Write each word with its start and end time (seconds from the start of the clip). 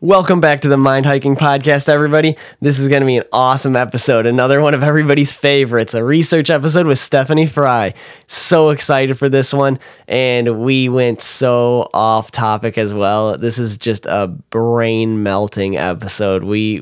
Welcome 0.00 0.40
back 0.40 0.60
to 0.60 0.68
the 0.68 0.76
Mind 0.76 1.06
Hiking 1.06 1.34
Podcast, 1.34 1.88
everybody. 1.88 2.36
This 2.60 2.78
is 2.78 2.86
going 2.86 3.00
to 3.00 3.06
be 3.06 3.16
an 3.16 3.24
awesome 3.32 3.74
episode. 3.74 4.26
Another 4.26 4.60
one 4.60 4.72
of 4.72 4.84
everybody's 4.84 5.32
favorites, 5.32 5.92
a 5.92 6.04
research 6.04 6.50
episode 6.50 6.86
with 6.86 7.00
Stephanie 7.00 7.48
Frye. 7.48 7.94
So 8.28 8.70
excited 8.70 9.18
for 9.18 9.28
this 9.28 9.52
one. 9.52 9.80
And 10.06 10.60
we 10.60 10.88
went 10.88 11.20
so 11.20 11.90
off 11.92 12.30
topic 12.30 12.78
as 12.78 12.94
well. 12.94 13.36
This 13.38 13.58
is 13.58 13.76
just 13.76 14.06
a 14.06 14.28
brain 14.28 15.24
melting 15.24 15.76
episode. 15.76 16.44
We 16.44 16.80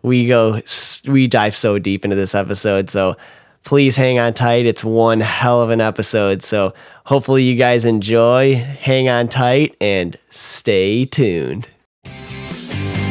we 0.00 0.26
go 0.26 0.62
we 1.06 1.26
dive 1.26 1.54
so 1.54 1.78
deep 1.78 2.04
into 2.06 2.16
this 2.16 2.34
episode. 2.34 2.88
So 2.88 3.18
please 3.64 3.96
hang 3.96 4.18
on 4.18 4.32
tight. 4.32 4.64
It's 4.64 4.82
one 4.82 5.20
hell 5.20 5.60
of 5.60 5.68
an 5.68 5.82
episode. 5.82 6.42
So 6.42 6.72
hopefully 7.04 7.42
you 7.42 7.54
guys 7.54 7.84
enjoy. 7.84 8.54
Hang 8.54 9.10
on 9.10 9.28
tight 9.28 9.76
and 9.78 10.16
stay 10.30 11.04
tuned. 11.04 11.68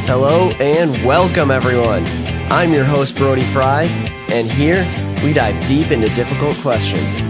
Hello 0.06 0.50
and 0.60 0.90
welcome, 1.02 1.50
everyone. 1.50 2.04
I'm 2.52 2.74
your 2.74 2.84
host, 2.84 3.16
Brody 3.16 3.40
Frye, 3.40 3.84
and 4.30 4.50
here 4.50 4.84
we 5.24 5.32
dive 5.32 5.66
deep 5.66 5.90
into 5.90 6.10
difficult 6.10 6.58
questions. 6.58 7.22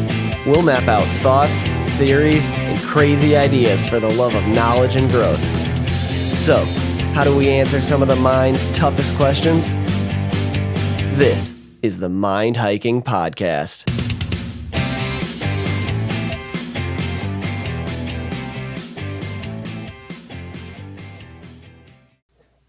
We'll 0.44 0.64
map 0.64 0.88
out 0.88 1.06
thoughts, 1.22 1.62
theories, 1.98 2.50
and 2.50 2.76
crazy 2.80 3.36
ideas 3.36 3.86
for 3.86 4.00
the 4.00 4.10
love 4.14 4.34
of 4.34 4.44
knowledge 4.48 4.96
and 4.96 5.08
growth. 5.08 5.38
So, 6.36 6.64
how 7.14 7.22
do 7.22 7.36
we 7.36 7.48
answer 7.48 7.80
some 7.80 8.02
of 8.02 8.08
the 8.08 8.16
mind's 8.16 8.68
toughest 8.70 9.14
questions? 9.14 9.68
This 11.16 11.54
is 11.82 11.98
the 11.98 12.08
Mind 12.08 12.56
Hiking 12.56 13.02
Podcast. 13.02 14.03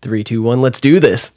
Three, 0.06 0.24
two, 0.24 0.44
one, 0.44 0.62
let's 0.62 0.80
do 0.80 1.00
this. 1.00 1.32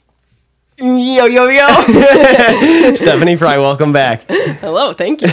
Yo, 0.77 1.25
yo, 1.25 1.49
yo. 1.49 1.67
Stephanie 2.95 3.35
Frye, 3.35 3.57
welcome 3.57 3.95
back. 3.95 4.25
Hello, 4.29 4.93
thank 4.93 5.23
you. 5.23 5.29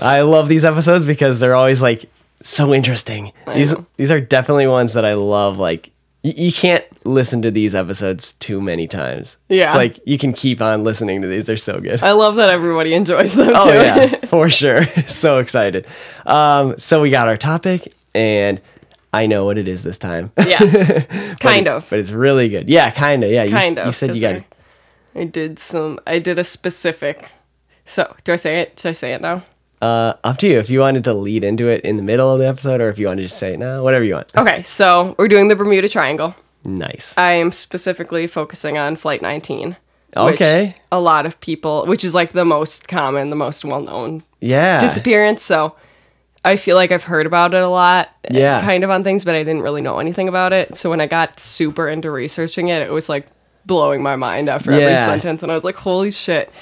I 0.00 0.22
love 0.22 0.48
these 0.48 0.64
episodes 0.64 1.04
because 1.04 1.38
they're 1.38 1.54
always 1.54 1.82
like 1.82 2.06
so 2.40 2.72
interesting. 2.72 3.30
These 3.54 3.72
know. 3.72 3.84
these 3.98 4.10
are 4.10 4.22
definitely 4.22 4.66
ones 4.66 4.94
that 4.94 5.04
I 5.04 5.12
love. 5.12 5.58
Like 5.58 5.90
y- 6.22 6.32
you 6.34 6.50
can't 6.50 6.82
listen 7.04 7.42
to 7.42 7.50
these 7.50 7.74
episodes 7.74 8.32
too 8.32 8.58
many 8.58 8.88
times. 8.88 9.36
Yeah. 9.50 9.66
it's 9.66 9.76
like 9.76 10.00
you 10.06 10.16
can 10.16 10.32
keep 10.32 10.62
on 10.62 10.82
listening 10.82 11.20
to 11.20 11.28
these. 11.28 11.44
They're 11.44 11.58
so 11.58 11.78
good. 11.78 12.02
I 12.02 12.12
love 12.12 12.36
that 12.36 12.48
everybody 12.48 12.94
enjoys 12.94 13.34
them 13.34 13.50
oh 13.54 13.70
too. 13.70 13.76
yeah, 13.76 14.06
for 14.24 14.48
sure. 14.48 14.86
so 15.08 15.40
excited. 15.40 15.86
Um, 16.24 16.78
so 16.78 17.02
we 17.02 17.10
got 17.10 17.28
our 17.28 17.36
topic, 17.36 17.92
and 18.14 18.62
I 19.14 19.26
know 19.26 19.44
what 19.44 19.58
it 19.58 19.68
is 19.68 19.82
this 19.82 19.98
time. 19.98 20.32
yes. 20.38 20.72
Kind 21.40 21.66
it- 21.66 21.70
of. 21.70 21.88
but 21.88 21.98
it's 21.98 22.10
really 22.10 22.48
good. 22.48 22.68
Yeah, 22.68 22.90
kind 22.90 23.24
of. 23.24 23.30
Yeah, 23.30 23.44
you, 23.44 23.52
Kind 23.52 23.78
of. 23.78 23.86
You 23.86 23.92
said 23.92 24.14
you 24.14 24.20
got. 24.20 24.34
I, 24.36 24.44
I 25.16 25.24
did 25.24 25.58
some, 25.58 26.00
I 26.06 26.18
did 26.18 26.38
a 26.38 26.44
specific. 26.44 27.30
So, 27.84 28.14
do 28.24 28.32
I 28.32 28.36
say 28.36 28.60
it? 28.60 28.78
Should 28.78 28.88
I 28.88 28.92
say 28.92 29.12
it 29.14 29.20
now? 29.20 29.42
Uh, 29.82 30.14
up 30.24 30.38
to 30.38 30.46
you 30.48 30.58
if 30.58 30.70
you 30.70 30.80
wanted 30.80 31.04
to 31.04 31.12
lead 31.12 31.44
into 31.44 31.68
it 31.68 31.82
in 31.84 31.96
the 31.98 32.02
middle 32.02 32.32
of 32.32 32.38
the 32.38 32.48
episode, 32.48 32.80
or 32.80 32.88
if 32.88 32.98
you 32.98 33.06
want 33.06 33.18
to 33.18 33.24
just 33.24 33.38
say 33.38 33.52
it 33.52 33.58
now. 33.58 33.82
Whatever 33.82 34.04
you 34.04 34.14
want. 34.14 34.34
Okay, 34.36 34.62
so 34.62 35.14
we're 35.18 35.28
doing 35.28 35.48
the 35.48 35.56
Bermuda 35.56 35.88
Triangle. 35.88 36.34
Nice. 36.64 37.16
I 37.18 37.32
am 37.32 37.52
specifically 37.52 38.26
focusing 38.26 38.78
on 38.78 38.96
Flight 38.96 39.20
19. 39.20 39.76
Okay. 40.16 40.74
A 40.92 41.00
lot 41.00 41.26
of 41.26 41.38
people, 41.40 41.84
which 41.86 42.04
is 42.04 42.14
like 42.14 42.32
the 42.32 42.44
most 42.44 42.88
common, 42.88 43.30
the 43.30 43.36
most 43.36 43.64
well 43.64 43.80
known 43.82 44.22
yeah. 44.40 44.80
disappearance. 44.80 45.42
So 45.42 45.76
I 46.44 46.56
feel 46.56 46.76
like 46.76 46.92
I've 46.92 47.04
heard 47.04 47.24
about 47.26 47.54
it 47.54 47.62
a 47.62 47.68
lot, 47.68 48.10
Yeah. 48.30 48.60
kind 48.60 48.84
of 48.84 48.90
on 48.90 49.02
things, 49.02 49.24
but 49.24 49.34
I 49.34 49.42
didn't 49.44 49.62
really 49.62 49.80
know 49.80 49.98
anything 49.98 50.28
about 50.28 50.52
it. 50.52 50.76
So 50.76 50.90
when 50.90 51.00
I 51.00 51.06
got 51.06 51.40
super 51.40 51.88
into 51.88 52.10
researching 52.10 52.68
it, 52.68 52.82
it 52.82 52.92
was 52.92 53.08
like 53.08 53.26
blowing 53.64 54.02
my 54.02 54.16
mind 54.16 54.50
after 54.50 54.70
every 54.72 54.98
sentence, 54.98 55.42
and 55.42 55.50
I 55.50 55.54
was 55.54 55.64
like, 55.64 55.76
"Holy 55.76 56.10
shit!" 56.10 56.52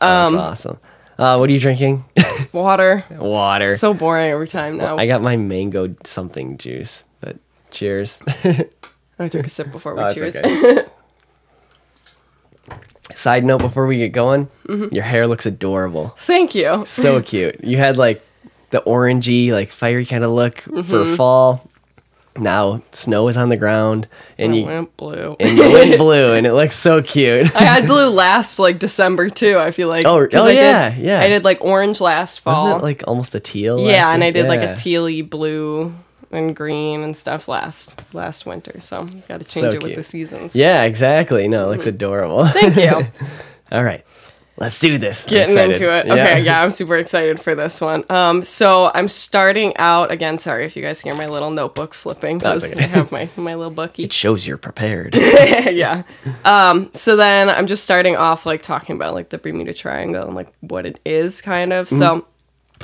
That's 0.00 0.32
um, 0.34 0.38
awesome. 0.38 0.78
Uh, 1.18 1.36
what 1.36 1.50
are 1.50 1.52
you 1.52 1.60
drinking? 1.60 2.04
Water, 2.52 3.04
Water. 3.10 3.76
so 3.76 3.92
boring 3.92 4.30
every 4.30 4.48
time 4.48 4.78
now. 4.78 4.96
I 4.96 5.06
got 5.06 5.20
my 5.20 5.36
mango 5.36 5.94
something 6.04 6.56
juice, 6.56 7.04
but 7.20 7.36
cheers. 7.70 8.22
I 9.18 9.28
took 9.28 9.44
a 9.46 9.50
sip 9.50 9.72
before 9.72 9.94
we 9.96 10.00
Oh, 10.02 10.14
cheers. 10.14 10.36
okay. 10.36 10.84
Side 13.14 13.44
note 13.44 13.58
before 13.60 13.86
we 13.86 13.98
get 13.98 14.12
going, 14.12 14.48
Mm-hmm. 14.68 14.94
your 14.94 15.04
hair 15.04 15.26
looks 15.26 15.46
adorable. 15.46 16.08
Thank 16.18 16.54
you. 16.54 16.84
So 16.86 17.20
cute. 17.22 17.64
You 17.64 17.78
had 17.78 17.96
like 17.96 18.22
the 18.70 18.80
orangey, 18.82 19.50
like 19.50 19.72
fiery 19.72 20.06
kind 20.06 20.24
of 20.24 20.30
look 20.30 20.56
Mm-hmm. 20.62 20.82
for 20.82 21.04
fall. 21.16 21.68
Now 22.36 22.82
snow 22.92 23.26
is 23.26 23.36
on 23.36 23.48
the 23.48 23.56
ground 23.56 24.06
and 24.38 24.54
It 24.54 24.58
you 24.58 24.64
went 24.66 24.96
blue. 24.96 25.34
and 25.40 25.58
you 25.58 25.72
went 25.72 25.98
blue 25.98 26.34
and 26.34 26.46
it 26.46 26.52
looks 26.52 26.76
so 26.76 27.02
cute. 27.02 27.52
I 27.56 27.62
had 27.64 27.86
blue 27.88 28.08
last 28.10 28.60
like 28.60 28.78
December 28.78 29.28
too. 29.28 29.58
I 29.58 29.72
feel 29.72 29.88
like. 29.88 30.04
Oh, 30.06 30.28
oh, 30.32 30.44
I 30.44 30.52
yeah, 30.52 30.90
did, 30.94 31.04
yeah. 31.04 31.20
I 31.20 31.28
did 31.28 31.42
like 31.42 31.60
orange 31.62 32.00
last 32.00 32.38
fall. 32.40 32.62
Wasn't 32.62 32.80
it 32.80 32.84
like 32.84 33.02
almost 33.08 33.34
a 33.34 33.40
teal? 33.40 33.80
yeah, 33.80 34.12
and 34.14 34.22
I 34.22 34.28
week? 34.28 34.34
did 34.34 34.46
like 34.46 34.60
a 34.60 34.74
tealy 34.74 35.28
blue 35.28 35.92
and 36.30 36.54
green 36.54 37.02
and 37.02 37.16
stuff 37.16 37.48
last 37.48 38.00
last 38.14 38.46
winter. 38.46 38.78
So 38.80 39.06
got 39.26 39.40
to 39.40 39.44
change 39.46 39.72
So 39.72 39.78
it 39.78 39.82
with 39.82 39.96
the 39.96 40.04
seasons. 40.04 40.54
Yeah, 40.54 40.82
exactly. 40.84 41.48
No, 41.48 41.64
it 41.64 41.74
looks 41.74 41.86
adorable. 41.86 42.46
Thank 42.46 42.76
you. 42.76 43.04
All 43.72 43.82
right. 43.82 44.04
Let's 44.58 44.80
do 44.80 44.98
this. 44.98 45.24
Getting 45.24 45.56
into 45.56 45.94
it. 45.94 46.06
Okay, 46.10 46.42
yeah, 46.42 46.60
I'm 46.60 46.70
super 46.72 46.96
excited 46.96 47.40
for 47.40 47.54
this 47.54 47.80
one. 47.80 48.04
Um, 48.10 48.42
so 48.42 48.90
I'm 48.92 49.06
starting 49.06 49.76
out 49.76 50.10
again. 50.10 50.40
Sorry 50.40 50.64
if 50.64 50.76
you 50.76 50.82
guys 50.82 51.00
hear 51.00 51.14
my 51.14 51.26
little 51.26 51.50
notebook 51.50 51.94
flipping 51.94 52.38
because 52.38 52.72
okay. 52.72 52.82
I 52.82 52.86
have 52.88 53.12
my 53.12 53.30
my 53.36 53.54
little 53.54 53.72
bookie. 53.72 54.02
It 54.02 54.12
shows 54.12 54.48
you're 54.48 54.58
prepared. 54.58 55.14
yeah. 55.14 56.02
Um, 56.44 56.90
so 56.92 57.14
then 57.14 57.48
I'm 57.48 57.68
just 57.68 57.84
starting 57.84 58.16
off 58.16 58.46
like 58.46 58.62
talking 58.62 58.96
about 58.96 59.14
like 59.14 59.28
the 59.28 59.38
Bermuda 59.38 59.72
Triangle 59.72 60.26
and 60.26 60.34
like 60.34 60.52
what 60.58 60.86
it 60.86 60.98
is 61.04 61.40
kind 61.40 61.72
of. 61.72 61.88
So 61.88 62.26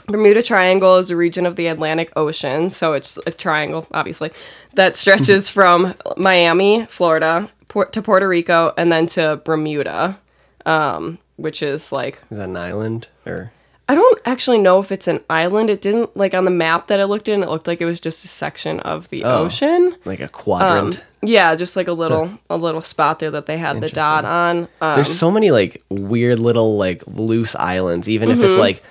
Bermuda 0.07 0.45
Triangle 0.45 0.99
is 0.99 1.11
a 1.11 1.17
region 1.17 1.45
of 1.45 1.57
the 1.57 1.67
Atlantic 1.67 2.13
Ocean, 2.15 2.71
so 2.71 2.93
it's 2.93 3.19
a 3.27 3.33
triangle 3.33 3.89
obviously 3.93 4.31
that 4.75 4.95
stretches 4.95 5.49
from 5.49 5.95
Miami, 6.17 6.87
Florida, 6.87 7.51
Port- 7.67 7.93
to 7.95 8.03
Puerto 8.03 8.29
Rico 8.29 8.73
and 8.77 8.93
then 8.93 9.09
to 9.09 9.43
Bermuda. 9.45 10.21
Um, 10.67 11.19
which 11.37 11.63
is 11.63 11.93
like 11.93 12.21
Is 12.31 12.39
that 12.39 12.49
an 12.49 12.57
island 12.57 13.09
or? 13.27 13.53
I 13.87 13.95
don't 13.95 14.19
actually 14.25 14.57
know 14.59 14.79
if 14.81 14.91
it's 14.91 15.09
an 15.09 15.21
island. 15.29 15.69
It 15.69 15.83
didn't 15.83 16.17
like 16.17 16.33
on 16.33 16.47
the 16.47 16.51
map 16.51 16.87
that 16.87 17.01
I 17.01 17.05
looked 17.05 17.29
in. 17.29 17.43
It 17.43 17.51
looked 17.51 17.67
like 17.67 17.83
it 17.83 17.85
was 17.85 18.01
just 18.01 18.25
a 18.25 18.29
section 18.29 18.81
of 18.81 19.11
the 19.11 19.25
Oh. 19.25 19.45
ocean. 19.45 19.95
like 20.07 20.21
a 20.21 20.29
quadrant. 20.29 21.03
Yeah, 21.21 21.55
just 21.55 21.77
like 21.77 21.87
a 21.89 21.93
little 21.93 22.31
a 22.49 22.57
little 22.57 22.81
spot 22.83 23.19
there 23.19 23.31
that 23.33 23.45
they 23.47 23.59
had 23.59 23.81
the 23.83 23.91
dot 23.91 24.25
on. 24.25 24.69
Um, 24.81 24.95
There's 24.95 25.15
so 25.15 25.31
many 25.31 25.51
like 25.51 25.83
weird 25.91 26.39
little 26.39 26.79
like 26.79 27.03
loose 27.07 27.55
islands, 27.57 28.09
even 28.09 28.31
if 28.31 28.39
Mm-hmm. 28.39 28.47
it's 28.47 28.57
like 28.57 28.83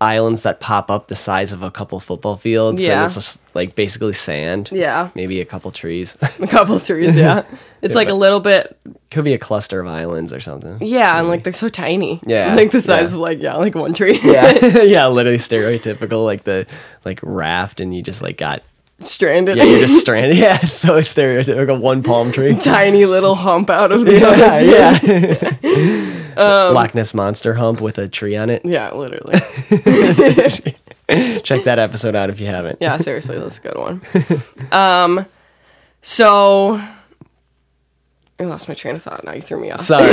islands 0.00 0.44
that 0.44 0.60
pop 0.60 0.90
up 0.90 1.08
the 1.08 1.16
size 1.16 1.52
of 1.52 1.62
a 1.62 1.70
couple 1.70 2.00
football 2.00 2.36
fields. 2.36 2.84
Yeah. 2.84 2.98
And 2.98 3.06
it's 3.06 3.14
just 3.14 3.38
like 3.54 3.74
basically 3.74 4.14
sand. 4.14 4.70
yeah, 4.72 5.10
Maybe 5.14 5.40
a 5.40 5.44
couple 5.44 5.70
trees. 5.70 6.16
a 6.40 6.46
couple 6.46 6.80
trees. 6.80 7.16
Yeah, 7.16 7.44
it's 7.82 7.94
like 7.94 8.08
a 8.08 8.14
little 8.14 8.40
bit. 8.40 8.78
Could 9.10 9.24
be 9.24 9.34
a 9.34 9.38
cluster 9.38 9.80
of 9.80 9.86
islands 9.86 10.32
or 10.32 10.40
something. 10.40 10.78
Yeah, 10.80 11.18
and 11.18 11.28
like 11.28 11.44
they're 11.44 11.52
so 11.52 11.68
tiny. 11.68 12.20
Yeah, 12.24 12.52
it's 12.52 12.56
like 12.62 12.70
the 12.70 12.80
size 12.80 13.12
yeah. 13.12 13.16
of 13.16 13.20
like 13.20 13.42
yeah, 13.42 13.56
like 13.56 13.74
one 13.74 13.92
tree. 13.92 14.18
Yeah. 14.22 14.82
yeah, 14.82 15.06
literally 15.08 15.38
stereotypical 15.38 16.24
like 16.24 16.44
the 16.44 16.66
like 17.04 17.20
raft 17.22 17.80
and 17.80 17.94
you 17.94 18.02
just 18.02 18.22
like 18.22 18.36
got 18.36 18.62
stranded. 19.00 19.56
yeah, 19.56 19.64
you're 19.64 19.80
just 19.80 20.00
stranded. 20.00 20.36
Yeah, 20.38 20.58
so 20.58 20.98
stereotypical 21.00 21.80
one 21.80 22.02
palm 22.02 22.32
tree. 22.32 22.54
tiny 22.56 23.06
little 23.06 23.34
hump 23.34 23.70
out 23.70 23.92
of 23.92 24.04
the 24.04 24.18
yeah, 24.18 25.58
yeah. 25.62 26.16
Um, 26.36 26.74
Loch 26.74 26.94
Ness 26.94 27.12
monster 27.12 27.54
hump 27.54 27.80
with 27.80 27.98
a 27.98 28.08
tree 28.08 28.36
on 28.36 28.50
it. 28.50 28.64
Yeah, 28.64 28.92
literally. 28.94 29.34
Check 31.42 31.64
that 31.64 31.78
episode 31.78 32.14
out 32.14 32.30
if 32.30 32.40
you 32.40 32.46
haven't. 32.46 32.78
Yeah, 32.80 32.96
seriously, 32.98 33.38
that's 33.38 33.58
a 33.58 33.60
good 33.60 33.76
one. 33.76 34.00
Um, 34.70 35.26
so 36.02 36.80
I 38.40 38.44
lost 38.44 38.68
my 38.68 38.74
train 38.74 38.96
of 38.96 39.02
thought. 39.02 39.22
Now 39.22 39.32
you 39.34 39.42
threw 39.42 39.60
me 39.60 39.70
off. 39.70 39.82
Sorry. 39.82 40.06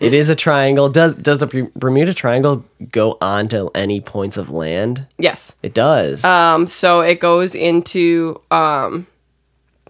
it 0.00 0.12
is 0.12 0.28
a 0.28 0.34
triangle. 0.34 0.88
Does 0.88 1.14
does 1.14 1.38
the 1.38 1.70
Bermuda 1.76 2.12
Triangle 2.12 2.64
go 2.90 3.16
on 3.20 3.46
to 3.48 3.70
any 3.76 4.00
points 4.00 4.36
of 4.36 4.50
land? 4.50 5.06
yes. 5.18 5.54
It 5.62 5.72
does. 5.72 6.24
Um, 6.24 6.66
so 6.66 7.00
it 7.00 7.20
goes 7.20 7.54
into 7.54 8.40
um, 8.50 9.06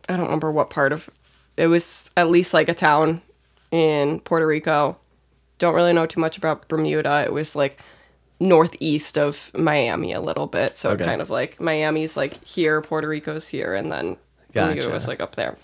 I 0.08 0.16
don't 0.16 0.26
remember 0.26 0.52
what 0.52 0.68
part 0.68 0.92
of 0.92 1.08
it 1.56 1.68
was. 1.68 2.10
At 2.18 2.28
least 2.28 2.52
like 2.52 2.68
a 2.68 2.74
town 2.74 3.22
in 3.70 4.20
Puerto 4.20 4.46
Rico. 4.46 4.98
Don't 5.58 5.74
really 5.74 5.92
know 5.94 6.06
too 6.06 6.20
much 6.20 6.36
about 6.38 6.68
Bermuda. 6.68 7.24
It 7.24 7.32
was 7.32 7.56
like 7.56 7.80
northeast 8.40 9.18
of 9.18 9.50
Miami 9.54 10.12
a 10.12 10.20
little 10.20 10.46
bit. 10.46 10.76
So 10.78 10.90
Okay. 10.90 11.04
kind 11.04 11.20
of 11.20 11.30
like 11.30 11.60
Miami's 11.60 12.16
like 12.16 12.44
here, 12.44 12.80
Puerto 12.82 13.08
Rico's 13.08 13.48
here, 13.48 13.74
and 13.74 13.90
then 13.90 14.16
Bermuda 14.52 14.90
was 14.90 15.08
like 15.08 15.20
up 15.20 15.34
there. 15.34 15.56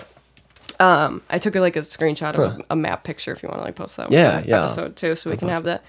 Um, 0.81 1.23
I 1.31 1.39
took 1.39 1.55
like 1.55 1.77
a 1.77 1.81
screenshot 1.81 2.35
of 2.35 2.41
a, 2.61 2.65
a 2.71 2.77
map 2.77 3.05
picture 3.05 3.33
if 3.33 3.43
you 3.43 3.49
want 3.49 3.61
to 3.61 3.65
like 3.65 3.77
post 3.77 3.97
that. 3.97 4.11
Yeah, 4.11 4.43
yeah. 4.47 4.65
Episode 4.65 4.97
too, 4.97 5.15
so 5.15 5.31
we 5.31 5.37
can 5.37 5.49
have 5.49 5.65
that. 5.65 5.85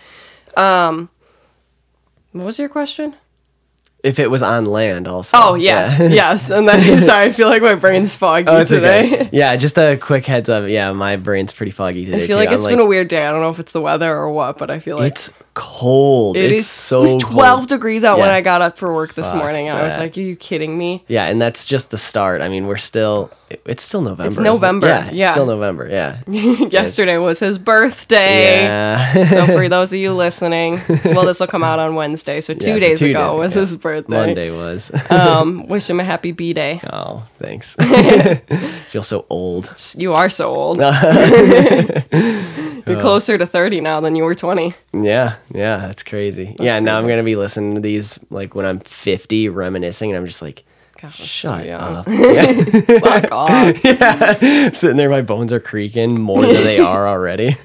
Um, 0.56 1.10
what 2.32 2.46
was 2.46 2.60
your 2.60 2.70
question? 2.70 3.16
if 4.04 4.20
it 4.20 4.30
was 4.30 4.44
on 4.44 4.66
land, 4.66 5.08
also. 5.08 5.36
Oh 5.36 5.56
yes, 5.56 6.00
Yeah. 6.00 6.08
yes. 6.10 6.52
And 6.52 6.68
then 6.68 7.02
sorry, 7.02 7.24
I 7.26 7.32
feel 7.32 7.48
like 7.48 7.64
my 7.64 7.74
brain's 7.74 8.14
foggy 8.14 8.48
Oh, 8.48 8.64
today. 8.64 9.06
okay. 9.12 9.30
Yeah, 9.32 9.56
just 9.56 9.80
a 9.80 9.98
quick 9.98 10.28
heads 10.28 10.48
up. 10.48 10.70
Yeah, 10.70 10.94
my 10.94 11.16
brain's 11.16 11.52
pretty 11.54 11.72
foggy 11.72 12.06
today. 12.06 12.18
I 12.18 12.28
feel 12.28 12.36
too. 12.36 12.36
like 12.36 12.50
I'm 12.50 12.56
it's 12.56 12.68
been 12.68 12.80
a 12.80 12.86
weird 12.86 13.08
day. 13.08 13.26
I 13.26 13.32
don't 13.32 13.42
know 13.42 13.50
if 13.50 13.58
it's 13.58 13.72
the 13.72 13.82
weather 13.82 14.16
or 14.16 14.30
what, 14.32 14.60
but 14.60 14.70
I 14.70 14.78
feel 14.78 14.98
like 14.98 15.14
It's 15.14 15.32
cold. 15.56 16.38
it 16.38 16.52
it's 16.52 16.66
is- 16.66 16.70
so 16.70 17.00
it 17.04 17.14
was 17.16 17.24
12 17.24 17.58
cold. 17.60 17.68
degrees 17.70 18.04
out 18.04 18.20
when 18.20 18.30
I 18.30 18.42
got 18.42 18.62
up 18.62 18.78
for 18.78 18.94
work 18.94 19.16
this 19.16 19.30
Fuck 19.32 19.38
morning. 19.40 19.68
And 19.70 19.78
I 19.78 19.84
was 19.84 19.98
like, 19.98 20.16
"Are 20.16 20.22
you 20.22 20.36
kidding 20.36 20.78
me?" 20.78 21.04
Yeah, 21.08 21.26
and 21.26 21.42
that's 21.42 21.66
just 21.66 21.90
the 21.90 21.98
start. 21.98 22.42
I 22.42 22.48
mean, 22.50 22.68
we're 22.68 22.78
still. 22.78 23.32
It's 23.66 23.84
still 23.84 24.02
November. 24.02 24.28
isn't 24.32 24.44
it? 24.44 24.50
November, 24.50 24.88
Yeah, 24.88 25.06
it's 25.06 25.14
yeah. 25.14 25.32
still 25.32 25.46
November. 25.46 25.88
Yeah. 25.88 26.18
Yesterday 26.28 27.18
was 27.20 27.40
his 27.40 27.60
birthday. 27.60 28.64
Yeah. 28.64 29.26
So 29.28 29.46
for 29.46 29.70
those 29.76 29.94
of 29.94 30.00
you 30.00 30.14
listening, 30.14 30.82
well, 31.06 31.26
this 31.26 31.40
will 31.40 31.46
come 31.48 31.64
out 31.64 31.78
on 31.78 31.94
Wednesday. 31.94 32.42
So 32.42 32.54
two 32.56 32.60
so 32.60 32.80
days 32.80 33.00
two 33.00 33.12
ago 33.12 33.30
days 33.34 33.38
was 33.38 33.54
his 33.54 33.78
birthday. 33.78 34.18
Monday 34.18 34.50
was. 34.52 34.92
Um, 35.12 35.68
wish 35.68 35.88
him 35.88 36.00
a 36.00 36.04
happy 36.04 36.32
B 36.32 36.54
day. 36.54 36.82
oh, 36.92 37.24
thanks. 37.38 37.76
Feel 38.90 39.04
so 39.04 39.28
old. 39.30 39.72
You 39.96 40.14
are 40.16 40.30
so 40.32 40.50
old. 40.54 40.80
You're 42.88 43.02
closer 43.02 43.38
to 43.38 43.46
30 43.46 43.82
now 43.82 44.00
than 44.02 44.16
you 44.16 44.24
were 44.24 44.36
20. 44.36 44.74
Yeah, 44.94 45.36
yeah, 45.54 45.78
that's 45.78 46.04
crazy. 46.04 46.56
yeah, 46.60 46.80
now 46.80 46.96
I'm 46.98 47.04
crazy. 47.04 47.12
gonna 47.14 47.24
be 47.24 47.36
listening 47.36 47.76
to 47.76 47.82
these 47.82 48.20
like 48.30 48.54
when 48.56 48.66
I'm 48.66 48.80
50, 48.80 49.50
reminiscing, 49.50 50.12
and 50.12 50.18
I'm 50.18 50.26
just 50.28 50.42
like, 50.42 50.64
Gosh, 51.02 51.18
so 51.20 51.26
shut 51.26 51.66
young. 51.66 51.82
up. 51.82 52.08
yeah. 52.10 53.00
Fuck 53.00 53.28
off. 53.32 53.84
yeah, 53.84 54.72
Sitting 54.72 54.98
there, 54.98 55.10
my 55.10 55.22
bones 55.22 55.52
are 55.52 55.60
creaking 55.60 56.20
more 56.20 56.42
than 56.42 56.64
they 56.64 56.80
are 56.94 57.08
already. 57.08 57.56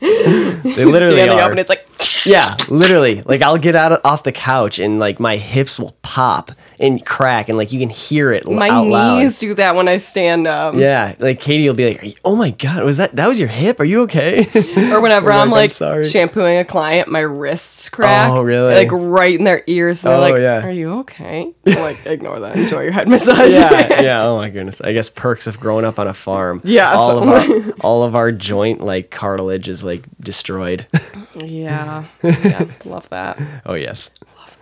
they 0.00 0.84
literally 0.84 1.16
Standing 1.16 1.38
are. 1.38 1.42
up 1.42 1.50
and 1.50 1.58
it's 1.60 1.68
like, 1.70 1.84
Yeah, 2.26 2.56
literally. 2.68 3.22
Like 3.22 3.42
I'll 3.42 3.58
get 3.58 3.74
out 3.76 3.92
of, 3.92 4.00
off 4.04 4.22
the 4.24 4.32
couch 4.32 4.78
and 4.78 4.98
like 4.98 5.18
my 5.20 5.36
hips 5.36 5.78
will 5.78 5.96
pop 6.02 6.50
and 6.80 7.04
crack 7.06 7.48
and 7.48 7.56
like 7.56 7.72
you 7.72 7.78
can 7.80 7.88
hear 7.88 8.32
it 8.32 8.46
my 8.46 8.68
out 8.68 8.86
loud. 8.86 9.18
knees 9.18 9.38
do 9.38 9.54
that 9.54 9.74
when 9.76 9.88
I 9.88 9.96
stand 9.96 10.46
up. 10.46 10.74
Yeah, 10.74 11.14
like 11.18 11.40
Katie 11.40 11.66
will 11.68 11.74
be 11.76 11.96
like, 11.96 12.18
"Oh 12.24 12.36
my 12.36 12.50
god, 12.50 12.84
was 12.84 12.96
that 12.98 13.14
that 13.16 13.28
was 13.28 13.38
your 13.38 13.48
hip? 13.48 13.80
Are 13.80 13.84
you 13.84 14.02
okay?" 14.02 14.46
Or 14.92 15.00
whenever 15.00 15.30
I'm 15.30 15.38
like, 15.38 15.44
"I'm 15.46 15.50
like 15.50 15.72
sorry." 15.72 16.04
shampooing 16.08 16.58
a 16.58 16.64
client, 16.64 17.08
my 17.08 17.20
wrists 17.20 17.88
crack. 17.88 18.30
Oh, 18.30 18.42
really? 18.42 18.74
Like 18.74 18.90
right 18.92 19.36
in 19.38 19.44
their 19.44 19.62
ears. 19.66 20.04
And 20.04 20.10
they're 20.12 20.18
Oh, 20.18 20.32
like, 20.32 20.40
yeah. 20.40 20.66
Are 20.66 20.70
you 20.70 20.90
okay? 21.00 21.52
I'm 21.66 21.80
like, 21.80 22.04
ignore 22.06 22.40
that. 22.40 22.56
Enjoy 22.56 22.80
your 22.82 22.92
head 22.92 23.08
massage. 23.08 23.54
yeah, 23.54 24.00
yeah. 24.02 24.24
Oh 24.24 24.36
my 24.36 24.50
goodness. 24.50 24.80
I 24.80 24.92
guess 24.92 25.08
perks 25.08 25.46
of 25.46 25.58
growing 25.60 25.84
up 25.84 25.98
on 25.98 26.06
a 26.08 26.14
farm. 26.14 26.60
Yeah, 26.64 26.92
all 26.92 27.08
so- 27.08 27.22
of 27.22 27.28
our 27.28 27.74
all 27.80 28.02
of 28.02 28.14
our 28.16 28.32
joint 28.32 28.80
like 28.80 29.10
cartilage 29.10 29.68
is 29.68 29.82
like 29.88 30.04
destroyed. 30.20 30.86
yeah. 31.34 32.04
Yeah. 32.22 32.64
Love 32.84 33.08
that. 33.08 33.38
oh 33.66 33.74
yes. 33.74 34.10
Love 34.36 34.56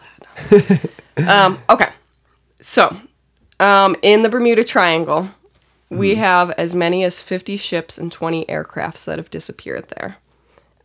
that. 0.51 0.91
um, 1.29 1.59
okay. 1.71 1.91
So, 2.61 2.97
um, 3.61 3.97
in 4.03 4.23
the 4.23 4.29
Bermuda 4.29 4.65
Triangle, 4.65 5.29
we 5.91 6.15
Hmm. 6.15 6.21
have 6.21 6.51
as 6.53 6.75
many 6.75 7.05
as 7.05 7.21
50 7.21 7.57
ships 7.57 7.99
and 7.99 8.11
20 8.11 8.45
aircrafts 8.47 9.05
that 9.05 9.19
have 9.19 9.31
disappeared 9.31 9.87
there 9.97 10.17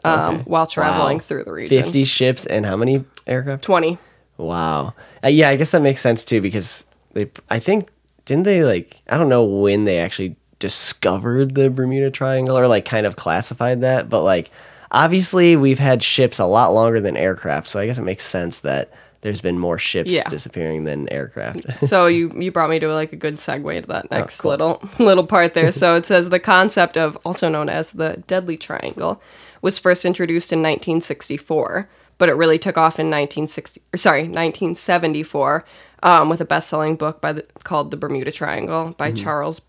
um, 0.03 0.35
Okay. 0.35 0.43
while 0.45 0.67
traveling 0.67 1.17
Wow. 1.17 1.23
through 1.23 1.43
the 1.45 1.51
region. 1.51 1.83
Fifty 1.83 2.03
ships 2.03 2.45
and 2.45 2.65
how 2.65 2.75
many 2.77 3.03
aircraft? 3.25 3.63
20. 3.63 3.97
Wow. 4.37 4.93
Uh, 5.23 5.27
yeah, 5.29 5.49
I 5.49 5.55
guess 5.55 5.71
that 5.71 5.81
makes 5.81 6.01
sense 6.01 6.23
too 6.23 6.41
because 6.41 6.85
they. 7.13 7.29
I 7.49 7.59
think 7.59 7.89
didn't 8.25 8.43
they 8.43 8.63
like 8.63 9.01
I 9.09 9.17
don't 9.17 9.29
know 9.29 9.43
when 9.43 9.83
they 9.85 9.97
actually 9.99 10.35
discovered 10.61 11.55
the 11.55 11.69
Bermuda 11.69 12.09
Triangle 12.09 12.57
or 12.57 12.67
like 12.67 12.85
kind 12.85 13.05
of 13.05 13.17
classified 13.17 13.81
that, 13.81 14.07
but 14.07 14.21
like 14.23 14.49
obviously 14.91 15.55
we've 15.57 15.79
had 15.79 16.01
ships 16.01 16.39
a 16.39 16.45
lot 16.45 16.73
longer 16.73 17.01
than 17.01 17.17
aircraft, 17.17 17.67
so 17.67 17.79
I 17.79 17.85
guess 17.85 17.97
it 17.97 18.03
makes 18.03 18.23
sense 18.23 18.59
that 18.59 18.89
there's 19.21 19.41
been 19.41 19.59
more 19.59 19.77
ships 19.77 20.09
Yeah. 20.11 20.27
disappearing 20.29 20.85
than 20.85 21.07
aircraft. 21.11 21.79
so 21.87 22.07
you 22.07 22.31
you 22.35 22.51
brought 22.51 22.69
me 22.69 22.79
to 22.79 22.87
like 22.93 23.13
a 23.13 23.17
good 23.17 23.35
segue 23.35 23.81
to 23.81 23.87
that 23.89 24.05
Oh, 24.11 24.17
next 24.17 24.45
little 24.45 24.81
little 24.99 25.27
part 25.27 25.53
there. 25.53 25.71
So 25.81 25.95
it 25.95 26.05
says 26.05 26.29
the 26.29 26.39
concept 26.39 26.97
of 26.97 27.17
also 27.25 27.49
known 27.49 27.69
as 27.69 27.91
the 27.91 28.23
deadly 28.27 28.57
triangle 28.57 29.21
was 29.61 29.77
first 29.77 30.05
introduced 30.05 30.51
in 30.51 30.59
1964, 30.59 31.87
but 32.17 32.29
it 32.29 32.33
really 32.33 32.57
took 32.57 32.77
off 32.77 32.99
in 32.99 33.07
1960 33.11 33.81
or 33.93 33.97
sorry 33.97 34.23
1974 34.23 35.65
um, 36.03 36.29
with 36.29 36.41
a 36.41 36.45
best-selling 36.45 36.95
book 36.95 37.21
by 37.21 37.31
the, 37.31 37.45
called 37.63 37.91
The 37.91 37.97
Bermuda 37.97 38.31
Triangle 38.31 38.95
by 38.97 39.09
Mm-hmm. 39.11 39.23
Charles 39.23 39.61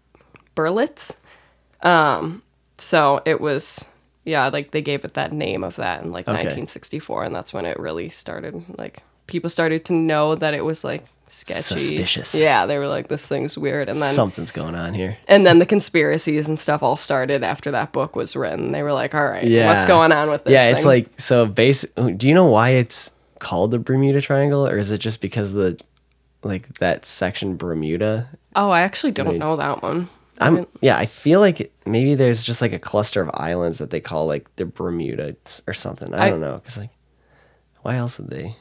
Berlitz. 0.57 1.17
Um, 1.83 2.43
so 2.79 3.21
it 3.25 3.41
was 3.41 3.85
yeah 4.25 4.49
like 4.49 4.71
they 4.71 4.83
gave 4.83 5.05
it 5.05 5.15
that 5.15 5.33
name 5.33 5.65
of 5.65 5.77
that 5.77 6.03
in 6.03 6.13
like 6.13 6.25
Okay. 6.29 6.33
1964, 6.33 7.25
and 7.25 7.35
that's 7.35 7.53
when 7.53 7.65
it 7.67 7.79
really 7.79 8.09
started 8.09 8.63
like 8.79 9.03
people 9.27 9.51
started 9.51 9.85
to 9.87 9.93
know 9.93 10.35
that 10.35 10.55
it 10.55 10.65
was 10.65 10.85
like 10.85 11.05
sketchy. 11.29 11.63
Suspicious. 11.63 12.35
Yeah, 12.35 12.67
they 12.67 12.77
were 12.77 12.87
like, 12.87 13.09
this 13.09 13.27
thing's 13.27 13.57
weird. 13.57 13.89
And 13.89 14.01
then 14.03 14.13
Something's 14.13 14.53
going 14.53 14.75
on 14.75 14.93
here. 14.93 15.17
and 15.29 15.47
then 15.47 15.59
the 15.61 15.65
conspiracies 15.67 16.47
and 16.49 16.61
stuff 16.61 16.83
all 16.83 16.99
started 16.99 17.43
after 17.43 17.71
that 17.71 17.93
book 17.93 18.15
was 18.15 18.37
written. 18.37 18.73
They 18.73 18.83
were 18.83 18.93
like, 18.93 19.15
all 19.15 19.25
right, 19.27 19.43
Yeah. 19.45 19.69
what's 19.69 19.87
going 19.87 20.13
on 20.13 20.29
with 20.31 20.45
this? 20.45 20.53
yeah, 20.53 20.67
it's 20.67 20.81
thing? 20.83 20.87
like 20.89 21.09
so 21.21 21.47
basic. 21.47 21.91
Do 22.19 22.29
you 22.29 22.35
know 22.35 22.47
why 22.47 22.71
it's 22.71 23.11
called 23.39 23.71
the 23.71 23.79
Bermuda 23.79 24.21
Triangle, 24.21 24.67
or 24.69 24.77
is 24.77 24.91
it 24.91 24.99
just 24.99 25.21
because 25.23 25.49
of 25.51 25.55
the 25.57 25.81
like 26.43 26.69
that 26.75 27.07
section 27.07 27.57
Bermuda? 27.57 28.29
Oh, 28.55 28.69
I 28.71 28.83
actually 28.83 29.13
don't 29.13 29.39
know 29.39 29.57
that 29.57 29.83
one. 29.83 30.09
I'm 30.47 30.67
yeah. 30.81 30.97
I 30.97 31.07
feel 31.07 31.41
like 31.41 31.73
maybe 31.87 32.15
there's 32.15 32.45
just 32.45 32.61
like 32.61 32.73
a 32.73 32.79
cluster 32.79 33.21
of 33.23 33.31
islands 33.35 33.79
that 33.79 33.91
they 33.91 34.01
call 34.01 34.27
like 34.27 34.55
the 34.57 34.67
Bermuda 34.67 35.37
or 35.67 35.73
something. 35.75 36.13
I, 36.15 36.27
I- 36.27 36.31
don't 36.31 36.41
know 36.41 36.55
because 36.57 36.77
like 36.79 36.91
why 37.83 37.97
else 37.97 38.19
would 38.19 38.31
they? 38.31 38.57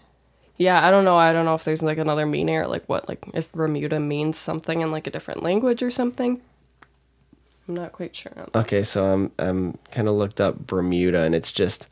Yeah, 0.57 0.85
I 0.85 0.91
don't 0.91 1.05
know. 1.05 1.15
I 1.17 1.33
don't 1.33 1.45
know 1.45 1.55
if 1.55 1.63
there's 1.63 1.81
like 1.81 1.97
another 1.97 2.25
meaning 2.25 2.55
or 2.55 2.67
like 2.67 2.87
what, 2.87 3.09
like 3.09 3.23
if 3.33 3.51
Bermuda 3.51 3.99
means 3.99 4.37
something 4.37 4.81
in 4.81 4.91
like 4.91 5.07
a 5.07 5.11
different 5.11 5.41
language 5.41 5.81
or 5.81 5.89
something. 5.89 6.39
I'm 7.67 7.73
not 7.75 7.93
quite 7.93 8.15
sure. 8.15 8.31
on 8.37 8.49
that. 8.53 8.59
Okay, 8.59 8.83
so 8.83 9.05
I'm 9.05 9.31
I'm 9.39 9.77
kind 9.91 10.07
of 10.07 10.13
looked 10.15 10.39
up 10.41 10.67
Bermuda 10.67 11.21
and 11.21 11.33
it's 11.33 11.51
just 11.51 11.87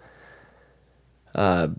uh 1.35 1.69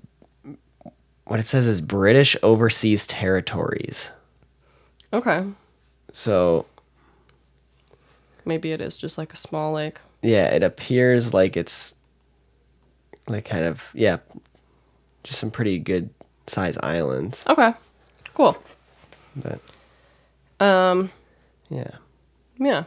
what 1.26 1.38
it 1.38 1.46
says 1.46 1.66
is 1.68 1.80
British 1.80 2.36
Overseas 2.42 3.06
Territories. 3.06 4.10
Okay, 5.12 5.44
So 6.12 6.66
maybe 8.44 8.72
it 8.72 8.80
is 8.80 8.96
just 8.96 9.18
like 9.18 9.32
a 9.32 9.36
small 9.36 9.72
lake. 9.72 9.98
yeah, 10.22 10.46
it 10.46 10.62
appears 10.62 11.32
like 11.34 11.56
it's 11.56 11.94
like 13.28 13.44
kind 13.44 13.64
of 13.64 13.84
yeah, 13.94 14.18
just 15.24 15.38
some 15.38 15.50
pretty 15.50 15.78
good 15.78 16.10
size 16.46 16.76
islands. 16.82 17.44
Okay, 17.48 17.72
cool. 18.34 18.56
But 19.36 19.60
Um, 20.64 21.10
yeah. 21.68 21.90
yeah. 22.58 22.84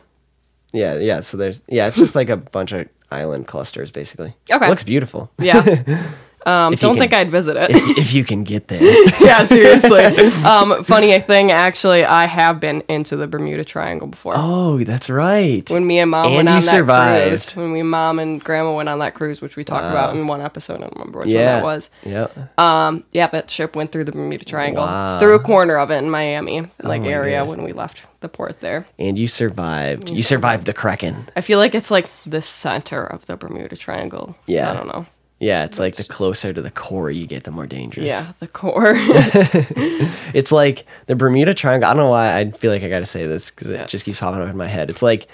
Yeah, 0.74 0.98
yeah. 0.98 1.22
So 1.22 1.38
there's 1.38 1.62
yeah, 1.68 1.88
it's 1.88 1.98
just 1.98 2.16
like 2.16 2.30
a 2.30 2.38
bunch 2.38 2.72
of 2.72 2.88
island 3.12 3.48
clusters 3.48 3.92
basically. 3.92 4.36
Okay. 4.51 4.68
looks 4.68 4.84
beautiful. 4.84 5.32
Yeah. 5.39 5.84
Um, 6.46 6.74
don't 6.76 6.94
can- 6.94 7.00
think 7.02 7.14
I'd 7.14 7.32
visit 7.32 7.56
it. 7.56 7.72
if, 7.72 7.98
if 7.98 8.14
you 8.14 8.24
can 8.24 8.44
get 8.44 8.68
there. 8.68 8.82
yeah, 9.22 9.44
seriously. 9.44 10.04
Um, 10.44 10.84
funny 10.84 11.18
thing, 11.20 11.52
actually, 11.52 12.04
I 12.04 12.26
have 12.26 12.60
been 12.60 12.84
into 12.90 13.16
the 13.16 13.28
Bermuda 13.28 13.64
Triangle 13.64 14.08
before. 14.08 14.34
oh, 14.36 14.84
that's 14.84 15.10
right. 15.10 15.68
When 15.70 15.86
me 15.88 16.00
and 16.00 16.12
mom 16.12 16.26
And 16.28 16.36
went 16.36 16.50
on 16.50 16.60
that 16.62 17.30
cruise. 17.30 17.56
When 17.56 17.72
we 17.72 17.82
mom 17.84 18.20
and 18.20 18.44
grandma 18.44 18.76
went 18.76 18.90
on 18.90 19.00
that 19.00 19.14
cruise, 19.14 19.42
which 19.42 19.56
we 19.56 19.64
talked 19.64 19.86
about 19.86 20.16
in 20.16 20.28
one 20.28 20.42
episode. 20.42 20.78
I 20.78 20.82
don't 20.82 20.94
remember 20.94 21.20
which 21.20 21.30
yeah, 21.30 21.62
one 21.62 21.62
that 21.62 21.64
was. 21.64 21.90
Yep. 22.04 22.60
Um, 22.60 23.04
yeah, 23.12 23.28
that 23.28 23.50
ship 23.50 23.76
went 23.76 23.92
through 23.92 24.04
the 24.06 24.12
Bermuda 24.12 24.44
Triangle, 24.46 24.84
Wow. 24.84 25.16
Oh 25.16 25.20
through 25.20 25.36
a 25.36 25.40
corner 25.40 25.78
of 25.78 25.92
it 25.92 25.98
in 25.98 26.10
Miami, 26.10 26.62
like 26.82 27.02
my 27.02 27.08
area 27.08 27.40
goodness. 27.40 27.58
when 27.58 27.66
we 27.66 27.72
left 27.74 28.04
the 28.20 28.30
port 28.30 28.60
there. 28.62 28.86
and 29.00 29.18
you 29.18 29.28
survived. 29.28 30.10
You 30.10 30.24
survived 30.24 30.66
the 30.66 30.74
Kraken. 30.74 31.28
I 31.36 31.42
feel 31.42 31.60
like 31.60 31.76
it's 31.76 31.92
like 31.92 32.10
the 32.26 32.42
center 32.42 33.04
of 33.04 33.26
the 33.28 33.38
Bermuda 33.38 33.76
Triangle. 33.76 34.36
Yeah. 34.46 34.72
I 34.72 34.74
don't 34.74 34.88
know. 34.88 35.06
Yeah, 35.44 35.66
it's 35.66 35.78
like 35.78 35.96
the 35.98 36.04
closer 36.06 36.54
to 36.54 36.62
the 36.62 36.72
core 36.72 37.12
you 37.12 37.28
get, 37.28 37.44
the 37.44 37.52
more 37.52 37.68
dangerous. 37.68 38.06
Yeah, 38.06 38.32
the 38.40 38.48
core. 38.48 38.94
It's 40.34 40.52
like 40.52 40.86
the 41.06 41.16
Bermuda 41.16 41.54
Triangle. 41.54 41.88
I 41.90 41.94
don't 41.94 42.04
know 42.04 42.10
why 42.10 42.36
I 42.40 42.50
feel 42.52 42.72
like 42.72 42.82
I 42.82 42.90
got 42.90 43.00
to 43.00 43.06
say 43.06 43.28
this 43.28 43.52
because 43.52 43.70
it 43.70 43.88
just 43.88 44.06
keeps 44.06 44.20
popping 44.20 44.42
up 44.42 44.50
in 44.50 44.58
my 44.58 44.68
head. 44.68 44.90
It's 44.90 45.04
like 45.04 45.28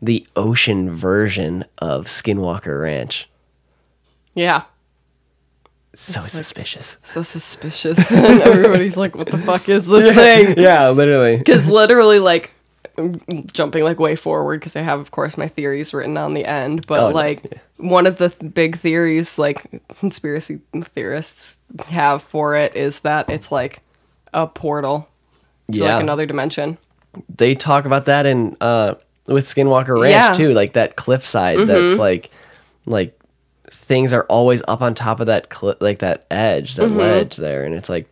the 0.00 0.24
ocean 0.36 0.94
version 0.94 1.64
of 1.78 2.06
Skinwalker 2.06 2.80
Ranch. 2.80 3.28
yeah. 4.34 4.62
So 5.94 6.20
suspicious. 6.20 6.96
So 7.02 7.22
suspicious. 7.22 8.12
and 8.12 8.40
everybody's 8.42 8.96
like, 8.96 9.16
what 9.16 9.26
the 9.26 9.38
fuck 9.38 9.68
is 9.68 9.88
this 9.88 10.14
thing? 10.14 10.56
yeah, 10.56 10.90
literally. 10.90 11.38
because 11.38 11.68
literally 11.68 12.20
like 12.20 12.52
jumping 13.52 13.82
like 13.84 13.98
way 14.00 14.16
forward 14.16 14.58
because 14.58 14.74
i 14.74 14.80
have 14.80 14.98
of 14.98 15.12
course 15.12 15.38
my 15.38 15.46
theories 15.46 15.94
written 15.94 16.16
on 16.16 16.34
the 16.34 16.44
end 16.44 16.84
but 16.88 16.98
Oh, 16.98 17.08
like 17.10 17.60
one 17.78 18.06
of 18.06 18.18
the 18.18 18.28
th- 18.28 18.52
big 18.54 18.76
theories 18.76 19.38
like 19.38 19.82
conspiracy 19.98 20.60
theorists 20.82 21.58
have 21.86 22.22
for 22.22 22.54
it 22.56 22.74
is 22.76 23.00
that 23.00 23.28
it's 23.30 23.50
like 23.52 23.80
a 24.34 24.46
portal 24.46 25.08
to 25.72 25.78
Yeah. 25.78 25.94
like 25.94 26.02
another 26.02 26.26
dimension 26.26 26.76
they 27.34 27.54
talk 27.54 27.84
about 27.84 28.04
that 28.06 28.26
in 28.26 28.56
uh 28.60 28.94
with 29.26 29.46
Skinwalker 29.46 30.00
Ranch 30.00 30.12
Yeah. 30.12 30.32
too, 30.32 30.52
like 30.54 30.72
that 30.74 30.96
cliffside 30.96 31.58
that's 31.66 31.96
like 31.98 32.30
like 32.86 33.18
things 33.70 34.12
are 34.14 34.24
always 34.24 34.62
up 34.68 34.80
on 34.82 34.94
top 34.94 35.20
of 35.20 35.26
that 35.26 35.50
cli- 35.50 35.74
like 35.80 35.98
that 35.98 36.24
edge, 36.30 36.76
that 36.76 36.88
ledge 36.88 37.36
there, 37.36 37.64
and 37.64 37.74
it's 37.74 37.88
like 37.90 38.08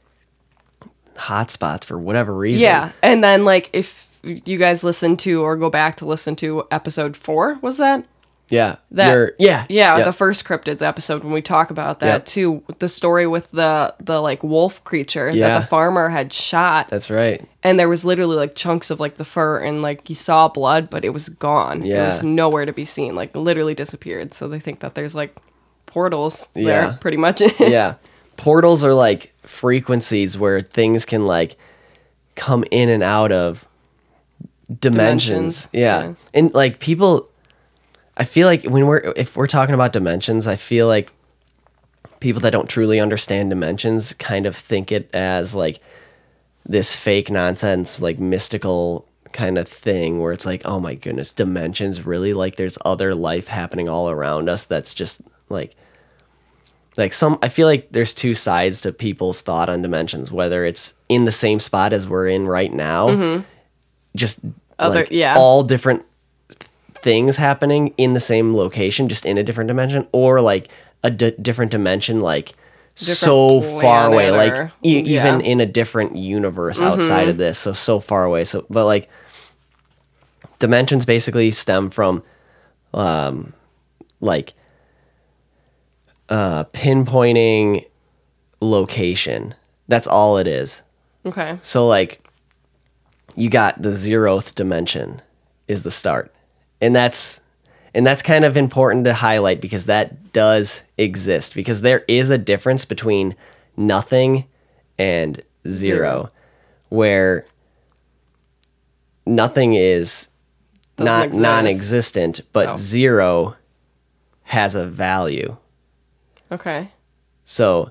hotspots 1.17 1.85
for 1.85 1.99
whatever 1.99 2.35
reason. 2.35 2.61
Yeah, 2.63 2.93
and 3.03 3.23
then 3.25 3.45
like 3.45 3.71
if 3.73 4.19
you 4.23 4.59
guys 4.59 4.85
listen 4.85 5.17
to 5.19 5.43
or 5.43 5.57
go 5.57 5.71
back 5.71 5.97
to 5.97 6.05
listen 6.07 6.37
to 6.37 6.65
episode 6.71 7.17
four, 7.17 7.59
was 7.63 7.79
that? 7.79 8.05
Yeah. 8.49 8.77
That 8.93 9.35
yeah. 9.39 9.67
yeah, 9.69 9.99
yeah. 9.99 10.05
the 10.05 10.13
first 10.13 10.45
cryptids 10.45 10.81
episode 10.81 11.25
when 11.25 11.33
we 11.33 11.43
talk 11.43 11.71
about 11.71 11.99
that 12.01 12.07
Yep. 12.07 12.27
too. 12.27 12.63
The 12.79 12.89
story 12.89 13.27
with 13.27 13.51
the 13.51 13.95
the 13.99 14.21
like 14.21 14.43
wolf 14.45 14.85
creature 14.85 15.31
Yeah. 15.31 15.49
that 15.49 15.61
the 15.63 15.67
farmer 15.67 16.09
had 16.11 16.33
shot, 16.33 16.89
That's 16.89 17.11
right. 17.11 17.45
and 17.65 17.79
there 17.79 17.89
was 17.89 18.05
literally 18.05 18.37
like 18.37 18.55
chunks 18.55 18.91
of 18.91 19.01
like 19.01 19.17
the 19.17 19.25
fur 19.25 19.59
and 19.59 19.83
like 19.83 20.09
you 20.09 20.15
saw 20.15 20.47
blood, 20.49 20.89
but 20.91 21.05
it 21.05 21.11
was 21.11 21.29
gone. 21.29 21.85
Yeah. 21.85 22.05
it 22.05 22.09
was 22.09 22.23
nowhere 22.23 22.65
to 22.67 22.73
be 22.73 22.85
seen. 22.85 23.15
Like 23.17 23.35
literally 23.35 23.75
disappeared. 23.75 24.33
So 24.33 24.47
they 24.49 24.61
think 24.61 24.79
that 24.81 24.95
there's 24.95 25.15
like 25.17 25.35
portals 25.87 26.49
Yeah. 26.55 26.65
there, 26.91 26.99
pretty 27.01 27.17
much. 27.17 27.43
yeah. 27.61 27.95
Portals 28.37 28.85
are 28.85 28.95
like 28.95 29.33
frequencies 29.43 30.39
where 30.39 30.61
things 30.63 31.05
can 31.05 31.27
like 31.27 31.57
come 32.37 32.65
in 32.71 32.89
and 32.91 33.03
out 33.03 33.33
of 33.33 33.67
dimensions. 34.69 35.65
Dimensions, 35.65 35.69
Yeah. 35.73 36.03
yeah. 36.03 36.15
And 36.35 36.55
like 36.55 36.79
people 36.81 37.29
I 38.17 38.25
feel 38.25 38.47
like 38.47 38.65
when 38.65 38.87
we're 38.87 39.13
if 39.17 39.37
we're 39.37 39.47
talking 39.47 39.75
about 39.75 39.93
dimensions, 39.93 40.47
I 40.47 40.57
feel 40.57 40.87
like 40.87 41.13
people 42.21 42.41
that 42.43 42.51
don't 42.51 42.69
truly 42.69 42.99
understand 43.01 43.51
dimensions 43.51 44.13
kind 44.15 44.47
of 44.47 44.57
think 44.57 44.91
it 44.91 45.09
as 45.15 45.55
like 45.55 45.81
this 46.65 46.97
fake 46.97 47.31
nonsense 47.31 48.01
like 48.01 48.19
mystical 48.19 49.07
kind 49.33 49.59
of 49.59 49.69
thing 49.69 50.19
where 50.21 50.33
it's 50.33 50.47
like 50.47 50.63
oh 50.65 50.81
my 50.81 50.95
goodness 50.95 51.31
dimensions 51.31 52.07
really 52.07 52.33
like 52.33 52.57
there's 52.57 52.79
other 52.87 53.15
life 53.15 53.49
happening 53.49 53.87
all 53.89 54.09
around 54.09 54.49
us 54.49 54.65
that's 54.65 54.95
just 54.95 55.21
like 55.51 55.77
like 56.97 57.13
some 57.13 57.39
i 57.43 57.49
feel 57.51 57.67
like 57.69 57.87
there's 57.91 58.15
two 58.15 58.35
sides 58.35 58.81
to 58.81 58.91
people's 58.93 59.43
thought 59.43 59.69
on 59.69 59.83
dimensions 59.83 60.33
whether 60.33 60.65
it's 60.65 60.95
in 61.11 61.27
the 61.27 61.31
same 61.33 61.61
spot 61.61 61.93
as 61.93 62.09
we're 62.09 62.27
in 62.29 62.47
right 62.47 62.73
now 62.73 63.45
just 64.17 64.41
Mm-hmm. 64.45 64.59
Other- 64.79 65.01
like, 65.01 65.11
yeah. 65.11 65.35
all 65.37 65.63
different 65.63 66.05
things 67.07 67.37
happening 67.37 67.95
in 67.97 68.15
the 68.15 68.21
same 68.21 68.53
location 68.53 69.09
just 69.09 69.25
in 69.25 69.39
a 69.39 69.43
different 69.45 69.69
dimension 69.69 70.05
or 70.11 70.41
like 70.41 70.69
a 71.05 71.11
d- 71.11 71.37
different 71.41 71.71
dimension 71.71 72.21
like 72.21 72.53
so 72.97 73.61
far 73.61 74.09
away 74.09 74.29
planet 74.29 74.55
like 74.55 74.73
e- 74.83 74.99
yeah. 74.99 75.25
Mm-hmm. 75.27 75.37
even 75.37 75.41
in 75.43 75.61
a 75.61 75.67
different 75.67 76.17
universe 76.17 76.81
outside 76.81 77.29
of 77.29 77.37
this 77.39 77.61
so 77.61 77.73
so 77.73 78.01
far 78.01 78.25
away 78.25 78.43
so 78.43 78.67
but 78.69 78.87
like 78.87 79.09
dimensions 80.59 81.05
basically 81.05 81.53
stem 81.53 81.91
from 81.91 82.25
um 82.93 83.53
like 84.21 84.55
uh 86.29 86.65
pinpointing 86.73 87.85
location 88.61 89.55
that's 89.87 90.09
all 90.09 90.39
it 90.39 90.49
is 90.49 90.83
okay. 91.25 91.57
so 91.63 91.87
like 91.87 92.21
you 93.37 93.49
got 93.49 93.81
the 93.81 93.91
zeroth 93.91 94.57
dimension 94.57 95.23
is 95.69 95.83
the 95.83 95.91
start. 95.91 96.33
And 96.81 96.95
that's 96.95 97.41
and 97.95 98.07
that's 98.07 98.23
kind 98.23 98.45
of 98.45 98.57
important 98.57 99.05
to 99.07 99.15
highlight 99.15 99.61
because 99.63 99.87
that 99.87 100.33
does 100.35 100.83
exist 100.99 101.55
because 101.55 101.81
there 101.81 102.05
is 102.09 102.29
a 102.31 102.37
difference 102.39 102.85
between 102.85 103.35
nothing 103.77 104.45
and 104.99 105.43
zero, 105.67 105.71
Zero. 105.71 106.31
where 106.91 107.47
nothing 109.25 109.75
is 109.75 110.29
Doesn't 110.97 111.07
not 111.07 111.27
exist. 111.27 111.41
non-existent 111.43 112.41
but 112.53 112.69
Oh. 112.69 112.77
zero 112.77 113.57
has 114.45 114.75
a 114.75 114.87
value. 114.87 115.57
Okay. 116.53 116.91
So 117.45 117.91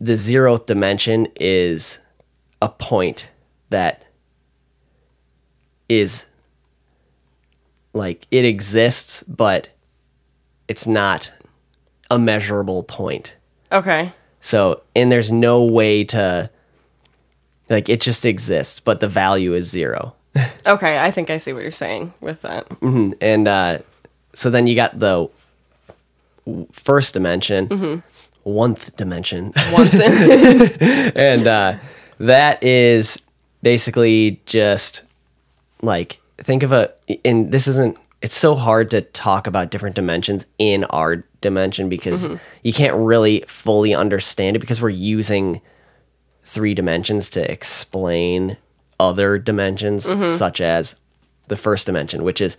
the 0.00 0.12
zeroth 0.12 0.66
dimension 0.66 1.26
is 1.36 1.98
a 2.60 2.68
point 2.68 3.28
that 3.70 4.02
is 5.88 6.26
like 7.94 8.26
it 8.30 8.44
exists, 8.44 9.22
but 9.22 9.68
it's 10.68 10.86
not 10.86 11.32
a 12.10 12.18
measurable 12.18 12.82
point. 12.82 13.32
Okay. 13.72 14.12
So, 14.42 14.82
and 14.94 15.10
there's 15.10 15.32
no 15.32 15.64
way 15.64 16.04
to 16.04 16.50
like 17.70 17.88
it 17.88 18.02
just 18.02 18.26
exists, 18.26 18.78
but 18.80 19.00
the 19.00 19.08
value 19.08 19.54
is 19.54 19.70
zero. 19.70 20.14
Okay. 20.66 20.98
I 20.98 21.10
think 21.10 21.30
I 21.30 21.36
see 21.36 21.52
what 21.52 21.62
you're 21.62 21.70
saying 21.70 22.12
with 22.20 22.42
that. 22.42 22.66
And 23.20 23.46
uh 23.46 23.78
so 24.34 24.50
then 24.50 24.66
you 24.66 24.74
got 24.74 24.98
the 24.98 25.28
w- 26.46 26.66
first 26.72 27.14
dimension, 27.14 28.02
one 28.42 28.76
dimension. 28.96 29.52
One 29.70 29.86
thing. 29.88 30.70
and 31.14 31.46
uh, 31.46 31.76
that 32.18 32.62
is 32.64 33.20
basically 33.62 34.40
just 34.46 35.02
like 35.82 36.18
think 36.38 36.62
of 36.62 36.72
a 36.72 36.92
and 37.24 37.52
this 37.52 37.68
isn't 37.68 37.96
it's 38.22 38.34
so 38.34 38.54
hard 38.54 38.90
to 38.90 39.02
talk 39.02 39.46
about 39.46 39.70
different 39.70 39.94
dimensions 39.94 40.46
in 40.58 40.84
our 40.84 41.24
dimension 41.40 41.88
because 41.88 42.26
mm-hmm. 42.26 42.36
you 42.62 42.72
can't 42.72 42.94
really 42.96 43.44
fully 43.46 43.94
understand 43.94 44.56
it 44.56 44.60
because 44.60 44.80
we're 44.80 44.88
using 44.88 45.60
three 46.44 46.74
dimensions 46.74 47.28
to 47.28 47.52
explain 47.52 48.56
other 48.98 49.38
dimensions 49.38 50.06
mm-hmm. 50.06 50.34
such 50.34 50.60
as 50.60 50.98
the 51.48 51.56
first 51.56 51.86
dimension 51.86 52.24
which 52.24 52.40
is 52.40 52.56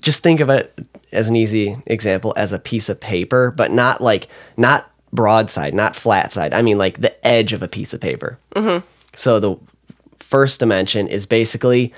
just 0.00 0.22
think 0.22 0.40
of 0.40 0.48
it 0.48 0.74
as 1.12 1.28
an 1.28 1.36
easy 1.36 1.76
example 1.86 2.32
as 2.36 2.52
a 2.52 2.58
piece 2.58 2.88
of 2.88 3.00
paper 3.00 3.50
but 3.50 3.70
not 3.70 4.00
like 4.00 4.28
not 4.56 4.90
broadside 5.12 5.74
not 5.74 5.94
flat 5.94 6.32
side. 6.32 6.54
I 6.54 6.62
mean 6.62 6.78
like 6.78 7.00
the 7.00 7.26
edge 7.26 7.52
of 7.52 7.62
a 7.62 7.68
piece 7.68 7.92
of 7.92 8.00
paper. 8.00 8.38
Mm-hmm. 8.54 8.86
So 9.14 9.38
the 9.38 9.56
first 10.18 10.60
dimension 10.60 11.08
is 11.08 11.26
basically 11.26 11.92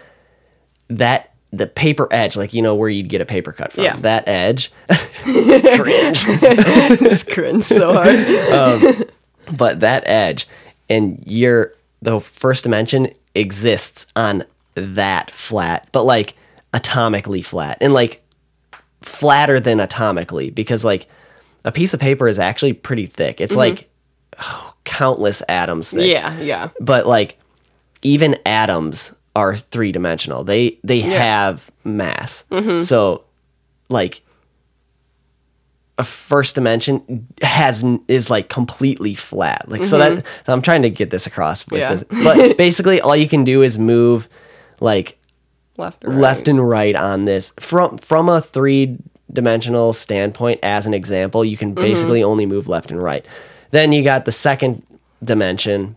that 0.88 1.34
the 1.52 1.66
paper 1.66 2.08
edge, 2.10 2.36
like 2.36 2.52
you 2.52 2.62
know 2.62 2.74
where 2.74 2.88
you'd 2.88 3.08
get 3.08 3.20
a 3.20 3.26
paper 3.26 3.52
cut 3.52 3.72
from. 3.72 3.84
Yeah. 3.84 3.96
That 3.96 4.28
edge. 4.28 4.72
Cringe. 5.22 6.24
Just 6.98 7.28
cringe 7.30 7.64
so 7.64 7.94
hard. 7.94 8.18
Um, 8.50 9.04
but 9.56 9.80
that 9.80 10.02
edge 10.06 10.48
and 10.88 11.22
your 11.26 11.74
the 12.02 12.20
first 12.20 12.64
dimension 12.64 13.08
exists 13.34 14.06
on 14.16 14.42
that 14.74 15.30
flat, 15.30 15.88
but 15.92 16.04
like 16.04 16.34
atomically 16.72 17.44
flat. 17.44 17.78
And 17.80 17.92
like 17.92 18.22
flatter 19.02 19.60
than 19.60 19.78
atomically 19.78 20.54
because 20.54 20.84
like 20.84 21.06
a 21.64 21.72
piece 21.72 21.94
of 21.94 22.00
paper 22.00 22.26
is 22.26 22.38
actually 22.38 22.72
pretty 22.72 23.06
thick. 23.06 23.40
It's 23.40 23.52
mm-hmm. 23.52 23.76
like 23.76 23.88
oh, 24.42 24.74
countless 24.84 25.42
atoms 25.48 25.90
thick. 25.90 26.10
yeah. 26.10 26.38
Yeah. 26.40 26.70
but 26.80 27.06
like 27.06 27.38
even 28.02 28.36
atoms 28.44 29.14
are 29.36 29.56
three 29.56 29.92
dimensional. 29.92 30.44
They 30.44 30.78
they 30.84 31.00
have 31.00 31.70
mass. 31.84 32.44
Mm-hmm. 32.50 32.80
So 32.80 33.24
like 33.88 34.22
a 35.96 36.04
first 36.04 36.54
dimension 36.54 37.28
has 37.42 37.84
is 38.08 38.30
like 38.30 38.48
completely 38.48 39.14
flat. 39.14 39.68
Like 39.68 39.84
so 39.84 39.98
that 39.98 40.12
mm-hmm. 40.12 40.44
so 40.46 40.52
I'm 40.52 40.62
trying 40.62 40.82
to 40.82 40.90
get 40.90 41.10
this 41.10 41.26
across 41.26 41.66
with 41.68 41.80
Yeah. 41.80 41.94
this. 41.94 42.04
But 42.24 42.56
basically 42.58 43.00
all 43.00 43.16
you 43.16 43.28
can 43.28 43.44
do 43.44 43.62
is 43.62 43.78
move 43.78 44.28
like 44.80 45.18
Left 45.76 46.06
left 46.06 46.46
and 46.46 46.68
right 46.68 46.94
on 46.94 47.24
this 47.24 47.52
from 47.58 47.98
from 47.98 48.28
a 48.28 48.40
three 48.40 48.96
dimensional 49.32 49.92
standpoint 49.92 50.60
as 50.62 50.86
an 50.86 50.94
example 50.94 51.44
you 51.44 51.56
can 51.56 51.70
mm-hmm. 51.70 51.80
basically 51.80 52.22
only 52.22 52.46
move 52.46 52.68
left 52.68 52.92
and 52.92 53.02
right 53.02 53.26
then 53.72 53.90
you 53.90 54.04
got 54.04 54.24
the 54.24 54.30
second 54.30 54.84
dimension 55.24 55.96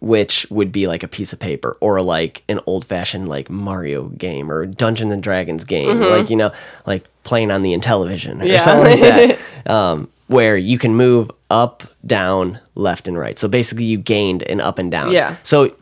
which 0.00 0.46
would 0.50 0.72
be 0.72 0.86
like 0.86 1.02
a 1.02 1.08
piece 1.08 1.32
of 1.32 1.38
paper 1.40 1.76
or 1.80 2.00
like 2.02 2.42
an 2.48 2.58
old 2.66 2.84
fashioned 2.84 3.28
like 3.28 3.50
mario 3.50 4.04
game 4.08 4.50
or 4.50 4.64
dungeons 4.66 5.12
and 5.12 5.22
dragons 5.22 5.64
game 5.64 6.00
like 6.00 6.30
you 6.30 6.36
know 6.36 6.50
like 6.86 7.04
playing 7.22 7.50
on 7.50 7.60
the 7.62 7.74
intellivision 7.76 8.40
or 8.42 8.46
Yeah. 8.46 8.58
something 8.60 8.98
like 9.00 9.38
that 9.66 9.70
um, 9.70 10.08
where 10.26 10.56
you 10.56 10.78
can 10.78 10.94
move 10.96 11.30
up 11.50 11.82
down 12.06 12.58
left 12.74 13.06
and 13.08 13.18
right 13.18 13.38
so 13.38 13.46
basically 13.46 13.84
you 13.84 13.98
gained 13.98 14.42
an 14.44 14.60
up 14.60 14.78
and 14.78 14.90
down 14.90 15.12
Yeah. 15.12 15.36
so 15.42 15.74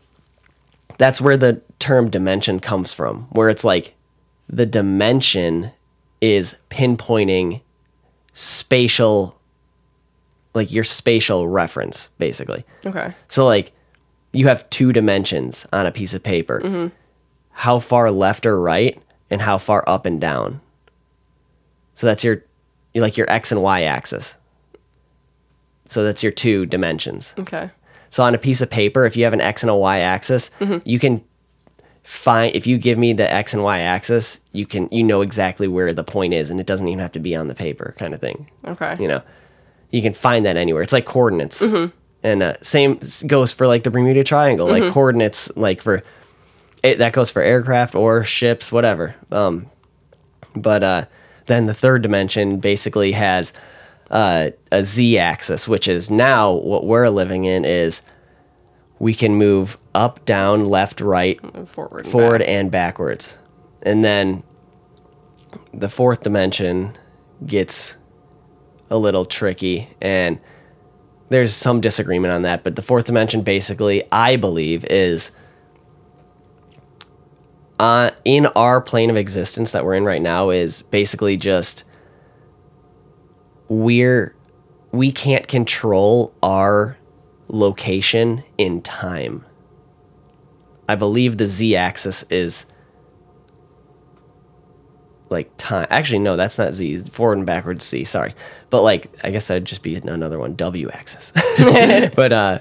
that's 0.99 1.19
where 1.21 1.37
the 1.37 1.59
term 1.79 2.09
dimension 2.09 2.59
comes 2.59 2.93
from, 2.93 3.23
where 3.31 3.49
it's 3.49 3.63
like 3.65 3.93
the 4.47 4.65
dimension 4.65 5.71
is 6.21 6.55
pinpointing 6.69 7.61
spatial, 8.33 9.37
like 10.53 10.71
your 10.71 10.83
spatial 10.83 11.47
reference, 11.47 12.07
basically. 12.19 12.63
Okay. 12.85 13.13
So, 13.27 13.45
like, 13.45 13.72
you 14.33 14.47
have 14.47 14.69
two 14.69 14.91
dimensions 14.91 15.65
on 15.71 15.85
a 15.85 15.91
piece 15.91 16.13
of 16.13 16.23
paper 16.23 16.59
mm-hmm. 16.63 16.87
how 17.51 17.79
far 17.79 18.11
left 18.11 18.45
or 18.45 18.59
right, 18.59 19.01
and 19.29 19.41
how 19.41 19.57
far 19.57 19.83
up 19.87 20.05
and 20.05 20.19
down. 20.19 20.59
So, 21.95 22.07
that's 22.07 22.23
your, 22.23 22.43
you 22.93 23.01
like 23.01 23.15
your 23.15 23.29
X 23.29 23.51
and 23.51 23.61
Y 23.61 23.83
axis. 23.83 24.35
So, 25.87 26.03
that's 26.03 26.23
your 26.23 26.31
two 26.31 26.65
dimensions. 26.65 27.33
Okay. 27.39 27.69
So 28.13 28.23
on 28.23 28.35
a 28.35 28.37
piece 28.37 28.61
of 28.61 28.69
paper, 28.69 29.05
if 29.05 29.17
you 29.17 29.23
have 29.23 29.33
an 29.33 29.41
X 29.41 29.63
and 29.63 29.71
a 29.71 29.75
Y 29.75 29.99
axis, 30.01 30.51
mm-hmm. 30.59 30.77
you 30.85 30.99
can 30.99 31.23
find 32.03 32.55
if 32.55 32.67
you 32.67 32.77
give 32.77 32.95
me 32.99 33.11
the 33.11 33.33
X 33.33 33.55
and 33.55 33.63
Y 33.63 33.79
axis, 33.79 34.39
you 34.51 34.67
can 34.67 34.87
you 34.91 35.01
know 35.01 35.21
exactly 35.21 35.67
where 35.67 35.91
the 35.93 36.03
point 36.03 36.31
is 36.31 36.51
and 36.51 36.59
it 36.59 36.67
doesn't 36.67 36.87
even 36.87 36.99
have 36.99 37.13
to 37.13 37.19
be 37.19 37.35
on 37.35 37.47
the 37.47 37.55
paper 37.55 37.95
kind 37.97 38.13
of 38.13 38.21
thing. 38.21 38.51
Okay. 38.65 38.95
You 38.99 39.07
know. 39.07 39.23
You 39.89 40.03
can 40.03 40.13
find 40.13 40.45
that 40.45 40.57
anywhere. 40.57 40.83
It's 40.83 40.93
like 40.93 41.05
coordinates. 41.05 41.59
Mm-hmm. 41.59 41.95
And 42.23 42.41
uh, 42.41 42.57
same 42.61 42.99
goes 43.27 43.53
for 43.53 43.67
like 43.67 43.83
the 43.83 43.91
Bermuda 43.91 44.23
Triangle, 44.23 44.67
like 44.67 44.91
coordinates, 44.93 45.55
like 45.57 45.81
for 45.81 46.03
it, 46.81 46.97
that 46.97 47.13
goes 47.13 47.29
for 47.29 47.41
aircraft 47.41 47.95
or 47.95 48.23
ships, 48.23 48.71
whatever. 48.71 49.15
Um, 49.31 49.67
but 50.55 50.83
uh, 50.83 51.05
then 51.45 51.65
the 51.65 51.73
third 51.73 52.01
dimension 52.01 52.59
basically 52.59 53.11
has 53.13 53.53
uh, 54.09 54.51
a 54.71 54.83
z-axis, 54.83 55.67
which 55.67 55.87
is 55.87 56.09
now 56.09 56.51
what 56.51 56.85
we're 56.85 57.09
living 57.09 57.45
in 57.45 57.65
is 57.65 58.01
we 58.99 59.13
can 59.13 59.35
move 59.35 59.77
up, 59.95 60.23
down, 60.25 60.65
left, 60.65 61.01
right, 61.01 61.39
forward. 61.67 62.07
Forward 62.07 62.39
back. 62.39 62.47
and 62.47 62.71
backwards. 62.71 63.37
And 63.81 64.03
then 64.03 64.43
the 65.73 65.89
fourth 65.89 66.23
dimension 66.23 66.97
gets 67.45 67.95
a 68.89 68.97
little 68.97 69.25
tricky 69.25 69.89
and 69.99 70.39
there's 71.29 71.55
some 71.55 71.81
disagreement 71.81 72.33
on 72.33 72.43
that, 72.43 72.63
but 72.63 72.75
the 72.75 72.81
fourth 72.81 73.05
dimension 73.05 73.41
basically, 73.41 74.03
I 74.11 74.35
believe, 74.35 74.85
is 74.85 75.31
uh, 77.79 78.11
in 78.23 78.45
our 78.55 78.81
plane 78.81 79.09
of 79.09 79.17
existence 79.17 79.71
that 79.71 79.83
we're 79.83 79.95
in 79.95 80.05
right 80.05 80.21
now 80.21 80.49
is 80.49 80.81
basically 80.83 81.37
just 81.37 81.83
we're 83.67 84.35
we 84.91 85.11
can't 85.11 85.47
control 85.47 86.33
our 86.43 86.97
location 87.47 88.43
in 88.57 88.81
time. 88.81 89.43
I 90.87 90.95
believe 90.95 91.37
the 91.37 91.47
z 91.47 91.75
axis 91.75 92.23
is 92.29 92.65
like 95.29 95.51
time. 95.57 95.87
Actually, 95.89 96.19
no, 96.19 96.35
that's 96.35 96.57
not 96.57 96.73
z. 96.73 96.97
Forward 96.97 97.37
and 97.37 97.45
backwards 97.45 97.85
z. 97.85 98.03
Sorry, 98.03 98.33
but 98.69 98.83
like 98.83 99.09
I 99.23 99.31
guess 99.31 99.47
that'd 99.47 99.65
just 99.65 99.81
be 99.81 99.95
another 99.95 100.39
one. 100.39 100.55
W 100.55 100.89
axis. 100.89 101.31
but 102.15 102.31
uh, 102.31 102.59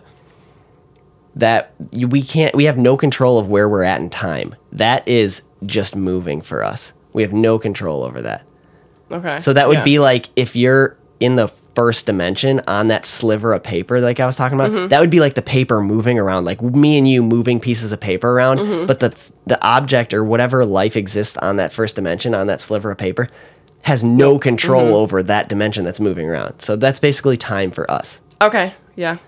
that 1.36 1.74
we 1.92 2.22
can't. 2.22 2.54
We 2.54 2.64
have 2.64 2.78
no 2.78 2.96
control 2.96 3.38
of 3.38 3.48
where 3.48 3.68
we're 3.68 3.84
at 3.84 4.00
in 4.00 4.10
time. 4.10 4.54
That 4.72 5.06
is 5.06 5.42
just 5.66 5.96
moving 5.96 6.40
for 6.40 6.62
us. 6.64 6.92
We 7.12 7.22
have 7.22 7.32
no 7.32 7.58
control 7.58 8.02
over 8.02 8.22
that. 8.22 8.44
Okay. 9.10 9.40
So 9.40 9.52
that 9.52 9.68
would 9.68 9.78
yeah. 9.78 9.84
be 9.84 9.98
like 9.98 10.28
if 10.36 10.56
you're 10.56 10.96
in 11.20 11.36
the 11.36 11.52
first 11.74 12.04
dimension 12.06 12.60
on 12.68 12.88
that 12.88 13.06
sliver 13.06 13.52
of 13.54 13.62
paper 13.62 14.00
like 14.00 14.20
I 14.20 14.26
was 14.26 14.36
talking 14.36 14.58
about, 14.58 14.70
Mm-hmm. 14.72 14.88
that 14.88 15.00
would 15.00 15.10
be 15.10 15.20
like 15.20 15.34
the 15.34 15.42
paper 15.42 15.80
moving 15.80 16.18
around, 16.18 16.44
like 16.44 16.60
me 16.60 16.98
and 16.98 17.08
you 17.08 17.22
moving 17.22 17.58
pieces 17.60 17.92
of 17.92 18.00
paper 18.00 18.30
around, 18.30 18.58
Mm-hmm. 18.58 18.86
but 18.86 19.00
the 19.00 19.16
the 19.46 19.62
object 19.64 20.12
or 20.14 20.22
whatever 20.24 20.64
life 20.66 20.96
exists 20.96 21.36
on 21.38 21.56
that 21.56 21.72
first 21.72 21.96
dimension 21.96 22.34
on 22.34 22.46
that 22.48 22.60
sliver 22.60 22.90
of 22.90 22.98
paper 22.98 23.28
has 23.82 24.04
no 24.04 24.38
control 24.38 24.82
Mm-hmm. 24.84 24.94
over 24.94 25.22
that 25.22 25.48
dimension 25.48 25.84
that's 25.84 25.98
moving 26.00 26.28
around. 26.28 26.60
So 26.60 26.76
that's 26.76 27.00
basically 27.00 27.36
time 27.36 27.70
for 27.70 27.90
us. 27.90 28.20
Okay. 28.40 28.72
Yeah. 28.96 29.18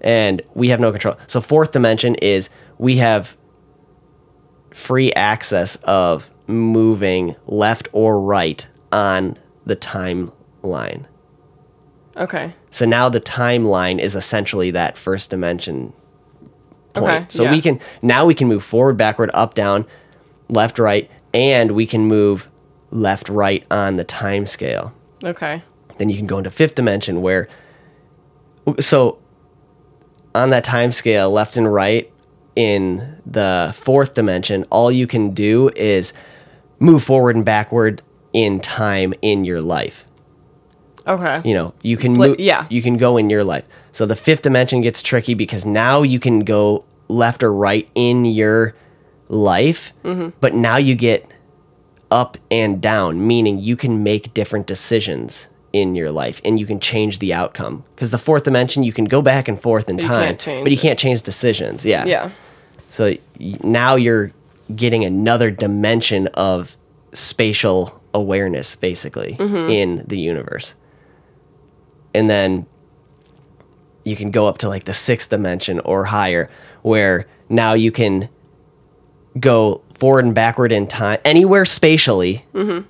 And 0.00 0.42
we 0.54 0.68
have 0.68 0.80
no 0.80 0.92
control. 0.92 1.16
So 1.26 1.40
fourth 1.40 1.72
dimension 1.72 2.14
is 2.16 2.50
we 2.78 2.98
have 2.98 3.34
free 4.70 5.12
access 5.14 5.76
of 5.84 6.28
moving 6.46 7.34
left 7.46 7.88
or 7.92 8.20
right 8.20 8.66
on 8.92 9.36
the 9.64 9.76
timeline. 9.76 11.06
Okay. 12.16 12.54
So 12.70 12.86
now 12.86 13.08
the 13.08 13.20
timeline 13.20 13.98
is 13.98 14.14
essentially 14.14 14.70
that 14.72 14.96
first 14.96 15.30
dimension 15.30 15.92
point. 16.94 17.06
Okay, 17.06 17.26
so 17.28 17.44
yeah. 17.44 17.50
we 17.50 17.60
can 17.60 17.80
now 18.02 18.26
we 18.26 18.34
can 18.34 18.48
move 18.48 18.62
forward, 18.62 18.96
backward, 18.96 19.30
up, 19.34 19.54
down, 19.54 19.86
left, 20.48 20.78
right, 20.78 21.10
and 21.32 21.72
we 21.72 21.86
can 21.86 22.02
move 22.02 22.48
left, 22.90 23.28
right 23.28 23.64
on 23.70 23.96
the 23.96 24.04
time 24.04 24.46
scale. 24.46 24.92
Okay. 25.22 25.62
Then 25.98 26.08
you 26.08 26.16
can 26.16 26.26
go 26.26 26.38
into 26.38 26.50
fifth 26.50 26.74
dimension 26.74 27.20
where 27.20 27.48
so 28.80 29.18
on 30.34 30.50
that 30.50 30.64
time 30.64 30.92
scale, 30.92 31.30
left 31.30 31.56
and 31.56 31.72
right 31.72 32.10
in 32.56 33.20
the 33.26 33.72
fourth 33.76 34.14
dimension, 34.14 34.64
all 34.70 34.90
you 34.90 35.06
can 35.06 35.34
do 35.34 35.70
is 35.74 36.12
move 36.78 37.02
forward 37.02 37.34
and 37.34 37.44
backward 37.44 38.02
in 38.32 38.60
time 38.60 39.14
in 39.22 39.44
your 39.44 39.60
life 39.60 40.06
Okay. 41.06 41.42
you 41.48 41.54
know 41.54 41.74
you 41.82 41.96
can 41.96 42.14
yeah. 42.38 42.66
you 42.70 42.80
can 42.82 42.96
go 42.96 43.16
in 43.16 43.28
your 43.30 43.44
life 43.44 43.64
so 43.92 44.06
the 44.06 44.16
fifth 44.16 44.42
dimension 44.42 44.80
gets 44.80 45.02
tricky 45.02 45.34
because 45.34 45.64
now 45.66 46.02
you 46.02 46.18
can 46.18 46.40
go 46.40 46.84
left 47.08 47.42
or 47.42 47.52
right 47.52 47.88
in 47.94 48.24
your 48.24 48.74
life 49.28 49.92
Mm-hmm. 50.04 50.30
but 50.40 50.54
now 50.54 50.76
you 50.76 50.94
get 50.94 51.26
up 52.10 52.36
and 52.50 52.80
down 52.80 53.26
meaning 53.26 53.58
you 53.58 53.76
can 53.76 54.02
make 54.02 54.32
different 54.34 54.66
decisions 54.66 55.48
in 55.72 55.94
your 55.94 56.10
life 56.10 56.40
and 56.44 56.60
you 56.60 56.66
can 56.66 56.78
change 56.78 57.18
the 57.18 57.34
outcome 57.34 57.84
because 57.94 58.10
the 58.10 58.18
fourth 58.18 58.44
dimension 58.44 58.82
you 58.82 58.92
can 58.92 59.04
go 59.06 59.20
back 59.20 59.48
and 59.48 59.60
forth 59.60 59.88
in 59.90 59.96
you 59.96 60.02
time 60.02 60.36
can't 60.36 60.62
but 60.64 60.70
you 60.70 60.78
can't 60.78 60.98
change 60.98 61.22
decisions 61.22 61.84
yeah 61.84 62.04
Yeah. 62.04 62.30
so 62.90 63.14
now 63.62 63.96
you're 63.96 64.30
getting 64.74 65.04
another 65.04 65.50
dimension 65.50 66.28
of 66.28 66.76
spatial 67.12 68.00
awareness, 68.14 68.76
basically, 68.76 69.36
in 69.38 70.04
the 70.06 70.18
universe. 70.18 70.74
And 72.14 72.30
then 72.30 72.66
you 74.04 74.16
can 74.16 74.30
go 74.30 74.46
up 74.46 74.58
to 74.58 74.68
like 74.68 74.84
the 74.84 74.94
sixth 74.94 75.30
dimension 75.30 75.80
or 75.80 76.04
higher, 76.04 76.50
where 76.82 77.26
now 77.48 77.74
you 77.74 77.90
can 77.90 78.28
go 79.40 79.82
forward 79.94 80.24
and 80.24 80.34
backward 80.34 80.72
in 80.72 80.86
time, 80.86 81.18
anywhere 81.24 81.64
spatially, 81.64 82.44
mm-hmm. 82.52 82.86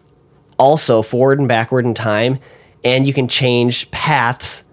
also 0.58 1.02
forward 1.02 1.38
and 1.38 1.48
backward 1.48 1.86
in 1.86 1.94
time, 1.94 2.38
and 2.84 3.06
you 3.06 3.12
can 3.12 3.28
change 3.28 3.90
paths 3.90 4.64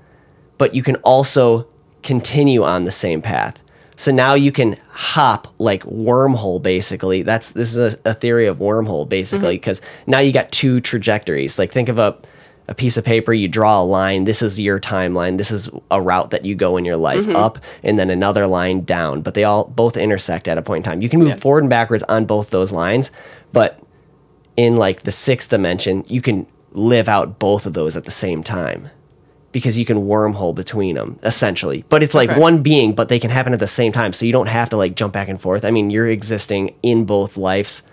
but 0.62 0.76
you 0.76 0.84
can 0.84 0.96
also 0.98 1.68
continue 2.04 2.62
on 2.62 2.86
the 2.86 2.92
same 2.92 3.20
path. 3.20 3.60
So 3.96 4.12
now 4.12 4.36
you 4.36 4.52
can 4.52 4.78
hop 4.90 5.48
like 5.58 5.82
wormhole 5.86 6.62
basically. 6.62 7.24
That's 7.24 7.50
this 7.50 7.76
is 7.76 7.96
a, 7.96 8.12
a 8.12 8.14
theory 8.14 8.46
of 8.46 8.60
wormhole 8.60 9.10
basically 9.10 9.56
mm-hmm. 9.56 9.62
because 9.62 9.82
now 10.06 10.20
you 10.20 10.32
got 10.32 10.52
two 10.52 10.80
trajectories. 10.80 11.58
Like 11.58 11.72
think 11.72 11.90
of 11.90 11.98
a 11.98 12.16
a 12.72 12.74
piece 12.74 12.96
of 12.96 13.04
paper, 13.04 13.34
you 13.34 13.48
draw 13.50 13.82
a 13.82 13.84
line. 13.84 14.24
This 14.24 14.42
is 14.42 14.60
your 14.60 14.80
timeline. 14.80 15.38
This 15.38 15.52
is 15.52 15.70
a 15.92 16.02
route 16.02 16.32
that 16.32 16.46
you 16.46 16.56
go 16.56 16.78
in 16.78 16.86
your 16.86 16.96
life 16.96 17.26
mm-hmm. 17.26 17.36
up, 17.36 17.60
and 17.84 18.00
then 18.00 18.10
another 18.10 18.48
line 18.48 18.82
down. 18.86 19.22
But 19.22 19.34
they 19.34 19.44
all 19.44 19.66
both 19.66 19.98
intersect 19.98 20.48
at 20.48 20.58
a 20.58 20.62
point 20.62 20.86
in 20.86 20.90
time. 20.92 21.02
You 21.02 21.10
can 21.10 21.20
move 21.20 21.28
Yeah. 21.30 21.36
forward 21.36 21.64
and 21.64 21.70
backwards 21.70 22.02
on 22.04 22.26
both 22.26 22.50
those 22.50 22.72
lines, 22.72 23.12
but 23.52 23.80
in 24.56 24.78
like 24.78 25.04
the 25.04 25.12
sixth 25.12 25.50
dimension, 25.50 26.06
you 26.08 26.22
can 26.22 26.48
live 26.72 27.10
out 27.10 27.40
both 27.40 27.66
of 27.66 27.74
those 27.74 27.98
at 27.98 28.06
the 28.06 28.12
same 28.12 28.42
time 28.42 28.90
because 29.52 29.78
you 29.78 29.84
can 29.84 29.98
wormhole 30.08 30.56
between 30.56 30.96
them 30.96 31.20
essentially. 31.24 31.84
But 31.90 32.04
it's 32.04 32.16
like 32.16 32.30
Okay. 32.30 32.40
one 32.40 32.62
being, 32.64 32.94
but 32.94 33.10
they 33.10 33.20
can 33.20 33.30
happen 33.32 33.52
at 33.52 33.60
the 33.60 33.68
same 33.68 33.92
time, 33.92 34.14
so 34.14 34.26
you 34.26 34.32
don't 34.32 34.48
have 34.48 34.70
to 34.70 34.78
like 34.78 34.96
jump 34.96 35.12
back 35.12 35.28
and 35.28 35.42
forth. 35.42 35.66
I 35.66 35.72
mean, 35.72 35.90
you're 35.90 36.08
existing 36.08 36.74
in 36.84 37.04
both 37.04 37.36
lives 37.36 37.84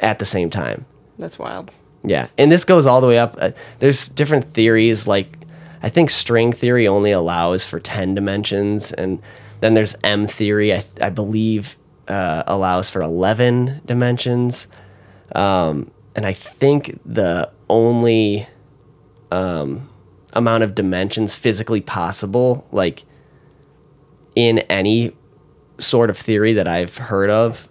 at 0.00 0.18
the 0.18 0.24
same 0.24 0.48
time. 0.48 0.86
That's 1.18 1.38
wild. 1.38 1.70
Yeah, 2.04 2.28
and 2.38 2.50
this 2.50 2.64
goes 2.64 2.86
all 2.86 3.00
the 3.00 3.08
way 3.08 3.18
up. 3.18 3.34
Uh, 3.38 3.50
there's 3.80 4.08
different 4.08 4.54
theories. 4.54 5.06
Like, 5.06 5.36
I 5.82 5.88
think 5.88 6.10
string 6.10 6.52
theory 6.52 6.86
only 6.86 7.10
allows 7.10 7.66
for 7.66 7.80
ten 7.80 8.14
dimensions, 8.14 8.92
and 8.92 9.20
then 9.60 9.74
there's 9.74 9.96
M 10.04 10.26
theory. 10.26 10.72
I, 10.72 10.84
I 11.00 11.10
believe 11.10 11.76
uh, 12.06 12.44
allows 12.46 12.88
for 12.88 13.02
eleven 13.02 13.80
dimensions, 13.84 14.68
um, 15.34 15.90
and 16.14 16.24
I 16.24 16.32
think 16.32 17.00
the 17.04 17.50
only 17.68 18.46
um, 19.30 19.88
amount 20.32 20.62
of 20.62 20.74
dimensions 20.74 21.36
physically 21.36 21.80
possible, 21.80 22.66
like 22.70 23.04
in 24.34 24.60
any 24.70 25.16
sort 25.78 26.10
of 26.10 26.16
theory 26.16 26.52
that 26.54 26.68
I've 26.68 26.96
heard 26.96 27.28
of 27.28 27.68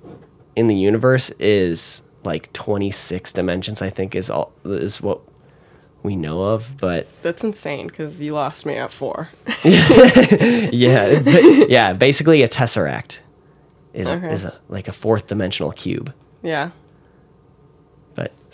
in 0.56 0.68
the 0.68 0.76
universe, 0.76 1.30
is 1.40 2.02
like 2.28 2.54
26 2.54 3.34
dimensions. 3.34 3.82
I 3.82 3.90
think 3.90 4.14
is 4.16 4.30
all 4.30 4.52
is 4.66 5.02
what 5.02 5.20
we 6.04 6.16
know 6.16 6.44
of, 6.44 6.78
but 6.78 7.08
That's 7.24 7.44
insane 7.44 7.88
because 7.88 8.22
you 8.22 8.34
lost 8.34 8.66
me 8.66 8.76
at 8.76 8.94
four. 8.94 9.30
yeah, 9.64 11.20
but- 11.24 11.70
yeah. 11.70 11.94
Basically, 11.94 12.44
a 12.44 12.48
tesseract 12.48 13.18
is 13.94 14.08
Okay. 14.08 14.32
is 14.32 14.46
a, 14.46 14.54
like 14.70 14.88
a 14.88 14.94
fourth 14.94 15.28
dimensional 15.28 15.72
cube. 15.72 16.14
yeah. 16.44 16.70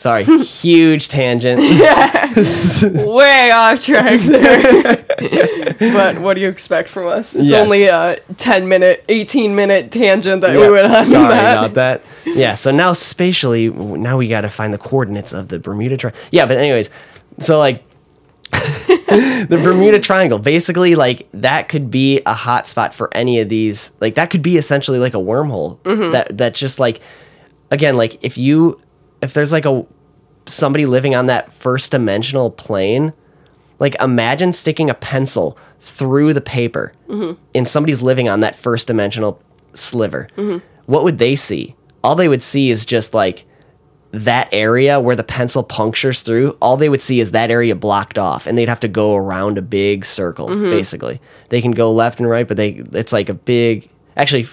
Sorry, 0.03 0.25
huge 0.25 1.07
tangent. 1.07 1.61
Yeah. 1.83 2.33
Way 3.05 3.51
off 3.51 3.81
track 3.85 4.19
there. 4.19 5.75
but 5.93 6.19
what 6.19 6.33
do 6.33 6.41
you 6.41 6.49
expect 6.49 6.89
from 6.89 7.07
us? 7.07 7.33
It's 7.33 7.49
Yes. 7.49 7.63
only 7.63 7.85
a 7.85 8.17
10 8.35 8.67
minute, 8.67 9.05
18 9.07 9.55
minute 9.55 9.91
tangent 9.91 10.41
that 10.41 10.51
Yeah, 10.55 10.59
we 10.59 10.69
would 10.71 10.85
have. 10.85 11.05
Sorry 11.05 11.29
that. 11.29 11.53
about 11.57 11.73
that. 11.75 12.01
Yeah, 12.25 12.55
so 12.55 12.71
now 12.71 12.91
spatially, 12.91 13.69
now 13.69 14.17
we 14.17 14.27
got 14.27 14.41
to 14.41 14.49
find 14.49 14.73
the 14.73 14.77
coordinates 14.77 15.31
of 15.31 15.47
the 15.47 15.57
Bermuda 15.57 15.95
Triangle. 15.95 16.21
Yeah, 16.31 16.47
but 16.47 16.57
anyways, 16.57 16.89
so 17.39 17.57
like 17.59 17.81
the 18.51 19.59
Bermuda 19.63 19.99
Triangle, 20.01 20.39
basically, 20.39 20.95
like 20.95 21.27
that 21.33 21.69
could 21.69 21.89
be 21.89 22.19
a 22.25 22.33
hot 22.33 22.67
spot 22.67 22.93
for 22.93 23.09
any 23.15 23.39
of 23.39 23.47
these. 23.47 23.91
Like 24.01 24.15
that 24.15 24.29
could 24.31 24.41
be 24.41 24.57
essentially 24.57 24.99
like 24.99 25.13
a 25.13 25.17
wormhole. 25.17 25.77
Mm-hmm. 25.79 26.11
That 26.11 26.37
that's 26.37 26.59
just 26.59 26.77
like, 26.77 26.99
again, 27.71 27.95
like 27.95 28.21
if 28.21 28.37
you 28.37 28.81
if 29.21 29.33
there's 29.33 29.51
like 29.53 29.65
a 29.65 29.85
somebody 30.45 30.85
living 30.85 31.15
on 31.15 31.25
that 31.27 31.51
first 31.51 31.91
dimensional 31.91 32.51
plane, 32.51 33.13
Like 33.79 34.01
imagine 34.01 34.53
sticking 34.53 34.89
a 34.89 34.93
pencil 34.93 35.57
through 35.79 36.33
the 36.33 36.41
paper 36.41 36.93
and 37.53 37.67
somebody's 37.67 38.01
living 38.01 38.29
on 38.29 38.39
that 38.39 38.55
first 38.55 38.87
dimensional 38.87 39.41
sliver. 39.73 40.29
What 40.85 41.03
would 41.03 41.17
they 41.17 41.35
see? 41.35 41.75
All 42.03 42.15
they 42.15 42.29
would 42.29 42.41
see 42.43 42.69
is 42.69 42.85
just 42.85 43.13
like 43.13 43.45
that 44.11 44.47
area 44.53 44.99
where 44.99 45.15
the 45.15 45.23
pencil 45.23 45.63
punctures 45.63 46.21
through, 46.21 46.57
all 46.61 46.77
they 46.77 46.87
would 46.87 47.01
see 47.01 47.19
is 47.19 47.31
that 47.31 47.49
area 47.51 47.75
blocked 47.75 48.17
off, 48.19 48.45
and 48.45 48.57
they'd 48.57 48.69
have 48.69 48.79
to 48.81 48.87
go 48.87 49.15
around 49.15 49.57
a 49.57 49.61
big 49.61 50.05
circle. 50.05 50.47
Basically, 50.69 51.19
they 51.49 51.61
can 51.61 51.71
go 51.71 51.91
left 51.91 52.19
and 52.19 52.29
right, 52.29 52.47
but 52.47 52.55
they 52.55 52.83
it's 52.93 53.11
like 53.11 53.27
a 53.29 53.33
big. 53.33 53.89
Actually, 54.15 54.45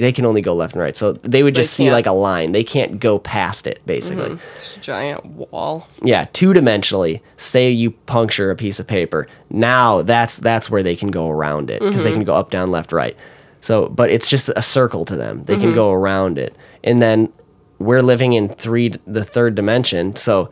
they 0.00 0.12
can 0.12 0.24
only 0.24 0.40
go 0.40 0.54
left 0.54 0.74
and 0.74 0.82
right, 0.82 0.96
so 0.96 1.12
they 1.12 1.42
would 1.42 1.54
just 1.54 1.74
see 1.74 1.90
like 1.90 2.06
a 2.06 2.12
line. 2.12 2.52
They 2.52 2.64
can't 2.64 2.98
go 2.98 3.18
past 3.18 3.66
it. 3.66 3.80
Basically, 3.86 4.30
mm-hmm. 4.30 4.54
This 4.54 4.78
giant 4.80 5.24
wall. 5.26 5.86
yeah, 6.02 6.26
two 6.32 6.52
dimensionally. 6.52 7.20
Say 7.36 7.70
you 7.70 7.90
puncture 7.90 8.50
a 8.50 8.56
piece 8.56 8.80
of 8.80 8.86
paper. 8.86 9.26
Now 9.50 10.02
that's 10.02 10.38
that's 10.38 10.70
where 10.70 10.82
they 10.82 10.96
can 10.96 11.10
go 11.10 11.28
around 11.28 11.70
it 11.70 11.80
because 11.80 12.02
they 12.02 12.10
mm-hmm. 12.10 12.20
can 12.20 12.24
go 12.24 12.34
up, 12.34 12.50
down, 12.50 12.70
left, 12.70 12.92
right. 12.92 13.16
So, 13.60 13.88
but 13.88 14.10
it's 14.10 14.28
just 14.28 14.48
a 14.48 14.62
circle 14.62 15.04
to 15.04 15.16
them. 15.16 15.44
They 15.44 15.56
can 15.56 15.66
mm-hmm. 15.66 15.74
go 15.74 15.92
around 15.92 16.38
it, 16.38 16.56
and 16.82 17.02
then 17.02 17.30
we're 17.78 18.02
living 18.02 18.32
in 18.32 18.48
three, 18.48 18.94
the 19.06 19.24
third 19.24 19.54
dimension. 19.54 20.16
So, 20.16 20.50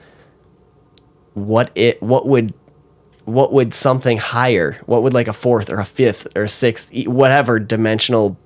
what 1.34 1.70
it 1.74 2.02
what 2.02 2.26
would 2.26 2.52
what 3.24 3.52
would 3.52 3.72
something 3.72 4.18
higher? 4.18 4.80
What 4.86 5.02
would 5.02 5.14
like 5.14 5.28
a 5.28 5.32
fourth 5.32 5.70
or 5.70 5.80
a 5.80 5.84
fifth 5.86 6.26
or 6.36 6.44
a 6.44 6.48
sixth, 6.48 6.90
whatever 7.06 7.58
dimensional 7.58 8.38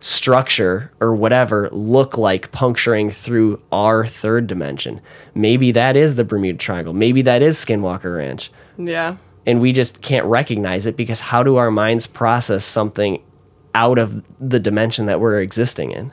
structure 0.00 0.90
or 1.00 1.14
whatever 1.14 1.68
look 1.70 2.16
like 2.16 2.50
puncturing 2.52 3.10
through 3.10 3.60
our 3.70 4.06
third 4.06 4.46
dimension. 4.46 5.00
Maybe 5.34 5.72
that 5.72 5.96
is 5.96 6.14
the 6.14 6.24
Bermuda 6.24 6.58
Triangle. 6.58 6.94
Maybe 6.94 7.22
that 7.22 7.42
is 7.42 7.58
Skinwalker 7.58 8.16
Ranch. 8.16 8.50
Yeah. 8.78 9.16
And 9.46 9.60
we 9.60 9.72
just 9.72 10.00
can't 10.00 10.26
recognize 10.26 10.86
it 10.86 10.96
because 10.96 11.20
how 11.20 11.42
do 11.42 11.56
our 11.56 11.70
minds 11.70 12.06
process 12.06 12.64
something 12.64 13.22
out 13.74 13.98
of 13.98 14.24
the 14.40 14.58
dimension 14.58 15.06
that 15.06 15.20
we're 15.20 15.40
existing 15.40 15.92
in? 15.92 16.12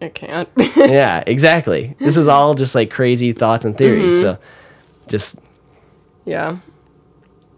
It 0.00 0.14
can't. 0.14 0.48
yeah, 0.76 1.24
exactly. 1.26 1.96
This 1.98 2.16
is 2.16 2.28
all 2.28 2.54
just 2.54 2.74
like 2.74 2.90
crazy 2.90 3.32
thoughts 3.32 3.64
and 3.64 3.76
theories. 3.76 4.14
Mm-hmm. 4.14 4.22
So 4.22 4.38
just 5.08 5.38
yeah. 6.24 6.58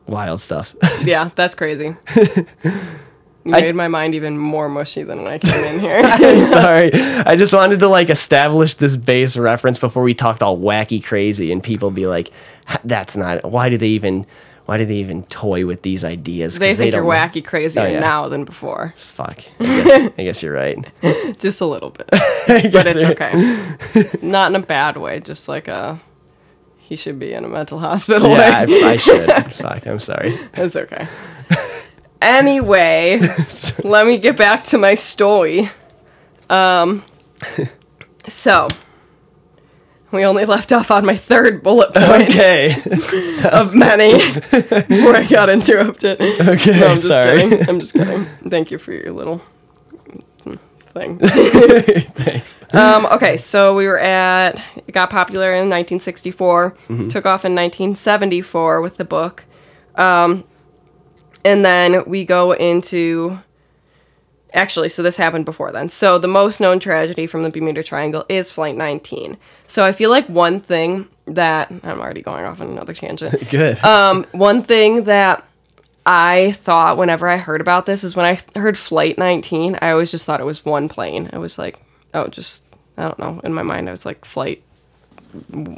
wild 0.07 0.41
stuff. 0.41 0.75
Yeah, 1.03 1.31
that's 1.35 1.55
crazy. 1.55 1.97
You 3.49 3.55
I- 3.55 3.61
made 3.63 3.75
my 3.75 3.89
mind 3.89 4.15
even 4.15 4.37
more 4.39 4.69
mushy 4.69 5.03
than 5.03 5.23
when 5.25 5.33
I 5.33 5.39
came 5.39 5.65
in 5.75 5.81
here. 5.81 6.01
I'm 6.05 6.41
sorry. 6.59 6.93
I 6.93 7.35
just 7.37 7.53
wanted 7.53 7.81
to 7.81 7.89
like 7.89 8.11
establish 8.11 8.75
this 8.75 8.97
base 8.97 9.37
reference 9.37 9.79
before 9.79 10.03
we 10.03 10.15
talked 10.15 10.43
all 10.43 10.59
wacky 10.59 11.03
crazy 11.03 11.51
and 11.53 11.63
people 11.63 11.91
be 11.91 12.07
like, 12.07 12.31
that's 12.85 13.17
not 13.17 13.45
why 13.51 13.69
do 13.69 13.77
they 13.79 13.89
even 13.89 14.27
why 14.67 14.77
do 14.77 14.85
they 14.85 14.97
even 14.97 15.23
toy 15.25 15.65
with 15.65 15.81
these 15.81 16.05
ideas? 16.05 16.59
they 16.59 16.75
think 16.75 16.93
you're 16.95 17.03
wacky 17.03 17.43
crazier 17.43 17.85
Oh, 17.85 17.87
yeah. 17.87 18.01
now 18.01 18.29
than 18.29 18.45
before. 18.45 18.93
Fuck. 18.99 19.43
I 19.59 19.65
guess, 19.65 20.13
I 20.19 20.25
guess 20.25 20.43
you're 20.43 20.53
right. 20.53 20.93
Just 21.39 21.63
a 21.63 21.67
little 21.67 21.89
bit. 21.89 22.07
but 22.11 22.87
it's 22.87 23.03
okay. 23.03 24.19
Not 24.21 24.53
in 24.53 24.57
a 24.57 24.67
bad 24.67 24.99
way, 24.99 25.21
just 25.21 25.49
like 25.49 25.69
a 25.69 25.99
he 26.77 26.97
should 26.97 27.19
be 27.19 27.33
in 27.33 27.45
a 27.45 27.49
mental 27.49 27.79
hospital 27.79 28.29
Yeah. 28.29 28.67
I, 28.69 28.73
I 28.93 28.97
should. 28.97 29.55
Fuck. 29.55 29.87
I'm 29.87 30.01
sorry. 30.01 30.35
It's 30.55 30.77
okay. 30.77 31.07
Anyway, 32.21 33.21
let 33.85 34.07
me 34.07 34.19
get 34.19 34.37
back 34.37 34.65
to 34.65 34.79
my 34.79 34.95
story. 34.95 35.71
Um, 36.51 37.05
so 38.27 38.69
we 40.11 40.25
only 40.25 40.45
left 40.47 40.73
off 40.73 40.91
on 40.91 41.05
my 41.07 41.15
third 41.15 41.63
bullet 41.63 41.93
point 41.95 42.31
Okay. 42.31 42.75
of 43.53 43.75
many 43.75 44.19
where 44.89 45.17
I 45.17 45.27
got 45.29 45.49
interrupted. 45.51 46.21
Okay. 46.21 46.81
No, 46.81 46.87
I'm 46.89 46.95
just 46.97 47.07
sorry. 47.09 47.41
kidding. 47.51 47.69
I'm 47.69 47.81
just 47.81 47.93
kidding. 47.93 48.25
Thank 48.51 48.71
you 48.71 48.79
for 48.79 48.93
your 48.93 49.13
little 49.13 49.43
thing. 50.95 51.21
um, 52.73 53.07
okay, 53.13 53.37
so 53.37 53.77
we 53.77 53.87
were 53.87 53.99
at 53.99 54.61
it 54.87 54.93
got 54.93 55.11
popular 55.11 55.51
in 55.53 55.69
1964, 55.69 56.71
Mm-hmm. 56.89 57.09
took 57.09 57.27
off 57.27 57.45
in 57.45 57.55
1974 57.55 58.81
with 58.81 58.97
the 58.97 59.05
book, 59.05 59.45
um, 59.97 60.45
and 61.45 61.65
then 61.65 62.05
we 62.07 62.25
go 62.25 62.53
into. 62.53 63.39
Actually, 64.55 64.89
so 64.89 65.03
this 65.03 65.19
happened 65.19 65.45
before 65.45 65.71
then. 65.73 65.91
So 65.91 66.19
the 66.19 66.27
most 66.27 66.59
known 66.59 66.81
tragedy 66.81 67.27
from 67.27 67.43
the 67.43 67.51
Bermuda 67.51 67.83
Triangle 67.83 68.25
is 68.31 68.51
Flight 68.51 68.77
19. 68.77 69.37
So 69.67 69.85
I 69.85 69.93
feel 69.93 70.09
like 70.09 70.27
one 70.27 70.59
thing 70.59 71.07
that 71.27 71.71
I'm 71.71 72.01
already 72.01 72.23
going 72.23 72.47
off 72.47 72.63
on 72.63 72.69
another 72.69 72.95
tangent. 72.95 73.49
Good. 73.51 73.79
Um, 73.85 74.25
one 74.33 74.63
thing 74.63 75.05
that 75.05 75.45
I 76.07 76.53
thought 76.53 76.97
whenever 76.97 77.29
I 77.29 77.37
heard 77.37 77.61
about 77.61 77.85
this 77.85 78.03
is 78.03 78.17
when 78.17 78.25
I 78.25 78.59
heard 78.59 78.79
Flight 78.79 79.19
19, 79.19 79.79
I 79.83 79.91
always 79.91 80.11
just 80.11 80.25
thought 80.25 80.41
it 80.41 80.45
was 80.45 80.65
one 80.65 80.89
plane. 80.89 81.29
I 81.35 81.39
was 81.39 81.59
like, 81.59 81.79
oh, 82.15 82.29
just, 82.29 82.63
I 82.97 83.03
don't 83.03 83.19
know. 83.19 83.41
In 83.45 83.53
my 83.53 83.63
mind, 83.63 83.89
I 83.89 83.93
was 83.93 84.07
like, 84.07 84.25
flight. 84.25 84.63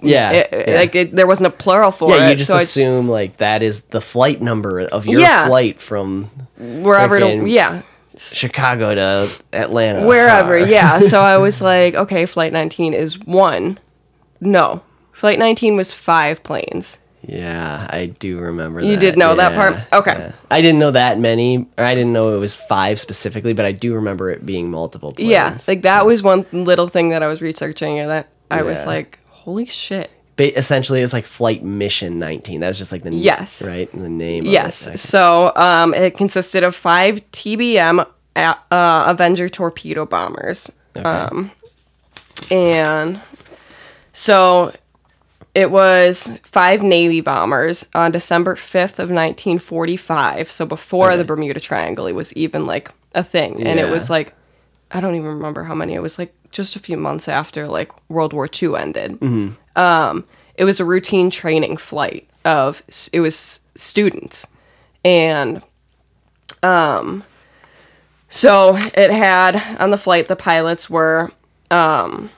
Yeah. 0.03 0.31
It- 0.33 0.49
yeah. 0.69 0.75
Like, 0.79 0.95
it, 0.95 1.13
there 1.15 1.27
wasn't 1.27 1.49
a 1.49 1.51
plural 1.51 1.91
for 1.91 2.13
it. 2.13 2.19
yeah, 2.19 2.27
it. 2.27 2.31
you 2.31 2.37
just 2.37 2.49
so 2.49 2.57
assume 2.57 3.09
like 3.09 3.39
that 3.39 3.63
is 3.63 3.83
the 3.85 4.01
flight 4.01 4.41
number 4.41 4.81
of 4.81 5.07
your 5.07 5.21
Yeah. 5.21 5.47
flight 5.47 5.81
from 5.81 6.25
wherever 6.59 7.19
to, 7.21 7.47
yeah. 7.49 7.83
Chicago 8.17 8.95
to 8.95 9.43
Atlanta. 9.53 10.07
Wherever, 10.07 10.59
Huh. 10.59 10.67
yeah. 10.67 10.99
So 11.01 11.21
I 11.21 11.39
was 11.47 11.61
like, 11.63 11.95
okay, 11.95 12.27
Flight 12.27 12.53
19 12.53 12.93
is 12.95 13.19
one. 13.21 13.79
No. 14.41 14.83
Flight 15.13 15.39
19 15.39 15.77
was 15.77 15.93
five 15.93 16.43
planes. 16.43 16.99
Yeah, 17.23 17.87
I 17.91 18.07
do 18.07 18.39
remember 18.39 18.81
that. 18.81 18.87
You 18.87 18.95
that. 18.95 19.01
did 19.01 19.19
know 19.19 19.37
that 19.37 19.55
part? 19.55 19.77
Okay. 19.93 20.19
yeah. 20.19 20.33
I 20.51 20.63
didn't 20.63 20.79
know 20.81 20.91
that 20.91 21.19
many, 21.19 21.67
or 21.77 21.85
I 21.85 21.95
didn't 21.95 22.15
know 22.15 22.35
it 22.35 22.39
was 22.39 22.57
five 22.57 22.99
specifically, 22.99 23.53
but 23.53 23.67
I 23.67 23.73
do 23.73 23.95
remember 23.95 24.31
it 24.31 24.45
being 24.47 24.71
multiple 24.71 25.13
planes. 25.13 25.31
Yeah. 25.31 25.59
Like, 25.69 25.83
that 25.83 26.07
was 26.07 26.23
one 26.23 26.47
little 26.53 26.89
thing 26.89 27.11
that 27.11 27.23
I 27.23 27.27
was 27.27 27.43
researching 27.43 27.99
and 27.99 28.09
that 28.11 28.29
I 28.51 28.63
was 28.63 28.87
like, 28.87 29.19
holy 29.41 29.67
shit. 29.67 30.11
Ba- 30.37 30.57
essentially, 30.57 31.01
it's 31.01 31.13
like 31.13 31.27
Flight 31.27 31.63
Mission 31.63 32.19
19. 32.19 32.61
That's 32.61 32.79
just 32.79 32.93
like 32.93 33.03
the 33.03 33.15
Yes. 33.15 33.67
right, 33.67 33.91
the 33.93 34.09
name. 34.09 34.47
of 34.47 34.53
Yes. 34.53 34.87
it. 34.87 34.99
So 34.99 35.53
um, 35.57 35.93
it 35.95 36.17
consisted 36.17 36.63
of 36.65 36.75
five 36.75 37.21
TBM 37.33 38.01
a- 38.37 38.57
uh, 38.71 39.05
Avenger 39.09 39.49
torpedo 39.49 40.07
bombers. 40.07 40.71
Um, 40.97 41.51
and 42.51 43.21
so 44.13 44.73
it 45.55 45.71
was 45.71 46.33
five 46.43 46.83
Navy 46.83 47.21
bombers 47.21 47.87
on 47.95 48.13
December 48.13 48.55
5th 48.55 48.99
of 48.99 49.11
1945. 49.11 50.51
So 50.51 50.65
before 50.67 51.17
the 51.17 51.25
Bermuda 51.25 51.61
Triangle, 51.61 52.07
it 52.07 52.13
was 52.13 52.33
even 52.35 52.67
like 52.67 52.91
a 53.15 53.23
thing. 53.25 53.63
And 53.67 53.79
it 53.81 53.91
was 53.91 54.09
like, 54.11 54.35
I 54.91 55.01
don't 55.01 55.15
even 55.17 55.29
remember 55.29 55.65
how 55.65 55.75
many. 55.75 55.95
It 55.95 56.03
was 56.03 56.19
like 56.19 56.33
just 56.51 56.77
a 56.77 56.79
few 56.79 56.97
months 56.97 57.29
after 57.29 57.67
like 57.69 57.91
World 58.11 58.33
War 58.33 58.49
II 58.63 58.77
ended. 58.77 59.19
Um, 59.77 60.25
it 60.55 60.65
was 60.65 60.81
a 60.81 60.85
routine 60.85 61.31
training 61.31 61.77
flight 61.77 62.29
of 62.45 62.83
it 63.13 63.21
was 63.21 63.61
students 63.77 64.47
and 65.05 65.63
um 66.63 67.23
so 68.29 68.77
it 68.95 69.11
had 69.11 69.57
on 69.81 69.91
the 69.91 69.97
flight 69.99 70.29
the 70.29 70.37
pilots 70.37 70.89
were 70.89 71.31
um 71.71 72.31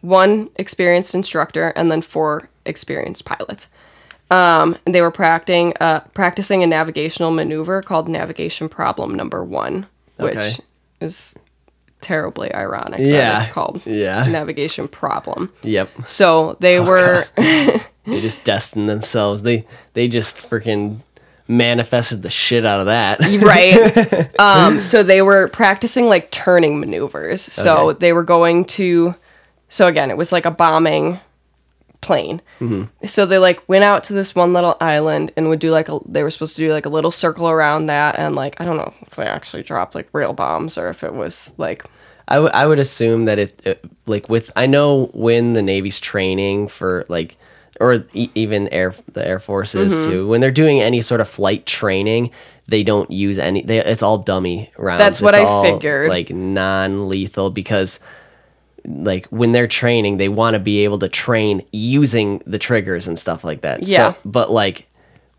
one 0.00 0.50
experienced 0.56 1.14
instructor 1.14 1.68
and 1.76 1.90
then 1.90 2.02
four 2.02 2.48
experienced 2.66 3.24
pilots 3.24 3.68
um 4.30 4.76
and 4.86 4.94
they 4.94 5.00
were 5.00 5.10
practicing 5.10 5.72
uh 5.80 6.00
practicing 6.12 6.62
a 6.62 6.66
navigational 6.66 7.30
maneuver 7.30 7.82
called 7.82 8.08
navigation 8.08 8.68
problem 8.68 9.14
number 9.14 9.44
one 9.44 9.86
which 10.18 10.36
Okay. 10.36 10.50
is 11.00 11.36
terribly 12.04 12.54
ironic 12.54 13.00
Yeah. 13.00 13.32
that 13.32 13.38
it's 13.44 13.52
called 13.52 13.80
Yeah. 13.86 14.26
navigation 14.28 14.86
problem 14.88 15.50
Yep. 15.62 15.88
so 16.06 16.56
they 16.60 16.78
were 16.80 17.26
They 18.06 18.20
just 18.20 18.44
destined 18.44 18.86
themselves. 18.88 19.42
They 19.42 19.66
they 19.94 20.08
just 20.08 20.36
freaking 20.36 20.98
manifested 21.48 22.22
the 22.22 22.30
shit 22.30 22.64
out 22.66 22.80
of 22.80 22.86
that. 22.86 23.18
right 23.42 24.30
um 24.40 24.78
so 24.80 25.02
they 25.02 25.22
were 25.22 25.48
practicing 25.48 26.06
like 26.08 26.30
turning 26.30 26.80
maneuvers 26.80 27.40
so 27.40 27.90
Okay. 27.90 27.98
they 28.00 28.12
were 28.12 28.22
going 28.24 28.64
to 28.64 29.14
so 29.68 29.86
again 29.86 30.10
it 30.10 30.16
was 30.16 30.32
like 30.32 30.46
a 30.46 30.50
bombing 30.50 31.18
plane 32.04 32.40
Mm-hmm. 32.60 33.06
so 33.06 33.26
they 33.26 33.38
like 33.38 33.66
went 33.68 33.84
out 33.84 34.04
to 34.04 34.12
this 34.12 34.34
one 34.34 34.52
little 34.52 34.76
island 34.80 35.32
and 35.36 35.48
would 35.48 35.58
do 35.58 35.70
like 35.70 35.88
a 35.88 35.98
they 36.06 36.22
were 36.22 36.30
supposed 36.30 36.54
to 36.56 36.62
do 36.62 36.72
like 36.72 36.86
a 36.86 36.90
little 36.90 37.10
circle 37.10 37.48
around 37.48 37.86
that 37.86 38.16
and 38.18 38.36
like 38.36 38.60
i 38.60 38.64
don't 38.64 38.76
know 38.76 38.92
if 39.02 39.16
they 39.16 39.24
actually 39.24 39.62
dropped 39.62 39.94
like 39.94 40.08
real 40.12 40.32
bombs 40.32 40.78
or 40.78 40.88
if 40.88 41.02
it 41.02 41.12
was 41.14 41.52
like 41.58 41.84
I, 42.26 42.36
w- 42.36 42.50
I 42.54 42.66
would 42.66 42.78
assume 42.78 43.26
that 43.26 43.38
it, 43.38 43.60
it 43.66 43.84
like 44.06 44.30
with 44.30 44.50
I 44.56 44.64
know 44.66 45.10
when 45.12 45.52
the 45.52 45.60
Navy's 45.60 46.00
training 46.00 46.68
for 46.68 47.04
like 47.10 47.36
or 47.80 48.04
e- 48.14 48.30
even 48.34 48.68
air 48.68 48.94
the 49.12 49.26
Air 49.26 49.38
Forces 49.38 49.98
Mm-hmm. 49.98 50.10
too 50.10 50.28
when 50.28 50.40
they're 50.40 50.50
doing 50.62 50.80
any 50.80 51.02
sort 51.02 51.20
of 51.20 51.28
flight 51.28 51.66
training 51.66 52.30
they 52.66 52.82
don't 52.82 53.10
use 53.10 53.38
any 53.38 53.60
they, 53.60 53.78
it's 53.84 54.02
all 54.02 54.16
dummy 54.16 54.70
rounds 54.78 55.00
That's 55.04 55.20
what 55.20 55.34
It's 55.34 55.42
I 55.42 55.44
all, 55.44 55.64
figured. 55.64 56.08
like 56.08 56.30
non 56.30 57.10
lethal 57.10 57.50
because 57.50 58.00
like 58.86 59.26
when 59.28 59.52
they're 59.52 59.66
training 59.68 60.16
they 60.18 60.28
want 60.28 60.54
to 60.54 60.60
be 60.60 60.84
able 60.84 60.98
to 60.98 61.08
train 61.08 61.62
using 61.72 62.42
the 62.46 62.58
triggers 62.58 63.06
and 63.08 63.18
stuff 63.18 63.42
like 63.44 63.62
that 63.62 63.82
Yeah. 63.82 64.12
so, 64.12 64.18
but 64.24 64.50
like 64.50 64.86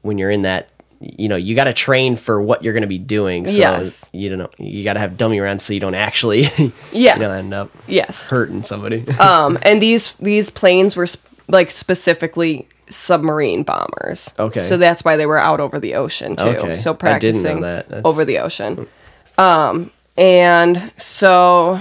when 0.01 0.17
you're 0.17 0.31
in 0.31 0.43
that 0.43 0.69
you 0.99 1.27
know 1.29 1.35
you 1.35 1.55
got 1.55 1.65
to 1.65 1.73
train 1.73 2.15
for 2.15 2.41
what 2.41 2.63
you're 2.63 2.73
going 2.73 2.81
to 2.81 2.87
be 2.87 2.97
doing 2.97 3.45
so 3.45 3.51
Yes. 3.53 4.09
you 4.13 4.29
don't 4.29 4.39
know 4.39 4.49
you 4.57 4.83
got 4.83 4.93
to 4.93 4.99
have 4.99 5.17
dummy 5.17 5.39
rounds 5.39 5.63
so 5.63 5.73
you 5.73 5.79
don't 5.79 5.93
actually 5.95 6.43
Yeah. 6.91 7.15
you 7.15 7.21
know 7.21 7.31
end 7.31 7.53
up 7.53 7.69
Yes. 7.87 8.29
hurting 8.29 8.63
somebody 8.63 9.03
Um, 9.19 9.59
and 9.61 9.81
these 9.81 10.13
these 10.13 10.49
planes 10.49 10.95
were 10.95 11.05
sp- 11.05 11.21
like 11.47 11.69
specifically 11.69 12.67
submarine 12.89 13.63
bombers. 13.63 14.33
Okay. 14.39 14.59
So 14.59 14.77
that's 14.77 15.03
why 15.03 15.15
they 15.17 15.25
were 15.25 15.37
out 15.39 15.59
over 15.59 15.79
the 15.79 15.95
ocean 15.95 16.35
too. 16.35 16.43
Okay. 16.45 16.75
So 16.75 16.97
I 17.01 17.19
didn't 17.19 17.41
know 17.43 17.51
practicing 17.51 17.61
that. 17.61 18.05
Over 18.05 18.25
the 18.25 18.39
ocean. 18.39 18.87
Um, 19.37 19.91
and 20.17 20.91
so 20.97 21.79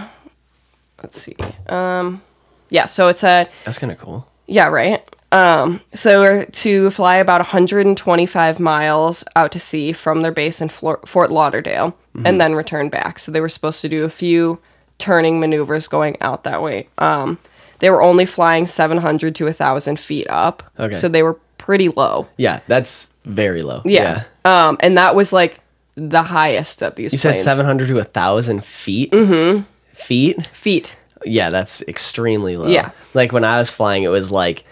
let's 1.05 1.21
see. 1.21 1.37
Um, 1.69 2.23
yeah. 2.71 2.87
So 2.87 3.09
it's 3.09 3.23
a 3.23 3.49
that's 3.65 3.79
kind 3.79 3.93
of 3.93 3.99
cool 3.99 4.27
yeah 4.47 4.69
right. 4.69 5.03
Um, 5.33 5.81
so 5.93 6.21
we're 6.21 6.45
to 6.45 6.91
fly 6.91 7.17
about 7.17 7.41
125 7.41 8.61
miles 8.61 9.25
out 9.35 9.51
to 9.53 9.59
sea 9.59 9.93
from 9.93 10.21
their 10.21 10.31
base 10.31 10.61
in 10.61 10.69
Flor- 10.69 11.01
Fort 11.05 11.33
Lauderdale 11.33 11.97
and 12.25 12.41
then 12.41 12.55
return 12.55 12.89
back. 12.89 13.19
So 13.19 13.33
they 13.33 13.41
were 13.41 13.49
supposed 13.49 13.81
to 13.81 13.89
do 13.89 14.05
a 14.05 14.11
few 14.11 14.61
turning 14.99 15.41
maneuvers 15.41 15.89
going 15.89 16.17
out 16.21 16.45
that 16.45 16.63
way. 16.63 16.89
Um, 16.99 17.39
they 17.81 17.91
were 17.91 18.01
only 18.01 18.27
flying 18.27 18.69
700 18.69 19.35
to 19.35 19.45
1,000 19.47 19.99
feet 19.99 20.29
up. 20.31 20.63
Okay. 20.79 20.95
So 20.95 21.09
they 21.09 21.25
were 21.25 21.41
pretty 21.59 21.89
low. 21.89 22.29
yeah 22.37 22.61
that's 22.69 23.11
very 23.25 23.63
low 23.63 23.81
Yeah. 23.85 24.25
Um, 24.45 24.77
and 24.81 24.99
that 24.99 25.17
was 25.17 25.33
like 25.33 25.61
the 25.97 26.23
highest 26.23 26.81
that 26.81 26.97
these 26.97 27.13
you 27.13 27.19
said 27.19 27.31
planes 27.31 27.45
700 27.45 27.89
to 27.89 27.95
a 27.95 27.97
1000 28.05 28.65
feet 28.65 29.11
mm-hmm. 29.13 29.63
Feet 29.95 30.47
feet. 30.49 30.97
yeah 31.25 31.51
that's 31.51 31.81
extremely 31.83 32.57
low 32.57 32.69
Yeah. 32.69 32.91
like 33.15 33.33
when 33.33 33.45
i 33.45 33.57
was 33.57 33.71
flying 33.71 34.03
it 34.03 34.09
was 34.09 34.31
like 34.31 34.65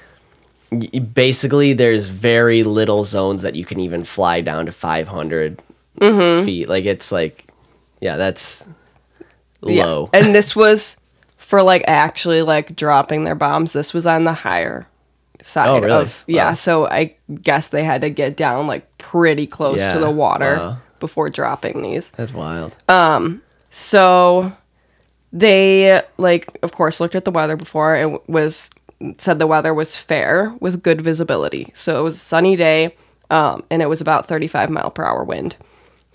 basically 1.15 1.73
there's 1.75 2.09
very 2.09 2.63
little 2.63 3.05
zones 3.05 3.43
that 3.43 3.55
you 3.55 3.65
can 3.65 3.79
even 3.81 4.05
fly 4.05 4.41
down 4.41 4.67
to 4.67 4.73
500 4.73 5.63
Mm-hmm. 6.01 6.45
feet 6.47 6.69
like 6.71 6.87
it's 6.87 7.13
like 7.13 7.47
yeah 8.01 8.17
that's 8.17 8.65
Yeah. 9.63 9.85
low 9.85 10.11
and 10.15 10.35
this 10.35 10.57
was 10.57 10.97
for 11.37 11.63
like 11.63 11.85
actually 11.87 12.41
like 12.41 12.75
dropping 12.75 13.25
their 13.25 13.35
bombs. 13.35 13.73
This 13.75 13.93
was 13.93 14.07
on 14.07 14.25
the 14.25 14.33
higher 14.33 14.87
side 15.43 15.69
Oh, 15.69 15.81
really? 15.81 15.93
of 15.93 16.25
yeah. 16.27 16.49
Wow. 16.49 16.55
So 16.55 16.87
I 16.87 17.15
guess 17.43 17.69
they 17.69 17.85
had 17.85 18.01
to 18.01 18.09
get 18.11 18.37
down 18.39 18.67
like 18.67 18.97
pretty 18.97 19.47
close 19.47 19.81
Yeah, 19.81 19.93
to 19.93 19.99
the 19.99 20.11
water 20.11 20.57
wow. 20.57 20.77
before 20.99 21.29
dropping 21.29 21.83
these. 21.83 22.11
that's 22.13 22.33
wild 22.33 22.75
Um. 22.89 23.43
So 23.69 24.51
they 25.33 26.03
like 26.19 26.49
of 26.63 26.73
course 26.73 27.01
looked 27.01 27.15
at 27.15 27.25
the 27.25 27.31
weather 27.31 27.57
before 27.57 27.95
it 27.97 28.29
was 28.29 28.71
said 29.19 29.39
the 29.39 29.47
weather 29.47 29.73
was 29.75 29.97
fair 29.97 30.55
with 30.61 30.83
good 30.83 31.01
visibility. 31.01 31.71
So 31.75 31.99
it 31.99 32.03
was 32.03 32.17
a 32.17 32.19
sunny 32.21 32.55
day 32.57 32.95
um, 33.31 33.65
and 33.71 33.83
it 33.83 33.89
was 33.89 34.01
about 34.01 34.27
35 34.27 34.71
mile 34.71 34.91
per 34.91 35.05
hour 35.05 35.25
wind 35.25 35.57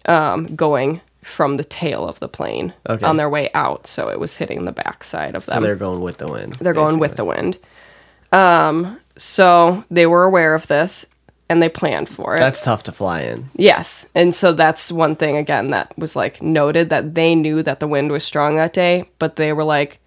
um, 0.06 0.56
going 0.56 1.01
from 1.23 1.56
the 1.56 1.63
tail 1.65 2.08
of 2.08 2.19
the 2.19 2.30
plane 2.30 2.73
Okay. 2.88 3.06
on 3.06 3.17
their 3.17 3.30
way 3.30 3.49
out. 3.53 3.88
So 3.88 4.08
it 4.10 4.19
was 4.19 4.38
hitting 4.38 4.63
the 4.63 4.71
backside 4.71 5.36
of 5.36 5.43
so 5.43 5.51
them. 5.53 5.63
they're 5.63 5.75
going 5.75 6.01
with 6.01 6.17
the 6.17 6.32
wind 6.32 6.56
They're 6.56 6.73
going 6.73 6.99
with 6.99 7.17
the 7.17 7.25
wind. 7.25 7.58
Um, 8.32 8.99
so 9.17 9.84
they 9.91 10.06
were 10.06 10.23
aware 10.23 10.53
of 10.56 10.67
this 10.67 11.06
and 11.50 11.62
they 11.62 11.70
planned 11.70 12.10
for 12.10 12.36
it. 12.36 12.40
that's 12.40 12.64
tough 12.64 12.84
to 12.84 12.92
fly 12.92 13.22
in 13.22 13.50
yes. 13.56 14.10
And 14.16 14.34
so 14.36 14.52
that's 14.54 14.92
one 14.92 15.16
thing 15.16 15.38
again 15.38 15.70
that 15.72 15.98
was 15.98 16.16
like 16.16 16.42
noted 16.42 16.90
that 16.90 17.16
they 17.16 17.36
knew 17.36 17.64
that 17.64 17.80
the 17.80 17.88
wind 17.88 18.12
was 18.12 18.24
strong 18.24 18.56
that 18.58 18.74
day, 18.74 19.10
but 19.20 19.36
they 19.38 19.54
were 19.54 19.64
like 19.64 20.00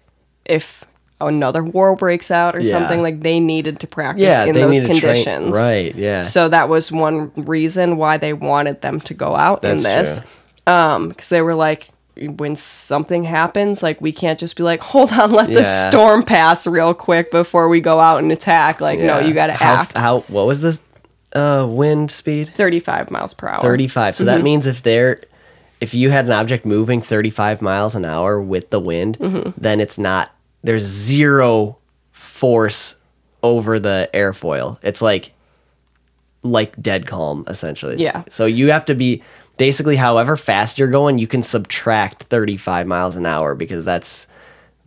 if 0.45 0.83
another 1.19 1.63
war 1.63 1.95
breaks 1.95 2.31
out 2.31 2.55
or 2.55 2.61
Yeah. 2.61 2.71
something 2.71 3.01
like 3.03 3.21
they 3.21 3.39
needed 3.39 3.79
to 3.81 3.87
practice 3.87 4.23
yeah 4.23 4.43
in 4.45 4.55
those 4.55 4.79
to 4.79 4.87
train- 4.87 4.99
conditions. 4.99 5.55
right 5.55 5.93
yeah 5.95 6.21
So 6.23 6.49
that 6.49 6.67
was 6.67 6.91
one 6.91 7.31
reason 7.35 7.97
why 7.97 8.17
they 8.17 8.33
wanted 8.33 8.81
them 8.81 8.99
to 9.01 9.13
go 9.13 9.35
out 9.35 9.63
in 9.63 9.77
this. 9.83 10.19
true. 10.19 10.73
Um, 10.73 11.09
because 11.09 11.29
they 11.29 11.41
were 11.41 11.55
like, 11.55 11.89
when 12.15 12.55
something 12.55 13.23
happens, 13.23 13.81
like 13.81 13.99
we 14.01 14.11
can't 14.11 14.39
just 14.39 14.55
be 14.55 14.63
like, 14.63 14.79
hold 14.91 15.11
on, 15.11 15.31
let 15.31 15.47
the 15.49 15.63
storm 15.63 16.21
pass 16.23 16.67
real 16.67 16.93
quick 16.93 17.31
before 17.31 17.67
we 17.69 17.81
go 17.81 17.99
out 17.99 18.17
and 18.19 18.31
attack. 18.31 18.79
Like, 18.81 18.99
no, 18.99 19.17
you 19.19 19.33
got 19.33 19.47
to 19.47 19.63
act. 19.63 19.97
how 19.97 20.19
what 20.21 20.45
was 20.45 20.61
the 20.61 20.77
uh 21.33 21.65
wind 21.69 22.11
speed 22.11 22.49
35 22.53 23.09
miles 23.11 23.33
per 23.33 23.47
hour. 23.47 23.61
35 23.61 24.15
so 24.17 24.23
Mm-hmm. 24.23 24.25
that 24.37 24.43
means 24.43 24.67
if 24.67 24.81
they're 24.83 25.21
if 25.79 25.93
you 25.93 26.11
had 26.11 26.25
an 26.25 26.31
object 26.33 26.65
moving 26.65 27.01
35 27.01 27.61
miles 27.61 27.95
an 27.95 28.05
hour 28.05 28.41
with 28.41 28.69
the 28.69 28.79
wind 28.79 29.17
Mm-hmm. 29.19 29.51
then 29.59 29.79
it's 29.79 29.97
not 29.97 30.31
there's 30.63 30.83
zero 30.83 31.77
force 32.11 32.95
over 33.43 33.79
the 33.79 34.09
airfoil 34.13 34.77
it's 34.83 35.01
like 35.01 35.31
like 36.43 36.79
dead 36.81 37.05
calm 37.07 37.43
essentially 37.47 37.95
Yeah. 37.97 38.23
so 38.29 38.45
you 38.45 38.71
have 38.71 38.85
to 38.85 38.95
be 38.95 39.21
basically 39.57 39.95
however 39.95 40.35
fast 40.37 40.79
you're 40.79 40.87
going 40.87 41.17
you 41.19 41.27
can 41.27 41.43
subtract 41.43 42.23
35 42.23 42.87
miles 42.87 43.15
an 43.15 43.25
hour 43.25 43.53
because 43.55 43.85
that's 43.85 44.27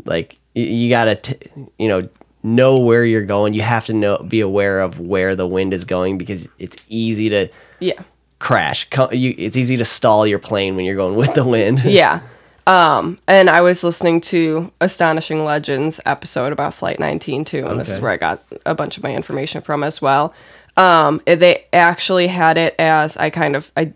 like 0.04 0.37
y- 0.57 0.62
you 0.62 0.88
gotta 0.90 1.14
t- 1.14 1.37
you 1.78 1.88
know 1.88 2.09
know 2.44 2.78
where 2.78 3.04
you're 3.04 3.24
going 3.24 3.54
you 3.54 3.62
have 3.62 3.87
to 3.87 3.92
know 3.94 4.18
be 4.18 4.40
aware 4.40 4.80
of 4.83 5.00
where 5.00 5.35
the 5.35 5.46
wind 5.48 5.72
is 5.74 5.85
going 5.85 6.18
because 6.18 6.46
it's 6.61 6.76
easy 6.88 7.28
to 7.30 7.48
Yeah. 7.80 8.00
crash. 8.38 8.87
You, 9.11 9.35
it's 9.38 9.57
easy 9.57 9.76
to 9.78 9.85
stall 9.85 10.26
your 10.26 10.38
plane 10.38 10.76
when 10.76 10.85
you're 10.85 10.94
going 10.94 11.16
with 11.16 11.35
the 11.35 11.42
wind. 11.44 11.83
Yeah. 11.85 12.20
Um, 12.66 13.18
and 13.26 13.50
I 13.50 13.61
was 13.61 13.83
listening 13.85 14.20
to 14.22 14.72
Astonishing 14.80 15.44
Legends 15.44 16.00
episode 16.07 16.50
about 16.52 16.72
Flight 16.72 16.98
19 16.98 17.44
too, 17.44 17.66
and 17.66 17.78
this 17.78 17.90
is 17.90 18.00
where 18.00 18.11
I 18.11 18.16
got 18.16 18.42
a 18.64 18.74
bunch 18.74 18.96
of 18.96 19.02
my 19.02 19.14
information 19.14 19.61
from 19.61 19.83
as 19.85 20.00
well. 20.00 20.33
Um, 20.76 21.20
they 21.26 21.66
actually 21.74 22.26
had 22.26 22.57
it 22.57 22.74
as 22.78 23.16
I 23.18 23.28
kind 23.30 23.54
of 23.54 23.70
I 23.76 23.92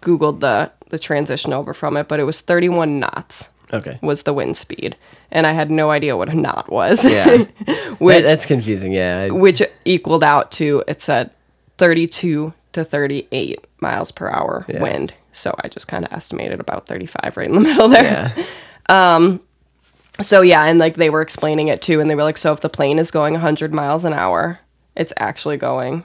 googled 0.00 0.40
the 0.40 0.70
the 0.88 0.98
transition 0.98 1.52
over 1.52 1.74
from 1.74 1.96
it, 1.96 2.08
but 2.08 2.18
it 2.20 2.24
was 2.24 2.40
31 2.40 3.00
knots 3.00 3.48
Okay. 3.72 3.98
was 4.02 4.22
the 4.22 4.32
wind 4.32 4.56
speed, 4.56 4.96
and 5.30 5.46
I 5.46 5.52
had 5.52 5.70
no 5.70 5.90
idea 5.90 6.16
what 6.16 6.28
a 6.28 6.34
knot 6.36 6.70
was. 6.70 7.04
Yeah. 7.04 7.26
which 7.98 8.22
That- 8.22 8.28
that's 8.28 8.46
confusing. 8.46 8.92
Yeah. 8.92 9.28
Which 9.30 9.62
equaled 9.84 10.22
out 10.24 10.52
to 10.52 10.84
it 10.86 11.00
said 11.02 11.30
32 11.78 12.52
to 12.72 12.84
38 12.84 13.66
miles 13.80 14.10
per 14.12 14.28
hour 14.30 14.64
Yeah. 14.68 14.82
wind. 14.82 15.14
So 15.32 15.54
I 15.62 15.68
just 15.68 15.88
kind 15.88 16.04
of 16.04 16.12
estimated 16.12 16.60
about 16.60 16.86
35 16.86 17.36
right 17.36 17.48
in 17.48 17.54
the 17.54 17.60
middle 17.68 17.88
there. 17.88 18.32
yeah. 18.38 18.44
Um, 18.88 19.40
So 20.20 20.40
yeah, 20.42 20.64
and 20.64 20.78
like 20.78 20.94
they 20.94 21.10
were 21.10 21.20
explaining 21.20 21.68
it 21.68 21.82
too, 21.82 22.00
and 22.00 22.08
they 22.08 22.14
were 22.14 22.22
like, 22.22 22.38
so 22.38 22.52
if 22.52 22.60
the 22.60 22.70
plane 22.70 22.98
is 22.98 23.10
going 23.10 23.34
100 23.34 23.74
miles 23.74 24.04
an 24.06 24.12
hour, 24.14 24.60
it's 24.94 25.12
actually 25.18 25.56
going 25.58 26.04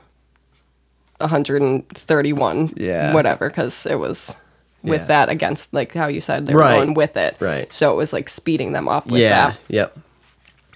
131, 1.19 2.74
Yeah. 2.76 3.13
whatever, 3.13 3.47
because 3.50 3.86
it 3.86 3.95
was 4.00 4.36
with 4.84 5.02
Yeah. 5.02 5.08
that 5.08 5.30
against 5.30 5.74
like 5.74 5.94
how 5.94 6.08
you 6.08 6.22
said 6.22 6.46
they 6.46 6.54
were 6.54 6.62
Right. 6.62 6.78
going 6.78 6.94
with 6.94 7.15
it, 7.17 7.36
Right. 7.39 7.72
So 7.72 7.91
it 7.94 7.96
was 7.98 8.13
like 8.13 8.30
speeding 8.30 8.72
them 8.74 8.88
up 8.88 9.08
with 9.08 9.22
Yeah. 9.22 9.50
that. 9.52 9.58
Yep. 9.70 9.98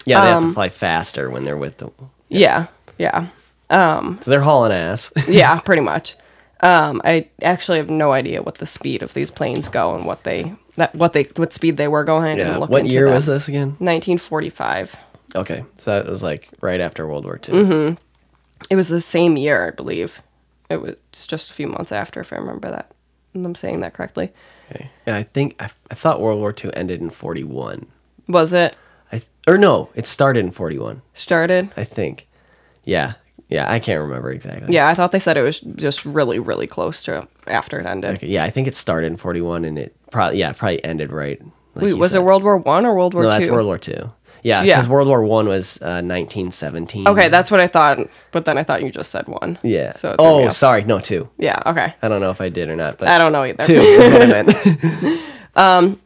Yeah, 0.05 0.21
they 0.21 0.27
have 0.27 0.43
Um, 0.43 0.49
to 0.49 0.53
fly 0.53 0.69
faster 0.69 1.29
when 1.29 1.45
they're 1.45 1.57
with 1.57 1.77
them. 1.77 1.91
Yeah, 2.29 2.67
yeah, 2.99 3.27
Um, 3.69 4.19
So 4.21 4.29
they're 4.31 4.41
hauling 4.41 4.71
ass. 4.71 5.11
yeah, 5.27 5.59
pretty 5.59 5.81
much. 5.81 6.15
Um, 6.61 7.01
I 7.03 7.27
actually 7.41 7.79
have 7.79 7.89
no 7.89 8.11
idea 8.13 8.41
what 8.41 8.59
the 8.59 8.65
speed 8.65 9.01
of 9.03 9.13
these 9.13 9.31
planes 9.31 9.67
go 9.67 9.93
and 9.95 10.05
what 10.05 10.23
they 10.23 10.53
that 10.77 10.93
what 10.95 11.13
they 11.13 11.23
what 11.35 11.53
speed 11.53 11.77
they 11.77 11.87
were 11.87 12.03
going. 12.03 12.37
Yeah. 12.37 12.57
What 12.57 12.85
year 12.85 13.07
that. 13.07 13.13
was 13.15 13.25
this 13.25 13.47
again? 13.47 13.75
1945. 13.79 14.95
Okay. 15.35 15.63
So 15.77 15.91
that 15.91 16.09
was 16.09 16.21
like 16.23 16.49
right 16.61 16.79
after 16.79 17.07
World 17.07 17.25
War 17.25 17.39
II. 17.47 17.53
Mm-hmm. 17.55 17.95
It 18.69 18.75
was 18.75 18.87
the 18.87 18.99
same 19.01 19.37
year, 19.37 19.67
I 19.67 19.71
believe. 19.71 20.21
It 20.69 20.81
was 20.81 20.95
just 21.27 21.49
a 21.49 21.53
few 21.53 21.67
months 21.67 21.91
after, 21.91 22.19
if 22.21 22.31
I 22.33 22.37
remember 22.37 22.69
that. 22.71 22.89
I'm 23.43 23.55
saying 23.55 23.79
that 23.81 23.93
correctly. 23.93 24.31
Okay. 24.71 24.89
Yeah, 25.07 25.17
I 25.17 25.23
think 25.23 25.61
I, 25.61 25.69
I 25.91 25.95
thought 25.95 26.21
World 26.21 26.39
War 26.39 26.53
II 26.63 26.71
ended 26.75 27.01
in 27.01 27.09
41. 27.09 27.87
Was 28.27 28.53
it 28.53 28.75
I 29.11 29.21
or 29.47 29.57
no, 29.57 29.89
it 29.95 30.07
started 30.07 30.45
in 30.45 30.51
41. 30.51 31.01
started? 31.13 31.69
I 31.75 31.83
think. 31.83 32.27
Yeah. 32.83 33.13
Yeah, 33.47 33.71
I 33.71 33.77
can't 33.79 34.01
remember 34.01 34.31
exactly. 34.31 34.73
Yeah, 34.73 34.87
I 34.87 34.95
thought 34.95 35.11
they 35.11 35.19
said 35.19 35.37
it 35.37 35.43
was 35.43 35.59
just 35.59 36.03
really, 36.03 36.39
really 36.39 36.65
close 36.65 37.03
to 37.03 37.27
after 37.45 37.79
it 37.79 37.85
ended. 37.85 38.15
Okay, 38.15 38.27
yeah, 38.27 38.43
I 38.43 38.49
think 38.49 38.67
it 38.67 38.75
started 38.75 39.05
in 39.07 39.17
41 39.17 39.65
and 39.65 39.77
it 39.77 39.95
probably 40.09 40.39
yeah, 40.39 40.51
probably 40.53 40.83
ended 40.83 41.11
right. 41.11 41.39
like 41.75 41.83
Wait, 41.85 41.93
was 41.93 42.11
said. 42.13 42.21
it 42.21 42.23
World 42.23 42.41
War 42.43 42.57
One 42.57 42.87
or 42.87 42.95
World 42.95 43.13
War 43.13 43.21
No, 43.23 43.31
Two? 43.33 43.39
that's 43.39 43.51
World 43.51 43.67
War 43.67 43.77
Two. 43.77 44.11
Yeah, 44.45 44.61
Yeah. 44.61 44.75
because 44.75 44.87
World 44.87 45.07
War 45.07 45.23
One 45.23 45.47
was 45.47 45.81
uh, 45.81 46.05
1917. 46.05 47.07
Okay, 47.07 47.29
that's 47.29 47.49
what 47.49 47.59
I 47.59 47.67
thought, 47.67 47.97
but 48.31 48.45
then 48.45 48.59
I 48.59 48.63
thought 48.63 48.83
you 48.83 48.91
just 48.91 49.09
said 49.09 49.27
one. 49.27 49.57
yeah. 49.63 49.93
So 49.93 50.11
it 50.11 50.17
threw 50.17 50.25
me 50.25 50.31
oh, 50.43 50.47
off. 50.47 50.53
sorry, 50.53 50.83
no 50.83 50.99
two. 50.99 51.29
yeah, 51.37 51.61
okay. 51.65 51.95
I 52.03 52.07
don't 52.07 52.21
know 52.21 52.29
if 52.29 52.39
I 52.39 52.49
did 52.49 52.69
or 52.69 52.75
not, 52.75 52.99
but 52.99 53.07
I 53.07 53.17
don't 53.17 53.31
know 53.31 53.43
either. 53.43 53.63
two 53.63 53.73
is 53.73 54.09
what 54.11 54.21
I 54.21 54.25
meant. 54.27 55.99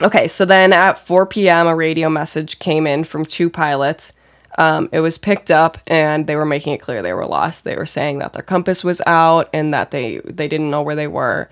Okay, 0.00 0.28
so 0.28 0.44
then 0.44 0.72
at 0.72 0.96
4 0.96 1.26
p.m., 1.26 1.66
a 1.66 1.74
radio 1.74 2.08
message 2.08 2.60
came 2.60 2.86
in 2.86 3.02
from 3.02 3.26
two 3.26 3.50
pilots. 3.50 4.12
Um, 4.56 4.88
it 4.92 5.00
was 5.00 5.18
picked 5.18 5.50
up, 5.50 5.78
and 5.88 6.28
they 6.28 6.36
were 6.36 6.44
making 6.46 6.72
it 6.72 6.78
clear 6.78 7.02
they 7.02 7.12
were 7.12 7.26
lost. 7.26 7.64
They 7.64 7.74
were 7.74 7.84
saying 7.84 8.20
that 8.20 8.32
their 8.32 8.44
compass 8.44 8.84
was 8.84 9.02
out 9.06 9.50
and 9.52 9.74
that 9.74 9.90
they 9.90 10.18
they 10.24 10.46
didn't 10.46 10.70
know 10.70 10.82
where 10.82 10.94
they 10.94 11.08
were. 11.08 11.50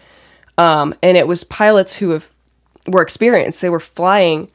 Um, 0.59 0.95
and 1.03 1.17
it 1.17 1.27
was 1.27 1.43
pilots 1.43 1.97
who 1.97 2.11
have 2.11 2.31
were 2.87 3.03
experienced. 3.03 3.61
They 3.63 3.69
were 3.69 3.81
flying 3.81 4.51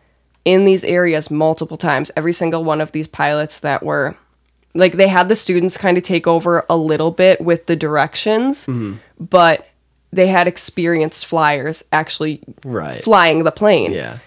in 0.46 0.66
these 0.66 0.84
areas 0.84 1.30
multiple 1.32 1.78
times. 1.78 2.12
Every 2.16 2.34
single 2.34 2.64
one 2.64 2.82
of 2.82 2.92
these 2.92 3.08
pilots 3.08 3.60
that 3.60 3.84
were 3.84 4.16
like 4.74 4.94
they 4.94 5.08
had 5.08 5.28
the 5.30 5.36
students 5.36 5.76
kind 5.78 5.98
of 5.98 6.04
take 6.04 6.28
over 6.28 6.66
a 6.70 6.78
little 6.78 7.12
bit 7.12 7.42
with 7.42 7.66
the 7.66 7.76
directions, 7.76 8.68
but 9.20 9.68
they 10.14 10.28
had 10.28 10.48
experienced 10.48 11.26
flyers 11.26 11.84
actually 11.92 12.42
Right. 12.66 13.04
flying 13.04 13.44
the 13.44 13.52
plane. 13.52 13.92
Yeah. 13.94 14.18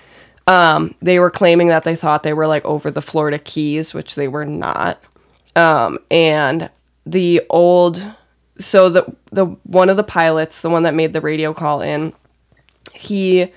They 1.02 1.18
were 1.18 1.30
claiming 1.30 1.68
that 1.68 1.84
they 1.84 1.96
thought 1.96 2.22
they 2.22 2.32
were 2.34 2.46
like 2.46 2.64
over 2.64 2.90
the 2.90 3.02
Florida 3.02 3.38
Keys, 3.38 3.94
which 3.94 4.14
they 4.14 4.28
were 4.28 4.44
not. 4.44 4.98
Um, 5.56 5.98
and 6.10 6.70
the 7.06 7.42
old, 7.50 8.06
so 8.58 8.88
the 8.88 9.04
the 9.32 9.46
one 9.64 9.88
of 9.90 9.96
the 9.96 10.04
pilots, 10.04 10.60
the 10.60 10.70
one 10.70 10.82
that 10.84 10.94
made 10.94 11.12
the 11.12 11.20
radio 11.20 11.54
call 11.54 11.80
in, 11.80 12.12
he 12.92 13.52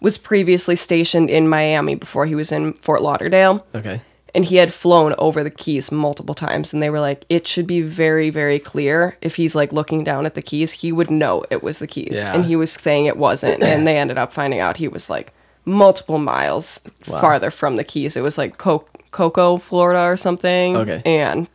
was 0.00 0.18
previously 0.18 0.76
stationed 0.76 1.30
in 1.30 1.48
Miami 1.48 1.94
before 1.94 2.26
he 2.26 2.34
was 2.34 2.52
in 2.52 2.72
Fort 2.74 3.02
Lauderdale 3.02 3.66
Okay. 3.74 4.00
and 4.34 4.44
he 4.44 4.56
had 4.56 4.72
flown 4.72 5.14
over 5.18 5.42
the 5.42 5.50
keys 5.50 5.90
multiple 5.90 6.34
times 6.34 6.72
and 6.72 6.82
they 6.82 6.90
were 6.90 7.00
like 7.00 7.24
it 7.28 7.46
should 7.46 7.66
be 7.66 7.80
very 7.80 8.30
very 8.30 8.58
clear 8.58 9.16
if 9.22 9.36
he's 9.36 9.54
like 9.54 9.72
looking 9.72 10.04
down 10.04 10.24
at 10.26 10.34
the 10.34 10.42
keys 10.42 10.72
he 10.72 10.92
would 10.92 11.10
know 11.10 11.44
it 11.50 11.62
was 11.62 11.78
the 11.78 11.86
keys 11.86 12.12
Yeah. 12.18 12.34
and 12.34 12.44
he 12.44 12.54
was 12.56 12.70
saying 12.72 13.06
it 13.06 13.16
wasn't 13.16 13.62
and 13.62 13.86
they 13.86 13.98
ended 13.98 14.18
up 14.18 14.32
finding 14.32 14.60
out 14.60 14.76
he 14.76 14.88
was 14.88 15.10
like 15.10 15.32
multiple 15.64 16.18
miles 16.18 16.80
farther 17.02 17.50
from 17.50 17.76
the 17.76 17.84
keys 17.84 18.16
it 18.16 18.22
was 18.22 18.38
like 18.38 18.56
Co- 18.58 18.86
cocoa 19.10 19.56
florida 19.58 20.02
or 20.04 20.16
something 20.16 20.76
Okay. 20.76 21.02
and 21.04 21.48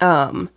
um, 0.00 0.48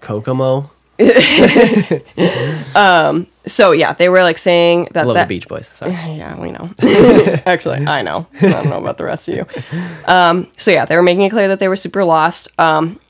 Kokomo. 0.00 0.70
so 3.46 3.72
yeah 3.72 3.92
they 3.94 4.08
were 4.08 4.22
like 4.22 4.38
saying 4.38 4.88
that 4.92 5.06
Love 5.06 5.14
that 5.14 5.24
the 5.24 5.28
Beach 5.34 5.48
Boys. 5.48 5.66
Sorry. 5.68 5.92
Yeah, 6.14 6.38
we 6.40 6.50
know. 6.52 6.70
Actually, 7.46 7.86
I 7.86 8.02
know. 8.02 8.26
I 8.40 8.48
don't 8.50 8.68
know 8.70 8.78
about 8.78 8.98
the 8.98 9.04
rest 9.04 9.28
of 9.28 9.34
you. 9.34 9.46
Um, 10.06 10.48
so 10.56 10.70
yeah, 10.70 10.84
they 10.84 10.96
were 10.96 11.02
making 11.02 11.22
it 11.22 11.30
clear 11.30 11.48
that 11.48 11.58
they 11.58 11.68
were 11.68 11.76
super 11.76 12.04
lost. 12.04 12.48
Um, 12.58 13.00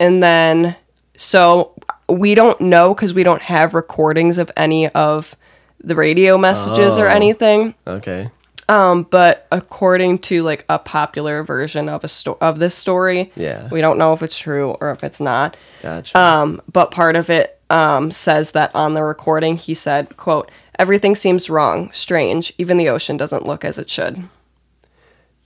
and 0.00 0.22
then 0.22 0.76
so 1.16 1.72
we 2.08 2.34
don't 2.34 2.60
know 2.60 2.94
because 2.94 3.14
we 3.14 3.22
don't 3.22 3.42
have 3.42 3.74
recordings 3.74 4.38
of 4.38 4.50
any 4.56 4.88
of 4.88 5.36
the 5.82 5.94
radio 5.94 6.36
messages 6.36 6.98
or 6.98 7.06
Oh. 7.06 7.10
anything. 7.12 7.74
Okay. 7.86 8.30
Um, 8.68 9.04
but 9.04 9.46
according 9.50 10.18
to 10.18 10.42
like 10.42 10.64
a 10.68 10.78
popular 10.78 11.42
version 11.42 11.88
of 11.88 12.04
a 12.04 12.08
sto- 12.08 12.36
of 12.40 12.58
this 12.58 12.74
story, 12.74 13.32
Yeah. 13.34 13.68
we 13.70 13.80
don't 13.80 13.96
know 13.98 14.12
if 14.12 14.22
it's 14.22 14.38
true 14.38 14.76
or 14.80 14.90
if 14.90 15.02
it's 15.02 15.20
not. 15.20 15.56
Gotcha. 15.82 16.18
Um, 16.18 16.60
but 16.70 16.90
part 16.90 17.16
of 17.16 17.30
it 17.30 17.58
um, 17.70 18.10
says 18.10 18.52
that 18.52 18.70
on 18.74 18.92
the 18.94 19.02
recording, 19.02 19.56
he 19.56 19.72
said, 19.74 20.16
"quote 20.16 20.50
Everything 20.78 21.14
seems 21.14 21.48
wrong, 21.50 21.90
strange. 21.92 22.52
Even 22.58 22.76
the 22.76 22.88
ocean 22.88 23.16
doesn't 23.16 23.46
look 23.46 23.64
as 23.64 23.78
it 23.78 23.88
should." 23.88 24.24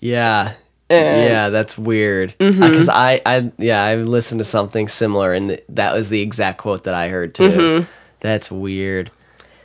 yeah. 0.01 0.55
Eh. 0.91 1.25
yeah, 1.27 1.49
that's 1.49 1.79
weird. 1.79 2.37
Mm-hmm. 2.39 2.61
Because 2.61 2.89
I, 2.91 3.19
I, 3.25 3.51
yeah, 3.57 3.83
I 3.83 3.95
listened 3.97 4.41
to 4.41 4.45
something 4.45 4.89
similar, 4.89 5.33
and 5.33 5.49
th- 5.49 5.65
that 5.71 5.95
was 5.95 6.11
the 6.11 6.21
exact 6.21 6.59
quote 6.59 6.85
that 6.85 6.93
I 6.93 7.09
heard 7.09 7.35
too. 7.35 7.49
Mm-hmm. 7.49 7.91
That's 8.21 8.51
weird. 8.51 9.11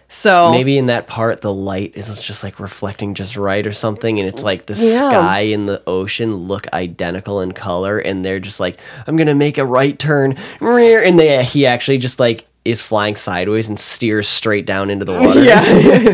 So 0.10 0.52
Maybe 0.52 0.78
in 0.78 0.86
that 0.86 1.06
part, 1.08 1.42
the 1.42 1.54
light 1.54 1.92
is 1.96 2.08
just 2.22 2.42
like 2.44 2.62
reflecting 2.62 3.14
just 3.14 3.36
right 3.36 3.66
or 3.68 3.74
something, 3.74 4.20
and 4.20 4.30
it's 4.30 4.42
like 4.44 4.66
the 4.66 4.74
Yeah. 4.74 4.98
sky 5.10 5.40
and 5.42 5.68
the 5.68 5.82
ocean 5.86 6.34
look 6.34 6.66
identical 6.72 7.42
in 7.42 7.52
color, 7.52 8.00
and 8.00 8.24
they're 8.24 8.40
just 8.40 8.60
like, 8.62 8.78
"I'm 9.06 9.18
gonna 9.18 9.36
make 9.36 9.58
a 9.58 9.66
right 9.66 10.00
turn," 10.00 10.36
and 10.62 11.20
they 11.20 11.44
he 11.44 11.66
actually 11.66 11.98
just 11.98 12.20
like 12.22 12.48
is 12.64 12.82
flying 12.82 13.16
sideways 13.18 13.68
and 13.70 13.78
steers 13.80 14.28
straight 14.30 14.66
down 14.66 14.90
into 14.90 15.04
the 15.04 15.14
water. 15.22 15.44
yeah, 15.44 15.64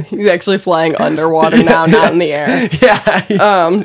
he's 0.10 0.28
actually 0.28 0.58
flying 0.58 0.96
underwater 0.96 1.62
now, 1.62 1.86
not 1.86 2.14
in 2.14 2.18
the 2.20 2.34
air. 2.34 2.70
yeah. 2.82 3.38
Um, 3.40 3.84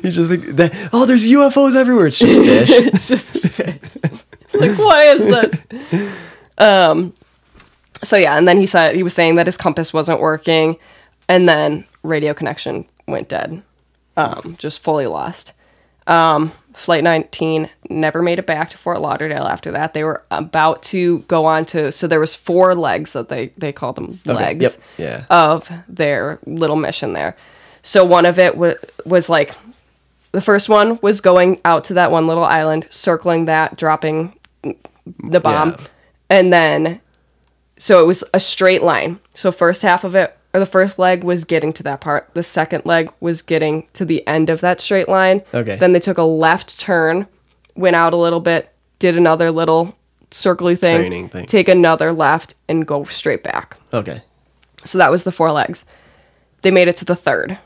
he's 0.00 0.16
just 0.16 0.30
like, 0.30 0.42
that, 0.56 0.72
"Oh, 0.92 1.06
there's 1.06 1.24
UFOs 1.28 1.76
everywhere." 1.76 2.08
It's 2.08 2.18
just 2.18 2.40
fish. 2.40 2.70
It's 2.70 3.06
just 3.08 3.36
it's 3.36 4.54
like 4.56 4.76
what 4.78 5.06
is 5.06 5.20
this? 5.20 6.12
Um. 6.58 7.12
So 8.04 8.16
yeah, 8.16 8.36
and 8.36 8.46
then 8.48 8.56
he 8.58 8.66
said 8.66 8.94
he 8.96 9.02
was 9.02 9.14
saying 9.14 9.36
that 9.36 9.46
his 9.46 9.56
compass 9.56 9.92
wasn't 9.92 10.20
working, 10.20 10.76
and 11.28 11.48
then 11.48 11.84
radio 12.02 12.34
connection 12.34 12.84
went 13.06 13.28
dead, 13.28 13.62
um, 14.16 14.56
just 14.58 14.82
fully 14.82 15.06
lost. 15.06 15.52
Um, 16.06 16.50
Flight 16.74 17.04
19 17.04 17.68
never 17.90 18.22
made 18.22 18.38
it 18.40 18.46
back 18.46 18.70
to 18.70 18.78
Fort 18.78 19.00
Lauderdale 19.00 19.44
after 19.44 19.70
that. 19.72 19.92
They 19.94 20.02
were 20.04 20.24
about 20.30 20.82
to 20.84 21.18
go 21.20 21.44
on 21.44 21.64
to 21.66 21.92
so 21.92 22.06
there 22.08 22.18
was 22.18 22.34
four 22.34 22.74
legs 22.74 23.12
that 23.12 23.28
they 23.28 23.52
they 23.58 23.72
called 23.72 23.96
them 23.96 24.18
Okay, 24.26 24.34
legs 24.34 24.78
Yep. 24.96 24.98
Yeah. 24.98 25.24
of 25.30 25.70
their 25.86 26.38
little 26.46 26.76
mission 26.76 27.12
there. 27.12 27.36
So 27.82 28.04
one 28.04 28.24
of 28.26 28.38
it 28.38 28.56
wa 28.56 28.72
was 29.04 29.28
like 29.28 29.54
the 30.32 30.40
first 30.40 30.68
one 30.70 30.98
was 31.02 31.20
going 31.20 31.60
out 31.64 31.84
to 31.84 31.94
that 31.94 32.10
one 32.10 32.26
little 32.26 32.44
island, 32.44 32.86
circling 32.90 33.44
that, 33.44 33.76
dropping 33.76 34.32
the 35.22 35.40
bomb, 35.40 35.70
Yeah. 35.72 35.76
and 36.30 36.52
then 36.52 37.00
so 37.82 38.00
it 38.00 38.06
was 38.06 38.22
a 38.32 38.38
straight 38.38 38.84
line. 38.84 39.18
So 39.34 39.50
first 39.50 39.82
half 39.82 40.04
of 40.04 40.14
it 40.14 40.38
or 40.54 40.60
the 40.60 40.66
first 40.66 41.00
leg 41.00 41.24
was 41.24 41.44
getting 41.44 41.72
to 41.72 41.82
that 41.82 42.00
part. 42.00 42.32
The 42.32 42.44
second 42.44 42.86
leg 42.86 43.10
was 43.18 43.42
getting 43.42 43.88
to 43.94 44.04
the 44.04 44.24
end 44.24 44.50
of 44.50 44.60
that 44.60 44.80
straight 44.80 45.08
line. 45.08 45.42
Okay. 45.52 45.74
Then 45.74 45.90
they 45.90 45.98
took 45.98 46.16
a 46.16 46.22
left 46.22 46.78
turn, 46.78 47.26
went 47.74 47.96
out 47.96 48.12
a 48.12 48.16
little 48.16 48.38
bit, 48.38 48.72
did 49.00 49.16
another 49.16 49.50
little 49.50 49.96
circly 50.30 50.78
thing, 50.78 51.28
thing. 51.28 51.46
take 51.46 51.66
another 51.66 52.12
left 52.12 52.54
and 52.68 52.86
go 52.86 53.02
straight 53.02 53.42
back. 53.42 53.76
Okay. 53.92 54.22
So 54.84 54.98
that 54.98 55.10
was 55.10 55.24
the 55.24 55.32
four 55.32 55.50
legs. 55.50 55.84
They 56.60 56.70
made 56.70 56.86
it 56.86 56.96
to 56.98 57.04
the 57.04 57.16
third. 57.16 57.58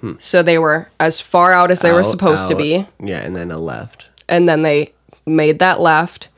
Hmm. 0.00 0.12
So 0.20 0.44
they 0.44 0.58
were 0.60 0.90
as 1.00 1.20
far 1.20 1.50
out 1.50 1.72
as 1.72 1.80
they 1.80 1.90
were 1.90 1.98
Out, 1.98 2.06
supposed 2.06 2.48
to 2.50 2.54
be. 2.54 2.86
Yeah, 3.02 3.18
and 3.18 3.34
then 3.34 3.50
a 3.50 3.58
left. 3.58 4.10
And 4.28 4.48
then 4.48 4.62
they 4.62 4.92
made 5.26 5.58
that 5.58 5.80
left. 5.80 6.28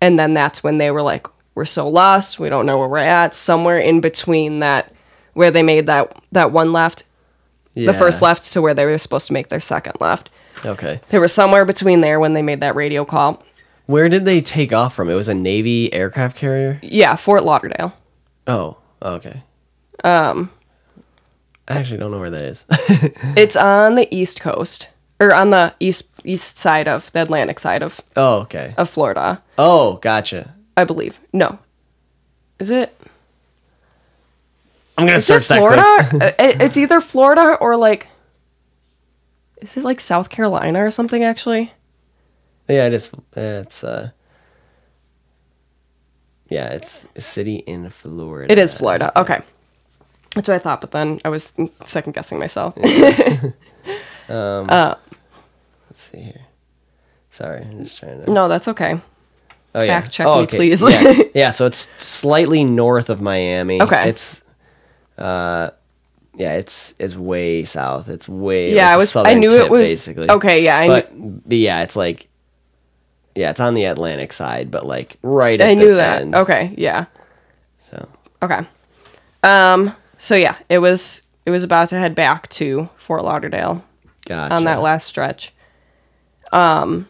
And 0.00 0.18
then 0.18 0.32
that's 0.32 0.64
when 0.64 0.78
they 0.78 0.90
were 0.90 1.02
like, 1.02 1.26
we're 1.60 1.66
so 1.66 1.86
lost. 1.86 2.38
We 2.38 2.48
don't 2.48 2.64
know 2.64 2.78
where 2.78 2.88
we're 2.88 2.96
at. 2.96 3.34
Somewhere 3.34 3.78
in 3.78 4.00
between 4.00 4.60
that, 4.60 4.90
where 5.34 5.50
they 5.50 5.62
made 5.62 5.84
that, 5.86 6.16
that 6.32 6.52
one 6.52 6.72
left, 6.72 7.04
Yeah. 7.74 7.92
the 7.92 7.98
first 7.98 8.22
left 8.22 8.50
to 8.54 8.62
where 8.62 8.72
they 8.72 8.86
were 8.86 8.96
supposed 8.96 9.26
to 9.26 9.34
make 9.34 9.48
their 9.48 9.60
second 9.60 10.00
left. 10.00 10.30
Okay. 10.64 11.00
They 11.10 11.18
were 11.18 11.28
somewhere 11.28 11.66
between 11.66 12.00
there 12.00 12.18
when 12.18 12.32
they 12.32 12.40
made 12.40 12.60
that 12.60 12.74
radio 12.76 13.04
call. 13.04 13.42
Where 13.84 14.08
did 14.08 14.24
they 14.24 14.40
take 14.40 14.72
off 14.72 14.94
from? 14.94 15.10
It 15.10 15.14
was 15.14 15.28
a 15.28 15.34
Navy 15.34 15.92
aircraft 15.92 16.34
carrier. 16.38 16.78
Yeah, 16.82 17.14
Fort 17.16 17.44
Lauderdale. 17.44 17.92
Oh. 18.46 18.78
Okay. 19.02 19.42
Um. 20.02 20.50
I 21.68 21.74
actually 21.74 21.98
don't 21.98 22.10
know 22.10 22.20
where 22.20 22.30
that 22.30 22.44
is. 22.44 22.64
It's 23.36 23.54
on 23.54 23.96
the 23.96 24.08
east 24.14 24.40
coast, 24.40 24.88
or 25.20 25.34
on 25.34 25.50
the 25.50 25.74
east 25.78 26.10
east 26.24 26.56
side 26.56 26.88
of 26.88 27.12
the 27.12 27.20
Atlantic 27.22 27.58
side 27.58 27.82
of, 27.82 28.00
oh. 28.16 28.40
Okay. 28.42 28.72
of 28.78 28.88
Florida. 28.88 29.42
Oh. 29.58 29.96
Gotcha. 29.98 30.54
I 30.76 30.84
believe. 30.84 31.18
No. 31.32 31.58
Is 32.58 32.70
it? 32.70 32.94
I'm 34.98 35.06
gonna 35.06 35.18
Is 35.18 35.24
it 35.24 35.26
search 35.26 35.48
that. 35.48 35.58
Florida? 35.58 36.06
quick. 36.10 36.22
Uh, 36.22 36.32
it's 36.64 36.76
either 36.76 37.00
Florida 37.00 37.56
or 37.60 37.76
like. 37.76 38.08
Is 39.62 39.76
it 39.76 39.84
like 39.84 40.00
South 40.00 40.30
Carolina 40.30 40.84
or 40.84 40.90
something? 40.90 41.22
Actually, 41.24 41.72
Yeah, 42.68 42.86
it 42.86 42.92
is. 42.94 43.10
It's 43.36 43.82
uh. 43.84 44.10
Yeah, 46.48 46.70
it's 46.70 47.06
a 47.14 47.20
city 47.20 47.56
in 47.56 47.88
Florida. 47.90 48.50
it 48.52 48.58
is 48.58 48.74
Florida. 48.74 49.12
Okay, 49.18 49.40
that's 50.34 50.48
what 50.48 50.54
I 50.56 50.58
thought. 50.58 50.80
But 50.80 50.90
then 50.90 51.20
I 51.24 51.28
was 51.28 51.52
second 51.84 52.12
guessing 52.14 52.38
myself. 52.38 52.74
Um 54.28 54.70
uh, 54.70 54.94
let's 55.90 56.02
see 56.02 56.20
here. 56.20 56.42
Sorry, 57.30 57.62
I'm 57.62 57.82
just 57.82 57.98
trying 57.98 58.24
to. 58.24 58.30
no, 58.30 58.46
that's 58.48 58.68
okay. 58.68 59.00
Oh 59.74 59.82
yeah. 59.82 60.00
Fact 60.00 60.12
check 60.12 60.26
oh, 60.26 60.36
me, 60.36 60.42
okay. 60.42 60.56
please. 60.56 60.82
yeah. 60.82 61.22
yeah, 61.34 61.50
so 61.50 61.66
it's 61.66 61.90
slightly 62.04 62.64
north 62.64 63.08
of 63.08 63.20
Miami. 63.20 63.80
Okay. 63.80 64.08
It's 64.08 64.50
uh 65.18 65.70
yeah, 66.36 66.54
it's 66.54 66.94
it's 66.98 67.16
way 67.16 67.64
south. 67.64 68.08
It's 68.08 68.28
way 68.28 68.74
Yeah, 68.74 68.86
like 68.86 68.94
I 68.94 68.96
was. 68.96 69.16
I 69.16 69.34
knew 69.34 69.50
tip, 69.50 69.66
it 69.66 69.70
was 69.70 69.88
basically. 69.88 70.30
Okay, 70.30 70.64
yeah, 70.64 70.78
I 70.78 70.86
knew. 70.86 70.92
But, 70.92 71.48
but 71.48 71.58
yeah, 71.58 71.82
it's 71.82 71.96
like 71.96 72.28
yeah, 73.34 73.50
it's 73.50 73.60
on 73.60 73.74
the 73.74 73.84
Atlantic 73.84 74.32
side, 74.32 74.70
but 74.70 74.86
like 74.86 75.18
right 75.22 75.60
at 75.60 75.68
I 75.68 75.74
the 75.74 75.80
knew 75.80 75.94
that. 75.94 76.22
end. 76.22 76.34
Okay, 76.34 76.74
yeah. 76.76 77.06
So 77.90 78.08
Okay. 78.42 78.60
Um. 79.42 79.94
So 80.18 80.34
yeah, 80.34 80.56
it 80.68 80.78
was. 80.78 81.22
It 81.46 81.50
was 81.50 81.62
about 81.64 81.88
to 81.88 81.98
head 81.98 82.14
back 82.14 82.48
to 82.50 82.88
Fort 82.96 83.24
Lauderdale. 83.24 83.84
gotcha. 84.26 84.54
on 84.54 84.64
that 84.64 84.82
last 84.82 85.06
stretch. 85.06 85.52
Um, 86.52 87.08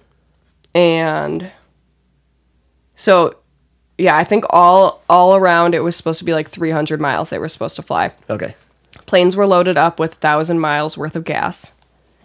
and 0.74 1.50
so 3.00 3.34
yeah, 3.98 4.16
I 4.16 4.24
think 4.24 4.44
all 4.50 5.02
all 5.08 5.34
around 5.34 5.74
it 5.74 5.80
was 5.82 5.96
supposed 5.96 6.18
to 6.18 6.24
be 6.24 6.34
like 6.34 6.48
300 6.48 7.00
miles 7.00 7.30
they 7.30 7.38
were 7.38 7.48
supposed 7.48 7.76
to 7.76 7.82
fly. 7.82 8.12
Okay. 8.28 8.54
Planes 9.06 9.36
were 9.36 9.46
loaded 9.46 9.78
up 9.78 9.98
with 9.98 10.14
thousand 10.14 10.60
miles 10.60 10.98
worth 10.98 11.16
of 11.16 11.24
gas, 11.24 11.72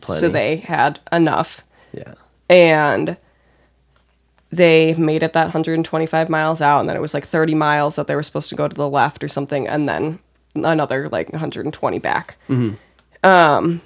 Plenty. 0.01 0.19
so 0.19 0.29
they 0.29 0.57
had 0.57 0.99
enough, 1.11 1.63
Yeah. 1.93 2.13
and 2.49 3.17
they 4.51 4.93
made 4.95 5.23
it 5.23 5.33
that 5.33 5.45
125 5.45 6.29
miles 6.29 6.61
out, 6.61 6.79
and 6.79 6.87
then 6.89 6.95
it 6.95 7.01
was 7.01 7.13
like 7.13 7.25
30 7.25 7.55
miles 7.55 7.95
that 7.95 8.07
they 8.07 8.15
were 8.15 8.23
supposed 8.23 8.49
to 8.49 8.55
go 8.55 8.67
to 8.67 8.75
the 8.75 8.87
left 8.87 9.23
or 9.23 9.27
something, 9.27 9.67
and 9.67 9.87
then 9.89 10.19
another 10.55 11.09
like 11.09 11.31
120 11.33 11.99
back. 11.99 12.35
Um, 13.23 13.81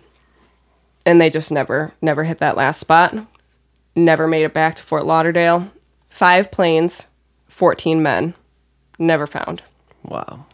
and 1.06 1.20
they 1.22 1.30
just 1.30 1.52
never 1.52 1.94
never 2.02 2.24
hit 2.26 2.38
that 2.40 2.58
last 2.58 2.80
spot. 2.80 3.16
never 3.96 4.28
made 4.28 4.44
it 4.44 4.54
back 4.54 4.76
to 4.76 4.84
Fort 4.84 5.06
Lauderdale. 5.06 5.70
Five 6.20 6.51
planes, 6.51 7.07
14 7.47 8.03
men, 8.03 8.34
never 8.97 9.26
found. 9.26 9.61
Wow. 10.03 10.47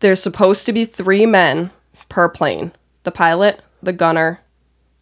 There's 0.00 0.22
supposed 0.22 0.66
to 0.66 0.74
be 0.74 0.84
three 0.84 1.24
men 1.24 1.70
per 2.10 2.28
plane 2.28 2.70
the 3.04 3.10
pilot, 3.10 3.62
the 3.82 3.94
gunner, 3.94 4.42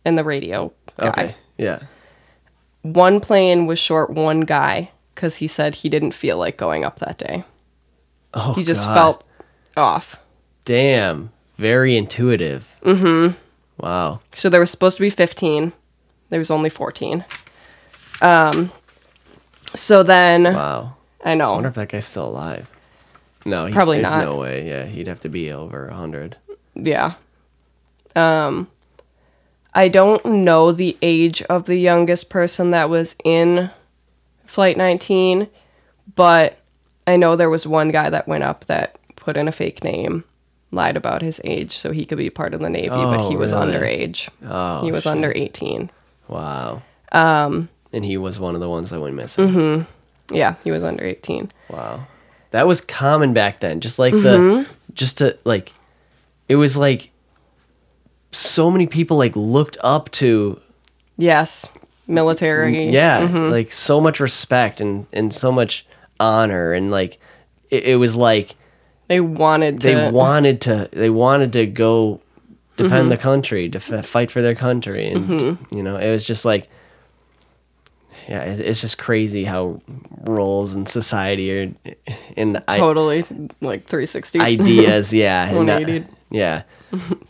and 0.04 0.16
the 0.16 0.22
radio 0.22 0.72
guy. 0.98 1.08
Okay. 1.08 1.34
Yeah. 1.58 1.80
One 2.82 3.18
plane 3.18 3.66
was 3.66 3.80
short 3.80 4.10
one 4.10 4.42
guy 4.42 4.92
because 5.16 5.34
he 5.34 5.48
said 5.48 5.74
he 5.74 5.88
didn't 5.88 6.12
feel 6.12 6.38
like 6.38 6.56
going 6.56 6.84
up 6.84 7.00
that 7.00 7.18
day. 7.18 7.42
Oh, 8.34 8.52
He 8.54 8.62
just 8.62 8.86
God. 8.86 8.94
felt 8.94 9.24
off. 9.76 10.16
Damn. 10.64 11.32
Very 11.56 11.96
intuitive. 11.96 12.78
Mm-hmm. 12.82 13.36
Wow. 13.78 14.20
So 14.30 14.48
there 14.48 14.60
was 14.60 14.70
supposed 14.70 14.98
to 14.98 15.02
be 15.02 15.10
15. 15.10 15.72
There 16.30 16.38
was 16.38 16.52
only 16.52 16.70
14. 16.70 17.24
Um, 18.20 18.70
so 19.74 20.02
then, 20.02 20.44
Wow. 20.44 20.96
I 21.24 21.34
know. 21.34 21.44
I 21.44 21.46
know. 21.48 21.52
wonder 21.54 21.68
if 21.68 21.74
that 21.76 21.88
guy's 21.88 22.06
still 22.06 22.28
alive. 22.28 22.68
No, 23.44 23.66
he, 23.66 23.72
Probably 23.72 23.98
there's 23.98 24.10
not. 24.12 24.24
no 24.24 24.36
way. 24.36 24.68
Yeah, 24.68 24.84
he'd 24.86 25.08
have 25.08 25.20
to 25.20 25.28
be 25.28 25.50
over 25.50 25.88
hundred. 25.90 26.36
Yeah. 26.74 27.14
Um 28.14 28.68
I 29.74 29.88
don't 29.88 30.24
know 30.24 30.70
the 30.72 30.96
age 31.02 31.42
of 31.42 31.64
the 31.64 31.76
youngest 31.76 32.28
person 32.30 32.70
that 32.70 32.90
was 32.90 33.16
in 33.24 33.70
flight 34.46 34.76
19, 34.76 35.48
but 36.14 36.58
I 37.06 37.16
know 37.16 37.36
there 37.36 37.48
was 37.50 37.66
one 37.66 37.90
guy 37.90 38.10
that 38.10 38.28
went 38.28 38.44
up 38.44 38.66
that 38.66 38.96
put 39.16 39.36
in 39.38 39.48
a 39.48 39.52
fake 39.52 39.82
name, 39.82 40.24
lied 40.72 40.96
about 40.96 41.22
his 41.22 41.40
age 41.44 41.72
so 41.72 41.90
he 41.90 42.04
could 42.04 42.18
be 42.18 42.28
part 42.28 42.52
of 42.52 42.60
the 42.60 42.68
navy, 42.68 42.88
but 42.90 43.22
Oh, 43.22 43.28
he 43.30 43.36
was 43.36 43.52
really? 43.52 43.72
underage. 43.72 44.28
Oh, 44.46 44.82
he 44.84 44.92
was 44.92 45.04
shit. 45.04 45.12
under 45.12 45.32
18. 45.34 45.90
Wow. 46.28 46.82
Um, 47.12 47.68
and 47.92 48.04
he 48.04 48.16
was 48.16 48.38
one 48.40 48.54
of 48.54 48.60
the 48.60 48.68
ones 48.68 48.90
that 48.90 49.00
went 49.00 49.14
missing. 49.14 49.48
Mm-hmm. 49.48 50.34
Yeah, 50.34 50.54
he 50.64 50.70
was 50.70 50.82
under 50.84 51.04
18. 51.04 51.50
Wow. 51.68 52.06
That 52.52 52.66
was 52.66 52.80
common 52.80 53.32
back 53.32 53.60
then. 53.60 53.80
Just 53.80 53.98
like 53.98 54.14
Mm-hmm. 54.14 54.62
the, 54.62 54.68
just 54.94 55.18
to 55.18 55.38
like, 55.44 55.72
it 56.48 56.56
was 56.56 56.76
like 56.76 57.10
so 58.30 58.70
many 58.70 58.86
people 58.86 59.16
like 59.16 59.36
looked 59.36 59.76
up 59.82 60.10
to, 60.12 60.60
Yes. 61.18 61.68
Military. 62.06 62.88
yeah, 62.90 63.26
Mm-hmm. 63.26 63.50
like 63.50 63.72
so 63.72 64.00
much 64.00 64.20
respect 64.20 64.80
and, 64.80 65.06
and 65.12 65.32
so 65.34 65.52
much 65.52 65.86
honor. 66.18 66.72
And 66.72 66.90
like, 66.90 67.18
it, 67.70 67.84
it 67.84 67.96
was 67.96 68.16
like 68.16 68.54
They 69.08 69.20
wanted 69.20 69.80
to 69.82 69.86
they 69.88 70.10
wanted 70.10 70.60
to, 70.62 70.88
they 70.92 71.10
wanted 71.10 71.52
to 71.54 71.66
go 71.66 72.20
defend 72.76 73.02
Mm-hmm. 73.02 73.08
the 73.10 73.16
country, 73.18 73.68
to 73.68 73.78
f- 73.78 74.06
fight 74.06 74.30
for 74.30 74.40
their 74.42 74.54
country. 74.54 75.08
And, 75.10 75.58
you 75.70 75.82
know, 75.82 75.96
it 75.96 76.10
was 76.10 76.24
just 76.24 76.44
like, 76.44 76.68
yeah, 78.28 78.42
it's, 78.44 78.60
it's 78.60 78.80
just 78.80 78.98
crazy 78.98 79.44
how 79.44 79.80
roles 80.22 80.74
in 80.74 80.86
society 80.86 81.50
are, 81.58 81.72
and 82.36 82.62
I, 82.68 82.78
totally 82.78 83.24
like 83.60 83.86
360. 83.86 84.38
ideas 84.40 85.12
yeah 85.12 85.50
not- 85.62 86.02
yeah 86.30 86.62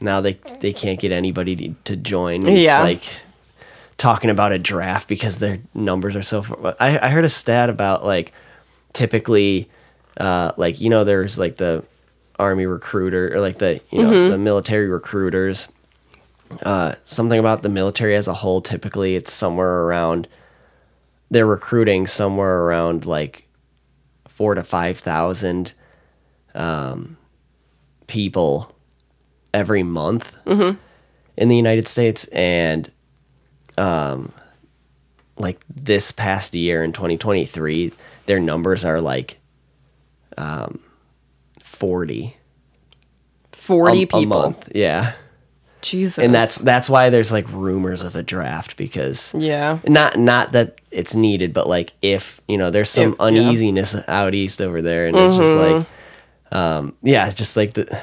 now 0.01 0.21
they 0.21 0.35
they 0.61 0.73
can't 0.73 0.99
get 1.01 1.13
anybody 1.13 1.57
to, 1.57 1.75
to 1.85 1.97
join 1.97 2.47
It's 2.47 2.61
Yeah. 2.63 2.83
like 2.83 3.03
talking 3.99 4.31
about 4.31 4.53
a 4.53 4.59
draft 4.59 5.09
because 5.09 5.39
their 5.39 5.59
numbers 5.75 6.17
are 6.17 6.23
so 6.23 6.43
far. 6.43 6.75
I, 6.81 6.99
I 6.99 7.09
heard 7.11 7.25
a 7.25 7.29
stat 7.29 7.71
about 7.71 8.05
like 8.05 8.33
typically 8.93 9.69
uh 10.19 10.53
like 10.57 10.81
you 10.81 10.91
know 10.91 11.05
there's 11.05 11.39
like 11.39 11.57
the 11.57 11.85
army 12.39 12.67
recruiter 12.67 13.33
or 13.35 13.41
like 13.41 13.59
the 13.59 13.81
you 13.91 14.03
know 14.03 14.11
Mm-hmm. 14.11 14.31
the 14.33 14.39
military 14.39 14.89
recruiters 14.89 15.69
uh 16.65 16.93
something 17.05 17.39
about 17.39 17.63
the 17.63 17.69
military 17.69 18.15
as 18.17 18.29
a 18.29 18.35
whole 18.35 18.61
typically 18.61 19.15
it's 19.17 19.33
somewhere 19.33 19.85
around 19.85 20.29
they're 21.33 21.47
recruiting 21.47 22.07
somewhere 22.07 22.65
around 22.65 23.07
like 23.07 23.49
four 24.29 24.55
to 24.55 24.63
five 24.63 24.99
thousand 24.99 25.73
um, 26.55 27.17
people 28.07 28.75
every 29.55 29.83
month 29.83 30.37
in 31.37 31.49
the 31.49 31.57
United 31.57 31.89
States, 31.89 32.27
and 32.27 32.93
um, 33.79 34.31
like 35.39 35.59
this 35.75 36.13
past 36.13 36.55
year 36.55 36.85
in 36.85 36.93
2023, 36.93 37.93
their 38.27 38.39
numbers 38.39 38.85
are 38.85 39.01
like 39.01 39.39
um, 40.37 40.83
40 41.63 42.37
40 43.53 43.99
a, 43.99 44.03
a 44.03 44.07
people. 44.07 44.27
month. 44.27 44.71
Yeah, 44.75 45.15
Jesus. 45.83 46.19
and 46.25 46.33
that's 46.35 46.57
that's 46.57 46.89
why 46.89 47.11
there's 47.11 47.31
like 47.33 47.47
rumors 47.51 48.03
of 48.03 48.17
a 48.17 48.23
draft 48.23 48.77
because 48.77 49.35
yeah. 49.37 49.79
not 49.87 50.19
not 50.19 50.53
that 50.53 50.81
it's 50.91 51.15
needed, 51.15 51.53
but 51.53 51.69
like 51.69 51.93
if 52.03 52.41
you 52.49 52.57
know 52.57 52.71
there's 52.71 52.89
some 52.91 53.13
If- 53.13 53.19
yeah. 53.19 53.25
uneasiness 53.27 53.97
out 54.09 54.35
east 54.35 54.63
over 54.63 54.81
there, 54.81 55.07
and 55.09 55.17
it's 55.17 55.37
just 55.37 55.57
like, 55.57 55.87
um, 56.53 56.95
yeah, 57.03 57.31
just 57.31 57.57
like 57.57 57.75
the 57.75 58.03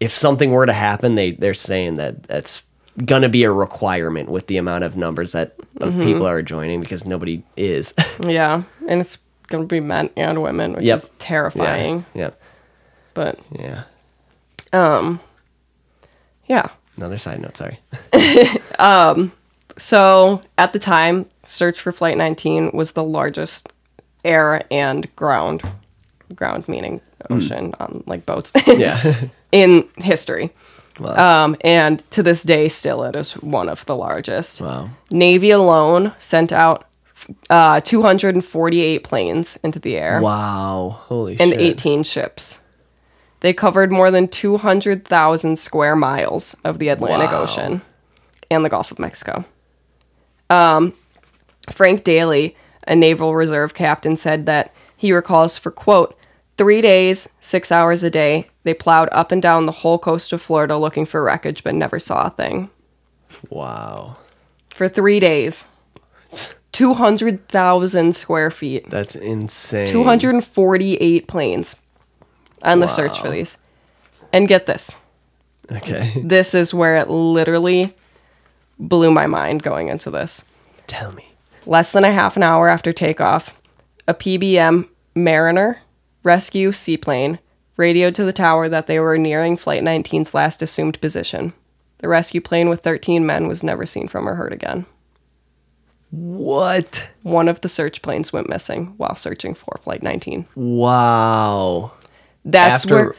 if 0.00 0.14
something 0.14 0.50
were 0.52 0.66
to 0.66 0.72
happen, 0.72 1.14
they 1.16 1.32
they're 1.32 1.54
saying 1.54 1.96
that 1.96 2.22
that's 2.24 2.62
gonna 3.04 3.28
be 3.28 3.44
a 3.44 3.50
requirement 3.52 4.30
with 4.30 4.46
the 4.46 4.56
amount 4.56 4.84
of 4.84 4.96
numbers 4.96 5.32
that 5.32 5.54
of 5.80 5.92
people 5.98 6.26
are 6.26 6.40
joining 6.42 6.80
because 6.80 7.04
nobody 7.04 7.42
is. 7.56 7.92
Yeah, 8.26 8.62
and 8.88 9.00
it's 9.00 9.18
gonna 9.48 9.66
be 9.66 9.80
men 9.80 10.10
and 10.16 10.42
women, 10.42 10.72
which 10.74 10.84
Yep. 10.84 10.96
is 10.96 11.08
terrifying. 11.18 12.04
yeah, 12.14 12.30
But 13.14 13.38
yeah. 13.52 13.82
Um. 14.72 15.20
yeah, 16.46 16.68
Another 16.96 17.18
side 17.18 17.40
note. 17.40 17.56
Sorry. 17.56 17.78
so 19.78 20.40
at 20.58 20.72
the 20.72 20.78
time, 20.78 21.26
search 21.44 21.80
for 21.80 21.92
Flight 21.92 22.16
19 22.16 22.70
was 22.72 22.92
the 22.92 23.04
largest 23.04 23.72
air 24.24 24.64
and 24.70 25.14
ground, 25.16 25.62
ground 26.34 26.68
meaning 26.68 27.00
ocean 27.30 27.74
on 27.80 28.02
like 28.06 28.24
boats 28.26 28.50
Yeah. 28.66 29.14
in 29.52 29.88
history. 29.98 30.50
wow. 30.98 31.44
Um, 31.44 31.56
and 31.62 31.98
to 32.12 32.22
this 32.22 32.42
day, 32.42 32.68
still 32.68 33.02
it 33.04 33.14
is 33.16 33.32
one 33.32 33.68
of 33.68 33.84
the 33.86 33.96
largest. 33.96 34.60
wow. 34.60 34.90
Navy 35.10 35.50
alone 35.50 36.12
sent 36.18 36.52
out 36.52 36.84
uh, 37.50 37.80
248 37.80 39.02
planes 39.04 39.56
into 39.62 39.78
the 39.78 39.96
air. 39.96 40.20
Wow. 40.20 41.00
Holy 41.04 41.38
and 41.40 41.50
shit. 41.52 41.60
18 41.60 42.02
ships. 42.04 42.60
They 43.40 43.52
covered 43.52 43.92
more 43.92 44.10
than 44.10 44.28
200,000 44.28 45.56
square 45.56 45.96
miles 45.96 46.56
of 46.64 46.78
the 46.78 46.88
Atlantic 46.88 47.30
Wow. 47.30 47.42
Ocean 47.42 47.82
and 48.50 48.64
the 48.64 48.68
Gulf 48.70 48.90
of 48.90 48.98
Mexico. 48.98 49.44
Um, 50.48 50.94
Frank 51.70 52.04
Daly, 52.04 52.56
a 52.86 52.96
Naval 52.96 53.34
Reserve 53.34 53.74
captain, 53.74 54.16
said 54.16 54.46
that 54.46 54.72
he 54.96 55.12
recalls 55.12 55.58
for, 55.58 55.70
quote, 55.70 56.16
three 56.56 56.80
days, 56.80 57.28
six 57.40 57.70
hours 57.70 58.02
a 58.02 58.10
day, 58.10 58.48
they 58.62 58.74
plowed 58.74 59.08
up 59.12 59.30
and 59.30 59.42
down 59.42 59.66
the 59.66 59.72
whole 59.72 59.98
coast 59.98 60.32
of 60.32 60.42
Florida 60.42 60.76
looking 60.76 61.06
for 61.06 61.22
wreckage 61.22 61.62
but 61.62 61.74
never 61.74 61.98
saw 61.98 62.26
a 62.26 62.30
thing. 62.30 62.70
Wow. 63.50 64.16
For 64.70 64.88
three 64.88 65.20
days. 65.20 65.66
200,000 66.72 68.14
square 68.14 68.50
feet. 68.50 68.90
That's 68.90 69.14
insane. 69.16 69.86
248 69.88 71.26
planes 71.28 71.76
on 72.66 72.80
the 72.80 72.86
search 72.88 73.20
for 73.20 73.30
these. 73.30 73.56
And 74.32 74.48
get 74.48 74.66
this. 74.66 74.94
Okay. 75.70 76.12
This 76.24 76.54
is 76.54 76.74
where 76.74 76.96
it 76.96 77.08
literally 77.08 77.94
blew 78.78 79.10
my 79.10 79.26
mind 79.26 79.62
going 79.62 79.88
into 79.88 80.10
this. 80.10 80.44
Tell 80.86 81.12
me. 81.12 81.28
Less 81.64 81.92
than 81.92 82.04
a 82.04 82.12
half 82.12 82.36
an 82.36 82.42
hour 82.42 82.68
after 82.68 82.92
takeoff, 82.92 83.58
a 84.06 84.14
PBM 84.14 84.88
Mariner 85.14 85.78
rescue 86.22 86.72
seaplane 86.72 87.38
radioed 87.76 88.14
to 88.14 88.24
the 88.24 88.32
tower 88.32 88.68
that 88.68 88.86
they 88.86 89.00
were 89.00 89.18
nearing 89.18 89.56
Flight 89.56 89.82
19's 89.82 90.34
last 90.34 90.62
assumed 90.62 91.00
position. 91.00 91.52
The 91.98 92.08
rescue 92.08 92.40
plane 92.40 92.68
with 92.68 92.80
13 92.80 93.24
men 93.24 93.48
was 93.48 93.62
never 93.62 93.86
seen 93.86 94.08
from 94.08 94.28
or 94.28 94.34
heard 94.34 94.52
again. 94.52 94.86
What? 96.10 97.06
One 97.22 97.48
of 97.48 97.60
the 97.60 97.68
search 97.68 98.02
planes 98.02 98.32
went 98.32 98.48
missing 98.48 98.94
while 98.96 99.16
searching 99.16 99.54
for 99.54 99.78
Flight 99.82 100.02
19. 100.02 100.46
Wow. 100.54 101.92
That's 102.48 102.84
After 102.84 102.94
where, 102.94 103.14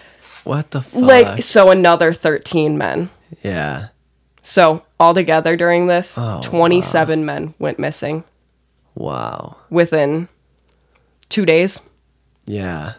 what 0.45 0.71
the 0.71 0.81
fuck? 0.81 1.01
like, 1.01 1.43
so 1.43 1.69
another 1.69 2.13
13 2.13 2.77
men. 2.77 3.09
yeah. 3.43 3.87
So 4.41 4.83
altogether 4.97 5.57
during 5.57 5.87
this, 5.87 6.17
Oh, 6.17 6.39
27 6.41 7.25
men 7.25 7.53
went 7.59 7.77
missing 7.79 8.23
Wow. 8.95 9.57
within 9.69 10.29
two 11.27 11.45
days. 11.45 11.81
Yeah. 12.45 12.93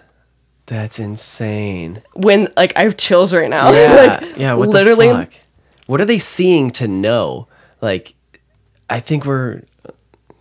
That's 0.66 0.98
insane. 0.98 2.02
When 2.12 2.48
like 2.54 2.74
I 2.76 2.82
have 2.82 2.98
chills 2.98 3.32
right 3.32 3.48
now. 3.48 3.72
Yeah. 3.72 4.18
like, 4.20 4.36
yeah. 4.36 4.52
What 4.54 4.68
literally. 4.68 5.26
What 5.86 6.02
are 6.02 6.04
they 6.04 6.18
seeing 6.18 6.70
to 6.72 6.86
know? 6.86 7.48
Like, 7.80 8.14
I 8.90 9.00
think 9.00 9.24
we're, 9.24 9.62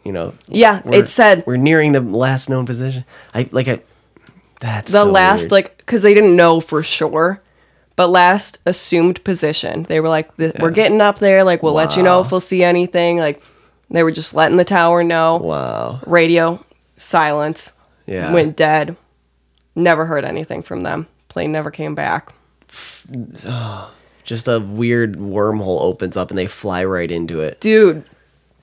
you 0.04 0.12
know. 0.12 0.34
Yeah, 0.50 0.82
it 0.86 1.08
said 1.08 1.46
we're 1.48 1.56
nearing 1.56 1.94
the 1.94 2.02
last 2.02 2.50
known 2.50 2.66
position. 2.66 3.06
I 3.34 3.48
like 3.52 3.70
I. 3.70 3.80
That's 4.60 4.92
the 4.92 5.04
so 5.04 5.12
last 5.12 5.42
weird. 5.42 5.52
like 5.52 5.78
because 5.78 6.02
they 6.02 6.14
didn't 6.14 6.36
know 6.36 6.60
for 6.60 6.82
sure, 6.84 7.42
but 7.96 8.08
last 8.10 8.58
assumed 8.66 9.24
position. 9.24 9.84
They 9.84 10.00
were 10.00 10.10
like, 10.10 10.36
"Th- 10.38 10.56
"We're 10.60 10.72
getting 10.72 11.00
up 11.02 11.20
there. 11.20 11.44
Like 11.44 11.62
we'll 11.64 11.74
let 11.74 11.96
you 11.96 12.04
know 12.04 12.22
if 12.22 12.32
we'll 12.32 12.40
see 12.40 12.64
anything." 12.64 13.18
Like 13.18 13.42
They 13.90 14.04
were 14.04 14.12
just 14.12 14.34
letting 14.34 14.58
the 14.58 14.66
tower 14.66 15.04
know. 15.04 15.38
Wow. 15.38 16.00
Radio 16.06 16.66
silence. 16.98 17.72
Yeah. 18.06 18.34
Went 18.34 18.56
dead. 18.58 18.96
Never 19.76 20.06
heard 20.06 20.26
anything 20.26 20.64
from 20.64 20.82
them. 20.84 21.08
Plane 21.30 21.52
never 21.52 21.70
came 21.72 21.94
back. 21.94 22.34
Just 24.24 24.48
a 24.48 24.60
weird 24.60 25.16
wormhole 25.18 25.82
opens 25.82 26.18
up 26.18 26.30
and 26.32 26.38
they 26.38 26.48
fly 26.48 26.84
right 26.84 27.10
into 27.10 27.40
it 27.40 27.62
Dude, 27.62 28.04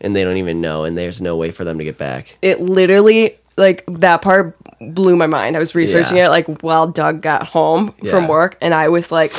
and 0.01 0.14
they 0.14 0.22
don't 0.24 0.36
even 0.36 0.61
know 0.61 0.84
and 0.84 0.97
there's 0.99 1.20
no 1.22 1.36
way 1.36 1.51
for 1.51 1.64
them 1.64 1.78
to 1.78 1.84
get 1.84 1.97
back. 1.97 2.36
it 2.42 2.61
literally 2.61 3.38
like 3.57 3.82
that 3.88 4.20
part 4.20 4.57
blew 4.80 5.16
my 5.16 5.26
mind. 5.26 5.56
I 5.56 5.58
was 5.58 5.74
researching 5.74 6.16
Yeah. 6.16 6.26
it 6.26 6.30
like 6.30 6.62
while 6.62 6.86
Doug 6.88 7.20
got 7.22 7.44
home 7.46 7.92
from 8.08 8.28
work 8.28 8.56
and 8.60 8.74
I 8.74 8.88
was 8.88 9.10
like 9.12 9.32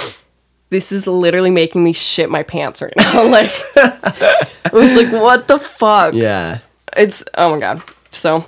this 0.69 0.91
is 0.91 1.05
literally 1.07 1.51
making 1.51 1.83
me 1.83 1.93
shit 1.93 2.29
my 2.29 2.43
pants 2.43 2.81
right 2.81 2.93
now. 2.97 3.23
like 3.29 3.51
I 3.75 4.69
was 4.73 4.95
like 4.95 5.11
what 5.11 5.47
the 5.47 5.59
fuck? 5.59 6.13
Yeah. 6.13 6.59
It's 6.97 7.23
oh 7.37 7.51
my 7.53 7.59
god. 7.59 7.81
So, 8.11 8.45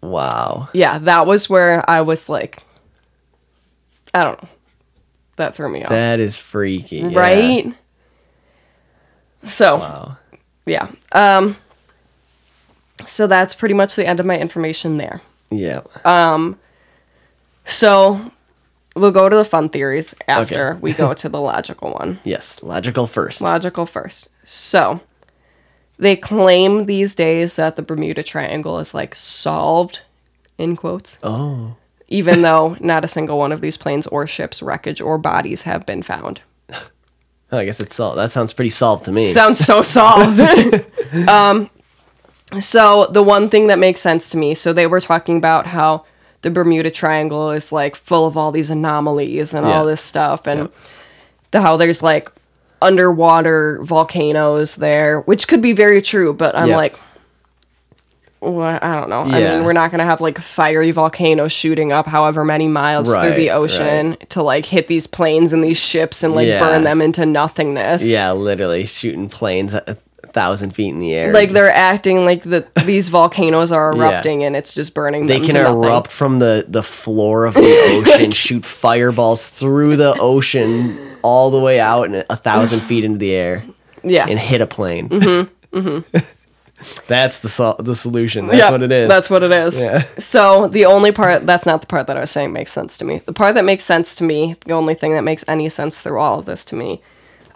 Wow. 0.00 0.68
yeah, 0.72 0.98
that 1.00 1.26
was 1.26 1.50
where 1.50 1.88
I 1.88 2.00
was 2.02 2.28
like 2.28 2.62
I 4.14 4.22
don't 4.24 4.42
know. 4.42 4.48
That 5.36 5.54
threw 5.56 5.68
me 5.68 5.82
off. 5.82 5.90
That 5.90 6.20
is 6.20 6.36
freaky. 6.36 6.98
yeah. 6.98 7.18
Right? 7.18 7.74
So, 9.46 9.76
Wow. 9.78 10.16
yeah. 10.66 10.90
Um 11.12 11.56
so 13.06 13.26
that's 13.26 13.54
pretty 13.54 13.74
much 13.74 13.96
the 13.96 14.06
end 14.06 14.20
of 14.20 14.24
my 14.26 14.38
information 14.38 14.96
there. 14.96 15.20
Yeah. 15.56 15.82
Um, 16.04 16.58
so 17.64 18.30
we'll 18.94 19.10
go 19.10 19.28
to 19.28 19.36
the 19.36 19.44
fun 19.44 19.68
theories 19.68 20.14
after 20.28 20.72
Okay. 20.72 20.80
we 20.80 20.92
go 20.92 21.14
to 21.22 21.28
the 21.28 21.40
logical 21.40 21.92
one. 21.94 22.20
yes. 22.24 22.62
Logical 22.62 23.06
first. 23.06 23.40
Logical 23.40 23.86
first. 23.86 24.28
So 24.44 25.00
they 25.98 26.16
claim 26.16 26.86
these 26.86 27.14
days 27.14 27.56
that 27.56 27.76
the 27.76 27.82
Bermuda 27.82 28.22
Triangle 28.22 28.78
is 28.78 28.94
like 28.94 29.14
solved, 29.14 30.02
in 30.58 30.76
quotes, 30.76 31.18
oh. 31.22 31.76
even 32.08 32.42
though 32.46 32.76
not 32.80 33.04
a 33.04 33.08
single 33.08 33.38
one 33.38 33.52
of 33.52 33.60
these 33.60 33.76
planes 33.76 34.06
or 34.08 34.26
ships, 34.26 34.62
wreckage, 34.62 35.00
or 35.00 35.18
bodies 35.18 35.62
have 35.62 35.86
been 35.86 36.02
found. 36.02 36.40
I 37.52 37.64
guess 37.64 37.78
it's 37.80 37.94
solved. 37.94 38.18
That 38.18 38.30
sounds 38.32 38.52
pretty 38.52 38.70
solved 38.70 39.04
to 39.04 39.12
me. 39.12 39.26
Sounds 39.28 39.58
so 39.60 39.82
solved. 39.82 40.40
um, 41.28 41.70
so 42.60 43.06
the 43.06 43.22
one 43.22 43.48
thing 43.48 43.66
that 43.68 43.78
makes 43.78 44.00
sense 44.00 44.30
to 44.30 44.36
me, 44.36 44.54
so 44.54 44.72
they 44.72 44.86
were 44.86 45.00
talking 45.00 45.36
about 45.36 45.66
how 45.66 46.04
the 46.42 46.50
Bermuda 46.50 46.90
Triangle 46.90 47.50
is 47.50 47.72
like 47.72 47.96
full 47.96 48.26
of 48.26 48.36
all 48.36 48.52
these 48.52 48.70
anomalies 48.70 49.54
and 49.54 49.66
all 49.66 49.84
this 49.86 50.00
stuff, 50.00 50.46
and 50.46 50.68
the, 51.52 51.60
how 51.60 51.76
there's 51.76 52.02
like 52.02 52.30
underwater 52.82 53.80
volcanoes 53.82 54.76
there, 54.76 55.20
which 55.22 55.48
could 55.48 55.62
be 55.62 55.72
very 55.72 56.02
true, 56.02 56.34
but 56.34 56.54
I'm 56.54 56.68
Yeah. 56.68 56.76
like. 56.76 56.98
Well, 58.40 58.78
I 58.82 58.94
don't 59.00 59.08
know. 59.08 59.22
I 59.22 59.40
mean, 59.40 59.64
we're 59.64 59.72
not 59.72 59.90
gonna 59.90 60.04
have 60.04 60.20
like 60.20 60.36
fiery 60.38 60.90
volcanoes 60.90 61.50
shooting 61.50 61.92
up 61.92 62.06
however 62.06 62.44
many 62.44 62.68
miles 62.68 63.08
through 63.08 63.32
the 63.36 63.48
ocean 63.52 64.18
to 64.28 64.42
like 64.42 64.66
hit 64.66 64.86
these 64.86 65.06
planes 65.06 65.54
and 65.54 65.64
these 65.64 65.78
ships 65.78 66.22
and 66.22 66.34
like 66.34 66.46
Yeah. 66.46 66.58
burn 66.58 66.84
them 66.84 67.00
into 67.00 67.24
nothingness. 67.24 68.02
yeah, 68.04 68.32
literally 68.32 68.84
shooting 68.84 69.30
planes 69.30 69.74
thousand 70.32 70.70
feet 70.74 70.88
in 70.90 70.98
the 70.98 71.12
air. 71.14 71.32
like 71.32 71.52
they're 71.52 71.70
acting 71.72 72.24
like 72.24 72.42
the 72.42 72.66
these 72.84 73.08
volcanoes 73.08 73.70
are 73.72 73.92
Yeah. 73.96 74.02
erupting 74.10 74.44
and 74.44 74.56
it's 74.56 74.72
just 74.72 74.94
burning 74.94 75.26
they 75.26 75.40
can 75.40 75.54
to 75.54 75.62
nothing. 75.64 75.82
erupt 75.84 76.10
from 76.10 76.38
the 76.38 76.64
the 76.68 76.82
floor 76.82 77.44
of 77.46 77.54
the 77.54 78.04
ocean, 78.06 78.30
shoot 78.32 78.64
fireballs 78.64 79.48
through 79.48 79.96
the 79.96 80.16
ocean 80.20 80.98
all 81.22 81.50
the 81.50 81.60
way 81.60 81.80
out 81.80 82.04
and 82.06 82.24
a 82.30 82.36
thousand 82.36 82.80
feet 82.80 83.04
into 83.04 83.18
the 83.18 83.32
air 83.32 83.64
yeah 84.02 84.26
and 84.28 84.38
hit 84.38 84.60
a 84.60 84.66
plane. 84.66 85.08
Mm-hmm. 85.08 86.18
that's 87.06 87.38
the 87.38 87.48
sol- 87.48 87.76
the 87.78 87.94
solution. 87.94 88.46
That's 88.46 88.58
Yeah, 88.58 88.70
what 88.70 88.82
it 88.82 88.92
is. 88.92 89.08
that's 89.08 89.30
what 89.30 89.42
it 89.42 89.52
is 89.52 89.80
Yeah. 89.80 90.02
so 90.18 90.68
the 90.68 90.84
only 90.86 91.12
part 91.12 91.46
that's 91.46 91.66
not 91.66 91.80
the 91.80 91.86
part 91.86 92.06
that 92.08 92.16
i 92.16 92.20
was 92.20 92.30
saying 92.30 92.52
makes 92.52 92.72
sense 92.72 92.98
to 92.98 93.04
me 93.04 93.18
the 93.24 93.32
part 93.32 93.54
that 93.54 93.64
makes 93.64 93.84
sense 93.84 94.14
to 94.16 94.24
me 94.24 94.56
the 94.66 94.72
only 94.74 94.94
thing 94.94 95.12
that 95.12 95.22
makes 95.22 95.44
any 95.48 95.68
sense 95.68 96.00
through 96.00 96.18
all 96.18 96.38
of 96.40 96.44
this 96.46 96.64
to 96.66 96.74
me 96.74 97.00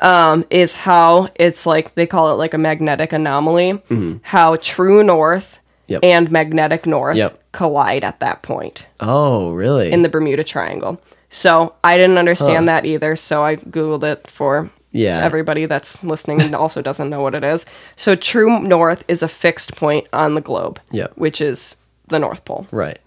um, 0.00 0.44
is 0.50 0.74
how 0.74 1.28
it's 1.36 1.66
like 1.66 1.94
they 1.94 2.06
call 2.06 2.30
it 2.32 2.36
like 2.36 2.54
a 2.54 2.58
magnetic 2.58 3.12
anomaly 3.12 3.82
how 4.22 4.56
true 4.56 5.02
north 5.02 5.58
Mm-hmm. 5.88 5.92
Yep. 5.94 6.00
and 6.04 6.30
magnetic 6.30 6.84
north 6.84 7.16
Yep. 7.16 7.42
collide 7.52 8.04
at 8.04 8.20
that 8.20 8.42
point 8.42 8.84
oh, 9.00 9.52
really? 9.52 9.90
in 9.90 10.02
the 10.02 10.08
bermuda 10.10 10.44
triangle 10.44 11.00
so 11.30 11.74
i 11.82 11.96
didn't 11.96 12.18
understand 12.18 12.68
that 12.68 12.84
either 12.84 13.16
so 13.16 13.42
i 13.42 13.56
googled 13.56 14.04
it 14.04 14.30
for 14.30 14.68
Yeah. 14.92 15.24
everybody 15.24 15.64
that's 15.64 16.04
listening 16.04 16.42
and 16.42 16.54
also 16.54 16.82
doesn't 16.82 17.08
know 17.10 17.20
what 17.22 17.34
it 17.34 17.44
is. 17.44 17.64
So 17.96 18.14
true 18.16 18.58
north 18.60 19.02
is 19.08 19.22
a 19.22 19.28
fixed 19.28 19.76
point 19.76 20.06
on 20.12 20.34
the 20.34 20.40
globe, 20.42 20.78
Yep. 20.92 21.12
which 21.16 21.40
is 21.40 21.76
the 22.08 22.18
North 22.18 22.44
Pole. 22.46 22.66
right. 22.70 22.98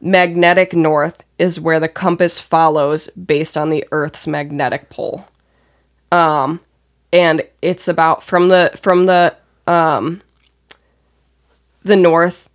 Magnetic 0.00 0.74
north 0.74 1.24
is 1.38 1.58
where 1.60 1.80
the 1.80 1.88
compass 1.88 2.38
follows 2.38 3.08
based 3.10 3.56
on 3.56 3.70
the 3.70 3.84
Earth's 3.92 4.26
magnetic 4.26 4.88
pole. 4.90 5.26
Um 6.12 6.60
and 7.12 7.42
it's 7.62 7.88
about 7.88 8.22
from 8.22 8.48
the 8.48 8.72
from 8.80 9.06
the 9.06 9.36
um 9.66 10.22
the 11.82 11.96
north 11.96 12.48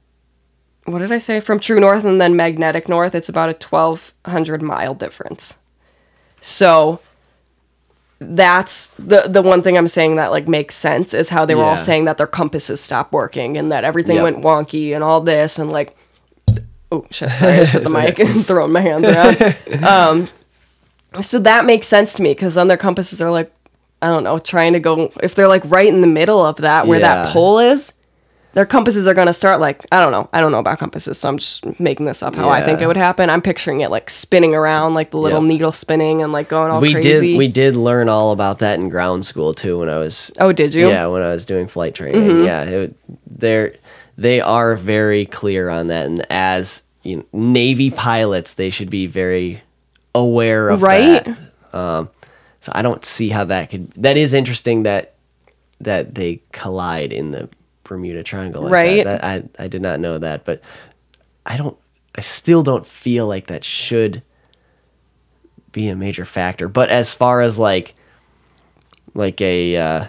what 0.85 0.97
did 0.99 1.11
I 1.11 1.19
say? 1.19 1.39
From 1.39 1.59
true 1.59 1.79
north 1.79 2.03
and 2.05 2.19
then 2.19 2.35
magnetic 2.35 2.89
north, 2.89 3.13
it's 3.13 3.29
about 3.29 3.49
a 3.49 3.53
1200 3.67 4.63
mile 4.63 4.95
difference. 4.95 5.57
So 6.39 6.99
that's 8.19 8.87
the 8.99 9.21
the 9.27 9.41
one 9.43 9.61
thing 9.61 9.77
I'm 9.77 9.87
saying 9.87 10.15
that 10.17 10.31
like 10.31 10.47
makes 10.47 10.75
sense 10.75 11.13
is 11.13 11.29
how 11.29 11.45
they 11.45 11.55
were 11.55 11.63
all 11.63 11.77
saying 11.77 12.05
that 12.05 12.17
their 12.17 12.27
compasses 12.27 12.81
stopped 12.81 13.13
working 13.13 13.57
and 13.57 13.71
that 13.71 13.83
everything 13.83 14.15
Yep. 14.17 14.23
went 14.23 14.37
wonky 14.43 14.93
and 14.93 15.03
all 15.03 15.21
this 15.21 15.57
and 15.59 15.71
like 15.71 15.95
oh 16.91 17.05
shit 17.11 17.29
sorry 17.37 17.53
I 17.53 17.57
just 17.57 17.71
hit 17.73 17.83
the 17.83 17.89
mic 17.89 18.19
and 18.19 18.45
throwing 18.47 18.71
my 18.71 18.81
hands 18.81 19.07
around. 19.07 19.83
um, 19.83 20.27
so 21.21 21.39
that 21.39 21.65
makes 21.65 21.87
sense 21.87 22.13
to 22.15 22.21
me 22.23 22.31
because 22.33 22.55
then 22.55 22.67
their 22.67 22.77
compasses 22.77 23.21
are 23.21 23.31
like 23.31 23.51
I 24.01 24.07
don't 24.07 24.23
know 24.23 24.39
trying 24.39 24.73
to 24.73 24.79
go 24.79 25.11
if 25.21 25.35
they're 25.35 25.47
like 25.47 25.63
right 25.65 25.87
in 25.87 26.01
the 26.01 26.07
middle 26.07 26.41
of 26.43 26.57
that 26.57 26.87
where 26.87 26.99
Yeah. 26.99 27.25
that 27.25 27.33
pole 27.33 27.59
is. 27.59 27.93
Their 28.53 28.65
compasses 28.65 29.07
are 29.07 29.13
gonna 29.13 29.31
start 29.31 29.61
like 29.61 29.85
I 29.93 29.99
don't 30.01 30.11
know. 30.11 30.27
I 30.33 30.41
don't 30.41 30.51
know 30.51 30.59
about 30.59 30.77
compasses, 30.77 31.17
so 31.17 31.29
I'm 31.29 31.37
just 31.37 31.79
making 31.79 32.05
this 32.05 32.21
up 32.21 32.35
how 32.35 32.49
I 32.49 32.61
think 32.61 32.81
it 32.81 32.87
would 32.87 32.97
happen. 32.97 33.29
I'm 33.29 33.41
picturing 33.41 33.79
it 33.79 33.89
like 33.89 34.09
spinning 34.09 34.53
around, 34.55 34.93
like 34.93 35.11
the 35.11 35.19
little 35.19 35.39
Yep. 35.41 35.47
needle 35.47 35.71
spinning 35.71 36.21
and 36.21 36.33
like 36.33 36.49
going 36.49 36.69
all 36.69 36.81
we 36.81 36.91
crazy. 36.91 37.31
did 37.31 37.37
we 37.37 37.47
did 37.47 37.77
learn 37.77 38.09
all 38.09 38.31
about 38.33 38.59
that 38.59 38.77
in 38.77 38.89
ground 38.89 39.25
school 39.25 39.53
too 39.53 39.79
when 39.79 39.87
I 39.87 39.99
was 39.99 40.33
oh, 40.41 40.51
did 40.51 40.73
you? 40.73 40.81
Mm-hmm. 40.81 40.89
yeah 40.91 41.05
when 41.07 41.21
I 41.21 41.29
was 41.29 41.45
doing 41.45 41.67
flight 41.67 41.95
training. 41.95 42.43
Yeah, 42.43 42.63
it, 42.63 42.95
they're 43.25 43.73
they 44.22 44.39
are 44.41 44.76
very 44.76 45.26
clear 45.26 45.69
on 45.69 45.88
that, 45.88 46.05
and 46.05 46.26
as 46.30 46.84
you 47.03 47.17
know, 47.17 47.26
Navy 47.34 47.89
pilots, 47.91 48.53
they 48.53 48.69
should 48.69 48.89
be 48.89 49.07
very 49.07 49.61
aware 50.13 50.69
of 50.69 50.82
Right? 50.82 51.24
that. 51.26 51.38
Um, 51.74 52.09
so 52.59 52.72
I 52.76 52.82
don't 52.84 53.03
see 53.03 53.30
how 53.30 53.45
that 53.45 53.69
could. 53.72 53.91
That 53.93 54.17
is 54.17 54.34
interesting 54.34 54.84
that 54.84 55.13
that 55.80 56.13
they 56.13 56.41
collide 56.51 57.11
in 57.11 57.32
the 57.32 57.49
Bermuda 57.84 58.22
Triangle. 58.24 58.63
Like 58.63 58.72
Right. 58.72 59.03
That. 59.05 59.22
That- 59.22 59.49
I 59.59 59.63
I 59.63 59.67
did 59.67 59.82
not 59.82 59.99
know 59.99 60.19
that, 60.19 60.45
but 60.45 60.61
I 61.45 61.57
don't. 61.57 61.78
I 62.15 62.22
still 62.22 62.61
don't 62.61 62.86
feel 62.86 63.26
like 63.26 63.47
that 63.47 63.63
should 63.63 64.22
be 65.72 65.88
a 65.88 65.95
major 65.95 66.26
factor. 66.26 66.67
But 66.67 66.89
as 66.89 67.13
far 67.15 67.41
as 67.41 67.57
like 67.57 67.95
like 69.15 69.41
a 69.41 69.78
uh, 69.78 70.07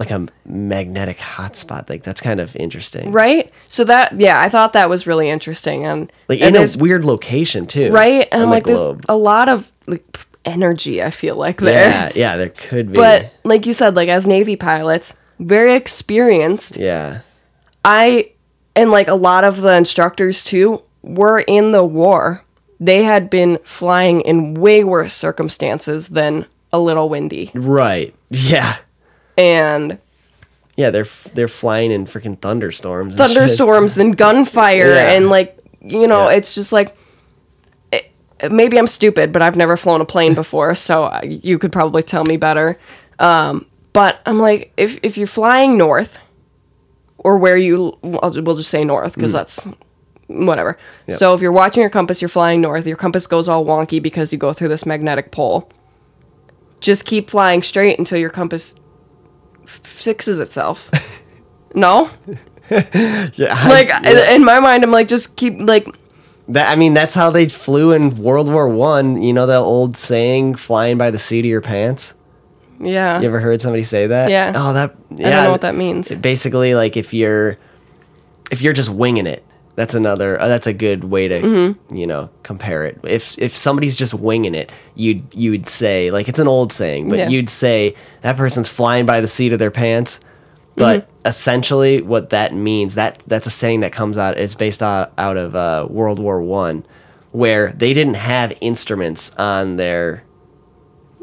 like 0.00 0.10
a 0.10 0.26
magnetic 0.46 1.18
hotspot, 1.18 1.88
like 1.88 2.02
that's 2.02 2.20
kind 2.20 2.40
of 2.40 2.56
interesting. 2.56 3.12
Right. 3.12 3.52
So 3.68 3.84
that 3.84 4.18
yeah, 4.18 4.40
I 4.40 4.48
thought 4.48 4.72
that 4.72 4.88
was 4.88 5.06
really 5.06 5.28
interesting 5.30 5.84
and 5.84 6.10
Like 6.28 6.40
and 6.40 6.56
in 6.56 6.62
a 6.62 6.78
weird 6.78 7.04
location 7.04 7.66
too. 7.66 7.92
right 7.92 8.26
and 8.32 8.42
I'm 8.42 8.48
the 8.48 8.54
like 8.54 8.64
there's 8.64 8.98
a 9.08 9.16
lot 9.16 9.48
of 9.48 9.70
like 9.86 10.02
energy. 10.44 11.02
I 11.02 11.10
feel 11.10 11.36
like 11.36 11.60
there. 11.60 11.90
Yeah, 11.90 12.12
yeah, 12.14 12.36
there 12.38 12.48
could 12.48 12.88
be. 12.88 12.94
But 12.96 13.32
like 13.44 13.66
you 13.66 13.72
said, 13.74 13.94
like 13.94 14.08
as 14.08 14.26
Navy 14.26 14.56
pilots, 14.56 15.14
very 15.38 15.74
experienced. 15.74 16.76
yeah, 16.78 17.20
I 17.84 18.30
and 18.74 18.90
like 18.90 19.08
a 19.08 19.14
lot 19.14 19.44
of 19.44 19.60
the 19.60 19.74
instructors 19.76 20.42
too 20.42 20.82
were 21.02 21.40
in 21.40 21.72
the 21.72 21.84
war. 21.84 22.42
They 22.82 23.02
had 23.04 23.28
been 23.28 23.58
flying 23.64 24.22
in 24.22 24.54
way 24.54 24.82
worse 24.84 25.12
circumstances 25.12 26.08
than 26.08 26.46
a 26.72 26.78
little 26.80 27.08
windy. 27.10 27.50
right. 27.54 28.14
Yeah, 28.30 28.76
And 29.44 29.98
yeah. 30.76 30.90
They're 30.90 31.06
they're 31.34 31.48
flying 31.48 31.90
in 31.90 32.06
freaking 32.06 32.38
thunderstorms. 32.40 33.10
and 33.10 33.18
thunderstorms 33.18 33.98
and 33.98 34.16
gunfire 34.16 34.94
Yeah. 34.94 35.12
and 35.12 35.28
like 35.28 35.58
you 35.82 36.06
know 36.06 36.28
Yeah. 36.28 36.36
it's 36.36 36.54
just 36.54 36.72
like 36.72 36.94
it, 37.92 38.10
maybe 38.52 38.78
i'm 38.78 38.86
stupid 38.86 39.32
but 39.32 39.40
i've 39.42 39.56
never 39.56 39.76
flown 39.78 40.00
a 40.02 40.04
plane 40.04 40.34
before 40.34 40.74
so 40.74 41.10
you 41.24 41.58
could 41.58 41.72
probably 41.72 42.02
tell 42.02 42.24
me 42.24 42.36
better 42.36 42.78
um, 43.18 43.64
but 43.94 44.20
i'm 44.26 44.38
like 44.38 44.72
if, 44.76 44.98
if 45.02 45.16
you're 45.16 45.26
flying 45.26 45.76
north 45.78 46.18
or 47.18 47.38
where 47.38 47.56
you 47.56 47.96
I'll, 48.22 48.30
we'll 48.42 48.56
just 48.56 48.68
say 48.70 48.84
north 48.84 49.14
because 49.14 49.32
that's 49.32 49.66
whatever 50.26 50.76
Yep. 51.08 51.18
so 51.18 51.34
if 51.34 51.40
you're 51.40 51.50
watching 51.52 51.80
your 51.80 51.90
compass 51.90 52.20
you're 52.22 52.28
flying 52.28 52.60
north 52.60 52.86
your 52.86 52.96
compass 52.98 53.26
goes 53.26 53.48
all 53.48 53.64
wonky 53.64 54.02
because 54.02 54.32
you 54.32 54.38
go 54.38 54.52
through 54.52 54.68
this 54.68 54.84
magnetic 54.84 55.30
pole 55.32 55.70
just 56.80 57.04
keep 57.06 57.30
flying 57.30 57.62
straight 57.62 57.98
until 57.98 58.18
your 58.18 58.30
compass 58.30 58.74
fixes 59.70 60.40
itself. 60.40 60.90
no, 61.74 62.10
Yeah, 62.70 63.68
like 63.68 63.88
yeah. 63.88 64.30
in 64.30 64.44
my 64.44 64.60
mind, 64.60 64.84
I'm 64.84 64.92
like, 64.92 65.08
just 65.08 65.36
keep 65.36 65.58
like, 65.58 65.88
that. 66.48 66.70
I 66.70 66.76
mean, 66.76 66.94
that's 66.94 67.14
how 67.14 67.30
they 67.30 67.48
flew 67.48 67.90
in 67.90 68.16
World 68.16 68.50
War 68.50 68.68
One. 68.68 69.22
You 69.22 69.32
know 69.32 69.46
that 69.46 69.58
old 69.58 69.96
saying, 69.96 70.54
"Flying 70.54 70.96
by 70.96 71.10
the 71.10 71.18
seat 71.18 71.40
of 71.40 71.46
your 71.46 71.60
pants." 71.60 72.14
yeah. 72.80 73.20
You 73.20 73.26
ever 73.26 73.40
heard 73.40 73.60
somebody 73.60 73.82
say 73.82 74.06
that? 74.06 74.30
Yeah. 74.30 74.52
Oh, 74.54 74.72
that. 74.72 74.94
Yeah. 75.10 75.26
I 75.26 75.30
don't 75.30 75.44
know 75.44 75.50
what 75.50 75.60
that 75.62 75.74
means. 75.74 76.14
Basically, 76.14 76.74
like 76.74 76.96
if 76.96 77.12
you're, 77.12 77.58
if 78.50 78.62
you're 78.62 78.72
just 78.72 78.88
winging 78.88 79.26
it, 79.26 79.44
that's 79.80 79.94
another. 79.94 80.38
Uh, 80.40 80.46
that's 80.48 80.66
a 80.66 80.74
good 80.74 81.04
way 81.04 81.26
to, 81.28 81.40
Mm-hmm. 81.40 81.94
you 81.96 82.06
know, 82.06 82.28
compare 82.42 82.84
it. 82.84 83.00
If 83.02 83.38
if 83.38 83.56
somebody's 83.56 83.96
just 83.96 84.12
winging 84.12 84.54
it, 84.54 84.70
you'd 84.94 85.22
you'd 85.34 85.68
say 85.70 86.10
like 86.10 86.28
it's 86.28 86.38
an 86.38 86.48
old 86.48 86.70
saying, 86.72 87.08
but 87.08 87.18
Yeah. 87.18 87.28
you'd 87.30 87.48
say 87.48 87.94
that 88.20 88.36
person's 88.36 88.68
flying 88.68 89.06
by 89.06 89.20
the 89.22 89.28
seat 89.28 89.52
of 89.54 89.58
their 89.58 89.70
pants. 89.70 90.20
But 90.76 91.02
Mm-hmm. 91.08 91.26
essentially, 91.28 92.02
what 92.02 92.30
that 92.30 92.52
means 92.54 92.94
that 92.96 93.22
that's 93.26 93.46
a 93.46 93.50
saying 93.50 93.80
that 93.80 93.92
comes 93.92 94.18
out. 94.18 94.38
It's 94.38 94.54
based 94.54 94.82
out 94.82 95.12
out 95.16 95.36
of 95.38 95.56
uh, 95.56 95.86
World 95.90 96.18
War 96.18 96.42
One, 96.42 96.84
where 97.32 97.72
they 97.72 97.92
didn't 97.94 98.14
have 98.34 98.52
instruments 98.60 99.34
on 99.38 99.76
their. 99.76 100.22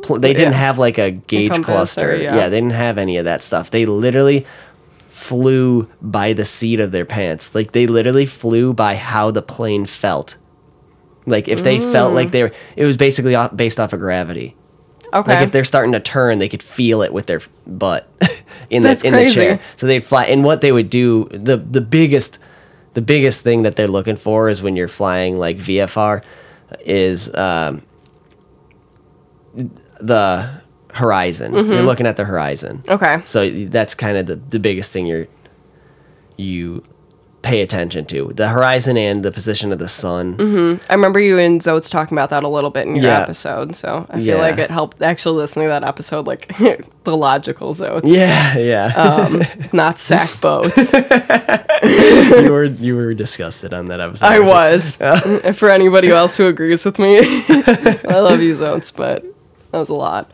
Pl- 0.03 0.19
they 0.19 0.33
didn't 0.33 0.53
have 0.53 0.77
like 0.77 0.97
a 0.99 1.09
gauge 1.11 1.63
cluster. 1.63 2.11
or- 2.11 2.15
yeah, 2.15 2.35
yeah. 2.35 2.49
they 2.49 2.57
didn't 2.57 2.73
have 2.87 2.97
any 2.97 3.17
of 3.17 3.25
that 3.25 3.41
stuff. 3.41 3.71
They 3.71 3.85
literally 3.87 4.45
flew 5.27 5.89
by 6.01 6.33
the 6.33 6.45
seat 6.45 6.79
of 6.79 6.91
their 6.91 7.05
pants. 7.05 7.53
Like 7.53 7.71
they 7.71 7.87
literally 7.87 8.25
flew 8.25 8.73
by 8.73 8.95
how 8.95 9.31
the 9.31 9.41
plane 9.41 9.85
felt. 9.85 10.37
Like 11.25 11.47
if 11.47 11.63
they 11.63 11.79
felt 11.79 12.11
Mm. 12.11 12.15
like 12.15 12.31
they 12.31 12.43
were, 12.43 12.51
it 12.75 12.85
was 12.85 12.95
basically 12.97 13.35
off, 13.35 13.55
based 13.55 13.79
off 13.79 13.91
of 13.93 13.99
gravity. 13.99 14.55
Okay. 15.13 15.35
Like 15.35 15.43
if 15.45 15.51
they're 15.51 15.63
starting 15.63 15.91
to 15.93 15.99
turn, 15.99 16.37
they 16.37 16.49
could 16.49 16.63
feel 16.63 17.01
it 17.01 17.11
with 17.13 17.25
their 17.27 17.41
butt 17.65 18.09
in 18.69 18.83
That's 18.83 19.01
the 19.01 19.07
in 19.09 19.13
the 19.13 19.29
chair. 19.29 19.59
So 19.75 19.87
they'd 19.87 20.03
fly. 20.05 20.25
And 20.25 20.43
what 20.43 20.61
they 20.61 20.71
would 20.71 20.89
do, 20.89 21.27
the 21.31 21.57
the 21.57 21.81
biggest, 21.81 22.39
the 22.93 23.01
biggest 23.01 23.41
thing 23.41 23.63
that 23.63 23.75
they're 23.75 23.87
looking 23.87 24.15
for 24.17 24.49
is 24.49 24.61
when 24.61 24.75
you're 24.75 24.87
flying 24.87 25.37
like 25.37 25.57
VFR, 25.57 26.23
is 26.85 27.33
um, 27.35 27.81
the 29.99 30.61
horizon. 30.93 31.51
Mm-hmm. 31.53 31.71
You're 31.71 31.81
looking 31.83 32.07
at 32.07 32.15
the 32.17 32.25
horizon. 32.25 32.83
okay. 32.87 33.21
So 33.25 33.49
that's 33.49 33.93
kind 33.95 34.17
of 34.17 34.25
the, 34.25 34.35
the 34.35 34.59
biggest 34.59 34.91
thing 34.91 35.05
you're 35.07 35.27
you 36.37 36.83
pay 37.43 37.61
attention 37.61 38.03
to 38.03 38.31
the 38.35 38.49
horizon 38.49 38.97
and 38.97 39.23
the 39.23 39.31
position 39.31 39.71
of 39.71 39.79
the 39.79 39.87
sun. 39.87 40.79
I 40.89 40.93
remember 40.93 41.19
you 41.19 41.37
and 41.37 41.61
Zotes 41.61 41.89
talking 41.89 42.17
about 42.17 42.29
that 42.31 42.43
a 42.43 42.49
little 42.49 42.69
bit 42.71 42.87
in 42.87 42.95
your 42.95 43.05
Yeah. 43.05 43.21
episode, 43.21 43.75
so 43.75 44.05
I 44.09 44.15
feel 44.19 44.35
Yeah. 44.37 44.41
like 44.41 44.57
it 44.57 44.69
helped 44.69 45.01
actually 45.01 45.37
listening 45.37 45.65
to 45.65 45.69
that 45.69 45.83
episode, 45.83 46.27
like 46.27 46.47
the 47.05 47.15
logical 47.15 47.73
Zotes, 47.73 48.01
Yeah, 48.05 48.57
yeah. 48.57 48.85
um, 48.95 49.41
not 49.73 49.97
sack 49.97 50.41
boats. 50.41 50.91
you 51.83 52.51
were 52.51 52.65
you 52.65 52.95
were 52.95 53.13
disgusted 53.13 53.73
on 53.73 53.87
that 53.87 53.99
episode. 53.99 54.25
I 54.25 54.39
was. 54.39 54.97
For 55.57 55.69
anybody 55.69 56.09
else 56.09 56.35
who 56.37 56.47
agrees 56.47 56.83
with 56.85 56.99
me, 56.99 57.17
I 57.19 58.19
love 58.19 58.41
you, 58.41 58.53
Zotes, 58.53 58.93
but 58.95 59.23
that 59.71 59.79
was 59.79 59.89
a 59.89 59.93
lot. 59.95 60.31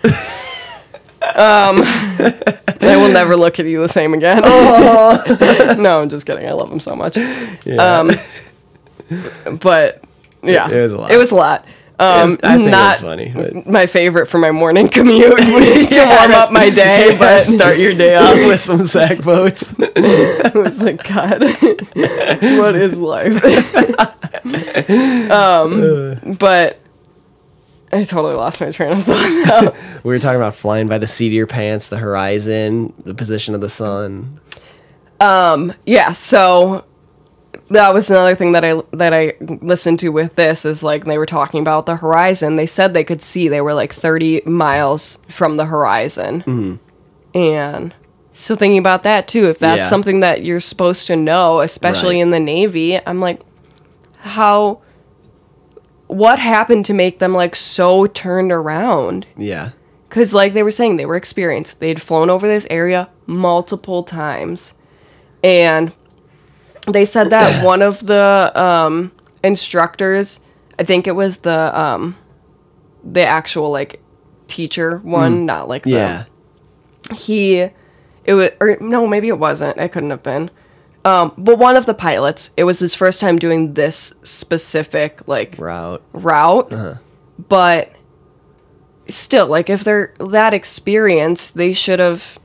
Um, 1.24 1.82
I 2.82 2.96
will 2.98 3.12
never 3.12 3.36
look 3.38 3.60
at 3.60 3.66
you 3.66 3.80
the 3.82 3.88
same 3.88 4.14
again. 4.14 4.42
no, 5.82 6.02
I'm 6.02 6.10
just 6.10 6.26
kidding. 6.26 6.48
I 6.48 6.52
love 6.52 6.70
him 6.72 6.80
so 6.82 6.96
much. 6.96 7.18
Um, 7.18 8.12
but 9.62 10.04
yeah, 10.44 10.68
It- 10.70 10.74
it 10.78 10.84
was 10.84 10.94
a 10.94 10.98
lot. 10.98 11.12
It 11.12 11.18
was 11.18 11.32
a 11.32 11.36
lot. 11.36 11.66
Um, 12.00 12.38
I 12.44 12.58
think 12.58 12.72
not 12.72 12.96
was 12.96 13.02
funny. 13.02 13.32
But 13.34 13.68
my 13.68 13.86
favorite 13.86 14.26
for 14.28 14.38
my 14.40 14.52
morning 14.52 14.88
commute 14.92 15.38
to 15.38 16.06
warm 16.20 16.32
up 16.32 16.52
my 16.52 16.70
day, 16.70 17.16
but 17.20 17.40
start 17.40 17.78
your 17.78 17.94
day 17.94 18.16
off 18.16 18.36
with 18.36 18.60
some 18.60 18.86
sack 18.86 19.20
boats. 19.24 19.74
I 19.80 20.52
was 20.56 20.82
like, 20.82 21.04
God, 21.08 21.42
what 21.44 22.76
is 22.76 22.98
life? 23.00 23.42
um, 25.32 26.16
but 26.40 26.80
I 27.94 28.04
totally 28.04 28.36
lost 28.36 28.60
my 28.62 28.72
train 28.72 28.94
of 28.98 29.04
thought. 29.04 29.76
we 30.04 30.14
were 30.14 30.20
talking 30.20 30.38
about 30.41 30.56
flying 30.56 30.88
by 30.88 30.98
the 30.98 31.08
seat 31.08 31.28
of 31.28 31.34
your 31.34 31.48
pants, 31.48 31.88
the 31.88 31.98
horizon, 31.98 32.94
the 33.06 33.14
position 33.14 33.54
of 33.56 33.62
the 33.62 33.70
sun. 33.70 34.39
Um, 35.20 35.74
yeah, 35.86 36.12
so 36.12 36.86
that 37.70 37.94
was 37.94 38.10
another 38.10 38.36
thing 38.36 38.52
that 38.54 38.66
I 38.66 38.82
that 38.91 39.14
I 39.14 39.36
listened 39.62 40.00
to 40.00 40.10
with 40.10 40.36
this 40.36 40.66
is 40.66 40.84
like 40.84 41.06
they 41.06 41.18
were 41.18 41.26
talking 41.26 41.62
about 41.62 41.86
the 41.86 41.96
horizon. 41.96 42.56
They 42.56 42.66
said 42.66 42.94
they 42.94 43.04
could 43.04 43.22
see 43.22 43.48
they 43.48 43.62
were 43.62 43.74
like 43.74 43.94
30 43.94 44.41
miles 44.46 45.20
from 45.30 45.58
the 45.58 45.66
horizon. 45.66 46.80
And 47.34 47.94
so 48.34 48.56
thinking 48.56 48.78
about 48.80 49.04
that 49.04 49.28
too, 49.28 49.46
if 49.46 49.60
that's 49.60 49.84
Yeah. 49.84 49.88
something 49.88 50.20
that 50.22 50.44
you're 50.44 50.60
supposed 50.60 51.08
to 51.08 51.16
know, 51.16 51.62
especially 51.62 52.16
Right. 52.16 52.22
in 52.24 52.30
the 52.32 52.39
Navy, 52.39 53.00
I'm 53.06 53.20
like 53.20 53.41
how 54.20 54.80
what 56.14 56.39
happened 56.39 56.86
to 56.86 56.93
make 56.93 57.20
them 57.20 57.34
like 57.34 57.55
so 57.55 58.05
turned 58.05 58.51
around? 58.51 59.26
Yeah. 59.38 59.72
Because, 60.09 60.34
like 60.34 60.53
they 60.53 60.61
were 60.64 60.72
saying, 60.72 60.97
they 60.97 61.05
were 61.07 61.16
experienced. 61.16 61.80
They'd 61.80 62.01
flown 62.01 62.30
over 62.30 62.47
this 62.47 62.68
area 62.70 63.09
multiple 63.26 64.03
times. 64.03 64.76
And 65.43 65.91
they 66.88 67.05
said 67.05 67.30
that 67.32 67.64
one 67.66 67.82
of 67.82 68.05
the 68.05 68.51
um, 68.53 69.11
instructors, 69.43 70.39
I 70.78 70.84
think 70.84 71.07
it 71.07 71.14
was 71.16 71.38
the 71.38 71.80
um, 71.80 72.16
the 73.03 73.26
actual 73.26 73.72
like 73.72 73.99
teacher 74.47 74.97
one, 74.99 75.45
not 75.45 75.68
like 75.68 75.84
the, 75.84 75.89
Yeah. 75.91 76.24
he 77.16 77.70
it 78.26 78.34
was 78.36 78.51
or 78.61 78.78
no 78.80 79.05
maybe 79.07 79.28
it 79.28 79.38
wasn't 79.39 79.78
it 79.78 79.91
couldn't 79.91 80.11
have 80.11 80.24
been 80.24 80.49
um 81.06 81.34
but 81.38 81.58
one 81.58 81.76
of 81.76 81.86
the 81.86 81.93
pilots 81.93 82.51
it 82.58 82.64
was 82.64 82.80
his 82.80 82.95
first 82.95 83.20
time 83.20 83.38
doing 83.38 83.74
this 83.74 84.14
specific 84.24 85.28
like 85.28 85.56
Route. 85.58 86.01
route. 86.14 86.72
But 87.49 87.91
still 89.10 89.47
like 89.47 89.70
if 89.70 89.84
they're 89.84 90.14
that 90.20 90.54
experienced 90.54 91.56
they 91.56 91.74
should 91.74 91.99
have 91.99 92.39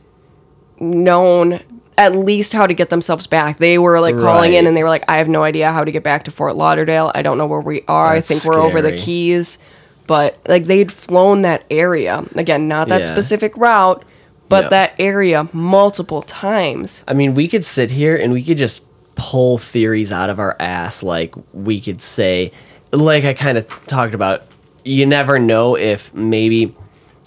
known 0.80 1.60
at 1.96 2.14
least 2.14 2.52
how 2.52 2.64
to 2.66 2.74
get 2.74 2.90
themselves 2.90 3.26
back. 3.26 3.56
They 3.56 3.76
were 3.78 3.98
like 4.00 4.16
calling 4.16 4.54
in 4.54 4.66
and 4.68 4.76
they 4.76 4.82
were 4.84 4.88
like 4.88 5.04
i 5.08 5.18
have 5.18 5.28
no 5.28 5.42
idea 5.42 5.72
how 5.72 5.82
to 5.84 5.90
get 5.90 6.02
back 6.04 6.24
to 6.24 6.30
fort 6.30 6.54
lauderdale. 6.56 7.10
I 7.14 7.22
don't 7.22 7.38
know 7.38 7.46
where 7.46 7.60
we 7.60 7.82
are. 7.88 8.14
That's 8.14 8.30
i 8.30 8.34
think 8.34 8.44
we're 8.44 8.60
over 8.60 8.80
the 8.82 8.96
keys. 8.96 9.58
But 10.06 10.38
like 10.48 10.64
they'd 10.64 10.90
flown 10.90 11.42
that 11.42 11.64
area. 11.70 12.24
Again 12.34 12.66
not 12.68 12.88
that 12.88 13.02
Yeah. 13.02 13.06
specific 13.06 13.56
route 13.56 14.04
but 14.48 14.70
that 14.70 14.94
area 14.98 15.48
multiple 15.52 16.22
times. 16.22 17.04
I 17.06 17.14
mean, 17.14 17.34
we 17.34 17.48
could 17.48 17.64
sit 17.64 17.90
here 17.90 18.16
and 18.16 18.32
we 18.32 18.42
could 18.42 18.58
just 18.58 18.84
pull 19.14 19.58
theories 19.58 20.12
out 20.12 20.30
of 20.30 20.38
our 20.38 20.56
ass. 20.60 21.02
Like, 21.02 21.34
we 21.52 21.80
could 21.80 22.00
say, 22.00 22.52
like 22.92 23.24
I 23.24 23.34
kind 23.34 23.58
of 23.58 23.66
talked 23.86 24.14
about, 24.14 24.44
you 24.84 25.06
never 25.06 25.38
know 25.38 25.76
if 25.76 26.14
maybe 26.14 26.74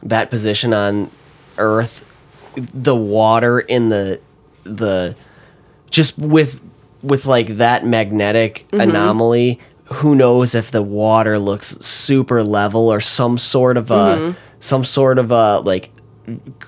that 0.03 0.29
position 0.29 0.73
on 0.73 1.11
Earth, 1.57 2.05
the 2.55 2.95
water 2.95 3.59
in 3.59 3.89
the, 3.89 4.19
the, 4.63 5.15
just 5.89 6.17
with, 6.17 6.61
with 7.03 7.25
like 7.25 7.47
that 7.57 7.85
magnetic 7.85 8.65
mm-hmm. 8.69 8.81
anomaly, 8.81 9.59
who 9.85 10.15
knows 10.15 10.55
if 10.55 10.71
the 10.71 10.81
water 10.81 11.37
looks 11.37 11.77
super 11.85 12.41
level 12.41 12.91
or 12.91 13.01
some 13.01 13.37
sort 13.37 13.75
of 13.77 13.91
a, 13.91 13.93
mm-hmm. 13.93 14.39
some 14.59 14.83
sort 14.83 15.19
of 15.19 15.31
a, 15.31 15.59
like, 15.59 15.91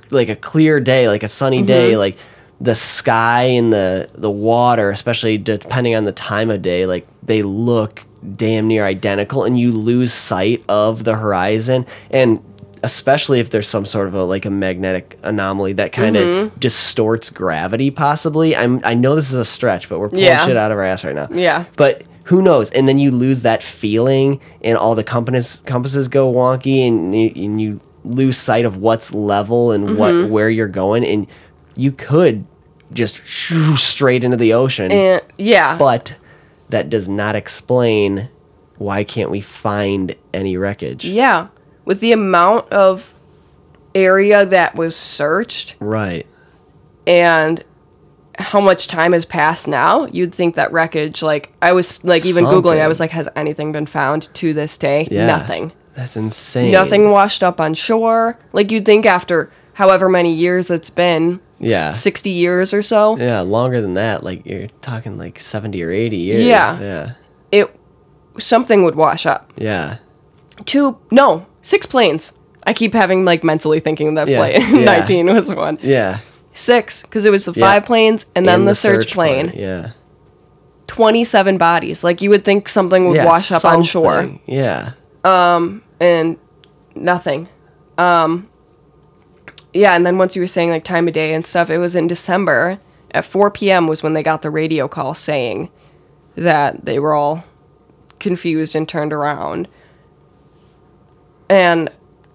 like 0.09 0.29
a 0.29 0.35
clear 0.35 0.79
day, 0.79 1.07
like 1.07 1.23
a 1.23 1.27
sunny 1.27 1.57
Mm-hmm. 1.59 1.65
day, 1.67 1.97
like 1.97 2.17
the 2.61 2.75
sky 2.75 3.43
and 3.43 3.73
the 3.73 4.09
the 4.15 4.31
water, 4.31 4.89
especially 4.89 5.37
depending 5.37 5.95
on 5.95 6.03
the 6.05 6.11
time 6.11 6.49
of 6.49 6.61
day, 6.61 6.85
like 6.85 7.05
they 7.23 7.41
look 7.41 8.03
damn 8.35 8.67
near 8.67 8.85
identical, 8.85 9.43
and 9.43 9.59
you 9.59 9.71
lose 9.71 10.13
sight 10.13 10.63
of 10.69 11.03
the 11.03 11.15
horizon, 11.15 11.85
and 12.11 12.41
especially 12.83 13.39
if 13.39 13.49
there's 13.49 13.67
some 13.67 13.85
sort 13.85 14.07
of 14.07 14.13
a 14.13 14.23
like 14.23 14.45
a 14.45 14.49
magnetic 14.49 15.17
anomaly 15.23 15.73
that 15.73 15.91
kind 15.93 16.15
of 16.17 16.23
Mm-hmm. 16.23 16.59
distorts 16.59 17.29
gravity, 17.29 17.91
possibly. 17.91 18.55
I'm 18.55 18.81
I 18.85 18.93
know 18.93 19.15
this 19.15 19.27
is 19.27 19.35
a 19.39 19.45
stretch, 19.45 19.89
but 19.89 19.99
we're 19.99 20.09
pulling 20.09 20.25
Yeah. 20.25 20.45
shit 20.45 20.55
out 20.57 20.71
of 20.71 20.77
our 20.77 20.83
ass 20.85 21.03
right 21.03 21.15
now. 21.15 21.27
Yeah. 21.31 21.65
But 21.75 22.03
who 22.25 22.41
knows? 22.41 22.71
And 22.71 22.87
then 22.87 22.99
you 22.99 23.11
lose 23.11 23.41
that 23.41 23.61
feeling, 23.61 24.39
and 24.61 24.77
all 24.77 24.95
the 24.95 25.03
compasses 25.03 25.61
compasses 25.65 26.07
go 26.07 26.31
wonky, 26.31 26.87
and 26.87 27.13
and 27.13 27.59
you 27.61 27.81
lose 28.03 28.37
sight 28.37 28.65
of 28.65 28.77
what's 28.77 29.13
level 29.13 29.71
and 29.71 29.85
Mm-hmm. 29.89 29.97
what 29.97 30.29
where 30.29 30.49
you're 30.49 30.67
going, 30.67 31.05
and 31.05 31.27
you 31.75 31.91
could 31.91 32.45
just 32.91 33.25
shoo 33.25 33.75
straight 33.75 34.23
into 34.23 34.37
the 34.37 34.53
ocean. 34.53 34.91
and 34.91 35.21
yeah 35.37 35.77
but 35.77 36.15
that 36.69 36.89
does 36.89 37.07
not 37.09 37.35
explain 37.35 38.29
why 38.77 39.03
can't 39.03 39.31
we 39.31 39.41
find 39.41 40.15
any 40.33 40.57
wreckage? 40.57 41.03
yeah 41.05 41.47
with 41.85 41.99
the 42.01 42.11
amount 42.11 42.71
of 42.71 43.13
area 43.95 44.45
that 44.45 44.75
was 44.75 44.95
searched 44.95 45.75
Right. 45.79 46.25
and 47.07 47.63
how 48.39 48.59
much 48.59 48.87
time 48.87 49.13
has 49.13 49.25
passed 49.25 49.67
now 49.67 50.05
you'd 50.07 50.33
think 50.33 50.55
that 50.55 50.71
wreckage 50.71 51.21
like 51.23 51.51
i 51.61 51.71
was 51.73 52.03
like 52.03 52.25
even 52.25 52.45
googling 52.45 52.79
i 52.81 52.87
was 52.87 52.99
like 52.99 53.11
has 53.11 53.29
anything 53.35 53.71
been 53.71 53.85
found 53.85 54.23
to 54.35 54.53
this 54.53 54.77
day 54.77 55.07
Yeah. 55.11 55.25
nothing 55.27 55.71
That's 55.95 56.15
insane. 56.15 56.71
nothing 56.71 57.09
washed 57.11 57.43
up 57.43 57.61
on 57.61 57.73
shore 57.73 58.37
like 58.51 58.71
you'd 58.71 58.85
think 58.85 59.05
after 59.05 59.51
however 59.73 60.09
many 60.09 60.33
years 60.33 60.69
it's 60.71 60.89
been 60.89 61.39
Yeah. 61.59 61.91
60 61.91 62.29
years 62.29 62.73
or 62.73 62.81
so. 62.81 63.17
Yeah, 63.17 63.41
longer 63.41 63.79
than 63.81 63.93
that. 63.93 64.23
Like 64.23 64.45
you're 64.45 64.67
talking 64.81 65.17
like 65.17 65.39
70 65.39 65.81
or 65.83 65.91
80 65.91 66.17
years. 66.17 66.45
Yeah. 66.45 66.79
Yeah. 66.79 67.11
It 67.51 67.79
something 68.39 68.83
would 68.83 68.95
wash 68.95 69.25
up. 69.25 69.51
Yeah. 69.55 69.97
Two, 70.65 70.97
no, 71.11 71.45
six 71.61 71.85
planes. 71.85 72.33
I 72.65 72.73
keep 72.73 72.93
having 72.93 73.23
like 73.25 73.43
mentally 73.43 73.79
thinking 73.79 74.15
that 74.15 74.27
Yeah, 74.27 74.37
flight 74.37 74.53
yeah. 74.71 74.85
19 74.85 75.27
was 75.33 75.53
one. 75.53 75.77
Yeah. 75.81 76.19
Six, 76.53 77.01
because 77.01 77.25
it 77.25 77.31
was 77.31 77.45
the 77.45 77.53
Yeah. 77.53 77.65
five 77.65 77.85
planes 77.85 78.25
and 78.35 78.47
then 78.47 78.59
And 78.61 78.67
the, 78.67 78.75
search, 78.75 79.13
plane. 79.13 79.51
Yeah. 79.55 79.91
27 80.87 81.57
bodies. 81.57 82.03
Like 82.03 82.21
you 82.21 82.29
would 82.29 82.45
think 82.45 82.67
something 82.69 83.07
would 83.07 83.15
yeah. 83.15 83.25
wash 83.25 83.51
up 83.51 83.65
on 83.65 83.83
shore. 83.83 84.21
something. 84.21 84.39
Yeah. 85.23 85.79
and 85.99 86.37
nothing. 86.95 87.47
Um 87.97 88.49
yeah, 89.73 89.95
and 89.95 90.05
then 90.05 90.17
once 90.17 90.35
you 90.35 90.41
were 90.41 90.47
saying 90.47 90.69
like 90.69 90.83
time 90.83 91.07
of 91.07 91.13
day 91.13 91.33
and 91.33 91.45
stuff, 91.45 91.69
it 91.69 91.79
was 91.79 91.95
in 91.95 92.05
December 92.07 92.79
at 93.11 93.25
4 93.25 93.49
p.m. 93.51 93.87
was 93.87 94.03
when 94.03 94.13
they 94.13 94.21
got 94.23 94.41
the 94.43 94.49
radio 94.51 94.87
call 94.87 95.13
saying 95.15 95.69
that 96.35 96.85
they 96.85 96.99
were 96.99 97.13
all 97.13 97.43
confused 98.19 98.75
and 98.75 98.87
turned 98.87 99.13
around. 99.13 99.67
And 101.49 101.89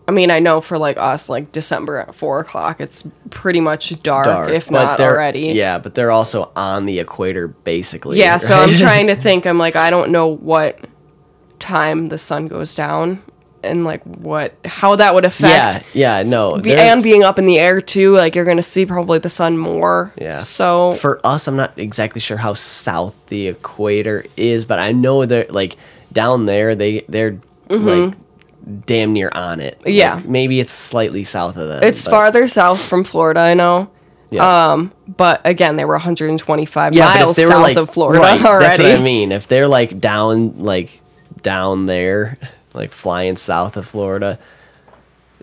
I 0.06 0.10
mean, 0.10 0.30
I 0.30 0.38
know 0.38 0.60
for 0.60 0.78
like 0.78 0.96
us, 0.96 1.28
like 1.28 1.52
December 1.52 1.98
at 1.98 2.14
four 2.14 2.40
o'clock, 2.40 2.80
it's 2.80 3.06
pretty 3.30 3.60
much 3.60 4.02
dark, 4.02 4.24
Dark, 4.24 4.50
if 4.50 4.70
not 4.70 5.00
already. 5.00 5.48
Yeah, 5.48 5.78
but 5.78 5.94
they're 5.94 6.10
also 6.10 6.50
on 6.56 6.86
the 6.86 6.98
equator 6.98 7.48
basically. 7.48 8.18
Yeah, 8.18 8.38
so 8.38 8.54
I'm 8.54 8.76
trying 8.76 9.08
to 9.08 9.16
think. 9.26 9.46
I'm 9.46 9.58
like, 9.58 9.76
I 9.76 9.90
don't 9.90 10.10
know 10.10 10.28
what 10.28 10.78
time 11.58 12.08
the 12.08 12.18
sun 12.18 12.48
goes 12.48 12.74
down 12.74 13.22
and 13.62 13.82
like 13.84 14.02
what 14.04 14.54
how 14.64 14.94
that 14.96 15.14
would 15.14 15.24
affect. 15.24 15.84
Yeah, 15.94 16.20
yeah, 16.22 16.28
no. 16.30 16.58
Be- 16.58 16.74
and 16.74 17.02
being 17.02 17.24
up 17.24 17.38
in 17.38 17.46
the 17.46 17.58
air 17.58 17.80
too, 17.80 18.12
like 18.14 18.34
you're 18.36 18.44
gonna 18.44 18.62
see 18.62 18.86
probably 18.86 19.18
the 19.18 19.28
sun 19.28 19.58
more. 19.58 20.12
Yeah. 20.16 20.38
So 20.38 20.92
for 20.92 21.20
us, 21.24 21.48
I'm 21.48 21.56
not 21.56 21.76
exactly 21.78 22.20
sure 22.20 22.36
how 22.36 22.54
south 22.54 23.14
the 23.26 23.48
equator 23.48 24.24
is, 24.36 24.64
but 24.64 24.78
I 24.78 24.92
know 24.92 25.26
they're 25.26 25.46
like 25.50 25.76
down 26.12 26.46
there. 26.46 26.74
They 26.74 27.04
they're 27.08 27.40
like 27.68 28.14
damn 28.86 29.12
near 29.12 29.30
on 29.34 29.60
it. 29.60 29.78
Like, 29.78 29.86
Mm-hmm. 29.88 29.94
Yeah. 29.96 30.22
maybe 30.24 30.60
it's 30.60 30.72
slightly 30.72 31.24
south 31.24 31.56
of 31.56 31.68
that. 31.68 31.82
it's 31.84 32.04
but- 32.04 32.10
farther 32.10 32.46
south 32.48 32.80
from 32.86 33.02
Florida, 33.04 33.40
I 33.40 33.54
know. 33.54 33.90
Yeah. 34.30 34.72
Um, 34.72 34.92
but 35.08 35.40
again, 35.46 35.76
they 35.76 35.86
were 35.86 35.94
125 35.94 36.92
yeah, 36.92 37.04
miles 37.06 37.38
south 37.38 37.62
like- 37.62 37.76
of 37.78 37.88
Florida 37.90 38.20
right, 38.20 38.44
already. 38.44 38.66
That's 38.66 38.78
what 38.80 39.00
I 39.00 39.02
mean. 39.02 39.32
If 39.32 39.48
they're 39.48 39.68
like 39.68 39.98
down, 40.00 40.58
like 40.58 41.00
down 41.42 41.86
there, 41.86 42.36
like 42.74 42.92
flying 42.92 43.36
south 43.36 43.76
of 43.76 43.86
Florida, 43.86 44.38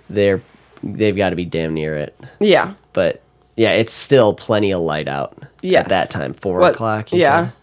they're 0.09 0.41
they've 0.83 1.15
got 1.15 1.31
to 1.31 1.35
be 1.35 1.45
damn 1.45 1.73
near 1.73 1.95
it. 1.95 2.15
Yeah. 2.39 2.73
But 2.93 3.21
yeah, 3.55 3.71
it's 3.71 3.93
still 3.93 4.33
plenty 4.33 4.71
of 4.71 4.81
light 4.81 5.07
out 5.07 5.35
Yes. 5.61 5.85
at 5.85 5.89
that 5.89 6.11
time. 6.11 6.33
Four 6.33 6.59
What- 6.59 6.73
o'clock. 6.75 7.11
you 7.11 7.19
yeah. 7.19 7.45
said? 7.47 7.53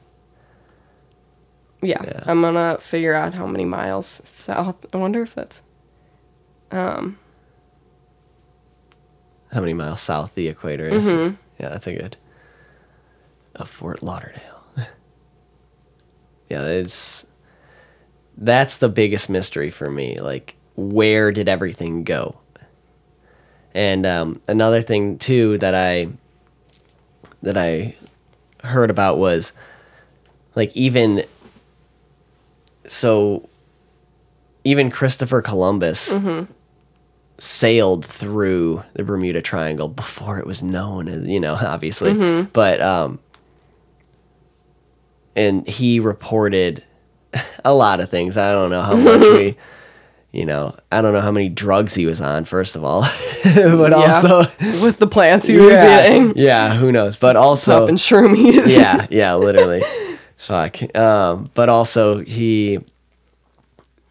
yeah. 1.83 2.03
Yeah. 2.05 2.21
I'm 2.27 2.41
gonna 2.43 2.79
figure 2.81 3.15
out 3.15 3.35
how 3.35 3.47
many 3.47 3.65
miles 3.65 4.07
south. 4.25 4.77
I 4.93 4.97
wonder 4.97 5.23
if 5.23 5.35
that's 5.35 5.63
Um. 6.71 7.19
How 9.53 9.61
many 9.61 9.75
miles 9.75 10.01
south 10.01 10.35
the 10.35 10.49
equator 10.49 10.89
is? 10.89 11.05
Mm-hmm. 11.07 11.35
Yeah, 11.61 11.69
that's 11.69 11.87
a 11.87 11.93
good. 11.95 12.17
Of 13.55 13.69
Fort 13.69 14.03
Lauderdale. 14.03 14.65
yeah, 16.49 16.65
it's. 16.67 17.27
That's 18.37 18.77
the 18.79 18.89
biggest 18.89 19.29
mystery 19.31 19.71
for 19.71 19.91
me. 19.91 20.19
Like, 20.21 20.57
where 20.77 21.33
did 21.33 21.49
everything 21.49 22.05
go? 22.05 22.37
And 23.75 24.05
um, 24.05 24.41
another 24.49 24.83
thing 24.83 25.19
too 25.19 25.59
that 25.59 25.75
I 25.75 26.09
that 27.43 27.57
I 27.57 27.95
heard 28.63 28.91
about 28.91 29.19
was 29.19 29.53
like 30.55 30.75
even 30.77 31.25
so 32.87 33.49
even 34.65 34.91
Christopher 34.91 35.43
Columbus 35.43 36.15
sailed 37.39 38.05
through 38.05 38.85
the 38.95 39.03
Bermuda 39.03 39.43
Triangle 39.43 39.89
before 39.89 40.39
it 40.39 40.47
was 40.47 40.63
known 40.63 41.09
as 41.09 41.27
you 41.27 41.41
know 41.41 41.55
obviously 41.61 42.13
but 42.53 42.81
um 42.81 43.19
and 45.35 45.67
he 45.67 45.99
reported 45.99 46.85
a 47.65 47.73
lot 47.75 48.01
of 48.01 48.11
things 48.11 48.37
I 48.37 48.53
don't 48.53 48.71
know 48.71 48.83
how 48.83 48.97
much 48.97 49.21
we 49.21 49.57
you 50.33 50.45
know 50.47 50.75
I 50.91 51.01
don't 51.03 51.13
know 51.13 51.21
how 51.21 51.31
many 51.33 51.49
drugs 51.49 51.95
he 51.95 52.07
was 52.07 52.21
on 52.21 52.45
first 52.45 52.77
of 52.77 52.85
all 52.85 53.03
but 53.45 53.91
Yeah. 53.91 53.97
also 53.97 54.39
with 54.83 54.99
the 54.99 55.07
plants 55.07 55.47
he 55.47 55.57
was 55.59 55.73
yeah, 55.75 56.07
eating. 56.07 56.33
yeah 56.37 56.75
who 56.75 56.91
knows 56.93 57.17
but 57.17 57.37
also 57.37 57.81
Popping 57.81 57.97
shroomies. 57.97 58.77
yeah, 58.77 59.07
yeah, 59.11 59.35
literally. 59.35 59.83
Fuck. 60.39 60.97
Um, 60.97 61.51
but 61.55 61.69
also 61.69 62.19
he 62.25 62.79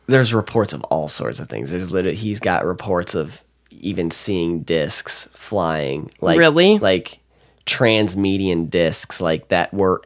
there's 0.07 0.33
reports 0.33 0.73
of 0.73 0.81
all 0.85 1.07
sorts 1.09 1.39
of 1.39 1.47
things. 1.49 1.71
There's 1.71 1.91
literally 1.91 2.15
he's 2.17 2.39
got 2.39 2.65
reports 2.65 3.15
of 3.15 3.43
even 3.71 4.11
seeing 4.11 4.61
discs 4.61 5.27
flying 5.33 6.09
like 6.21 6.37
Really? 6.37 6.77
like 6.79 7.19
transmedian 7.65 8.65
discs 8.69 9.19
like 9.21 9.47
that 9.49 9.73
were 9.73 10.01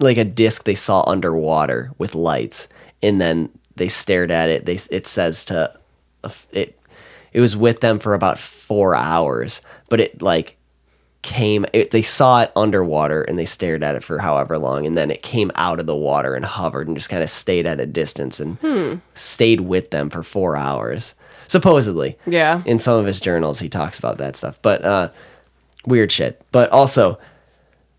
like 0.00 0.18
a 0.18 0.24
disc 0.24 0.64
they 0.64 0.74
saw 0.74 1.02
underwater 1.08 1.90
with 1.98 2.14
lights 2.14 2.68
and 3.02 3.20
then 3.20 3.50
they 3.76 3.88
stared 3.88 4.30
at 4.30 4.48
it. 4.50 4.66
They 4.66 4.78
it 4.90 5.06
says 5.06 5.44
to 5.46 5.72
it 6.52 6.78
it 7.32 7.40
was 7.40 7.56
with 7.56 7.80
them 7.80 7.98
for 7.98 8.14
about 8.14 8.38
4 8.38 8.94
hours 8.94 9.60
but 9.88 9.98
it 10.00 10.20
like 10.22 10.56
came 11.22 11.64
it, 11.72 11.90
they 11.90 12.02
saw 12.02 12.42
it 12.42 12.52
underwater 12.54 13.22
and 13.22 13.38
they 13.38 13.46
stared 13.46 13.82
at 13.82 13.94
it 13.94 14.02
for 14.04 14.18
however 14.18 14.58
long 14.58 14.86
and 14.86 14.96
then 14.96 15.10
it 15.10 15.22
came 15.22 15.50
out 15.54 15.80
of 15.80 15.86
the 15.86 15.96
water 15.96 16.34
and 16.34 16.44
hovered 16.44 16.86
and 16.88 16.96
just 16.96 17.08
kind 17.08 17.22
of 17.22 17.30
stayed 17.30 17.64
at 17.66 17.80
a 17.80 17.86
distance 17.86 18.40
and 18.40 19.00
stayed 19.14 19.60
with 19.62 19.90
them 19.90 20.10
for 20.10 20.22
4 20.22 20.56
hours 20.56 21.14
supposedly. 21.48 22.18
Yeah. 22.26 22.62
in 22.66 22.78
some 22.78 22.98
of 22.98 23.06
his 23.06 23.20
journals 23.20 23.60
he 23.60 23.68
talks 23.68 23.98
about 23.98 24.18
that 24.18 24.36
stuff 24.36 24.60
but 24.62 24.84
uh 24.84 25.08
weird 25.86 26.12
shit. 26.12 26.40
But 26.52 26.70
also 26.70 27.18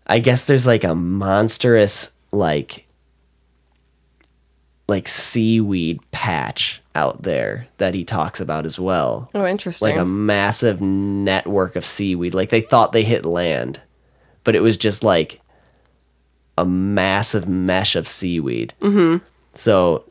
i 0.06 0.18
guess 0.18 0.46
there's 0.46 0.66
like 0.66 0.84
a 0.84 0.94
monstrous 0.94 2.12
like 2.32 2.86
like 4.86 5.08
seaweed 5.08 5.98
patch 6.10 6.82
out 6.94 7.22
there 7.22 7.66
that 7.78 7.94
he 7.94 8.04
talks 8.04 8.40
about 8.40 8.66
as 8.66 8.78
well 8.78 9.30
Oh, 9.34 9.46
interesting. 9.46 9.88
like 9.88 9.98
a 9.98 10.04
massive 10.04 10.80
network 10.80 11.74
of 11.74 11.84
seaweed. 11.86 12.34
Like 12.34 12.50
they 12.50 12.60
thought 12.60 12.92
they 12.92 13.02
hit 13.02 13.24
land, 13.24 13.80
but 14.44 14.54
it 14.54 14.62
was 14.62 14.76
just 14.76 15.02
like 15.02 15.40
a 16.58 16.64
massive 16.66 17.48
mesh 17.48 17.96
of 17.96 18.06
seaweed. 18.06 18.74
Mm-hmm. 18.80 19.24
So, 19.54 20.04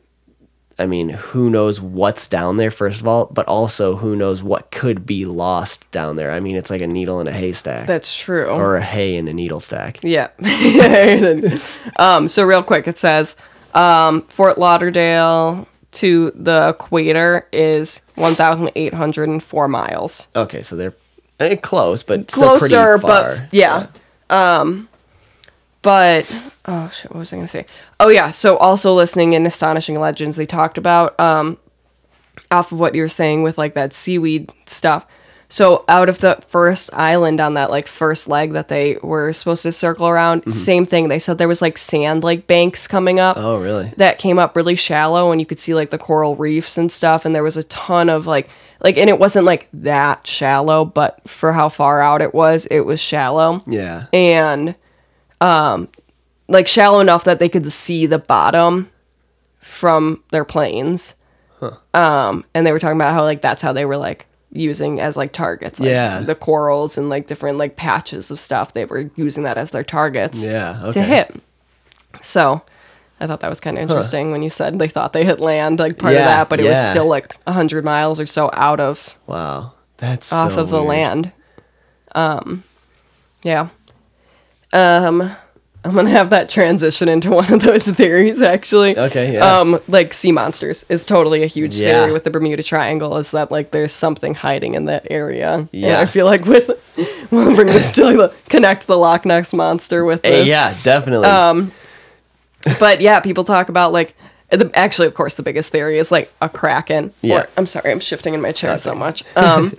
I 0.78 0.86
mean, 0.86 1.10
who 1.10 1.50
knows 1.50 1.80
what's 1.80 2.26
down 2.26 2.56
there, 2.56 2.70
first 2.70 3.00
of 3.00 3.06
all, 3.06 3.26
but 3.26 3.46
also 3.46 3.96
who 3.96 4.16
knows 4.16 4.42
what 4.42 4.70
could 4.72 5.06
be 5.06 5.24
lost 5.24 5.88
down 5.92 6.16
there. 6.16 6.32
I 6.32 6.40
mean, 6.40 6.56
it's 6.56 6.68
like 6.70 6.80
a 6.80 6.86
needle 6.86 7.20
in 7.20 7.28
a 7.28 7.32
haystack 7.32 7.86
That's 7.86 8.16
true. 8.16 8.46
or 8.46 8.76
a 8.76 8.82
hay 8.82 9.16
in 9.16 9.28
a 9.28 9.32
needle 9.32 9.60
stack. 9.60 10.00
Yeah. 10.02 10.30
um, 11.96 12.26
so 12.26 12.44
real 12.44 12.62
quick, 12.62 12.88
it 12.88 12.98
says 12.98 13.36
um, 13.72 14.22
Fort 14.22 14.58
Lauderdale 14.58 15.68
to 15.92 16.32
the 16.34 16.70
equator 16.70 17.46
is 17.52 18.00
1,804 18.16 19.68
miles. 19.68 20.28
Okay, 20.34 20.62
so 20.62 20.74
they're 20.74 20.94
eh, 21.38 21.54
close, 21.56 22.02
but 22.02 22.30
still 22.30 22.58
pretty 22.58 22.74
Closer, 22.74 22.98
far. 22.98 23.36
but 23.36 23.42
yeah. 23.52 23.86
Um, 24.28 24.88
but 25.84 26.52
oh 26.64 26.90
shit, 26.92 27.12
what 27.12 27.20
was 27.20 27.32
I 27.32 27.36
gonna 27.36 27.46
say? 27.46 27.66
Oh 28.00 28.08
yeah. 28.08 28.30
So 28.30 28.56
also 28.56 28.92
listening 28.92 29.34
in 29.34 29.46
Astonishing 29.46 30.00
Legends, 30.00 30.36
they 30.36 30.46
talked 30.46 30.78
about 30.78 31.18
um, 31.20 31.58
off 32.50 32.72
of 32.72 32.80
what 32.80 32.96
you 32.96 33.02
were 33.02 33.08
saying 33.08 33.44
with 33.44 33.56
like 33.58 33.74
that 33.74 33.92
seaweed 33.92 34.50
stuff. 34.66 35.06
So 35.50 35.84
out 35.86 36.08
of 36.08 36.18
the 36.18 36.42
first 36.48 36.92
island 36.94 37.38
on 37.40 37.54
that 37.54 37.70
like 37.70 37.86
first 37.86 38.26
leg 38.26 38.54
that 38.54 38.66
they 38.68 38.98
were 39.02 39.32
supposed 39.32 39.62
to 39.62 39.70
circle 39.72 40.08
around, 40.08 40.40
Mm-hmm. 40.40 40.50
same 40.50 40.86
thing. 40.86 41.08
They 41.08 41.18
said 41.20 41.38
there 41.38 41.46
was 41.46 41.62
like 41.62 41.78
sand 41.78 42.24
like 42.24 42.46
banks 42.48 42.88
coming 42.88 43.20
up 43.20 43.36
Oh, 43.38 43.60
really? 43.60 43.92
that 43.98 44.18
came 44.18 44.38
up 44.38 44.56
really 44.56 44.74
shallow 44.74 45.30
and 45.30 45.40
you 45.40 45.46
could 45.46 45.60
see 45.60 45.74
like 45.74 45.90
the 45.90 45.98
coral 45.98 46.34
reefs 46.34 46.76
and 46.78 46.90
stuff 46.90 47.24
and 47.24 47.34
there 47.34 47.44
was 47.44 47.56
a 47.56 47.62
ton 47.64 48.08
of 48.08 48.26
like 48.26 48.48
like 48.80 48.96
and 48.96 49.08
it 49.08 49.18
wasn't 49.20 49.44
like 49.44 49.68
that 49.74 50.26
shallow 50.26 50.84
but 50.84 51.20
for 51.28 51.52
how 51.52 51.68
far 51.68 52.00
out 52.00 52.20
it 52.22 52.34
was 52.34 52.66
it 52.66 52.80
was 52.80 52.98
shallow 53.00 53.62
Yeah. 53.66 54.06
and 54.12 54.74
um 55.40 55.88
like 56.48 56.66
shallow 56.68 57.00
enough 57.00 57.24
that 57.24 57.38
they 57.38 57.48
could 57.48 57.66
see 57.70 58.06
the 58.06 58.18
bottom 58.18 58.90
from 59.60 60.22
their 60.30 60.44
planes 60.44 61.14
Huh. 61.60 61.72
um 61.94 62.44
and 62.54 62.66
they 62.66 62.72
were 62.72 62.80
talking 62.80 62.96
about 62.96 63.14
how 63.14 63.22
like 63.22 63.40
that's 63.40 63.62
how 63.62 63.72
they 63.72 63.84
were 63.84 63.96
like 63.96 64.26
using 64.52 65.00
as 65.00 65.16
like 65.16 65.32
targets 65.32 65.80
like, 65.80 65.88
Yeah. 65.88 66.20
the 66.20 66.34
corals 66.34 66.96
and 66.98 67.08
like 67.08 67.26
different 67.26 67.58
like 67.58 67.76
patches 67.76 68.30
of 68.30 68.38
stuff 68.38 68.72
they 68.72 68.84
were 68.84 69.10
using 69.16 69.42
that 69.44 69.56
as 69.56 69.70
their 69.70 69.82
targets 69.84 70.44
Yeah. 70.44 70.78
Okay. 70.82 70.92
to 70.92 71.02
hit. 71.02 71.34
So 72.22 72.62
I 73.20 73.26
thought 73.26 73.40
that 73.40 73.48
was 73.48 73.60
kind 73.60 73.78
of 73.78 73.82
interesting 73.82 74.30
when 74.32 74.42
you 74.42 74.50
said 74.50 74.78
they 74.78 74.88
thought 74.88 75.12
they 75.12 75.24
hit 75.24 75.40
land, 75.40 75.78
like 75.78 75.98
part 75.98 76.12
of 76.14 76.18
that, 76.20 76.48
but 76.48 76.60
it 76.60 76.68
was 76.68 76.78
still 76.86 77.06
like 77.06 77.34
100 77.44 77.84
miles 77.84 78.20
or 78.20 78.26
so 78.26 78.50
out 78.52 78.78
of 78.80 79.16
Wow. 79.26 79.72
That's 79.96 80.32
off 80.32 80.52
so 80.54 80.60
of 80.60 80.68
the 80.68 80.82
land. 80.82 81.32
Um, 82.14 82.62
Yeah. 83.42 83.68
Um, 84.74 85.34
I'm 85.86 85.94
gonna 85.94 86.08
have 86.10 86.30
that 86.30 86.48
transition 86.48 87.08
into 87.10 87.30
one 87.30 87.52
of 87.52 87.60
those 87.62 87.82
theories 87.96 88.40
actually. 88.42 88.98
Okay, 88.98 89.34
yeah. 89.34 89.58
Um, 89.58 89.80
like 89.86 90.14
sea 90.14 90.32
monsters 90.32 90.84
is 90.88 91.04
totally 91.04 91.42
a 91.42 91.46
huge 91.46 91.76
Yeah. 91.76 92.00
theory 92.00 92.12
with 92.12 92.24
the 92.24 92.30
Bermuda 92.30 92.62
Triangle. 92.62 93.16
Is 93.18 93.32
that 93.32 93.50
like 93.50 93.70
there's 93.70 93.92
something 93.92 94.34
hiding 94.34 94.74
in 94.74 94.86
that 94.86 95.06
area? 95.10 95.52
And 95.54 95.68
Yeah. 95.72 96.00
I 96.00 96.06
feel 96.06 96.24
like 96.26 96.46
with 96.46 96.70
we'll 97.30 97.54
bring 97.54 97.66
this 97.66 97.92
to 97.92 98.04
like, 98.16 98.44
connect 98.46 98.86
the 98.86 98.96
Loch 98.96 99.26
Ness 99.26 99.52
monster 99.52 100.04
with 100.06 100.22
Hey, 100.24 100.30
this. 100.30 100.48
yeah, 100.48 100.74
definitely. 100.82 101.26
Um, 101.28 101.70
But 102.80 103.02
yeah, 103.02 103.20
people 103.20 103.44
talk 103.44 103.68
about 103.68 103.92
like. 103.92 104.14
The, 104.50 104.70
actually, 104.74 105.08
of 105.08 105.14
course, 105.14 105.34
the 105.34 105.42
biggest 105.42 105.72
theory 105.72 105.98
is 105.98 106.12
like 106.12 106.32
a 106.40 106.48
kraken. 106.48 107.12
Yeah. 107.22 107.40
Or, 107.40 107.48
I'm 107.56 107.66
sorry, 107.66 107.90
I'm 107.90 107.98
shifting 107.98 108.34
in 108.34 108.40
my 108.40 108.52
chair 108.52 108.78
so 108.78 108.94
much. 108.94 109.24
Um, 109.36 109.76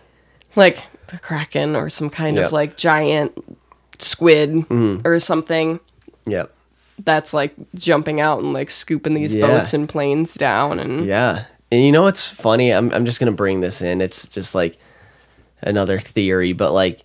like 0.56 0.84
a 1.12 1.18
kraken 1.18 1.74
or 1.76 1.90
some 1.90 2.08
kind 2.08 2.36
Yep. 2.36 2.46
of 2.46 2.52
like 2.52 2.76
giant 2.76 3.32
squid 4.02 4.50
Mm-hmm. 4.50 5.06
or 5.06 5.18
something 5.20 5.80
yep. 6.26 6.52
that's 7.04 7.32
like 7.34 7.54
jumping 7.74 8.20
out 8.20 8.40
and 8.42 8.52
like 8.52 8.70
scooping 8.70 9.14
these 9.14 9.34
Yeah. 9.34 9.46
boats 9.46 9.74
and 9.74 9.88
planes 9.88 10.34
down 10.34 10.78
and 10.78 11.06
Yeah. 11.06 11.44
And 11.70 11.82
you 11.82 11.90
know 11.92 12.02
what's 12.02 12.28
funny? 12.30 12.70
I'm 12.70 12.92
I'm 12.92 13.04
just 13.06 13.18
gonna 13.18 13.32
bring 13.32 13.60
this 13.60 13.80
in. 13.80 14.00
It's 14.00 14.26
just 14.28 14.54
like 14.54 14.76
another 15.62 15.98
theory, 15.98 16.52
but 16.52 16.72
like 16.72 17.02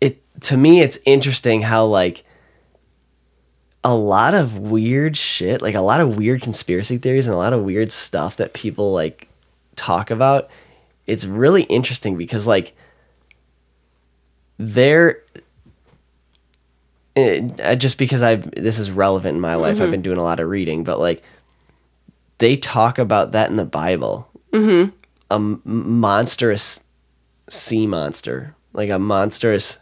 it 0.00 0.20
to 0.42 0.56
me 0.56 0.80
it's 0.80 0.98
interesting 1.06 1.62
how 1.62 1.84
like 1.84 2.24
a 3.82 3.94
lot 3.94 4.34
of 4.34 4.58
weird 4.58 5.16
shit, 5.16 5.62
like 5.62 5.74
a 5.74 5.80
lot 5.80 6.00
of 6.00 6.16
weird 6.18 6.42
conspiracy 6.42 6.98
theories 6.98 7.26
and 7.26 7.32
a 7.34 7.38
lot 7.38 7.54
of 7.54 7.62
weird 7.62 7.90
stuff 7.90 8.36
that 8.36 8.52
people 8.52 8.92
like 8.92 9.26
talk 9.74 10.10
about. 10.10 10.50
It's 11.06 11.24
really 11.24 11.62
interesting 11.62 12.18
because 12.18 12.46
like 12.46 12.76
it, 17.16 17.60
uh, 17.60 17.74
just 17.74 17.98
because 17.98 18.22
I've 18.22 18.50
this 18.52 18.78
is 18.78 18.90
relevant 18.90 19.34
in 19.36 19.40
my 19.40 19.54
life, 19.54 19.80
I've 19.80 19.90
been 19.90 20.02
doing 20.02 20.18
a 20.18 20.22
lot 20.22 20.40
of 20.40 20.48
reading, 20.48 20.84
but 20.84 20.98
like 21.00 21.22
they 22.38 22.56
talk 22.56 22.98
about 22.98 23.32
that 23.32 23.50
in 23.50 23.56
the 23.56 23.64
Bible. 23.64 24.28
Mm-hmm. 24.52 24.90
A 25.30 25.34
m- 25.34 25.62
monstrous 25.64 26.82
sea 27.48 27.86
monster, 27.86 28.54
like 28.72 28.90
a 28.90 28.98
monstrous 28.98 29.78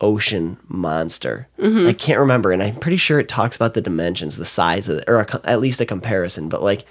ocean 0.00 0.58
monster. 0.68 1.48
I 1.88 1.92
can't 1.92 2.18
remember, 2.18 2.52
and 2.52 2.62
I'm 2.62 2.76
pretty 2.76 2.98
sure 2.98 3.18
it 3.18 3.28
talks 3.28 3.56
about 3.56 3.74
the 3.74 3.80
dimensions, 3.80 4.36
the 4.36 4.44
size 4.44 4.88
of 4.88 4.98
it, 4.98 5.04
or 5.08 5.20
a, 5.20 5.40
at 5.44 5.60
least 5.60 5.80
a 5.80 5.86
comparison. 5.86 6.48
But 6.48 6.62
like 6.62 6.84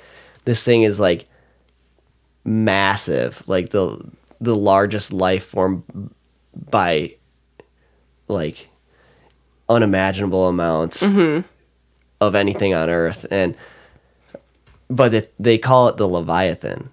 this 0.45 0.63
thing 0.63 0.83
is 0.83 0.99
like 0.99 1.27
massive, 2.43 3.43
like 3.47 3.69
the 3.71 3.99
the 4.41 4.55
largest 4.55 5.13
life 5.13 5.45
form 5.45 5.83
by 6.55 7.15
like 8.27 8.69
unimaginable 9.69 10.47
amounts 10.47 11.03
mm-hmm. 11.03 11.45
of 12.21 12.35
anything 12.35 12.73
on 12.73 12.89
earth 12.89 13.25
and 13.31 13.55
but 14.89 15.13
it, 15.13 15.33
they 15.39 15.57
call 15.57 15.87
it 15.87 15.97
the 15.97 16.07
leviathan. 16.07 16.89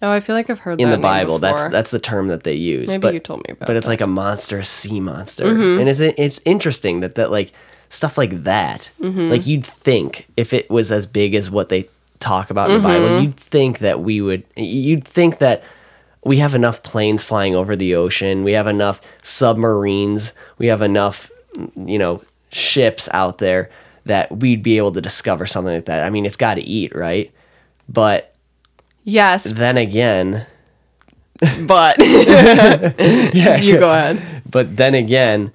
Oh 0.00 0.10
i 0.10 0.20
feel 0.20 0.36
like 0.36 0.48
i've 0.48 0.60
heard 0.60 0.80
in 0.80 0.90
the 0.90 0.98
bible 0.98 1.38
that's 1.40 1.54
before. 1.54 1.70
that's 1.70 1.90
the 1.90 1.98
term 1.98 2.28
that 2.28 2.44
they 2.44 2.54
use 2.54 2.88
Maybe 2.88 3.00
but, 3.00 3.14
you 3.14 3.20
told 3.20 3.40
me 3.40 3.52
about 3.52 3.66
but 3.66 3.76
it's 3.76 3.86
that. 3.86 3.90
like 3.90 4.00
a 4.00 4.06
monster 4.06 4.62
sea 4.62 5.00
monster. 5.00 5.44
Mm-hmm. 5.44 5.80
And 5.80 5.88
it's 5.88 6.00
it's 6.00 6.40
interesting 6.44 7.00
that 7.00 7.16
that 7.16 7.32
like 7.32 7.52
stuff 7.88 8.16
like 8.16 8.44
that 8.44 8.90
mm-hmm. 9.00 9.28
like 9.30 9.46
you'd 9.46 9.66
think 9.66 10.28
if 10.36 10.52
it 10.52 10.70
was 10.70 10.92
as 10.92 11.06
big 11.06 11.34
as 11.34 11.50
what 11.50 11.68
they 11.68 11.88
talk 12.20 12.50
about 12.50 12.70
in 12.70 12.82
the 12.82 12.82
bible 12.82 13.20
you'd 13.22 13.36
think 13.36 13.78
that 13.78 14.00
we 14.00 14.20
would 14.20 14.44
you'd 14.56 15.04
think 15.04 15.38
that 15.38 15.62
we 16.28 16.36
have 16.38 16.54
enough 16.54 16.82
planes 16.82 17.24
flying 17.24 17.56
over 17.56 17.74
the 17.74 17.94
ocean. 17.94 18.44
We 18.44 18.52
have 18.52 18.66
enough 18.66 19.00
submarines. 19.22 20.34
We 20.58 20.66
have 20.66 20.82
enough 20.82 21.30
you 21.74 21.98
know 21.98 22.22
ships 22.50 23.08
out 23.12 23.38
there 23.38 23.70
that 24.04 24.30
we'd 24.38 24.62
be 24.62 24.76
able 24.76 24.92
to 24.92 25.00
discover 25.00 25.46
something 25.46 25.74
like 25.74 25.86
that. 25.86 26.04
I 26.04 26.10
mean 26.10 26.26
it's 26.26 26.36
got 26.36 26.54
to 26.54 26.62
eat 26.62 26.94
right? 26.94 27.32
But 27.88 28.34
yes. 29.04 29.50
then 29.50 29.78
again 29.78 30.46
but. 31.66 31.98
Yeah 31.98 33.56
you 33.56 33.78
go 33.78 33.90
ahead. 33.90 34.42
But 34.50 34.76
then 34.76 34.94
again, 34.94 35.52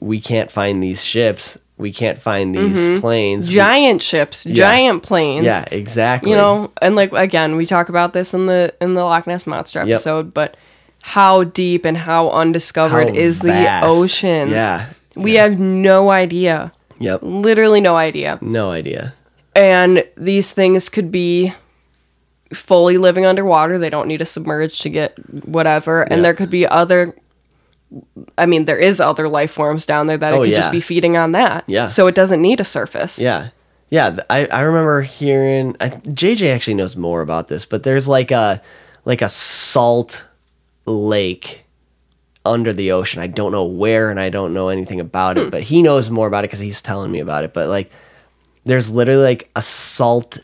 we 0.00 0.20
can't 0.20 0.50
find 0.50 0.82
these 0.82 1.04
ships. 1.04 1.58
We 1.78 1.92
can't 1.92 2.18
find 2.18 2.54
these 2.54 2.78
mm-hmm. 2.78 3.00
planes. 3.00 3.48
We- 3.48 3.54
giant 3.54 4.02
ships 4.02 4.44
giant 4.44 5.02
planes 5.02 5.44
yeah, 5.46 5.64
exactly. 5.72 6.30
you 6.30 6.36
know 6.36 6.70
and 6.80 6.94
like 6.94 7.12
again 7.12 7.56
we 7.56 7.66
talk 7.66 7.88
about 7.88 8.12
this 8.12 8.34
in 8.34 8.46
the 8.46 8.72
in 8.80 8.94
the 8.94 9.02
loch 9.04 9.26
ness 9.26 9.46
monster 9.46 9.80
episode 9.80 10.32
but 10.32 10.56
how 11.00 11.42
deep 11.44 11.84
and 11.84 11.96
how 11.96 12.30
undiscovered 12.30 13.08
How 13.08 13.14
is 13.14 13.38
vast. 13.38 13.84
the 13.84 13.90
ocean 13.92 14.50
Yeah. 14.50 14.90
we 15.16 15.34
have 15.34 15.58
no 15.58 16.10
idea 16.10 16.72
Yep. 17.00 17.20
literally 17.22 17.80
no 17.80 17.96
idea 17.96 18.38
No 18.40 18.70
idea. 18.70 19.14
and 19.56 20.04
these 20.16 20.52
things 20.52 20.88
could 20.88 21.10
be 21.10 21.52
fully 22.52 22.98
living 22.98 23.24
underwater 23.26 23.78
they 23.78 23.90
don't 23.90 24.06
need 24.06 24.18
to 24.18 24.24
submerge 24.26 24.78
to 24.80 24.88
get 24.90 25.18
whatever 25.46 26.02
and 26.02 26.18
Yeah. 26.18 26.22
there 26.22 26.34
could 26.34 26.50
be 26.50 26.66
other 26.66 27.16
i 28.38 28.46
mean 28.46 28.64
there 28.64 28.78
is 28.78 29.00
other 29.00 29.28
life 29.28 29.50
forms 29.50 29.84
down 29.86 30.06
there 30.06 30.16
that 30.16 30.32
it 30.32 30.36
Oh, 30.36 30.40
could 30.42 30.50
yeah. 30.50 30.56
just 30.56 30.72
be 30.72 30.80
feeding 30.80 31.16
on 31.16 31.32
that 31.32 31.64
Yeah. 31.66 31.86
so 31.86 32.06
it 32.06 32.14
doesn't 32.14 32.40
need 32.42 32.60
a 32.60 32.64
surface 32.64 33.18
Yeah. 33.18 33.48
Yeah, 33.90 34.16
I, 34.30 34.46
I 34.46 34.62
remember 34.62 35.02
hearing 35.02 35.76
I, 35.78 35.90
JJ 35.90 36.54
actually 36.54 36.74
knows 36.80 36.96
more 36.96 37.20
about 37.20 37.48
this, 37.48 37.66
but 37.66 37.82
there's 37.82 38.08
like 38.08 38.30
a 38.30 38.62
like 39.04 39.20
a 39.20 39.28
salt 39.28 40.24
lake 40.86 41.64
under 42.46 42.72
the 42.72 42.92
ocean. 42.92 43.20
I 43.22 43.26
don't 43.26 43.52
know 43.52 43.64
where 43.66 44.08
and 44.10 44.18
I 44.18 44.30
don't 44.30 44.54
know 44.54 44.68
anything 44.70 44.98
about 44.98 45.36
Hmm. 45.36 45.42
it, 45.42 45.50
but 45.50 45.62
he 45.62 45.82
knows 45.82 46.08
more 46.08 46.26
about 46.26 46.42
it 46.44 46.48
cuz 46.48 46.58
he's 46.60 46.80
telling 46.80 47.10
me 47.10 47.20
about 47.20 47.44
it. 47.44 47.52
But 47.52 47.68
like 47.68 47.90
there's 48.64 48.90
literally 48.90 49.24
like 49.24 49.50
a 49.56 49.60
salt 49.60 50.38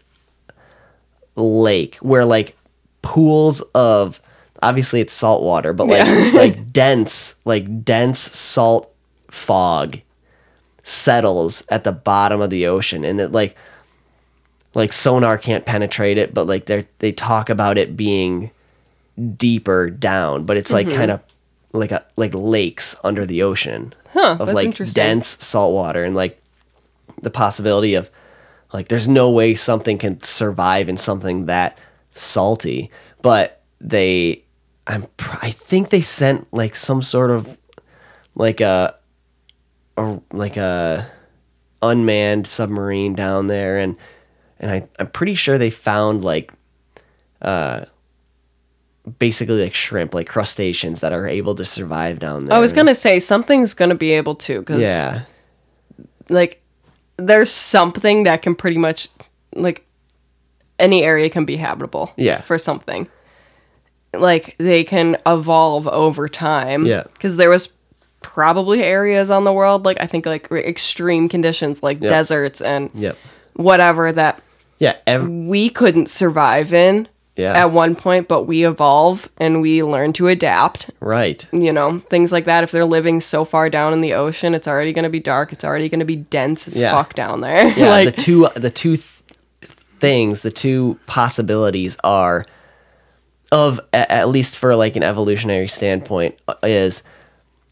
lake 1.37 1.97
where 1.97 2.25
like 2.27 2.57
pools 3.03 3.61
of 3.75 4.21
obviously 4.63 5.01
it's 5.01 5.13
salt 5.13 5.43
water, 5.43 5.73
but 5.73 5.87
like 5.87 6.07
Yeah. 6.07 6.31
like 6.35 6.73
dense 6.73 7.37
like 7.45 7.85
dense 7.85 8.19
salt 8.19 8.93
fog 9.31 9.99
settles 10.85 11.65
at 11.71 11.85
the 11.85 11.93
bottom 11.93 12.41
of 12.41 12.49
the 12.51 12.67
ocean 12.67 13.05
and 13.05 13.21
it 13.21 13.31
like 13.33 13.55
like 14.75 14.93
sonar 14.93 15.37
can't 15.37 15.67
penetrate 15.67 16.17
it 16.17 16.33
but 16.33 16.47
like 16.47 16.65
they 16.67 16.87
they 17.01 17.13
talk 17.13 17.51
about 17.51 17.77
it 17.77 17.95
being 17.97 18.51
deeper 19.37 19.91
down 19.91 20.45
but 20.45 20.57
it's 20.57 20.73
like 20.73 20.87
Mm-hmm. 20.87 20.97
kind 20.97 21.11
of 21.11 21.21
like 21.73 21.93
a 21.93 22.05
like 22.17 22.33
lakes 22.35 22.97
under 23.05 23.27
the 23.27 23.43
ocean 23.43 23.93
Huh, 24.15 24.39
of 24.41 24.49
like 24.55 24.65
dense 24.95 25.45
salt 25.45 25.75
water 25.75 26.03
and 26.05 26.15
like 26.17 26.41
the 27.21 27.31
possibility 27.31 27.95
of 27.95 28.09
like 28.73 28.89
there's 28.89 29.07
no 29.09 29.31
way 29.31 29.55
something 29.55 29.99
can 29.99 30.23
survive 30.23 30.89
in 30.89 30.97
something 30.97 31.47
that 31.47 31.77
salty 32.15 32.91
but 33.21 33.61
they 33.81 34.43
i'm 34.89 35.03
pr- 35.17 35.37
i 35.43 35.51
think 35.51 35.91
they 35.91 36.01
sent 36.01 36.53
like 36.53 36.75
some 36.75 37.03
sort 37.03 37.31
of 37.31 37.61
like 38.35 38.61
a, 38.61 38.95
a 39.97 40.19
like 40.33 40.57
a 40.57 41.07
unmanned 41.83 42.47
submarine 42.47 43.15
down 43.15 43.47
there 43.47 43.79
and 43.79 43.97
and 44.59 44.71
I, 44.71 44.89
i'm 44.99 45.09
pretty 45.09 45.35
sure 45.35 45.59
they 45.59 45.71
found 45.71 46.25
like 46.25 46.53
uh 47.43 47.85
basically 49.19 49.63
like 49.63 49.75
shrimp 49.75 50.13
like 50.15 50.27
crustaceans 50.27 51.01
that 51.01 51.13
are 51.13 51.27
able 51.27 51.55
to 51.55 51.65
survive 51.65 52.19
down 52.19 52.47
there 52.47 52.57
i 52.57 52.61
was 52.61 52.73
gonna 52.73 52.95
say 52.95 53.21
something's 53.21 53.75
gonna 53.75 53.95
be 53.95 54.11
able 54.13 54.35
to 54.35 54.61
because 54.61 54.81
yeah. 54.81 55.23
like 56.29 56.61
there's 57.17 57.51
something 57.51 58.25
that 58.25 58.43
can 58.43 58.55
pretty 58.55 58.77
much 58.79 59.09
like 59.55 59.87
any 60.79 61.03
area 61.03 61.29
can 61.31 61.45
be 61.45 61.57
habitable 61.57 62.13
Yeah. 62.17 62.41
for 62.41 62.59
something 62.59 63.09
like 64.15 64.55
they 64.59 64.85
can 64.85 65.17
evolve 65.27 65.87
over 65.89 66.29
time 66.29 66.87
Yeah. 66.87 67.05
because 67.13 67.37
there 67.37 67.51
was 67.51 67.69
probably 68.21 68.83
areas 68.83 69.31
on 69.31 69.45
the 69.45 69.53
world 69.53 69.85
like 69.85 69.97
i 70.01 70.07
think 70.07 70.27
like 70.27 70.51
extreme 70.51 71.29
conditions 71.29 71.83
like 71.85 72.01
Yep. 72.01 72.11
deserts 72.11 72.61
and 72.61 72.91
yep 72.95 73.17
whatever 73.55 74.11
that 74.13 74.43
yeah 74.79 74.97
ev- 75.07 75.29
we 75.29 75.69
couldn't 75.71 76.09
survive 76.11 76.73
in 76.73 77.07
Yeah. 77.37 77.53
at 77.57 77.71
one 77.71 77.95
point 77.95 78.27
but 78.27 78.43
we 78.45 78.67
evolve 78.67 79.29
and 79.39 79.61
we 79.63 79.85
learn 79.85 80.13
to 80.15 80.27
adapt 80.27 80.91
right 80.99 81.47
you 81.53 81.73
know 81.73 82.01
things 82.11 82.33
like 82.33 82.45
that 82.47 82.65
if 82.65 82.73
they're 82.73 82.85
living 82.85 83.21
so 83.21 83.45
far 83.45 83.71
down 83.71 83.93
in 83.93 84.01
the 84.01 84.15
ocean 84.15 84.53
it's 84.53 84.67
already 84.67 84.93
going 84.93 85.05
to 85.05 85.11
be 85.11 85.21
dark 85.21 85.53
it's 85.53 85.65
already 85.65 85.89
going 85.89 86.01
to 86.01 86.05
be 86.07 86.17
dense 86.17 86.67
as 86.67 86.77
Yeah. 86.77 86.91
fuck 86.91 87.15
down 87.15 87.41
there 87.41 87.69
yeah 87.79 87.91
like 87.91 88.17
the 88.17 88.21
two 88.23 88.49
the 88.57 88.71
two 88.71 88.97
th- 88.97 89.05
things 90.01 90.41
the 90.41 90.51
two 90.51 90.99
possibilities 91.07 91.97
are 92.03 92.45
of 93.53 93.81
at 93.93 94.29
least 94.29 94.57
for 94.59 94.77
like 94.77 94.97
an 94.97 95.03
evolutionary 95.03 95.69
standpoint 95.69 96.39
is 96.63 97.03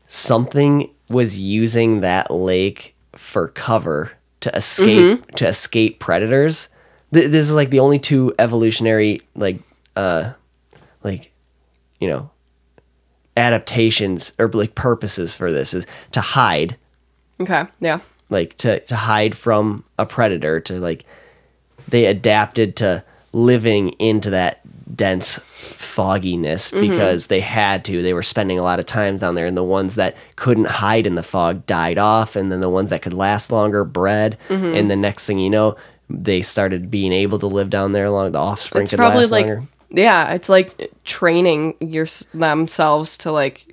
something 0.07 0.91
was 1.11 1.37
using 1.39 2.01
that 2.01 2.31
lake 2.31 2.95
for 3.15 3.49
cover 3.49 4.13
to 4.41 4.55
escape 4.57 5.31
to 5.33 5.47
escape 5.47 5.99
predators 6.01 6.69
Th- 7.13 7.27
this 7.31 7.49
is 7.49 7.55
like 7.55 7.71
the 7.71 7.81
only 7.81 7.99
two 7.99 8.35
evolutionary 8.39 9.21
like 9.35 9.59
uh 9.97 10.33
like 11.03 11.33
you 12.01 12.09
know 12.09 12.31
adaptations 13.37 14.33
or 14.39 14.49
like 14.49 14.75
purposes 14.75 15.35
for 15.35 15.53
this 15.53 15.75
is 15.75 15.87
to 16.13 16.21
hide 16.21 16.77
Okay. 17.39 17.65
Yeah. 17.81 18.01
like 18.31 18.57
to 18.59 18.81
to 18.81 18.97
hide 18.97 19.37
from 19.37 19.85
a 19.99 20.07
predator 20.07 20.59
to 20.61 20.81
like 20.81 21.05
they 21.89 22.07
adapted 22.07 22.77
to 22.77 23.05
living 23.33 23.91
into 23.99 24.31
that 24.31 24.61
dense 24.95 25.39
fogginess 25.39 26.71
mm-hmm. 26.71 26.81
because 26.81 27.27
they 27.27 27.41
had 27.41 27.85
to 27.85 28.03
they 28.03 28.13
were 28.13 28.23
spending 28.23 28.59
a 28.59 28.63
lot 28.63 28.79
of 28.79 28.87
time 28.87 29.17
down 29.17 29.35
there 29.35 29.47
and 29.47 29.57
the 29.57 29.65
ones 29.65 29.97
that 29.97 30.17
couldn't 30.37 30.69
hide 30.69 31.07
in 31.07 31.17
the 31.17 31.23
fog 31.25 31.67
died 31.67 31.99
off 31.99 32.37
and 32.37 32.53
then 32.53 32.61
the 32.61 32.69
ones 32.69 32.91
that 32.91 33.03
could 33.03 33.13
last 33.13 33.51
longer 33.51 33.85
bred 33.85 34.39
mm-hmm. 34.49 34.77
and 34.77 34.89
the 34.89 34.95
next 34.95 35.27
thing 35.27 35.41
you 35.41 35.51
know 35.51 35.75
they 36.09 36.41
started 36.41 36.89
being 36.89 37.13
able 37.13 37.37
to 37.37 37.49
live 37.49 37.69
down 37.69 37.91
there 37.91 38.09
long 38.09 38.31
the 38.31 38.39
offspring 38.39 38.83
It's 38.83 38.93
could 38.93 38.99
probably 38.99 39.23
last 39.23 39.33
like 39.33 39.47
longer 39.49 39.67
yeah, 39.91 40.35
it's 40.35 40.49
like 40.49 40.93
training 41.05 41.75
your 41.81 42.07
themselves 42.35 43.17
to 43.19 43.33
like. 43.33 43.73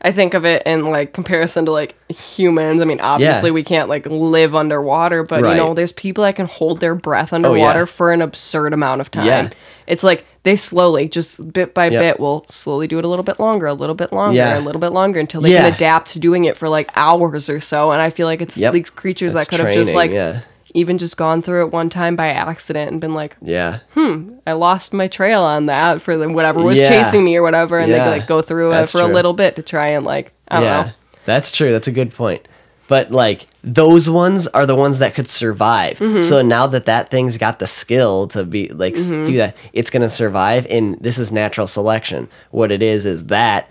I 0.00 0.12
think 0.12 0.34
of 0.34 0.44
it 0.44 0.62
in 0.66 0.84
like 0.84 1.14
comparison 1.14 1.64
to 1.64 1.72
like 1.72 1.94
humans. 2.12 2.82
I 2.82 2.84
mean, 2.84 3.00
obviously 3.00 3.48
Yeah. 3.48 3.54
we 3.54 3.64
can't 3.64 3.88
like 3.88 4.04
live 4.04 4.54
underwater, 4.54 5.22
but 5.22 5.36
you 5.36 5.54
know, 5.54 5.72
there's 5.72 5.92
people 5.92 6.24
that 6.24 6.36
can 6.36 6.44
hold 6.44 6.80
their 6.80 6.94
breath 6.94 7.32
oh, 7.32 7.36
underwater 7.36 7.86
for 7.86 8.12
an 8.12 8.20
absurd 8.20 8.74
amount 8.74 9.00
of 9.00 9.10
time. 9.10 9.24
Yeah. 9.26 9.50
It's 9.86 10.02
like 10.04 10.24
they 10.44 10.56
slowly, 10.56 11.08
just 11.08 11.52
bit 11.52 11.74
by 11.74 11.88
Yep. 11.88 12.00
bit, 12.00 12.20
will 12.20 12.44
slowly 12.48 12.86
do 12.86 12.98
it 12.98 13.04
a 13.04 13.08
little 13.08 13.24
bit 13.24 13.38
longer, 13.40 13.66
a 13.66 13.72
little 13.74 13.94
bit 13.94 14.12
longer, 14.12 14.36
Yeah. 14.36 14.58
a 14.58 14.60
little 14.60 14.80
bit 14.80 14.90
longer 14.92 15.18
until 15.20 15.40
they 15.40 15.52
Yeah. 15.52 15.62
can 15.62 15.72
adapt 15.74 16.08
to 16.12 16.18
doing 16.18 16.44
it 16.44 16.56
for 16.56 16.68
like 16.68 16.90
hours 16.96 17.48
or 17.48 17.60
so. 17.60 17.90
And 17.92 18.00
I 18.02 18.10
feel 18.10 18.26
like 18.26 18.42
it's 18.42 18.56
Yep. 18.56 18.72
these 18.72 18.90
creatures 18.90 19.32
That's 19.34 19.48
that 19.48 19.56
could 19.56 19.64
have 19.64 19.74
just 19.74 19.94
like 19.94 20.10
yeah 20.10 20.40
even 20.76 20.98
just 20.98 21.16
gone 21.16 21.40
through 21.40 21.64
it 21.64 21.72
one 21.72 21.88
time 21.88 22.16
by 22.16 22.26
accident 22.30 22.90
and 22.90 23.00
been 23.00 23.14
like, 23.14 23.36
yeah 23.40 23.78
hmm, 23.94 24.30
I 24.44 24.52
lost 24.54 24.92
my 24.92 25.06
trail 25.06 25.40
on 25.42 25.66
that 25.66 26.02
for 26.02 26.16
the, 26.16 26.28
whatever 26.28 26.60
was 26.62 26.78
chasing 26.80 27.22
me 27.24 27.36
or 27.36 27.42
whatever, 27.42 27.78
and 27.78 27.92
they 27.92 28.00
like 28.00 28.26
go 28.26 28.42
through 28.42 28.70
it 28.70 28.74
That's 28.74 28.92
for 28.92 29.00
a 29.00 29.06
little 29.06 29.34
bit 29.34 29.54
to 29.56 29.62
try 29.62 29.88
and 29.88 30.04
like 30.04 30.32
I 30.48 30.60
don't 30.60 30.64
know. 30.86 30.92
That's 31.26 31.52
true. 31.52 31.70
That's 31.72 31.86
a 31.88 31.92
good 31.92 32.12
point. 32.12 32.46
But 32.86 33.10
like 33.10 33.46
those 33.62 34.10
ones 34.10 34.46
are 34.48 34.66
the 34.66 34.74
ones 34.74 34.98
that 34.98 35.14
could 35.14 35.30
survive. 35.30 35.98
Mm-hmm. 35.98 36.20
So 36.20 36.42
now 36.42 36.66
that 36.66 36.84
that 36.84 37.10
thing's 37.10 37.38
got 37.38 37.58
the 37.58 37.66
skill 37.66 38.28
to 38.28 38.44
be 38.44 38.68
like 38.68 38.94
Mm-hmm. 38.94 39.26
do 39.26 39.36
that, 39.38 39.56
it's 39.72 39.90
going 39.90 40.02
to 40.02 40.08
survive 40.10 40.66
and 40.68 40.96
this 41.00 41.18
is 41.18 41.32
natural 41.32 41.66
selection. 41.66 42.28
What 42.50 42.70
it 42.70 42.82
is 42.82 43.06
is 43.06 43.26
that 43.28 43.70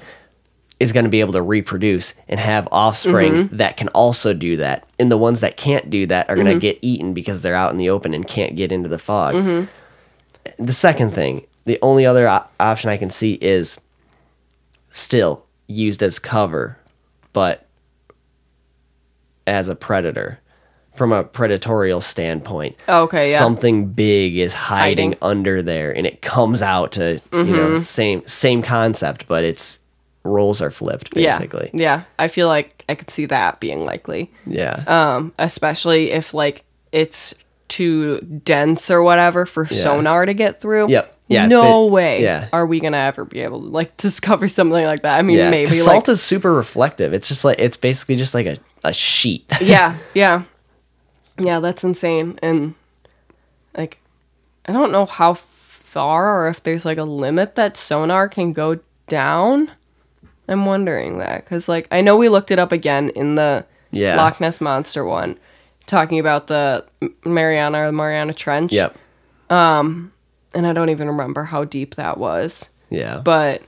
is 0.79 0.91
going 0.91 1.03
to 1.05 1.09
be 1.11 1.19
able 1.19 1.33
to 1.33 1.41
reproduce 1.43 2.15
and 2.27 2.39
have 2.39 2.67
offspring 2.71 3.33
Mm-hmm. 3.33 3.57
that 3.57 3.77
can 3.77 3.87
also 3.89 4.33
do 4.33 4.57
that. 4.57 4.87
And 4.97 5.11
the 5.11 5.17
ones 5.17 5.41
that 5.41 5.57
can't 5.57 5.89
do 5.91 6.07
that 6.07 6.27
are 6.29 6.35
going 6.35 6.47
Mm-hmm. 6.47 6.55
to 6.55 6.59
get 6.73 6.79
eaten 6.81 7.13
because 7.13 7.41
they're 7.41 7.53
out 7.55 7.71
in 7.71 7.77
the 7.77 7.89
open 7.91 8.13
and 8.15 8.27
can't 8.27 8.55
get 8.55 8.71
into 8.71 8.89
the 8.89 8.97
fog. 8.99 9.67
The 10.57 10.73
second 10.73 11.11
thing, 11.11 11.45
the 11.65 11.77
only 11.83 12.05
other 12.05 12.27
op- 12.27 12.51
option 12.59 12.89
I 12.89 12.97
can 12.97 13.11
see 13.11 13.33
is 13.35 13.79
still 14.91 15.45
used 15.67 16.01
as 16.03 16.19
cover, 16.19 16.77
but 17.31 17.62
as 19.47 19.67
a 19.69 19.75
predator 19.75 20.39
from 20.95 21.11
a 21.11 21.23
predatorial 21.23 22.01
standpoint. 22.03 22.75
Oh, 22.87 23.03
okay, 23.03 23.31
yeah. 23.31 23.39
Something 23.39 23.87
big 23.87 24.37
is 24.37 24.53
hiding, 24.53 25.09
Hiding. 25.13 25.17
under 25.23 25.61
there 25.61 25.91
and 25.95 26.05
it 26.05 26.21
comes 26.21 26.61
out 26.61 26.91
to, 26.93 27.13
you 27.31 27.43
know, 27.43 27.53
Mm-hmm. 27.69 27.79
same 27.81 28.25
same 28.27 28.61
concept, 28.61 29.27
but 29.27 29.43
it's 29.43 29.79
roles 30.23 30.61
are 30.61 30.69
flipped 30.71 31.13
basically. 31.13 31.69
Yeah, 31.73 31.81
yeah. 31.97 32.03
I 32.19 32.27
feel 32.27 32.47
like 32.47 32.85
I 32.87 32.95
could 32.95 33.09
see 33.09 33.25
that 33.25 33.59
being 33.59 33.85
likely, 33.85 34.31
Yeah. 34.45 34.83
um, 34.87 35.33
especially 35.39 36.11
if 36.11 36.33
like 36.33 36.63
it's 36.91 37.33
too 37.69 38.19
dense 38.43 38.91
or 38.91 39.01
whatever 39.01 39.45
for 39.47 39.65
sonar 39.65 40.25
to 40.27 40.33
get 40.35 40.61
through. 40.61 40.89
Yep. 40.89 41.09
Yeah, 41.27 41.47
no 41.47 41.85
been- 41.85 41.93
way. 41.93 42.21
yeah. 42.21 42.49
Are 42.53 42.67
we 42.67 42.79
gonna 42.79 42.97
ever 42.97 43.25
be 43.25 43.39
able 43.39 43.61
to 43.61 43.67
like 43.67 43.97
discover 43.97 44.47
something 44.47 44.85
like 44.85 45.01
that? 45.01 45.17
I 45.17 45.23
mean, 45.23 45.37
yeah. 45.39 45.49
maybe 45.49 45.71
like 45.71 45.79
salt 45.79 46.07
is 46.09 46.21
super 46.21 46.53
reflective. 46.53 47.13
It's 47.13 47.27
just 47.27 47.43
like 47.43 47.59
it's 47.59 47.77
basically 47.77 48.15
just 48.17 48.35
like 48.35 48.45
a, 48.45 48.57
a 48.83 48.93
sheet. 48.93 49.45
yeah, 49.61 49.97
yeah, 50.13 50.43
yeah. 51.39 51.59
That's 51.59 51.83
insane. 51.83 52.37
And 52.41 52.75
like, 53.77 53.99
I 54.65 54.71
don't 54.73 54.91
know 54.91 55.05
how 55.05 55.33
far 55.33 56.41
or 56.43 56.49
if 56.49 56.63
there's 56.63 56.85
like 56.85 56.97
a 56.97 57.03
limit 57.03 57.55
that 57.55 57.77
sonar 57.77 58.27
can 58.29 58.53
go 58.53 58.79
down. 59.07 59.69
I'm 60.47 60.65
wondering 60.65 61.19
that 61.19 61.43
because 61.45 61.69
like 61.69 61.87
I 61.91 62.01
know 62.01 62.17
we 62.17 62.29
looked 62.29 62.51
it 62.51 62.59
up 62.59 62.71
again 62.71 63.09
in 63.15 63.35
the 63.35 63.65
Yeah. 63.91 64.15
Loch 64.17 64.41
Ness 64.41 64.59
monster 64.59 65.05
one, 65.05 65.37
talking 65.85 66.19
about 66.19 66.47
the 66.47 66.85
Mariana 67.25 67.83
or 67.83 67.85
the 67.87 67.91
Mariana 67.93 68.33
Trench. 68.33 68.71
yep. 68.73 68.95
Um, 69.49 70.11
and 70.53 70.65
I 70.67 70.73
don't 70.73 70.89
even 70.89 71.07
remember 71.07 71.43
how 71.45 71.63
deep 71.63 71.95
that 71.95 72.17
was, 72.17 72.69
Yeah. 72.89 73.21
but 73.23 73.61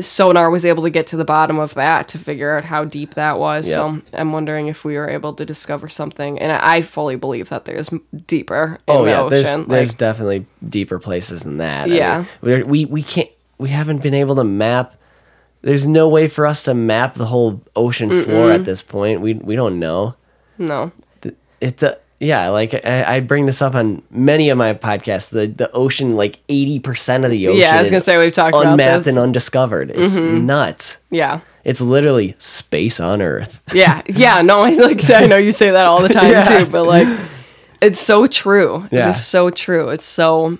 sonar 0.00 0.50
was 0.50 0.64
able 0.64 0.82
to 0.84 0.90
get 0.90 1.06
to 1.08 1.16
the 1.16 1.24
bottom 1.24 1.58
of 1.58 1.74
that 1.74 2.06
to 2.08 2.18
figure 2.18 2.56
out 2.56 2.64
how 2.64 2.84
deep 2.84 3.14
that 3.14 3.38
was. 3.38 3.68
So 3.70 4.00
I'm 4.12 4.32
wondering 4.32 4.68
if 4.68 4.84
we 4.84 4.96
were 4.96 5.08
able 5.08 5.32
to 5.34 5.44
discover 5.44 5.88
something. 5.88 6.38
And 6.38 6.52
I 6.52 6.76
I 6.76 6.82
fully 6.82 7.16
believe 7.16 7.48
that 7.48 7.64
there's 7.64 7.90
deeper 8.26 8.78
in 8.86 8.94
oh 8.94 9.04
the 9.04 9.10
yeah, 9.10 9.28
there's 9.28 9.48
ocean. 9.48 9.68
there's 9.68 9.90
like, 9.90 9.98
definitely 9.98 10.46
deeper 10.68 10.98
places 10.98 11.42
than 11.42 11.58
that. 11.58 11.88
I 11.90 11.94
Yeah. 11.94 12.18
mean, 12.18 12.28
we're, 12.40 12.64
we 12.66 12.84
we 12.84 13.02
can't 13.02 13.28
we 13.58 13.70
haven't 13.70 14.02
been 14.02 14.14
able 14.14 14.36
to 14.36 14.44
map. 14.44 14.94
There's 15.62 15.86
no 15.86 16.08
way 16.08 16.28
for 16.28 16.46
us 16.46 16.62
to 16.64 16.74
map 16.74 17.14
the 17.14 17.26
whole 17.26 17.60
ocean 17.76 18.10
floor 18.22 18.50
at 18.52 18.64
this 18.64 18.82
point. 18.82 19.20
We 19.20 19.34
we 19.34 19.56
don't 19.56 19.78
know. 19.80 20.14
no. 20.56 20.92
It 21.60 21.76
the 21.78 21.98
yeah, 22.20 22.48
like 22.50 22.74
I, 22.84 23.16
I 23.16 23.20
bring 23.20 23.46
this 23.46 23.60
up 23.62 23.74
on 23.74 24.02
many 24.10 24.50
of 24.50 24.58
my 24.58 24.74
podcasts. 24.74 25.30
The 25.30 25.46
the 25.48 25.70
ocean, 25.72 26.14
like 26.16 26.38
eighty 26.48 26.78
percent 26.78 27.24
of 27.24 27.30
the 27.30 27.48
ocean, 27.48 27.60
Yeah, 27.60 27.76
I 27.76 27.80
was 27.80 27.90
gonna 27.90 28.00
say 28.02 28.18
we've 28.18 28.32
talked 28.32 28.54
about 28.54 28.72
unmapped 28.72 29.04
this. 29.04 29.12
Mm-hmm. 29.14 29.18
and 29.18 29.24
undiscovered. 29.24 29.90
It's 29.94 30.14
nuts. 30.14 30.98
Yeah. 31.10 31.40
It's 31.64 31.80
literally 31.80 32.34
space 32.38 33.00
on 33.00 33.20
Earth. 33.20 33.60
Yeah, 33.74 34.00
yeah. 34.06 34.40
No, 34.42 34.60
I 34.60 34.70
like 34.74 35.00
say 35.00 35.14
I 35.14 35.26
know 35.26 35.36
you 35.36 35.52
say 35.52 35.70
that 35.70 35.86
all 35.86 36.00
the 36.02 36.08
time 36.20 36.30
Yeah. 36.30 36.58
too, 36.64 36.70
but 36.70 36.84
like, 36.86 37.06
it's 37.82 38.00
so 38.00 38.26
true. 38.26 38.86
Yeah. 38.90 39.06
It 39.06 39.10
is 39.10 39.24
so 39.26 39.50
true. 39.50 39.88
It's 39.90 40.04
so, 40.04 40.58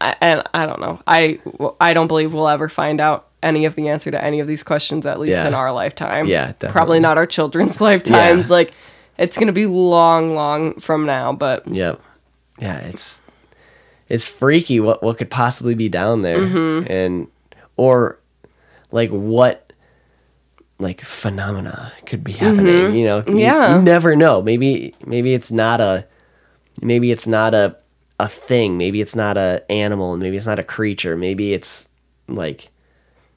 I, 0.00 0.16
and 0.20 0.42
I 0.54 0.66
don't 0.66 0.80
know. 0.80 1.00
I 1.06 1.38
I 1.80 1.94
don't 1.94 2.08
believe 2.08 2.34
we'll 2.34 2.48
ever 2.48 2.68
find 2.68 3.00
out 3.00 3.28
any 3.44 3.64
of 3.64 3.74
the 3.74 3.88
answer 3.88 4.10
to 4.10 4.22
any 4.24 4.38
of 4.40 4.46
these 4.46 4.62
questions, 4.62 5.06
at 5.06 5.18
least 5.20 5.38
Yeah. 5.38 5.48
in 5.48 5.54
our 5.54 5.72
lifetime. 5.72 6.26
Yeah, 6.26 6.46
definitely. 6.46 6.72
probably 6.72 7.00
not 7.00 7.16
our 7.18 7.26
children's 7.26 7.80
lifetimes. 7.80 8.50
Like, 8.50 8.72
it's 9.18 9.36
gonna 9.38 9.52
be 9.52 9.66
long, 9.66 10.34
long 10.34 10.78
from 10.80 11.06
now. 11.06 11.32
But 11.32 11.66
Yep. 11.68 12.00
Yeah, 12.60 12.78
it's 12.80 13.20
it's 14.08 14.26
freaky 14.26 14.78
what 14.80 15.02
what 15.02 15.18
could 15.18 15.30
possibly 15.30 15.74
be 15.74 15.88
down 15.88 16.22
there, 16.22 16.38
Mm-hmm. 16.38 16.90
and 16.92 17.28
or 17.76 18.18
like 18.90 19.10
what 19.10 19.72
like 20.78 21.00
phenomena 21.02 21.92
could 22.06 22.24
be 22.24 22.32
happening. 22.32 22.94
You 22.94 23.04
know, 23.06 23.16
You- 23.18 23.22
Mm-hmm. 23.24 23.38
Yeah. 23.38 23.76
you, 23.76 23.82
never 23.82 24.16
know. 24.16 24.42
Maybe 24.42 24.94
maybe 25.06 25.32
it's 25.34 25.50
not 25.50 25.80
a 25.80 26.06
maybe 26.80 27.10
it's 27.12 27.26
not 27.26 27.54
a 27.54 27.76
a 28.20 28.28
thing. 28.28 28.76
Maybe 28.78 29.00
it's 29.00 29.16
not 29.16 29.36
a 29.36 29.64
animal. 29.70 30.16
Maybe 30.16 30.36
it's 30.36 30.46
not 30.46 30.58
a 30.58 30.64
creature. 30.64 31.16
Maybe 31.16 31.52
it's 31.52 31.88
like 32.28 32.68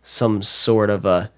some 0.04 0.44
sort 0.44 0.90
of 0.90 1.06
a 1.06 1.32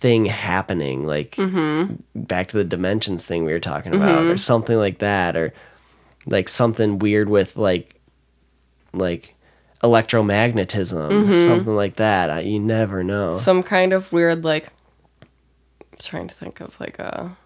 thing 0.00 0.24
happening 0.24 1.06
like 1.06 1.32
Mm-hmm. 1.36 1.94
back 2.14 2.48
to 2.48 2.56
the 2.56 2.64
dimensions 2.64 3.26
thing 3.26 3.44
we 3.44 3.52
were 3.52 3.60
talking 3.60 3.94
about 3.94 4.24
or 4.24 4.38
something 4.38 4.76
like 4.76 4.98
that 4.98 5.36
or 5.36 5.52
like 6.26 6.48
something 6.48 6.98
weird 6.98 7.28
with 7.28 7.56
like 7.56 8.00
like 8.92 9.34
electromagnetism 9.82 11.10
Mm-hmm. 11.10 11.46
something 11.46 11.76
like 11.76 11.96
that 11.96 12.30
I, 12.30 12.40
you 12.40 12.58
never 12.58 13.02
know 13.04 13.38
some 13.38 13.62
kind 13.62 13.92
of 13.92 14.12
weird 14.12 14.44
like, 14.44 14.68
I'm 15.22 15.98
trying 15.98 16.28
to 16.28 16.34
think 16.34 16.60
of 16.60 16.78
like 16.80 16.98
a. 16.98 17.36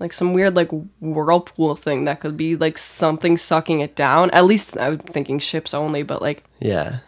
Like 0.00 0.12
some 0.12 0.32
weird 0.34 0.56
like 0.56 0.70
whirlpool 1.00 1.76
thing 1.76 2.04
that 2.04 2.18
could 2.18 2.36
be 2.36 2.56
like 2.56 2.76
something 2.76 3.36
sucking 3.36 3.80
it 3.80 3.94
down. 3.94 4.28
At 4.32 4.44
least 4.44 4.76
I'm 4.76 4.98
thinking 4.98 5.38
ships 5.38 5.72
only, 5.72 6.02
but 6.02 6.20
like 6.20 6.42
yeah 6.60 6.98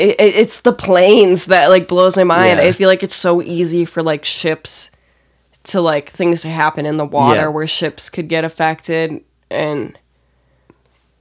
it, 0.00 0.20
it, 0.20 0.34
it's 0.36 0.60
the 0.62 0.72
planes 0.72 1.46
that 1.46 1.68
like 1.68 1.86
blows 1.88 2.16
my 2.16 2.24
mind. 2.24 2.58
Yeah. 2.58 2.64
I 2.68 2.72
feel 2.72 2.88
like 2.88 3.02
it's 3.02 3.14
so 3.16 3.42
easy 3.42 3.84
for 3.84 4.02
like 4.02 4.24
ships 4.24 4.90
to 5.64 5.80
like 5.80 6.08
things 6.08 6.42
to 6.42 6.48
happen 6.48 6.86
in 6.86 6.96
the 6.96 7.04
water 7.04 7.40
Yeah. 7.42 7.48
where 7.48 7.66
ships 7.66 8.08
could 8.08 8.28
get 8.28 8.44
affected 8.44 9.22
and 9.50 9.98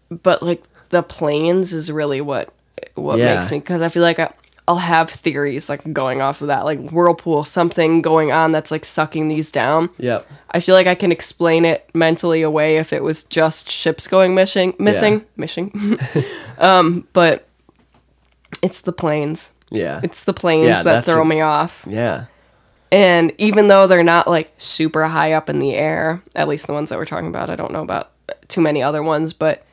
but 0.10 0.42
like 0.42 0.64
the 0.90 1.04
planes 1.04 1.74
is 1.74 1.92
really 1.92 2.22
what 2.22 2.54
what 2.96 3.20
Yeah. 3.20 3.36
makes 3.36 3.52
me 3.52 3.60
because 3.60 3.82
I 3.82 3.90
feel 3.90 4.02
like 4.04 4.18
I, 4.20 4.32
I'll 4.68 4.78
have 4.78 5.10
theories 5.10 5.68
like 5.68 5.92
going 5.94 6.22
off 6.22 6.42
of 6.42 6.48
that 6.48 6.64
like 6.64 6.80
whirlpool 6.92 7.44
something 7.44 8.02
going 8.02 8.32
on 8.32 8.52
that's 8.52 8.72
like 8.72 8.86
sucking 8.86 9.28
these 9.28 9.52
down. 9.52 9.90
yep 9.98 10.26
I 10.52 10.60
feel 10.62 10.74
like 10.76 10.88
I 10.88 10.96
can 10.96 11.12
explain 11.12 11.66
it 11.66 11.90
mentally 11.94 12.42
away 12.42 12.78
if 12.78 12.94
it 12.94 13.04
was 13.04 13.24
just 13.26 13.70
ships 13.70 14.08
going 14.08 14.34
missing, 14.36 14.74
missing, 14.80 15.26
missing. 15.38 16.00
um, 16.60 17.08
but 17.14 17.46
it's 18.62 18.82
the 18.82 18.92
planes. 18.94 19.52
yeah 19.70 20.00
It's 20.04 20.24
the 20.24 20.34
planes 20.34 20.68
Yeah, 20.68 20.84
that 20.84 21.06
throw 21.06 21.20
what- 21.20 21.28
me 21.28 21.42
off. 21.42 21.86
yeah 21.88 22.26
And 22.92 23.32
even 23.38 23.68
though 23.68 23.86
they're 23.88 24.04
not 24.04 24.28
like 24.28 24.52
super 24.58 25.08
high 25.08 25.34
up 25.34 25.50
in 25.50 25.60
the 25.60 25.76
air, 25.76 26.22
at 26.36 26.48
least 26.48 26.68
the 26.68 26.74
ones 26.74 26.90
that 26.90 26.98
we're 26.98 27.06
talking 27.06 27.28
about, 27.30 27.50
I 27.50 27.56
don't 27.56 27.72
know 27.72 27.82
about 27.84 28.12
too 28.48 28.62
many 28.62 28.82
other 28.82 29.04
ones, 29.04 29.32
but 29.34 29.64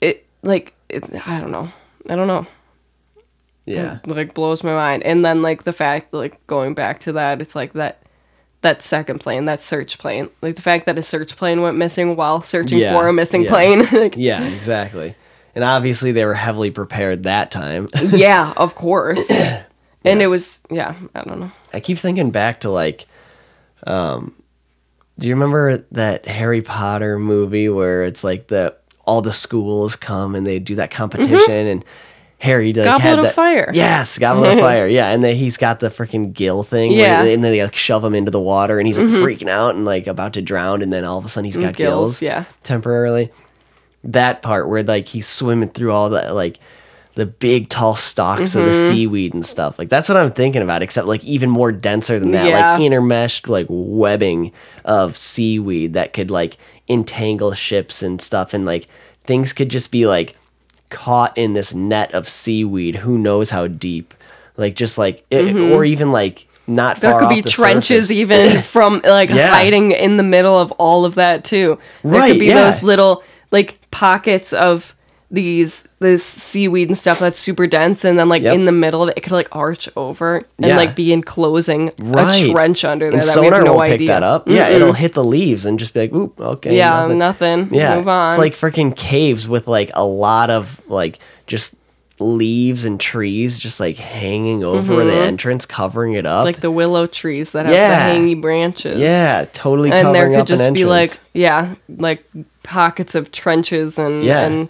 it 0.00 0.24
like 0.42 0.72
it, 0.88 1.04
I 1.26 1.40
don't 1.40 1.50
know. 1.50 1.68
I 2.08 2.14
don't 2.16 2.28
know. 2.28 2.46
Yeah. 3.66 3.98
It, 4.04 4.08
like 4.08 4.34
blows 4.34 4.62
my 4.64 4.72
mind. 4.74 5.02
And 5.04 5.24
then 5.24 5.42
like 5.42 5.64
the 5.64 5.72
fact 5.72 6.12
like 6.12 6.44
going 6.46 6.74
back 6.74 7.00
to 7.00 7.12
that, 7.12 7.40
it's 7.40 7.54
like 7.56 7.72
that 7.74 7.98
that 8.62 8.82
second 8.82 9.18
plane, 9.18 9.44
that 9.46 9.60
search 9.60 9.98
plane. 9.98 10.28
Like 10.40 10.54
the 10.56 10.62
fact 10.62 10.86
that 10.86 10.96
a 10.98 11.02
search 11.02 11.36
plane 11.36 11.62
went 11.62 11.76
missing 11.76 12.14
while 12.14 12.42
searching 12.42 12.78
Yeah, 12.78 12.92
for 12.92 13.08
a 13.08 13.12
missing 13.12 13.42
yeah. 13.42 13.50
plane. 13.50 13.88
like, 13.92 14.14
Yeah, 14.16 14.44
exactly. 14.44 15.16
And 15.54 15.64
obviously 15.64 16.12
they 16.12 16.24
were 16.24 16.34
heavily 16.34 16.70
prepared 16.70 17.24
that 17.24 17.50
time. 17.50 17.86
yeah, 18.10 18.52
of 18.56 18.74
course. 18.74 19.30
And 20.04 20.20
it 20.20 20.26
was 20.26 20.62
yeah, 20.68 20.96
I 21.14 21.22
don't 21.22 21.38
know. 21.38 21.52
I 21.72 21.78
keep 21.78 21.96
thinking 21.96 22.32
back 22.32 22.62
to 22.62 22.70
like 22.70 23.06
um 23.86 24.34
do 25.18 25.28
you 25.28 25.34
remember 25.34 25.84
that 25.92 26.26
Harry 26.26 26.60
Potter 26.60 27.20
movie 27.20 27.68
where 27.68 28.02
it's 28.04 28.24
like 28.24 28.48
the 28.48 28.74
all 29.04 29.22
the 29.22 29.32
schools 29.32 29.94
come 29.94 30.34
and 30.34 30.44
they 30.44 30.58
do 30.58 30.74
that 30.74 30.90
competition 30.90 31.68
and 31.68 31.84
Harry 32.38 32.72
like, 32.72 32.84
Mm-hmm. 32.84 32.84
Goblet 32.84 33.02
had 33.04 33.18
of 33.20 33.24
that- 33.26 33.34
Fire. 33.36 33.70
Yes, 33.72 34.18
Goblet 34.18 34.54
of 34.54 34.58
Fire. 34.58 34.88
Yeah, 34.88 35.10
and 35.10 35.22
then 35.22 35.36
he's 35.36 35.56
got 35.56 35.78
the 35.78 35.88
freaking 35.88 36.32
gill 36.32 36.64
thing. 36.64 36.90
Yeah. 36.90 37.18
Mm-hmm. 37.20 37.34
and 37.34 37.44
then 37.44 37.52
they 37.52 37.62
like 37.62 37.76
shove 37.76 38.02
him 38.02 38.16
into 38.16 38.32
the 38.32 38.40
water, 38.40 38.78
and 38.80 38.86
he's 38.88 38.98
like 38.98 39.06
freaking 39.06 39.48
out 39.48 39.76
and 39.76 39.84
like 39.84 40.08
about 40.08 40.32
to 40.32 40.42
drown, 40.42 40.82
and 40.82 40.92
then 40.92 41.04
all 41.04 41.18
of 41.18 41.24
a 41.24 41.28
sudden 41.28 41.44
he's 41.44 41.56
got 41.56 41.76
Gills, 41.76 42.18
gills. 42.18 42.22
yeah. 42.22 42.44
temporarily. 42.64 43.30
That 44.04 44.42
part 44.42 44.68
where 44.68 44.82
like 44.82 45.06
he's 45.08 45.26
swimming 45.28 45.68
through 45.70 45.92
all 45.92 46.08
the 46.10 46.32
like 46.34 46.58
the 47.14 47.26
big 47.26 47.68
tall 47.68 47.94
stalks 47.94 48.54
of 48.54 48.64
the 48.64 48.70
Mm-hmm. 48.70 48.88
seaweed 48.88 49.34
and 49.34 49.44
stuff. 49.46 49.78
Like 49.78 49.88
that's 49.90 50.08
what 50.08 50.16
I'm 50.16 50.32
thinking 50.32 50.62
about, 50.62 50.82
except 50.82 51.06
like 51.06 51.22
even 51.24 51.50
more 51.50 51.70
denser 51.70 52.18
than 52.18 52.30
that, 52.32 52.46
Yeah. 52.48 52.72
like 52.72 52.80
intermeshed 52.80 53.48
like 53.48 53.66
webbing 53.68 54.50
of 54.84 55.16
seaweed 55.16 55.92
that 55.92 56.12
could 56.14 56.30
like 56.30 56.56
entangle 56.88 57.52
ships 57.52 58.02
and 58.02 58.20
stuff, 58.20 58.54
and 58.54 58.64
like 58.64 58.88
things 59.24 59.52
could 59.52 59.68
just 59.68 59.92
be 59.92 60.06
like 60.06 60.34
caught 60.90 61.36
in 61.38 61.52
this 61.52 61.72
net 61.74 62.12
of 62.14 62.28
seaweed. 62.28 62.96
Who 62.96 63.18
knows 63.18 63.50
how 63.50 63.66
deep? 63.66 64.14
Like 64.56 64.74
just 64.74 64.98
like 64.98 65.24
it, 65.30 65.54
or 65.54 65.84
even 65.84 66.12
like 66.12 66.46
not 66.66 66.96
Mm-hmm. 66.96 67.06
There 67.06 67.18
could 67.20 67.28
be 67.28 67.40
the 67.42 67.50
trenches 67.50 68.06
surface. 68.08 68.10
even 68.18 68.62
from 68.62 69.00
like 69.04 69.28
Yeah. 69.30 69.48
hiding 69.48 69.92
in 69.92 70.16
the 70.16 70.22
middle 70.22 70.58
of 70.58 70.72
all 70.72 71.04
of 71.04 71.14
that 71.16 71.44
too. 71.44 71.78
There 72.02 72.12
Right, 72.12 72.30
could 72.32 72.40
be 72.40 72.46
yeah. 72.46 72.64
those 72.64 72.82
little 72.82 73.22
like 73.50 73.78
pockets 73.92 74.52
of 74.52 74.96
these 75.30 75.84
this 75.98 76.22
seaweed 76.22 76.88
and 76.88 76.96
stuff 76.98 77.18
that's 77.18 77.38
super 77.38 77.66
dense 77.66 78.04
and 78.04 78.18
then 78.18 78.28
like 78.28 78.42
Yep. 78.42 78.54
in 78.54 78.64
the 78.66 78.72
middle 78.72 79.02
of 79.02 79.08
it 79.08 79.16
it 79.16 79.22
could 79.22 79.32
like 79.32 79.48
arch 79.52 79.88
over 79.96 80.36
and 80.36 80.46
Yeah. 80.58 80.76
like 80.76 80.94
be 80.94 81.10
enclosing 81.10 81.90
Right. 82.02 82.42
a 82.42 82.50
trench 82.52 82.84
under 82.84 83.06
there 83.06 83.14
And 83.14 83.22
that 83.22 83.26
we 83.28 83.32
sonar 83.32 83.60
have 83.60 83.64
no 83.64 83.72
won't 83.74 83.84
idea. 83.84 83.98
pick 83.98 84.06
that 84.08 84.22
up. 84.22 84.46
Yeah, 84.46 84.68
it'll 84.68 84.92
hit 84.92 85.14
the 85.14 85.24
leaves 85.24 85.64
and 85.64 85.78
just 85.78 85.94
be 85.94 86.00
like, 86.00 86.12
oop, 86.12 86.38
okay. 86.38 86.76
Yeah, 86.76 87.06
nothing. 87.06 87.68
Yeah, 87.72 87.96
Move 87.96 88.08
on. 88.08 88.28
it's 88.30 88.38
like 88.38 88.54
freaking 88.54 88.94
caves 88.94 89.48
with 89.48 89.68
like 89.68 89.90
a 89.94 90.04
lot 90.04 90.50
of 90.50 90.82
like 90.86 91.18
just 91.46 91.76
leaves 92.20 92.84
and 92.84 93.00
trees 93.00 93.58
just 93.58 93.80
like 93.80 93.96
hanging 93.96 94.62
over 94.62 95.02
the 95.02 95.14
entrance, 95.14 95.64
covering 95.64 96.12
it 96.12 96.26
up. 96.26 96.40
Mm-hmm. 96.40 96.44
like 96.44 96.60
the 96.60 96.70
willow 96.70 97.06
trees 97.06 97.52
that 97.52 97.64
have 97.66 97.74
Yeah. 97.74 98.12
the 98.12 98.18
hangy 98.18 98.38
branches. 98.40 98.98
yeah, 98.98 99.46
totally 99.54 99.90
And 99.90 100.14
there 100.14 100.28
could 100.28 100.46
just 100.46 100.72
be 100.74 100.84
like 100.84 101.10
yeah, 101.32 101.74
like 101.96 102.22
pockets 102.62 103.14
of 103.14 103.32
trenches 103.32 103.98
and 103.98 104.24
Yeah. 104.24 104.40
and 104.46 104.68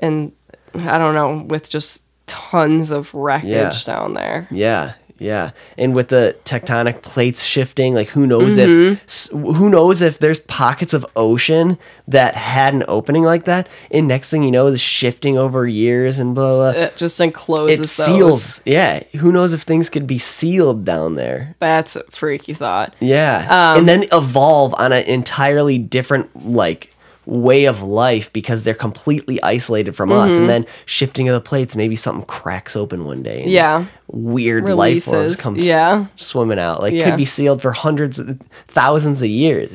and 0.00 0.32
I 0.74 0.98
don't 0.98 1.14
know, 1.14 1.44
with 1.46 1.70
just 1.70 2.02
tons 2.26 2.90
of 2.90 3.14
wreckage 3.14 3.48
Yeah. 3.50 3.72
down 3.86 4.14
there. 4.14 4.48
Yeah, 4.50 4.92
yeah, 5.20 5.50
and 5.78 5.94
with 5.94 6.08
the 6.08 6.34
tectonic 6.44 7.02
plates 7.02 7.44
shifting, 7.44 7.94
like 7.94 8.08
who 8.08 8.26
knows 8.26 8.58
Mm-hmm. 8.58 8.94
if 8.94 9.56
who 9.56 9.70
knows 9.70 10.02
if 10.02 10.18
there's 10.18 10.40
pockets 10.40 10.92
of 10.94 11.06
ocean 11.14 11.78
that 12.08 12.34
had 12.34 12.74
an 12.74 12.82
opening 12.88 13.22
like 13.22 13.44
that, 13.44 13.68
and 13.92 14.08
next 14.08 14.30
thing 14.30 14.42
you 14.42 14.50
know, 14.50 14.70
the 14.70 14.78
shifting 14.78 15.38
over 15.38 15.66
years 15.68 16.18
and 16.18 16.34
blah 16.34 16.54
blah. 16.72 16.80
It 16.82 16.96
just 16.96 17.20
encloses 17.20 17.78
it 17.78 17.82
those. 17.82 17.90
seals. 18.06 18.60
Yeah, 18.64 19.04
who 19.18 19.30
knows 19.30 19.52
if 19.52 19.62
things 19.62 19.88
could 19.88 20.06
be 20.08 20.18
sealed 20.18 20.84
down 20.84 21.14
there? 21.14 21.54
That's 21.60 21.94
a 21.94 22.02
freaky 22.10 22.52
thought. 22.54 22.94
Yeah, 23.00 23.46
Um, 23.48 23.78
and 23.78 23.88
then 23.88 24.06
evolve 24.12 24.74
on 24.78 24.90
an 24.92 25.04
entirely 25.04 25.78
different 25.78 26.44
like 26.50 26.90
way 27.26 27.64
of 27.64 27.82
life 27.82 28.32
because 28.32 28.62
they're 28.62 28.74
completely 28.74 29.42
isolated 29.42 29.94
from 29.96 30.12
us, 30.12 30.32
Mm-hmm. 30.32 30.40
and 30.42 30.48
then 30.50 30.66
shifting 30.86 31.28
of 31.28 31.34
the 31.34 31.40
plates, 31.40 31.74
maybe 31.76 31.96
something 31.96 32.24
cracks 32.26 32.76
open 32.76 33.04
one 33.04 33.22
day. 33.22 33.42
and 33.42 33.50
Yeah. 33.50 33.84
weird 34.08 34.68
life 34.68 35.04
forms 35.04 35.16
Releases. 35.18 35.40
come 35.40 35.56
Yeah. 35.56 36.06
swimming 36.16 36.58
out. 36.58 36.82
Like 36.82 36.92
Yeah. 36.94 37.06
could 37.10 37.16
be 37.16 37.24
sealed 37.24 37.62
for 37.62 37.72
hundreds, 37.72 38.18
of, 38.18 38.38
thousands 38.68 39.22
of 39.22 39.28
years. 39.28 39.70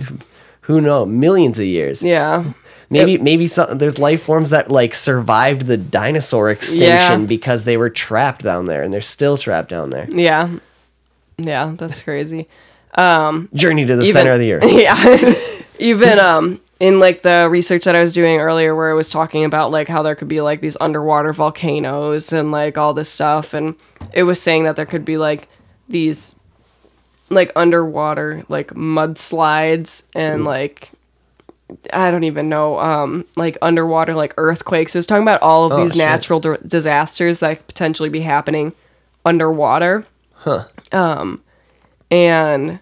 Who 0.62 0.80
knows? 0.82 1.08
Millions 1.08 1.58
of 1.58 1.66
years. 1.66 2.04
Yeah. 2.04 2.44
Maybe 2.92 3.18
maybe 3.20 3.46
some 3.48 3.78
there's 3.78 4.00
life 4.00 4.22
forms 4.24 4.50
that 4.50 4.72
like 4.72 4.96
survived 4.96 5.68
the 5.68 5.78
dinosaur 5.78 6.50
extinction 6.50 7.22
Yeah. 7.22 7.28
because 7.28 7.64
they 7.64 7.78
were 7.78 7.90
trapped 7.90 8.44
down 8.44 8.66
there 8.66 8.82
and 8.84 8.92
they're 8.94 9.02
still 9.02 9.38
trapped 9.38 9.70
down 9.70 9.90
there. 9.92 10.08
Yeah. 10.10 10.50
Yeah, 11.38 11.74
that's 11.78 12.02
crazy. 12.02 12.48
Journey 12.98 13.86
to 13.86 13.96
the 13.96 14.04
Even- 14.04 14.14
center 14.14 14.32
of 14.34 14.40
the 14.40 14.54
earth. 14.54 14.64
yeah. 14.72 15.34
Even 15.80 16.20
um 16.20 16.60
in 16.80 17.00
like 17.00 17.22
the 17.24 17.48
research 17.52 17.84
that 17.86 17.96
I 17.96 18.02
was 18.02 18.14
doing 18.14 18.40
earlier 18.40 18.76
where 18.76 18.90
I 18.90 18.94
was 18.94 19.10
talking 19.12 19.44
about 19.44 19.72
like 19.72 19.88
how 19.88 20.02
there 20.04 20.16
could 20.16 20.28
be 20.30 20.42
like 20.42 20.62
these 20.62 20.78
underwater 20.80 21.34
volcanoes 21.34 22.32
and 22.32 22.52
like 22.52 22.78
all 22.78 22.94
this 22.94 23.10
stuff 23.10 23.54
and 23.54 23.76
it 24.14 24.24
was 24.24 24.42
saying 24.42 24.64
that 24.64 24.76
there 24.78 24.86
could 24.86 25.04
be 25.06 25.18
like 25.18 25.48
these 25.90 26.36
like 27.30 27.52
underwater 27.56 28.44
like 28.50 28.70
mudslides 28.70 30.04
and 30.16 30.46
like 30.46 30.90
I 31.94 32.10
don't 32.12 32.24
even 32.24 32.50
know 32.50 32.80
um 32.80 33.26
like 33.36 33.58
underwater 33.62 34.14
like 34.16 34.34
earthquakes. 34.38 34.96
It 34.96 35.00
was 35.00 35.06
talking 35.06 35.22
about 35.24 35.42
all 35.42 35.66
of 35.66 35.72
Oh, 35.74 35.82
these 35.82 35.90
shit. 35.90 35.98
natural 35.98 36.40
d- 36.40 36.56
disasters 36.66 37.40
that 37.40 37.58
could 37.58 37.68
potentially 37.68 38.10
be 38.10 38.22
happening 38.22 38.74
underwater. 39.26 40.06
Huh. 40.34 40.66
Um 40.92 41.44
and 42.12 42.80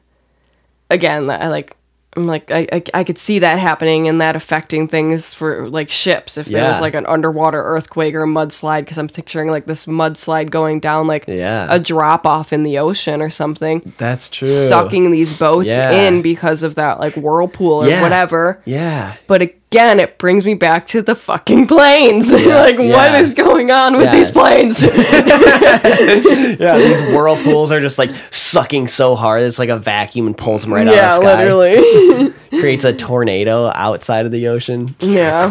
again 0.89 1.29
i 1.29 1.49
like 1.49 1.75
i'm 2.15 2.25
like 2.25 2.49
I, 2.49 2.67
I 2.71 2.83
i 2.95 3.03
could 3.03 3.17
see 3.17 3.39
that 3.39 3.59
happening 3.59 4.07
and 4.07 4.21
that 4.21 4.35
affecting 4.35 4.87
things 4.87 5.33
for 5.33 5.69
like 5.69 5.89
ships 5.89 6.37
if 6.37 6.47
there 6.47 6.67
was 6.67 6.77
Yeah. 6.77 6.81
like 6.81 6.93
an 6.95 7.05
underwater 7.05 7.61
earthquake 7.61 8.15
or 8.15 8.23
a 8.23 8.27
mudslide 8.27 8.81
because 8.81 8.97
i'm 8.97 9.07
picturing 9.09 9.49
like 9.49 9.65
this 9.65 9.85
mudslide 9.85 10.49
going 10.49 10.79
down 10.79 11.05
like 11.07 11.25
Yeah. 11.27 11.67
a 11.69 11.79
drop 11.79 12.25
off 12.25 12.53
in 12.53 12.63
the 12.63 12.77
ocean 12.79 13.21
or 13.21 13.29
something 13.29 13.93
That's 13.97 14.29
true. 14.29 14.47
sucking 14.47 15.11
these 15.11 15.37
boats 15.37 15.67
Yeah. 15.67 15.91
in 15.91 16.21
because 16.21 16.63
of 16.63 16.75
that 16.75 16.99
like 16.99 17.15
whirlpool 17.15 17.83
or 17.83 17.87
Yeah. 17.89 18.01
whatever 18.01 18.61
Yeah. 18.65 19.13
but 19.27 19.41
again 19.71 19.99
it 19.99 20.17
brings 20.17 20.45
me 20.45 20.53
back 20.53 20.87
to 20.87 21.01
the 21.01 21.13
fucking 21.15 21.67
planes 21.67 22.31
like 22.33 22.77
what 22.77 22.87
yeah. 22.87 23.17
is 23.17 23.33
going 23.33 23.69
on 23.71 23.97
with 23.97 24.05
Yeah. 24.05 24.15
these 24.15 24.31
planes 24.31 24.81
Yeah. 26.59 26.77
These 26.77 27.01
whirlpools 27.13 27.71
are 27.71 27.79
just 27.81 27.97
like 27.97 28.09
sucking 28.31 28.87
so 28.87 29.15
hard 29.15 29.41
it's 29.43 29.59
like 29.59 29.69
a 29.69 29.77
vacuum 29.77 30.27
and 30.27 30.37
pulls 30.37 30.61
them 30.63 30.73
right 30.73 30.87
out 30.87 30.93
of 30.93 30.99
the 30.99 31.09
sky. 31.09 31.43
yeah 31.43 31.53
literally 31.53 32.33
Creates 32.61 32.85
a 32.85 32.93
tornado 32.93 33.69
outside 33.75 34.25
of 34.25 34.31
the 34.31 34.47
ocean. 34.47 34.95
yeah 35.01 35.49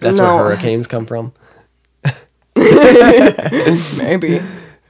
That's 0.00 0.18
No. 0.18 0.36
where 0.36 0.44
hurricanes 0.44 0.86
come 0.86 1.06
from. 1.06 1.32
maybe 3.96 4.40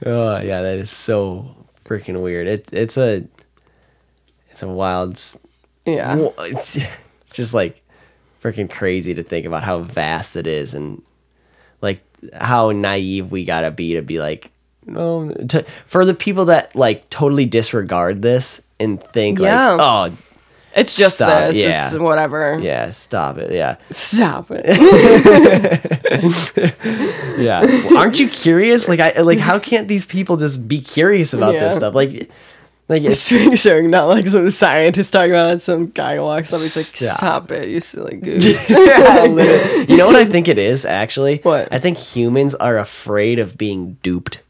Oh 0.05 0.39
yeah, 0.39 0.61
that 0.61 0.77
is 0.77 0.89
so 0.89 1.55
freaking 1.85 2.21
weird. 2.23 2.47
It 2.47 2.69
it's 2.71 2.97
a 2.97 3.23
it's 4.49 4.63
a 4.63 4.67
wild. 4.67 5.21
yeah 5.85 6.29
it's 6.39 6.77
just 7.33 7.53
like 7.53 7.81
freaking 8.41 8.69
crazy 8.69 9.13
to 9.13 9.23
think 9.23 9.45
about 9.45 9.63
how 9.63 9.79
vast 9.79 10.35
it 10.35 10.47
is 10.47 10.73
and 10.73 11.03
like 11.81 12.01
how 12.33 12.71
naive 12.71 13.31
we 13.31 13.45
gotta 13.45 13.71
be 13.71 13.93
to 13.95 14.01
be 14.01 14.19
like 14.19 14.51
no 14.85 15.31
to 15.49 15.63
for 15.85 16.05
the 16.05 16.13
people 16.13 16.45
that 16.45 16.73
like 16.75 17.09
totally 17.09 17.45
disregard 17.45 18.21
this 18.21 18.61
and 18.79 19.01
think 19.03 19.39
Yeah. 19.39 19.71
like 19.73 20.11
oh 20.13 20.17
It's 20.75 20.95
just 20.95 21.15
Stop, 21.15 21.47
this. 21.49 21.57
yeah. 21.57 21.85
It's 21.85 21.95
whatever. 21.97 22.59
yeah 22.61 22.91
stop 22.91 23.37
it 23.37 23.51
yeah 23.51 23.75
Stop 23.91 24.47
it. 24.51 24.65
yeah 27.39 27.61
Well, 27.61 27.97
aren't 27.97 28.19
you 28.19 28.29
curious 28.29 28.87
like 28.87 28.99
I 28.99 29.21
like 29.21 29.39
how 29.39 29.59
can't 29.59 29.87
these 29.87 30.05
people 30.05 30.37
just 30.37 30.67
be 30.67 30.81
curious 30.81 31.33
about 31.33 31.53
this 31.53 31.75
stuff 31.75 31.93
like 31.95 32.29
like 32.89 33.03
it's 33.03 33.27
sure, 33.61 33.81
not 33.87 34.05
like 34.07 34.27
some 34.27 34.49
scientist 34.51 35.13
talking 35.13 35.31
about 35.31 35.51
it. 35.57 35.61
Some 35.61 35.87
guy 35.87 36.19
walks 36.19 36.51
up, 36.51 36.59
he's 36.59 36.75
like, 36.75 36.85
Stop. 36.85 37.17
"Stop 37.17 37.51
it, 37.51 37.69
you 37.69 37.79
silly 37.79 38.17
goose." 38.21 38.69
Yeah, 38.69 39.25
literally. 39.29 39.85
you 39.91 39.97
know 39.97 40.07
what 40.07 40.15
I 40.15 40.25
think 40.25 40.47
it 40.47 40.57
is 40.57 40.83
actually? 40.85 41.37
What? 41.43 41.69
I 41.71 41.79
think 41.79 41.97
humans 41.97 42.55
are 42.55 42.77
afraid 42.77 43.39
of 43.39 43.57
being 43.57 43.93
duped. 44.03 44.41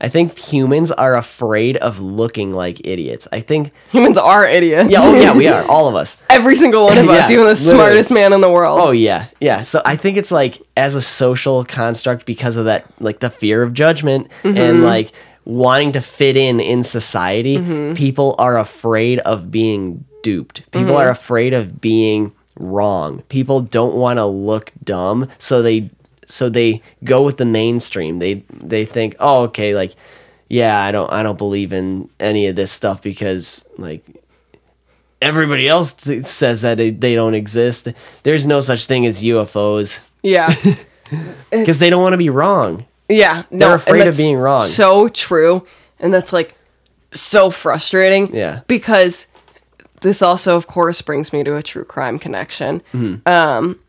I 0.00 0.08
think 0.08 0.36
humans 0.36 0.90
are 0.90 1.16
afraid 1.16 1.76
of 1.78 2.00
looking 2.00 2.52
like 2.52 2.86
idiots. 2.86 3.26
I 3.32 3.40
think 3.40 3.70
Humans 3.90 4.18
are 4.18 4.44
idiots. 4.46 4.90
yeah, 4.90 4.98
oh 5.00 5.14
yeah, 5.18 5.34
we 5.34 5.46
are 5.46 5.64
all 5.66 5.88
of 5.88 5.94
us. 5.94 6.18
Every 6.30 6.56
single 6.56 6.84
one 6.84 6.98
of 6.98 7.08
us, 7.08 7.30
Yeah, 7.30 7.34
even 7.34 7.44
the 7.46 7.50
literally. 7.52 7.54
smartest 7.78 8.10
man 8.10 8.32
in 8.34 8.40
the 8.42 8.50
world. 8.50 8.80
Oh 8.82 8.90
yeah, 8.90 9.26
yeah. 9.40 9.62
So 9.62 9.80
I 9.84 9.96
think 9.96 10.18
it's 10.18 10.32
like 10.32 10.60
as 10.76 10.94
a 10.94 11.00
social 11.00 11.64
construct 11.64 12.26
because 12.26 12.56
of 12.58 12.66
that, 12.66 12.84
like 13.00 13.20
the 13.20 13.30
fear 13.30 13.62
of 13.62 13.72
judgment 13.72 14.28
Mm-hmm. 14.42 14.58
and 14.58 14.82
like 14.82 15.12
wanting 15.44 15.92
to 15.92 16.00
fit 16.00 16.36
in 16.36 16.60
in 16.60 16.84
society. 16.84 17.56
Mm-hmm. 17.58 17.94
People 17.94 18.34
are 18.38 18.58
afraid 18.58 19.18
of 19.20 19.50
being 19.50 20.04
duped. 20.22 20.62
People 20.72 20.88
Mm-hmm. 20.88 20.96
are 20.96 21.10
afraid 21.10 21.52
of 21.54 21.80
being 21.80 22.32
wrong. 22.58 23.20
People 23.28 23.60
don't 23.60 23.94
want 23.94 24.18
to 24.18 24.24
look 24.24 24.72
dumb, 24.82 25.28
so 25.38 25.60
they 25.62 25.90
so 26.26 26.48
they 26.48 26.80
go 27.04 27.22
with 27.22 27.36
the 27.36 27.44
mainstream. 27.44 28.18
They 28.20 28.44
they 28.50 28.84
think, 28.86 29.16
"Oh, 29.18 29.42
okay, 29.44 29.74
like 29.74 29.94
yeah, 30.48 30.80
I 30.82 30.92
don't 30.92 31.12
I 31.12 31.22
don't 31.22 31.36
believe 31.38 31.72
in 31.72 32.08
any 32.20 32.46
of 32.46 32.56
this 32.56 32.72
stuff 32.72 33.02
because 33.02 33.66
like 33.76 34.02
everybody 35.20 35.68
else 35.68 35.92
t- 35.92 36.22
says 36.22 36.62
that 36.62 36.80
it, 36.80 37.00
they 37.00 37.14
don't 37.14 37.34
exist. 37.34 37.88
There's 38.22 38.46
no 38.46 38.60
such 38.60 38.86
thing 38.86 39.06
as 39.06 39.22
UFOs 39.22 40.08
Yeah. 40.22 40.54
because 41.50 41.78
they 41.78 41.90
don't 41.90 42.02
want 42.02 42.12
to 42.14 42.18
be 42.18 42.30
wrong. 42.30 42.86
Yeah, 43.08 43.44
no, 43.50 43.66
They're 43.66 43.74
afraid 43.76 44.06
of 44.06 44.16
being 44.16 44.36
wrong. 44.36 44.66
So 44.66 45.08
true, 45.08 45.66
and 45.98 46.12
that's 46.12 46.32
like 46.32 46.54
so 47.12 47.50
frustrating. 47.50 48.34
Yeah. 48.34 48.60
because 48.66 49.28
this 50.00 50.20
also, 50.20 50.56
of 50.56 50.66
course, 50.66 51.00
brings 51.00 51.32
me 51.32 51.42
to 51.44 51.56
a 51.56 51.62
true 51.62 51.84
crime 51.84 52.18
connection. 52.18 52.82
Mm-hmm. 52.92 53.26
Um, 53.26 53.80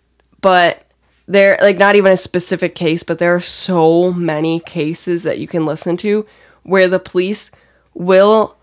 but 0.42 0.86
there, 1.28 1.58
like, 1.62 1.78
not 1.78 1.96
even 1.96 2.12
a 2.12 2.18
specific 2.18 2.76
case, 2.76 3.04
but 3.04 3.20
there 3.20 3.36
are 3.36 3.42
so 3.42 4.14
many 4.14 4.60
cases 4.62 5.24
that 5.24 5.40
you 5.40 5.48
can 5.48 5.66
listen 5.66 5.98
to 5.98 6.26
where 6.64 6.88
the 6.88 7.00
police 7.00 7.52
will 7.94 8.56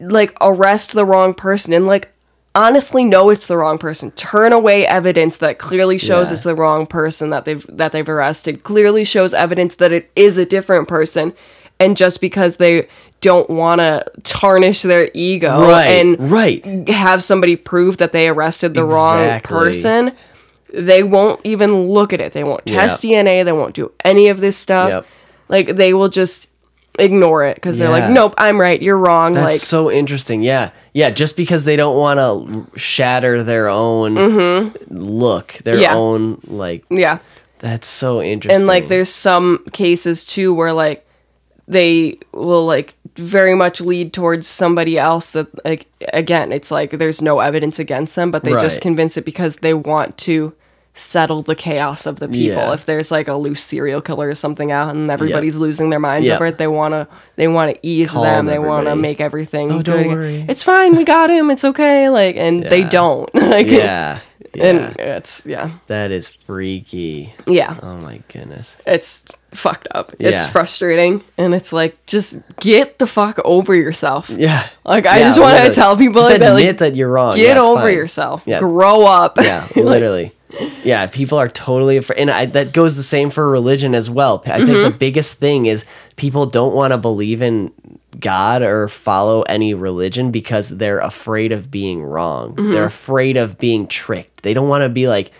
like 0.00 0.36
arrest 0.40 0.92
the 0.92 1.04
wrong 1.04 1.34
person 1.34 1.72
and 1.72 1.86
like 1.86 2.11
honestly 2.54 3.04
know 3.04 3.30
it's 3.30 3.46
the 3.46 3.56
wrong 3.56 3.78
person 3.78 4.10
turn 4.12 4.52
away 4.52 4.86
evidence 4.86 5.38
that 5.38 5.58
clearly 5.58 5.96
shows 5.98 6.28
Yeah. 6.30 6.34
it's 6.36 6.44
the 6.44 6.54
wrong 6.54 6.86
person 6.86 7.30
that 7.30 7.44
they've 7.46 7.64
that 7.68 7.92
they've 7.92 8.08
arrested 8.08 8.62
clearly 8.62 9.04
shows 9.04 9.32
evidence 9.32 9.76
that 9.76 9.90
it 9.92 10.10
is 10.16 10.36
a 10.38 10.44
different 10.44 10.86
person 10.88 11.32
and 11.80 11.96
just 11.96 12.20
because 12.20 12.58
they 12.58 12.86
don't 13.22 13.48
want 13.48 13.80
to 13.80 14.04
tarnish 14.24 14.82
their 14.82 15.08
ego 15.14 15.62
Right, 15.62 15.86
and 15.86 16.30
right. 16.30 16.88
have 16.88 17.22
somebody 17.22 17.56
prove 17.56 17.96
that 17.98 18.12
they 18.12 18.28
arrested 18.28 18.74
the 18.74 18.84
wrong 18.84 19.40
person 19.40 20.12
they 20.74 21.02
won't 21.02 21.40
even 21.44 21.86
look 21.88 22.12
at 22.12 22.20
it 22.20 22.32
they 22.32 22.44
won't 22.44 22.66
test 22.66 23.02
dna 23.02 23.44
they 23.44 23.52
won't 23.52 23.74
do 23.74 23.92
any 24.04 24.28
of 24.28 24.40
this 24.40 24.56
stuff 24.58 24.88
Yep. 24.90 25.06
like 25.48 25.76
they 25.76 25.94
will 25.94 26.08
just 26.10 26.48
ignore 26.98 27.44
it 27.44 27.54
because 27.54 27.78
they're 27.78 27.88
Yeah. 27.88 28.06
like 28.06 28.10
nope 28.10 28.34
i'm 28.38 28.60
right 28.60 28.80
you're 28.82 28.98
wrong 28.98 29.32
That's 29.32 29.44
like 29.44 29.54
so 29.56 29.90
interesting. 29.90 30.42
Yeah. 30.42 30.70
Yeah. 30.92 31.08
Just 31.08 31.36
because 31.38 31.64
they 31.64 31.76
don't 31.76 31.96
want 31.96 32.18
to 32.20 32.78
shatter 32.78 33.42
their 33.42 33.68
own 33.68 34.14
look, 34.90 35.52
their 35.64 35.74
Mm-hmm. 35.76 35.82
Yeah. 35.82 35.94
own, 35.96 36.40
like, 36.44 36.84
yeah 36.90 37.18
that's 37.60 37.88
so 37.88 38.20
interesting. 38.20 38.58
and 38.60 38.66
like 38.66 38.88
there's 38.88 39.08
some 39.08 39.64
cases 39.72 40.24
too 40.24 40.52
where 40.52 40.72
like 40.72 41.06
they 41.68 42.18
will 42.32 42.66
like 42.66 42.94
very 43.16 43.54
much 43.54 43.80
lead 43.80 44.12
towards 44.12 44.46
somebody 44.48 44.98
else 44.98 45.32
that 45.32 45.46
like 45.64 45.86
again 46.12 46.50
it's 46.52 46.70
like 46.72 46.90
there's 46.90 47.22
no 47.22 47.38
evidence 47.38 47.78
against 47.78 48.16
them 48.16 48.30
but 48.32 48.42
they 48.42 48.50
just 48.52 48.80
convince 48.80 49.16
it 49.16 49.24
because 49.24 49.56
they 49.58 49.72
want 49.74 50.18
to 50.18 50.52
settle 50.94 51.40
the 51.42 51.54
chaos 51.54 52.04
of 52.06 52.18
the 52.20 52.28
people 52.28 52.58
Yeah. 52.58 52.74
if 52.74 52.84
there's 52.84 53.10
like 53.10 53.26
a 53.26 53.34
loose 53.34 53.62
serial 53.64 54.02
killer 54.02 54.28
or 54.28 54.34
something 54.34 54.70
out 54.70 54.94
and 54.94 55.10
everybody's 55.10 55.56
losing 55.56 55.88
their 55.88 55.98
minds 55.98 56.28
Yep. 56.28 56.36
over 56.36 56.46
it 56.46 56.58
they 56.58 56.66
want 56.66 56.92
to 56.92 57.08
they 57.36 57.48
want 57.48 57.72
to 57.74 57.80
ease 57.86 58.12
Calm 58.12 58.24
them 58.24 58.46
they 58.46 58.58
want 58.58 58.86
to 58.88 58.94
make 58.94 59.18
everything 59.20 59.70
Oh, 59.72 59.76
good 59.78 59.84
don't 59.86 60.08
worry. 60.08 60.44
it's 60.48 60.62
fine 60.62 60.94
we 60.94 61.04
got 61.04 61.30
him 61.30 61.50
it's 61.50 61.64
okay 61.64 62.10
like 62.10 62.36
and 62.36 62.64
they 62.64 62.84
don't 62.84 63.34
like 63.34 63.68
yeah. 63.68 64.20
Yeah. 64.54 64.64
and 64.66 64.96
it's 64.98 65.46
yeah 65.46 65.70
that 65.86 66.10
is 66.10 66.28
freaky. 66.28 67.34
yeah 67.46 67.78
Oh 67.82 67.96
my 67.96 68.20
goodness. 68.28 68.76
it's 68.86 69.24
fucked 69.50 69.86
up. 69.94 70.12
It's 70.18 70.46
frustrating, 70.46 71.22
and 71.36 71.52
it's 71.54 71.72
like 71.74 71.94
just 72.06 72.40
get 72.60 72.98
the 72.98 73.06
fuck 73.06 73.38
over 73.44 73.74
yourself. 73.74 74.30
Yeah. 74.30 74.66
Like 74.84 75.04
I 75.06 75.18
Yeah, 75.18 75.24
just 75.26 75.38
want 75.40 75.58
to 75.62 75.70
tell 75.72 75.94
people 75.96 76.22
Just 76.22 76.30
like 76.32 76.40
that, 76.40 76.52
admit 76.52 76.66
like 76.68 76.76
that 76.78 76.96
you're 76.96 77.10
wrong. 77.10 77.36
get 77.36 77.56
Yeah, 77.56 77.62
over 77.62 77.82
fine. 77.82 77.92
yourself. 77.94 78.42
Yeah. 78.46 78.60
Grow 78.60 79.02
up. 79.04 79.36
Yeah, 79.38 79.60
Like, 79.76 79.76
literally. 79.76 80.32
Yeah, 80.84 81.06
people 81.06 81.38
are 81.38 81.48
totally 81.48 81.96
afraid, 81.96 82.18
and 82.18 82.30
I, 82.30 82.46
that 82.46 82.72
goes 82.72 82.96
the 82.96 83.02
same 83.02 83.30
for 83.30 83.50
religion 83.50 83.94
as 83.94 84.10
well. 84.10 84.42
I 84.46 84.58
think 84.58 84.70
Mm-hmm. 84.70 84.90
the 84.92 84.96
biggest 84.98 85.34
thing 85.34 85.66
is 85.66 85.84
people 86.16 86.46
don't 86.46 86.74
want 86.74 86.92
to 86.92 86.98
believe 86.98 87.40
in 87.42 87.72
God 88.18 88.62
or 88.62 88.88
follow 88.88 89.42
any 89.42 89.74
religion 89.74 90.30
because 90.30 90.68
they're 90.68 90.98
afraid 90.98 91.52
of 91.52 91.70
being 91.70 92.02
wrong. 92.02 92.54
Mm-hmm. 92.54 92.72
They're 92.72 92.84
afraid 92.86 93.36
of 93.36 93.58
being 93.58 93.86
tricked. 93.86 94.42
They 94.42 94.54
don't 94.54 94.68
want 94.68 94.82
to 94.82 94.88
be 94.88 95.08
like 95.08 95.32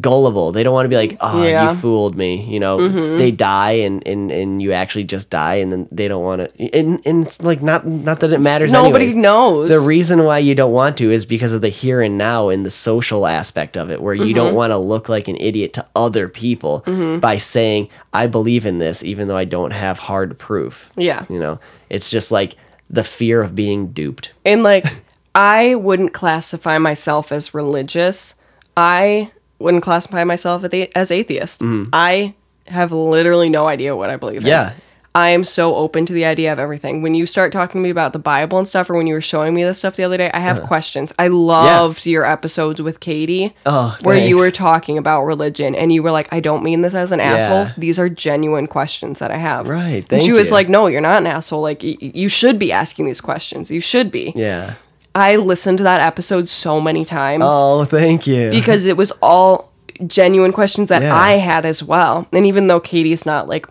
gullible. 0.00 0.52
They 0.52 0.62
don't 0.62 0.72
want 0.74 0.84
to 0.84 0.88
be 0.90 0.96
like, 0.96 1.16
"Oh, 1.20 1.42
Yeah. 1.42 1.66
Mm-hmm. 1.68 1.74
you 1.76 1.80
fooled 1.80 2.16
me." 2.16 2.42
You 2.44 2.60
know, 2.60 3.16
they 3.16 3.30
die 3.30 3.72
and, 3.72 4.06
and 4.06 4.30
and 4.30 4.60
you 4.62 4.72
actually 4.72 5.04
just 5.04 5.30
die, 5.30 5.56
and 5.56 5.72
then 5.72 5.88
they 5.90 6.08
don't 6.08 6.22
want 6.22 6.42
to. 6.42 6.76
And 6.78 7.00
and 7.06 7.26
it's 7.26 7.42
like 7.42 7.62
not 7.62 7.86
not 7.86 8.20
that 8.20 8.32
it 8.32 8.40
matters. 8.40 8.72
Nobody 8.72 9.06
anyways. 9.06 9.14
knows. 9.22 9.70
The 9.70 9.80
reason 9.80 10.24
why 10.24 10.38
you 10.40 10.54
don't 10.54 10.72
want 10.72 10.96
to 10.98 11.10
is 11.10 11.24
because 11.24 11.52
of 11.52 11.60
the 11.60 11.68
here 11.70 12.00
and 12.02 12.18
now 12.18 12.48
and 12.50 12.66
the 12.66 12.70
social 12.70 13.26
aspect 13.26 13.76
of 13.76 13.90
it, 13.90 14.00
where 14.02 14.14
you 14.14 14.24
Mm-hmm. 14.26 14.34
don't 14.34 14.54
want 14.54 14.70
to 14.72 14.78
look 14.78 15.08
like 15.08 15.26
an 15.28 15.36
idiot 15.40 15.72
to 15.74 15.86
other 15.96 16.28
people 16.28 16.80
by 17.20 17.38
saying, 17.38 17.88
I 18.12 18.26
believe 18.26 18.66
in 18.66 18.78
this, 18.78 19.02
even 19.02 19.26
though 19.28 19.36
I 19.36 19.44
don't 19.46 19.70
have 19.72 19.98
hard 19.98 20.38
proof. 20.38 20.90
Yeah. 20.96 21.24
You 21.30 21.38
know, 21.38 21.60
it's 21.88 22.10
just 22.10 22.30
like 22.30 22.56
the 22.90 23.04
fear 23.04 23.40
of 23.42 23.54
being 23.54 23.88
duped. 23.92 24.32
and 24.44 24.62
like 24.62 24.84
I 25.34 25.76
wouldn't 25.76 26.12
classify 26.14 26.78
myself 26.78 27.30
as 27.32 27.54
religious. 27.54 28.34
I 28.76 29.30
wouldn't 29.58 29.82
classify 29.82 30.24
myself 30.24 30.64
as 30.64 31.10
atheist. 31.10 31.60
Mm-hmm. 31.60 31.90
I 31.92 32.34
have 32.66 32.92
literally 32.92 33.48
no 33.48 33.66
idea 33.66 33.96
what 33.96 34.10
I 34.10 34.16
believe 34.16 34.42
in. 34.42 34.46
Yeah. 34.46 34.72
I 35.14 35.30
am 35.30 35.42
so 35.42 35.74
open 35.74 36.06
to 36.06 36.12
the 36.12 36.24
idea 36.26 36.52
of 36.52 36.60
everything. 36.60 37.02
When 37.02 37.14
you 37.14 37.26
start 37.26 37.50
talking 37.50 37.80
to 37.80 37.82
me 37.82 37.90
about 37.90 38.12
the 38.12 38.20
Bible 38.20 38.58
and 38.58 38.68
stuff, 38.68 38.88
or 38.88 38.94
when 38.94 39.08
you 39.08 39.14
were 39.14 39.20
showing 39.20 39.52
me 39.52 39.64
this 39.64 39.78
stuff 39.78 39.96
the 39.96 40.04
other 40.04 40.16
day, 40.16 40.30
I 40.32 40.38
have 40.38 40.58
uh-huh. 40.58 40.68
questions. 40.68 41.12
I 41.18 41.26
loved 41.26 42.06
your 42.06 42.24
episodes 42.24 42.80
with 42.80 43.00
Katie, 43.00 43.52
Oh, 43.66 43.96
where 44.02 44.18
you 44.18 44.36
were 44.36 44.52
talking 44.52 44.96
about 44.96 45.24
religion, 45.24 45.74
and 45.74 45.90
you 45.90 46.04
were 46.04 46.12
like, 46.12 46.32
"I 46.32 46.38
don't 46.38 46.62
mean 46.62 46.82
this 46.82 46.94
as 46.94 47.10
an 47.10 47.18
asshole. 47.18 47.68
These 47.76 47.98
are 47.98 48.08
genuine 48.08 48.68
questions 48.68 49.18
that 49.18 49.32
I 49.32 49.38
have." 49.38 49.66
Right, 49.66 50.06
Thank 50.06 50.12
and 50.12 50.22
she 50.22 50.32
was 50.32 50.48
you. 50.48 50.54
like, 50.54 50.68
"No, 50.68 50.86
you're 50.86 51.00
not 51.00 51.18
an 51.18 51.26
asshole. 51.26 51.62
Like, 51.62 51.82
y- 51.82 51.96
you 52.00 52.28
should 52.28 52.58
be 52.58 52.70
asking 52.70 53.06
these 53.06 53.20
questions. 53.20 53.72
You 53.72 53.80
should 53.80 54.12
be." 54.12 54.32
Yeah. 54.36 54.74
I 55.18 55.36
listened 55.36 55.78
to 55.78 55.84
that 55.84 56.00
episode 56.00 56.48
so 56.48 56.80
many 56.80 57.04
times 57.04 57.44
Oh, 57.46 57.84
thank 57.84 58.26
you. 58.26 58.50
because 58.50 58.86
it 58.86 58.96
was 58.96 59.12
all 59.22 59.72
genuine 60.06 60.52
questions 60.52 60.88
that 60.90 61.02
Yeah. 61.02 61.14
I 61.16 61.32
had 61.32 61.66
as 61.66 61.82
well. 61.82 62.26
And 62.32 62.46
even 62.46 62.66
though 62.68 62.80
Katie's 62.80 63.26
not 63.26 63.48
like, 63.48 63.66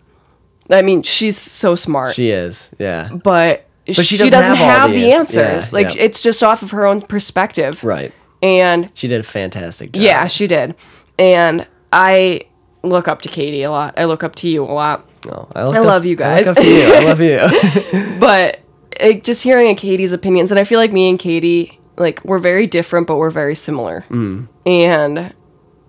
I 0.70 0.82
mean, 0.82 1.02
she's 1.04 1.38
so 1.38 1.76
smart, 1.76 2.14
she 2.16 2.30
is. 2.32 2.72
Yeah. 2.80 3.10
but, 3.24 3.66
she, 3.88 3.94
she 3.94 4.18
doesn't, 4.18 4.32
doesn't 4.34 4.56
have, 4.58 4.82
have 4.82 4.92
the 4.92 4.98
the 5.02 5.12
ans- 5.14 5.36
answers. 5.38 5.72
yeah, 5.72 5.76
like, 5.88 5.96
yeah. 5.96 6.04
it's 6.04 6.22
just 6.22 6.44
off 6.44 6.62
of 6.64 6.72
her 6.72 6.86
own 6.86 7.02
perspective. 7.02 7.84
Right. 7.84 8.14
And 8.44 8.92
She 8.94 9.08
did 9.08 9.22
a 9.22 9.24
fantastic 9.24 9.94
job. 9.94 10.04
yeah, 10.04 10.28
she 10.28 10.46
did. 10.48 10.76
And 11.18 11.66
I 11.94 12.42
look 12.84 13.08
up 13.08 13.22
to 13.22 13.30
Katie 13.30 13.64
a 13.64 13.72
lot. 13.72 13.94
I 13.98 14.04
look 14.06 14.24
up 14.24 14.36
to 14.36 14.50
you 14.50 14.64
a 14.64 14.66
lot. 14.66 15.08
Oh, 15.26 15.48
I, 15.56 15.62
I 15.62 15.80
up- 15.80 15.86
love 15.86 16.06
you 16.06 16.18
I 16.20 16.36
look 16.42 16.46
guys. 16.46 16.48
up 16.48 16.58
to 16.58 16.68
you. 16.68 16.94
I 16.94 17.04
love 17.06 17.22
you. 17.22 18.18
but 18.20 18.60
it, 19.00 19.24
just 19.24 19.44
hearing 19.44 19.76
Katie's 19.76 20.12
opinions, 20.14 20.52
and 20.52 20.60
I 20.60 20.64
feel 20.64 20.80
like 20.80 20.92
me 20.92 21.10
and 21.10 21.18
Katie, 21.20 21.80
like 21.98 22.24
we're 22.24 22.40
very 22.40 22.68
different, 22.68 23.08
but 23.08 23.18
we're 23.18 23.32
very 23.32 23.56
similar. 23.56 24.06
Mm. 24.10 24.48
And 24.66 25.34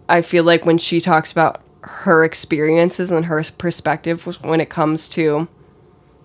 I 0.08 0.22
feel 0.22 0.44
like 0.44 0.64
when 0.64 0.78
she 0.78 1.00
talks 1.00 1.30
about 1.32 1.62
her 1.82 2.24
experiences 2.24 3.10
and 3.12 3.26
her 3.26 3.42
perspective 3.56 4.24
when 4.42 4.60
it 4.60 4.68
comes 4.68 5.08
to 5.10 5.48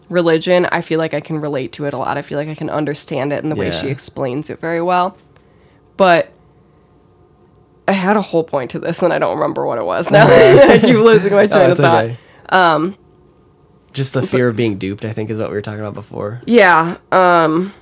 religion, 0.10 0.66
I 0.72 0.82
feel 0.82 1.00
like 1.00 1.14
I 1.14 1.20
can 1.20 1.40
relate 1.40 1.72
to 1.74 1.86
it 1.86 1.94
a 1.94 1.98
lot. 1.98 2.18
I 2.18 2.22
feel 2.22 2.38
like 2.38 2.48
I 2.50 2.56
can 2.56 2.70
understand 2.70 3.32
it 3.34 3.44
in 3.44 3.50
the 3.50 3.56
way 3.56 3.72
she 3.72 3.88
explains 3.90 4.50
it 4.50 4.60
very 4.60 4.82
well. 4.82 5.18
But 5.98 6.32
I 7.88 7.92
had 7.92 8.16
a 8.18 8.22
whole 8.22 8.44
point 8.44 8.72
to 8.72 8.80
this, 8.80 9.02
and 9.02 9.12
I 9.12 9.20
don't 9.20 9.36
remember 9.38 9.66
what 9.66 9.78
it 9.78 9.86
was 9.86 10.10
now. 10.10 10.26
I 10.30 10.80
keep 10.80 10.96
losing 10.96 11.34
my 11.34 11.48
train 11.48 11.70
Oh, 11.70 11.72
of 11.72 11.78
thought. 11.78 12.12
Um, 12.50 12.98
just 13.94 14.14
the 14.14 14.26
fear 14.26 14.50
of 14.50 14.56
being 14.56 14.78
duped, 14.78 15.06
I 15.06 15.14
think, 15.14 15.30
is 15.30 15.38
what 15.38 15.50
we 15.50 15.56
were 15.56 15.62
talking 15.62 15.80
about 15.80 15.94
before. 15.94 16.42
Yeah. 16.46 16.98
Um 17.12 17.74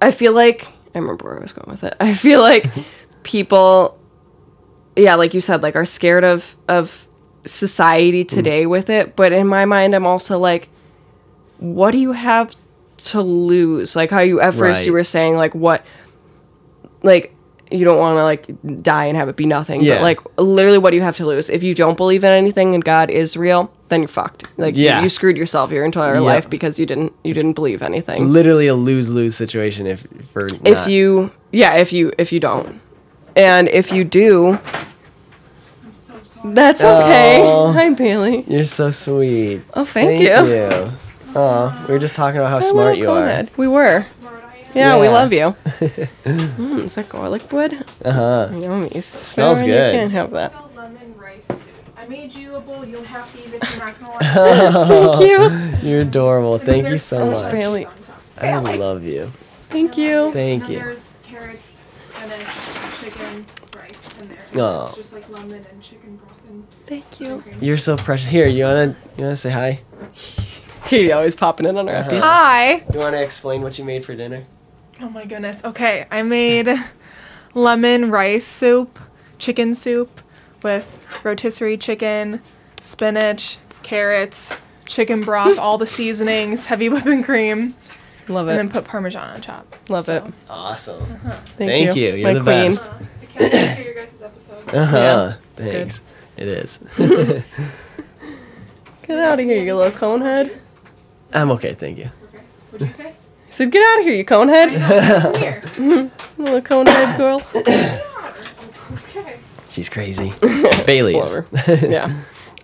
I 0.00 0.10
feel 0.12 0.32
like 0.32 0.66
I 0.94 0.98
remember 0.98 1.26
where 1.26 1.38
I 1.38 1.42
was 1.42 1.52
going 1.52 1.70
with 1.70 1.84
it. 1.84 1.94
I 2.00 2.14
feel 2.14 2.40
like 2.40 2.66
people 3.24 3.98
yeah, 4.96 5.14
like 5.14 5.34
you 5.34 5.40
said, 5.40 5.62
like 5.62 5.76
are 5.76 5.84
scared 5.84 6.24
of 6.24 6.56
of 6.68 7.06
society 7.44 8.24
today 8.24 8.66
with 8.66 8.90
it, 8.90 9.16
but 9.16 9.32
in 9.32 9.46
my 9.46 9.64
mind 9.64 9.94
I'm 9.94 10.06
also 10.06 10.38
like 10.38 10.68
what 11.58 11.90
do 11.90 11.98
you 11.98 12.12
have 12.12 12.54
to 12.98 13.20
lose? 13.20 13.96
Like 13.96 14.10
how 14.10 14.20
you 14.20 14.40
at 14.40 14.54
first 14.54 14.86
you 14.86 14.92
were 14.92 15.04
saying 15.04 15.36
like 15.36 15.54
what 15.54 15.84
like 17.02 17.34
you 17.70 17.84
don't 17.84 17.98
want 17.98 18.16
to 18.16 18.22
like 18.22 18.82
die 18.82 19.06
and 19.06 19.16
have 19.16 19.28
it 19.28 19.36
be 19.36 19.46
nothing, 19.46 19.82
Yeah. 19.82 19.96
but 19.96 20.02
like 20.02 20.20
literally 20.38 20.78
what 20.78 20.90
do 20.90 20.96
you 20.96 21.02
have 21.02 21.16
to 21.16 21.26
lose? 21.26 21.50
If 21.50 21.62
you 21.62 21.74
don't 21.74 21.96
believe 21.96 22.24
in 22.24 22.30
anything 22.30 22.74
and 22.74 22.84
God 22.84 23.10
is 23.10 23.36
real, 23.36 23.70
then 23.88 24.00
you're 24.02 24.08
fucked. 24.08 24.48
Like 24.58 24.76
Yeah. 24.76 25.02
you 25.02 25.08
screwed 25.08 25.36
yourself 25.36 25.70
your 25.70 25.84
entire 25.84 26.14
Yep. 26.14 26.22
life 26.22 26.50
because 26.50 26.78
you 26.78 26.86
didn't 26.86 27.12
you 27.24 27.34
didn't 27.34 27.54
believe 27.54 27.82
anything. 27.82 28.28
Literally 28.32 28.66
a 28.66 28.74
lose 28.74 29.08
lose 29.10 29.34
situation 29.36 29.86
if 29.86 30.06
for 30.32 30.48
if 30.64 30.86
you 30.88 31.30
yeah, 31.52 31.74
if 31.76 31.92
you 31.92 32.12
if 32.18 32.32
you 32.32 32.40
don't. 32.40 32.80
And 33.36 33.68
if 33.68 33.92
you 33.92 34.04
do 34.04 34.58
That's 36.44 36.82
okay. 36.84 37.40
Hi 37.74 37.90
Bailey. 37.90 38.44
You're 38.46 38.64
so 38.64 38.90
sweet. 38.90 39.60
Oh, 39.74 39.84
thank, 39.84 40.20
you. 40.22 40.92
Oh, 41.34 41.84
we 41.86 41.92
were 41.92 41.98
just 41.98 42.14
talking 42.14 42.38
about 42.40 42.50
how 42.50 42.58
Oh, 42.58 42.70
smart 42.72 42.96
you 42.96 43.10
are. 43.10 43.44
We 43.56 43.68
were. 43.68 44.06
Smart 44.72 44.76
I 44.76 44.80
am. 44.80 44.96
Yeah, 44.96 45.00
we 45.00 45.08
love 45.08 45.32
you. 45.32 45.54
mm, 46.24 46.84
is 46.84 46.94
that 46.96 47.08
garlic 47.08 47.48
bread? 47.48 47.84
Uh 48.04 48.12
huh. 48.12 48.48
Yummies. 48.52 49.04
Smells 49.04 49.60
good. 49.60 49.66
You 49.94 49.98
can't 50.00 50.12
have 50.12 50.30
that. 50.32 50.52
Lemon 50.76 51.14
rice 51.16 51.46
soup. 51.46 51.72
I 51.96 52.06
made 52.06 52.32
you 52.34 52.56
a 52.56 52.60
bowl. 52.60 52.84
You'll 52.84 53.02
have 53.04 53.30
to 53.32 53.38
eat 53.38 53.54
it 53.54 53.62
you're 53.70 53.78
not 53.78 53.98
gonna 54.00 54.12
like 54.12 55.20
it. 55.20 55.78
Thank 55.78 55.82
you. 55.82 55.88
You're 55.90 56.00
adorable. 56.02 56.58
Thank 56.58 56.88
you 56.88 56.98
so 56.98 57.18
some 57.18 57.30
much. 57.32 57.52
Bailey. 57.52 57.84
cheese 57.84 57.92
on. 58.42 58.66
I 58.66 58.74
love 58.76 59.04
you. 59.04 59.30
Thank 59.68 59.96
you. 59.98 60.32
Thank 60.32 60.68
you. 60.68 60.78
then 60.78 60.86
there's 60.86 61.12
carrots, 61.24 61.82
spinach, 61.96 63.02
chicken, 63.02 63.44
rice 63.76 64.18
in 64.18 64.28
there. 64.28 64.62
Aw. 64.64 64.86
It's 64.86 64.96
just 64.96 65.12
like 65.14 65.28
lemon 65.28 65.64
and 65.70 65.82
chicken 65.82 66.16
broth 66.16 66.40
and 66.48 66.64
Thank 66.86 67.20
you. 67.20 67.42
You're 67.60 67.76
so 67.78 67.96
precious. 67.96 68.28
Here, 68.30 68.46
you 68.46 68.64
wanna 68.64 68.96
you 69.16 69.24
wanna 69.24 69.36
say 69.36 69.50
hi? 69.50 69.80
He 70.86 71.12
always 71.12 71.34
popping 71.34 71.66
in 71.66 71.76
on 71.76 71.86
our 71.88 71.96
Uh-huh. 71.96 72.10
epis. 72.10 72.20
Hi. 72.20 72.82
You 72.94 72.98
wanna 73.00 73.18
explain 73.18 73.60
what 73.62 73.78
you 73.78 73.84
made 73.84 74.04
for 74.06 74.14
dinner? 74.14 74.44
Oh 75.00 75.08
my 75.08 75.24
goodness. 75.24 75.64
Okay, 75.64 76.06
I 76.10 76.22
made 76.22 76.68
lemon 77.54 78.10
rice 78.10 78.44
soup, 78.46 78.98
chicken 79.38 79.74
soup 79.74 80.20
with 80.62 80.98
rotisserie 81.22 81.76
chicken, 81.76 82.40
spinach, 82.80 83.58
carrots, 83.82 84.52
chicken 84.86 85.20
broth, 85.20 85.58
all 85.58 85.78
the 85.78 85.86
seasonings, 85.86 86.66
heavy 86.66 86.88
whipping 86.90 87.22
cream, 87.22 87.74
Love 88.28 88.48
it. 88.48 88.52
and 88.52 88.58
then 88.58 88.70
put 88.70 88.84
parmesan 88.84 89.28
on 89.34 89.40
top. 89.40 89.72
Love 89.88 90.04
So- 90.06 90.16
it. 90.26 90.34
Awesome. 90.50 91.04
Thank, 91.04 91.56
Thank 91.56 91.96
you. 91.96 92.02
you. 92.08 92.14
You're 92.16 92.26
My 92.28 92.32
the 92.34 92.40
queen. 92.40 92.70
best. 92.72 92.84
Uh, 92.84 92.94
I 93.22 93.26
can't 93.26 93.40
wait 93.40 93.50
to 93.50 93.74
hear 93.76 93.84
your 93.84 93.94
guys' 93.94 94.22
episode. 94.22 94.54
Uh 94.74 94.84
huh. 94.84 94.96
Yeah, 94.96 95.34
it's 95.56 95.64
good. 95.64 95.92
It 96.36 96.48
is. 96.48 96.78
Get 99.02 99.18
out 99.18 99.40
of 99.40 99.44
here, 99.46 99.64
you 99.64 99.74
little 99.74 99.90
conehead. 99.98 100.48
Cheers. 100.48 100.74
I'm 101.32 101.50
okay, 101.52 101.72
thank 101.74 101.96
you. 101.98 102.10
Okay. 102.28 102.42
What'd 102.70 102.86
you 102.86 102.92
say? 102.92 103.14
I 103.48 103.50
said, 103.50 103.72
get 103.72 103.82
out 103.82 104.00
of 104.00 104.04
here, 104.04 104.14
you 104.14 104.24
conehead. 104.24 105.22
Come 105.22 105.34
here. 105.34 105.62
Little 106.38 106.60
conehead 106.60 107.16
girl. 107.16 107.42
Okay. 108.92 109.38
She's 109.70 109.88
crazy. 109.88 110.32
Bailey 110.86 111.16
is. 111.16 111.38
Yeah. 111.82 112.12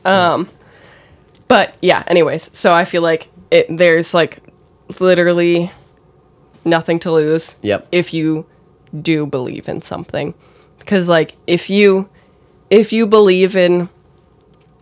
Um, 0.05 0.49
but 1.49 1.77
yeah. 1.81 2.03
Anyways, 2.07 2.57
so 2.57 2.73
I 2.73 2.85
feel 2.85 3.03
like 3.03 3.29
it. 3.51 3.67
There's 3.75 4.13
like 4.15 4.39
literally 5.01 5.71
nothing 6.65 6.99
to 7.01 7.13
lose 7.13 7.57
Yep. 7.63 7.89
if 7.93 8.13
you 8.13 8.47
do 9.01 9.27
believe 9.27 9.69
in 9.69 9.81
something, 9.83 10.35
because 10.79 11.09
like 11.09 11.33
if 11.47 11.71
you 11.71 12.09
if 12.71 12.93
you 12.93 13.07
believe 13.07 13.57
in 13.57 13.89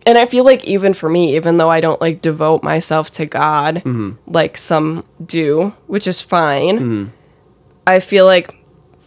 and 0.05 0.17
I 0.17 0.25
feel 0.25 0.43
like 0.43 0.65
even 0.65 0.93
for 0.93 1.09
me, 1.09 1.35
even 1.35 1.57
though 1.57 1.69
I 1.69 1.81
don't 1.81 2.01
like 2.01 2.21
devote 2.21 2.63
myself 2.63 3.11
to 3.11 3.25
God 3.25 3.75
mm-hmm. 3.77 4.11
like 4.27 4.57
some 4.57 5.05
do, 5.25 5.73
which 5.87 6.07
is 6.07 6.21
fine, 6.21 6.79
mm-hmm. 6.79 7.05
I 7.87 7.99
feel 7.99 8.25
like 8.25 8.55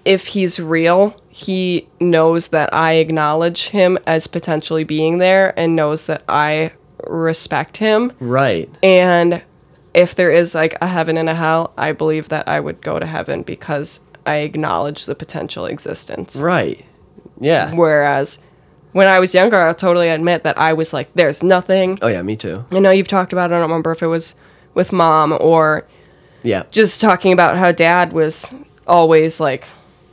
if 0.05 0.29
he's 0.29 0.61
real, 0.61 1.17
he 1.29 1.89
knows 2.01 2.49
that 2.49 2.73
I 2.73 2.95
acknowledge 2.95 3.69
him 3.69 3.99
as 4.07 4.27
potentially 4.27 4.85
being 4.85 5.19
there 5.19 5.59
and 5.59 5.77
knows 5.77 6.05
that 6.05 6.23
I 6.29 6.73
respect 7.07 7.77
him. 7.77 8.13
Right. 8.21 8.71
And 8.83 9.43
if 9.93 10.15
there 10.15 10.31
is 10.31 10.55
like 10.55 10.77
a 10.81 10.87
heaven 10.87 11.17
and 11.17 11.29
a 11.29 11.35
hell, 11.35 11.73
I 11.77 11.93
believe 11.93 12.29
that 12.29 12.49
I 12.49 12.61
would 12.61 12.81
go 12.81 12.99
to 12.99 13.07
heaven 13.07 13.43
because 13.43 14.01
I 14.25 14.37
acknowledge 14.37 15.07
the 15.07 15.15
potential 15.15 15.67
existence. 15.67 16.41
Right. 16.41 16.85
Yeah. 17.41 17.75
Whereas 17.75 18.39
when 18.97 19.09
I 19.09 19.19
was 19.21 19.35
younger, 19.35 19.57
I'll 19.57 19.75
totally 19.75 20.09
admit 20.09 20.43
that 20.45 20.57
I 20.59 20.73
was 20.73 20.93
like, 20.95 21.13
there's 21.15 21.43
nothing. 21.43 21.99
Oh 22.01 22.09
yeah, 22.09 22.23
me 22.23 22.35
too. 22.37 22.65
I 22.71 22.79
know 22.79 22.91
you've 22.91 23.09
talked 23.09 23.33
about 23.33 23.51
it. 23.51 23.55
I 23.55 23.59
don't 23.59 23.69
remember 23.71 23.93
if 23.93 24.03
it 24.03 24.07
was 24.07 24.35
with 24.75 24.91
mom 24.93 25.37
or 25.39 25.85
Yeah. 26.43 26.63
just 26.71 27.01
talking 27.01 27.33
about 27.33 27.57
how 27.59 27.73
dad 27.73 28.13
was 28.13 28.55
always 28.87 29.39
like, 29.39 29.65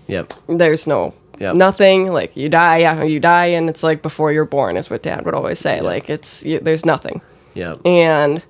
Yep. 0.07 0.33
there's 0.47 0.85
no 0.85 1.13
Yep. 1.39 1.55
nothing. 1.55 2.11
Like 2.11 2.35
you 2.35 2.49
die, 2.49 2.77
yeah, 2.79 3.03
you 3.03 3.19
die, 3.19 3.47
and 3.47 3.69
it's 3.69 3.83
like 3.83 4.01
before 4.01 4.31
you're 4.33 4.45
born 4.45 4.75
is 4.77 4.89
what 4.89 5.01
dad 5.01 5.25
would 5.25 5.33
always 5.33 5.59
say. 5.59 5.79
Like 5.81 6.09
it's 6.09 6.43
you, 6.43 6.59
there's 6.59 6.85
nothing. 6.85 7.21
Yep. 7.53 7.85
And 7.85 8.41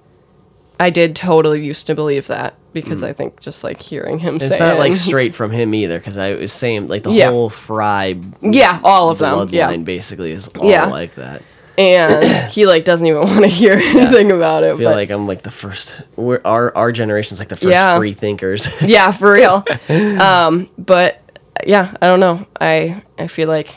I 0.79 0.89
did 0.89 1.15
totally 1.15 1.63
used 1.63 1.87
to 1.87 1.95
believe 1.95 2.27
that 2.27 2.55
because 2.73 3.03
I 3.03 3.13
think 3.13 3.39
just 3.39 3.63
like 3.63 3.81
hearing 3.81 4.19
him 4.19 4.39
say 4.39 4.47
Mm. 4.47 4.51
It's 4.51 4.59
not 4.59 4.79
like 4.79 4.95
straight 4.95 5.33
from 5.35 5.51
him 5.51 5.73
either, 5.73 5.99
because 5.99 6.17
I 6.17 6.33
was 6.33 6.51
saying 6.51 6.87
like 6.87 7.03
the 7.03 7.11
Yeah. 7.11 7.29
whole 7.29 7.49
Frye 7.49 8.15
Yeah, 8.41 8.79
all 8.83 9.09
of 9.09 9.19
them. 9.19 9.33
bloodline 9.47 9.51
Yeah. 9.51 9.77
basically 9.77 10.31
is 10.31 10.47
all 10.49 10.69
Yeah. 10.69 10.85
like 10.87 11.15
that. 11.15 11.41
And 11.77 12.51
he 12.51 12.65
like 12.65 12.85
doesn't 12.85 13.05
even 13.05 13.21
want 13.21 13.41
to 13.41 13.47
hear 13.47 13.73
anything 13.73 14.31
about 14.31 14.63
it. 14.63 14.73
I 14.73 14.77
feel 14.77 14.89
But 14.89 14.95
like 14.95 15.09
I'm 15.11 15.27
like 15.27 15.43
the 15.43 15.51
first. 15.51 15.95
We're, 16.15 16.41
our 16.45 16.75
our 16.75 16.91
generation's 16.91 17.39
like 17.39 17.49
the 17.49 17.55
first 17.55 17.69
Yeah. 17.69 17.97
free 17.97 18.13
thinkers. 18.13 18.67
yeah, 18.81 19.11
for 19.11 19.33
real. 19.33 19.63
um, 20.19 20.69
but 20.77 21.19
yeah, 21.65 21.93
I 22.01 22.07
don't 22.07 22.19
know. 22.19 22.45
I 22.59 23.01
I 23.19 23.27
feel 23.27 23.47
like 23.47 23.75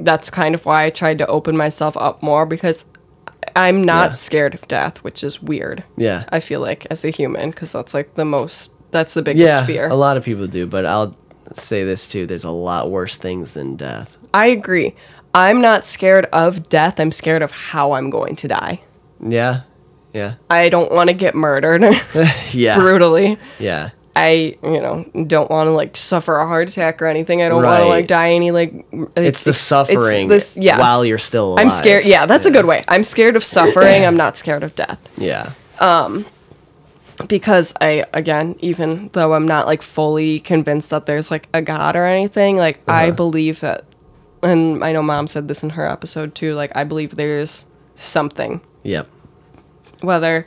that's 0.00 0.28
kind 0.30 0.54
of 0.54 0.66
why 0.66 0.84
I 0.84 0.90
tried 0.90 1.18
to 1.18 1.26
open 1.26 1.56
myself 1.56 1.96
up 1.96 2.22
more 2.22 2.44
because 2.44 2.84
I'm 3.54 3.82
not 3.84 4.08
Yeah. 4.08 4.10
scared 4.12 4.54
of 4.54 4.66
death, 4.68 4.98
which 5.04 5.22
is 5.22 5.42
weird. 5.42 5.84
yeah. 5.96 6.24
I 6.30 6.40
feel 6.40 6.60
like 6.60 6.86
as 6.90 7.04
a 7.04 7.10
human 7.10 7.50
because 7.50 7.72
that's 7.72 7.94
like 7.94 8.14
the 8.14 8.24
most 8.24 8.72
that's 8.90 9.14
the 9.14 9.22
biggest 9.22 9.46
Yeah. 9.46 9.64
fear. 9.66 9.88
A 9.88 9.94
lot 9.94 10.16
of 10.16 10.24
people 10.24 10.46
do, 10.46 10.66
but 10.66 10.86
I'll 10.86 11.14
say 11.54 11.84
this 11.84 12.06
too. 12.06 12.26
There's 12.26 12.44
a 12.44 12.50
lot 12.50 12.90
worse 12.90 13.16
things 13.16 13.52
than 13.54 13.76
death. 13.76 14.16
I 14.32 14.46
agree. 14.46 14.94
I'm 15.34 15.60
not 15.60 15.84
scared 15.84 16.26
of 16.32 16.68
death. 16.68 16.98
I'm 16.98 17.12
scared 17.12 17.42
of 17.42 17.50
how 17.50 17.92
I'm 17.92 18.08
going 18.10 18.36
to 18.36 18.48
die. 18.48 18.80
Yeah. 19.24 19.60
Yeah. 20.14 20.34
I 20.48 20.70
don't 20.70 20.90
want 20.92 21.08
to 21.10 21.14
get 21.14 21.34
murdered 21.34 21.82
Yeah. 22.52 22.76
brutally. 22.78 23.38
Yeah. 23.58 23.90
I, 24.18 24.56
you 24.62 24.80
know, 24.80 25.04
don't 25.26 25.50
want 25.50 25.66
to 25.66 25.72
like 25.72 25.94
suffer 25.96 26.38
a 26.38 26.46
heart 26.46 26.70
attack 26.70 27.02
or 27.02 27.06
anything. 27.06 27.42
I 27.42 27.50
don't 27.50 27.62
want 27.62 27.80
to 27.82 27.86
like 27.88 28.06
die 28.06 28.30
any 28.32 28.50
like. 28.50 28.72
It's 29.14 29.42
the 29.44 29.52
suffering 29.52 30.28
this, 30.28 30.56
yes. 30.56 30.80
while 30.80 31.04
you're 31.04 31.18
still 31.18 31.52
alive. 31.52 31.64
I'm 31.66 31.70
scared. 31.70 32.06
Yeah, 32.06 32.24
that's 32.24 32.46
a 32.46 32.50
good 32.50 32.64
way. 32.64 32.82
I'm 32.88 33.04
scared 33.04 33.36
of 33.36 33.44
suffering. 33.44 34.04
I'm 34.06 34.16
not 34.16 34.36
scared 34.38 34.62
of 34.62 34.74
death 34.74 34.98
Yeah. 35.18 35.52
Um, 35.80 36.24
because 37.28 37.74
I, 37.80 38.04
again, 38.14 38.56
even 38.60 39.10
though 39.12 39.34
I'm 39.34 39.46
not 39.46 39.66
like 39.66 39.82
fully 39.82 40.40
convinced 40.40 40.90
that 40.90 41.04
there's 41.06 41.30
like 41.30 41.48
a 41.52 41.60
God 41.60 41.94
or 41.96 42.06
anything, 42.06 42.56
like 42.56 42.80
I 42.88 43.08
Uh-huh. 43.08 43.16
believe 43.16 43.60
that, 43.60 43.84
and 44.42 44.82
I 44.82 44.92
know 44.92 45.02
mom 45.02 45.26
said 45.26 45.48
this 45.48 45.62
in 45.62 45.70
her 45.70 45.86
episode 45.86 46.34
too. 46.34 46.54
Like 46.54 46.72
I 46.74 46.84
believe 46.84 47.16
there's 47.16 47.66
something 47.96 48.60
Yep. 48.82 49.08
whether 50.00 50.46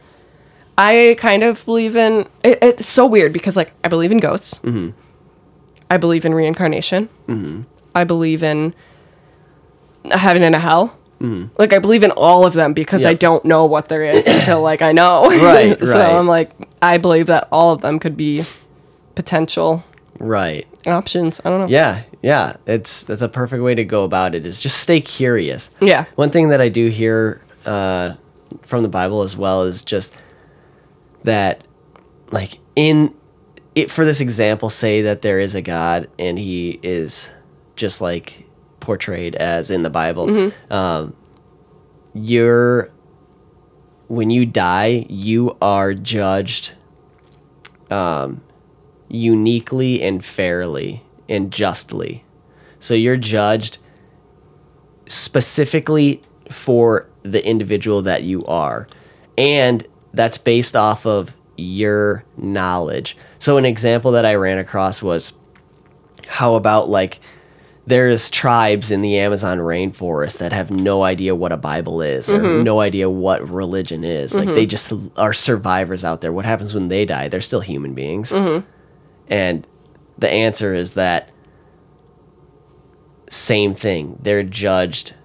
I 0.79 1.15
kind 1.19 1.43
of 1.43 1.65
believe 1.65 1.97
in 1.97 2.25
it, 2.41 2.59
it's 2.61 2.87
so 2.87 3.05
weird 3.05 3.33
because 3.33 3.57
like 3.57 3.73
I 3.83 3.89
believe 3.89 4.13
in 4.13 4.19
ghosts. 4.19 4.59
Mm-hmm. 4.59 4.91
I 5.91 5.97
believe 5.97 6.25
in 6.25 6.33
reincarnation. 6.33 7.09
Mm-hmm. 7.27 7.63
I 7.93 8.05
believe 8.05 8.43
in 8.43 8.73
heaven 10.09 10.41
and 10.41 10.55
a 10.55 10.59
hell. 10.59 10.97
Mm-hmm. 11.19 11.53
Like 11.57 11.73
I 11.73 11.79
believe 11.79 12.03
in 12.03 12.11
all 12.11 12.45
of 12.45 12.53
them 12.53 12.71
because 12.73 13.05
I 13.05 13.13
don't 13.13 13.43
know 13.43 13.65
what 13.65 13.89
there 13.89 14.05
is 14.05 14.25
until 14.35 14.61
like 14.61 14.81
I 14.81 14.93
know. 14.93 15.25
Right, 15.27 15.77
so 15.85 15.99
right. 15.99 16.13
I'm 16.13 16.27
like 16.27 16.51
I 16.81 16.97
believe 16.97 17.27
that 17.27 17.49
all 17.51 17.73
of 17.73 17.81
them 17.81 17.99
could 17.99 18.15
be 18.15 18.43
potential 19.15 19.83
Right. 20.17 20.65
options. 20.85 21.41
I 21.43 21.49
don't 21.49 21.61
know. 21.61 21.67
Yeah, 21.67 22.03
yeah. 22.21 22.55
It's 22.67 23.03
that's 23.03 23.21
a 23.21 23.27
perfect 23.27 23.61
way 23.63 23.75
to 23.75 23.83
go 23.83 24.05
about 24.05 24.33
it. 24.33 24.45
Is 24.45 24.61
just 24.61 24.77
stay 24.77 25.01
curious. 25.01 25.71
Yeah. 25.81 26.05
One 26.15 26.29
thing 26.29 26.49
that 26.49 26.61
I 26.61 26.69
do 26.69 26.87
hear 26.89 27.43
uh, 27.65 28.13
from 28.61 28.83
the 28.83 28.89
Bible 28.89 29.23
as 29.23 29.35
well 29.35 29.63
is 29.63 29.83
just 29.83 30.15
that, 31.23 31.65
like 32.31 32.59
in 32.75 33.15
it 33.75 33.91
for 33.91 34.05
this 34.05 34.21
example, 34.21 34.69
say 34.69 35.03
that 35.03 35.21
there 35.21 35.39
is 35.39 35.55
a 35.55 35.61
God 35.61 36.09
and 36.17 36.37
He 36.37 36.79
is 36.83 37.31
just 37.75 38.01
like 38.01 38.45
portrayed 38.79 39.35
as 39.35 39.69
in 39.69 39.83
the 39.83 39.89
Bible. 39.89 40.27
Um, 40.69 41.15
you're 42.13 42.91
when 44.07 44.31
you 44.31 44.45
die, 44.45 45.05
you 45.07 45.55
are 45.61 45.93
judged 45.93 46.73
um, 47.91 48.41
uniquely 49.07 50.01
and 50.01 50.25
fairly 50.25 51.03
and 51.27 51.51
justly. 51.51 52.23
So 52.79 52.93
you're 52.93 53.17
judged 53.17 53.77
specifically 55.05 56.21
for 56.49 57.07
the 57.23 57.45
individual 57.45 58.01
that 58.03 58.23
you 58.23 58.45
are. 58.45 58.87
And 59.37 59.85
that's 60.19 60.37
based 60.37 60.75
off 60.75 61.05
of 61.05 61.33
your 61.55 62.25
knowledge. 62.35 63.15
So 63.39 63.55
an 63.55 63.63
example 63.63 64.11
that 64.11 64.25
I 64.25 64.35
ran 64.35 64.57
across 64.57 65.01
was 65.01 65.31
how 66.27 66.55
about 66.55 66.89
like 66.89 67.21
there's 67.87 68.29
tribes 68.29 68.91
in 68.91 68.99
the 68.99 69.17
Amazon 69.17 69.59
rainforest 69.59 70.39
that 70.39 70.51
have 70.51 70.71
no 70.71 71.03
idea 71.03 71.35
what 71.35 71.53
a 71.53 71.57
Bible 71.57 72.01
is 72.01 72.29
or 72.29 72.37
mm-hmm. 72.37 72.63
no 72.65 72.81
idea 72.81 73.09
what 73.09 73.49
religion 73.49 74.03
is. 74.03 74.35
Like 74.35 74.49
they 74.49 74.65
mm-hmm. 74.65 74.69
just 74.69 74.93
are 75.17 75.31
survivors 75.31 76.03
out 76.03 76.19
there. 76.19 76.33
What 76.33 76.43
happens 76.43 76.73
when 76.73 76.89
they 76.89 77.05
die? 77.05 77.29
They're 77.29 77.39
still 77.39 77.61
human 77.61 77.93
beings. 77.93 78.33
Mm-hmm. 78.33 78.67
And 79.29 79.65
the 80.17 80.29
answer 80.29 80.73
is 80.73 80.95
that 80.95 81.29
same 83.29 83.73
thing. 83.73 84.19
They're 84.21 84.43
judged 84.43 85.15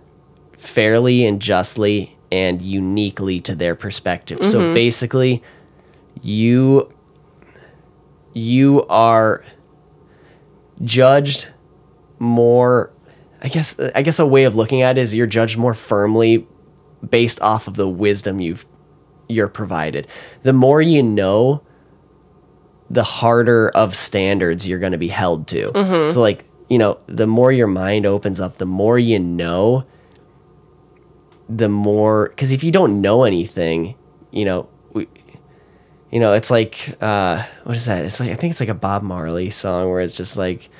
fairly 0.56 1.26
and 1.26 1.42
justly 1.42 2.13
and 2.30 2.60
uniquely 2.62 3.40
to 3.40 3.54
their 3.54 3.74
perspective. 3.74 4.44
So 4.44 4.60
mm-hmm. 4.60 4.74
basically, 4.74 5.42
you 6.22 6.92
you 8.32 8.84
are 8.86 9.44
judged 10.82 11.48
more 12.18 12.92
I 13.42 13.48
guess 13.48 13.78
I 13.94 14.02
guess 14.02 14.18
a 14.18 14.26
way 14.26 14.44
of 14.44 14.56
looking 14.56 14.82
at 14.82 14.96
it 14.96 15.02
is 15.02 15.14
you're 15.14 15.26
judged 15.26 15.58
more 15.58 15.74
firmly 15.74 16.46
based 17.08 17.40
off 17.42 17.68
of 17.68 17.74
the 17.74 17.88
wisdom 17.88 18.40
you've 18.40 18.64
you're 19.28 19.48
provided. 19.48 20.06
The 20.42 20.54
more 20.54 20.80
you 20.80 21.02
know, 21.02 21.62
the 22.90 23.04
harder 23.04 23.68
of 23.70 23.94
standards 23.94 24.66
you're 24.66 24.78
going 24.78 24.92
to 24.92 24.98
be 24.98 25.08
held 25.08 25.46
to. 25.48 25.70
Mm-hmm. 25.72 26.12
So 26.12 26.20
like, 26.20 26.44
you 26.68 26.78
know, 26.78 26.98
the 27.06 27.26
more 27.26 27.52
your 27.52 27.66
mind 27.66 28.06
opens 28.06 28.40
up, 28.40 28.58
the 28.58 28.66
more 28.66 28.98
you 28.98 29.18
know, 29.18 29.84
the 31.48 31.68
more 31.68 32.28
cuz 32.36 32.52
if 32.52 32.64
you 32.64 32.72
don't 32.72 33.00
know 33.00 33.24
anything, 33.24 33.94
you 34.30 34.44
know, 34.44 34.68
we 34.92 35.06
you 36.10 36.20
know, 36.20 36.32
it's 36.32 36.50
like 36.50 36.96
uh 37.00 37.42
what 37.64 37.76
is 37.76 37.84
that? 37.86 38.04
It's 38.04 38.20
like 38.20 38.30
I 38.30 38.34
think 38.34 38.52
it's 38.52 38.60
like 38.60 38.68
a 38.68 38.74
Bob 38.74 39.02
Marley 39.02 39.50
song 39.50 39.90
where 39.90 40.00
it's 40.00 40.16
just 40.16 40.36
like 40.36 40.70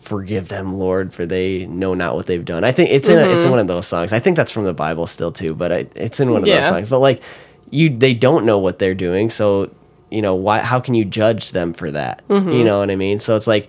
forgive 0.00 0.48
them 0.48 0.78
lord 0.78 1.14
for 1.14 1.24
they 1.24 1.64
know 1.64 1.94
not 1.94 2.14
what 2.14 2.26
they've 2.26 2.44
done. 2.44 2.62
I 2.62 2.72
think 2.72 2.90
it's 2.90 3.08
in 3.08 3.18
a, 3.18 3.22
it's 3.34 3.44
in 3.46 3.50
one 3.50 3.58
of 3.60 3.66
those 3.66 3.86
songs. 3.86 4.12
I 4.12 4.20
think 4.20 4.36
that's 4.36 4.52
from 4.52 4.64
the 4.64 4.74
bible 4.74 5.06
still 5.06 5.32
too 5.32 5.54
but 5.54 5.72
I, 5.72 5.86
it's 5.96 6.20
in 6.20 6.30
one 6.30 6.42
of 6.42 6.46
those 6.60 6.68
songs. 6.68 6.88
But 6.90 6.98
like 6.98 7.22
you 7.70 7.96
they 7.96 8.12
don't 8.14 8.44
know 8.44 8.58
what 8.58 8.78
they're 8.78 8.94
doing 8.94 9.30
so 9.30 9.70
you 10.10 10.20
know 10.22 10.34
why 10.34 10.60
how 10.60 10.78
can 10.78 10.94
you 10.94 11.04
judge 11.04 11.52
them 11.52 11.72
for 11.72 11.90
that? 11.90 12.22
You 12.52 12.64
know 12.64 12.78
what 12.80 12.90
i 12.90 12.96
mean? 12.96 13.18
So 13.18 13.34
it's 13.36 13.46
like 13.46 13.68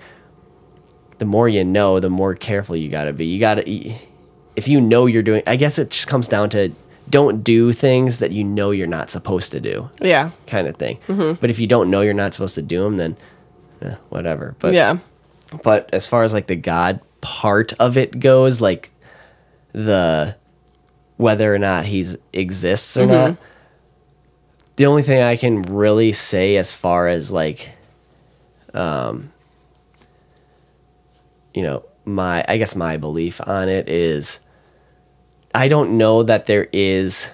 the 1.17 1.25
more 1.25 1.47
you 1.47 1.63
know 1.63 1.99
the 2.01 2.09
more 2.09 2.35
careful 2.35 2.75
you 2.75 2.89
got 2.89 3.05
to 3.05 3.13
be. 3.13 3.25
You 3.25 3.39
got 3.39 3.55
to 3.55 3.93
if 4.55 4.67
you 4.67 4.79
know 4.81 5.05
you're 5.05 5.23
doing 5.23 5.41
i 5.47 5.55
guess 5.55 5.77
it 5.79 5.89
just 5.89 6.07
comes 6.07 6.27
down 6.27 6.49
to 6.49 6.71
don't 7.09 7.43
do 7.43 7.71
things 7.71 8.17
that 8.19 8.31
you 8.31 8.43
know 8.43 8.71
you're 8.71 8.87
not 8.87 9.11
supposed 9.11 9.51
to 9.51 9.59
do. 9.59 9.87
Yeah. 10.01 10.31
kind 10.47 10.67
of 10.67 10.75
thing 10.77 10.97
but 11.39 11.49
if 11.51 11.59
you 11.59 11.67
don't 11.67 11.91
know 11.91 12.01
you're 12.01 12.13
not 12.15 12.33
supposed 12.33 12.55
to 12.55 12.61
do 12.63 12.81
them 12.83 12.97
then 12.97 13.17
eh, 13.81 13.95
whatever. 14.09 14.55
But 14.59 14.73
Yeah. 14.73 14.97
but 15.63 15.89
as 15.93 16.07
far 16.07 16.23
as 16.23 16.33
like 16.33 16.47
the 16.47 16.55
god 16.55 16.99
part 17.21 17.73
of 17.79 17.95
it 17.97 18.19
goes 18.19 18.59
like 18.61 18.89
the 19.71 20.35
whether 21.17 21.53
or 21.53 21.59
not 21.59 21.85
he's 21.85 22.17
exists 22.33 22.97
or 22.97 23.05
not 23.05 23.37
the 24.77 24.85
only 24.85 25.01
thing 25.01 25.21
i 25.21 25.35
can 25.35 25.61
really 25.63 26.11
say 26.11 26.57
as 26.57 26.73
far 26.73 27.07
as 27.07 27.31
like 27.31 27.71
um 28.73 29.31
you 31.53 31.61
know 31.61 31.83
my 32.05 32.43
i 32.47 32.57
guess 32.57 32.75
my 32.75 32.97
belief 32.97 33.39
on 33.47 33.69
it 33.69 33.87
is 33.89 34.39
i 35.55 35.67
don't 35.67 35.97
know 35.97 36.21
that 36.23 36.45
there 36.45 36.67
is 36.71 37.29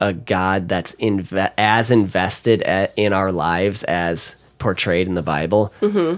a 0.00 0.12
god 0.14 0.68
that's 0.68 0.94
inve- 0.96 1.52
as 1.58 1.90
invested 1.90 2.62
a- 2.62 2.88
in 2.96 3.12
our 3.12 3.30
lives 3.32 3.82
as 3.84 4.36
portrayed 4.58 5.06
in 5.06 5.14
the 5.14 5.22
bible 5.22 5.72
mm-hmm. 5.80 6.16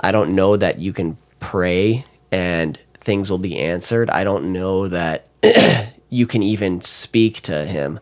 I 0.00 0.10
don't 0.10 0.34
know 0.34 0.56
that 0.56 0.80
you 0.80 0.92
can 0.92 1.16
pray 1.38 2.04
and 2.32 2.76
things 2.94 3.30
will 3.30 3.38
be 3.38 3.56
answered. 3.56 4.10
I 4.10 4.24
don't 4.24 4.52
know 4.52 4.88
that 4.88 5.28
you 6.10 6.26
can 6.26 6.42
even 6.42 6.80
speak 6.80 7.42
to 7.42 7.64
him. 7.64 8.00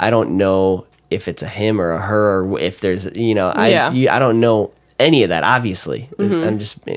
I 0.00 0.08
don't 0.08 0.38
know 0.38 0.86
if 1.10 1.28
it's 1.28 1.42
a 1.42 1.46
him 1.48 1.78
or 1.78 1.92
a 1.92 2.00
her 2.00 2.40
or 2.42 2.58
if 2.58 2.80
there's 2.80 3.04
you 3.14 3.34
know 3.34 3.48
I 3.48 3.68
Yeah. 3.68 3.92
you, 3.92 4.08
I 4.08 4.18
don't 4.18 4.40
know 4.40 4.72
any 4.98 5.24
of 5.24 5.28
that. 5.28 5.44
Obviously, 5.44 6.08
mm-hmm. 6.16 6.42
I'm 6.42 6.58
just 6.58 6.78
eh, 6.88 6.96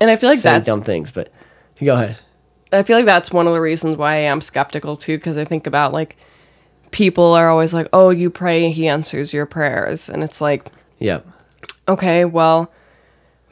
And 0.00 0.10
I 0.10 0.16
feel 0.16 0.30
like 0.30 0.40
that's 0.42 0.66
dumb 0.66 0.82
things. 0.82 1.12
But 1.12 1.30
go 1.78 1.94
ahead. 1.94 2.20
I 2.72 2.82
feel 2.82 2.96
like 2.96 3.06
that's 3.06 3.30
one 3.30 3.46
of 3.46 3.54
the 3.54 3.60
reasons 3.60 3.96
why 3.96 4.14
I 4.14 4.18
am 4.18 4.40
skeptical 4.40 4.96
too, 4.96 5.16
because 5.18 5.38
I 5.38 5.44
think 5.44 5.66
about 5.66 5.92
like 5.92 6.16
people 6.90 7.34
are 7.34 7.48
always 7.48 7.72
like, 7.74 7.88
"Oh, 7.92 8.10
you 8.10 8.30
pray, 8.30 8.70
he 8.70 8.88
answers 8.88 9.32
your 9.32 9.46
prayers," 9.46 10.08
and 10.08 10.22
it's 10.22 10.40
like, 10.40 10.66
Yep. 10.98 11.26
okay, 11.88 12.24
well, 12.24 12.72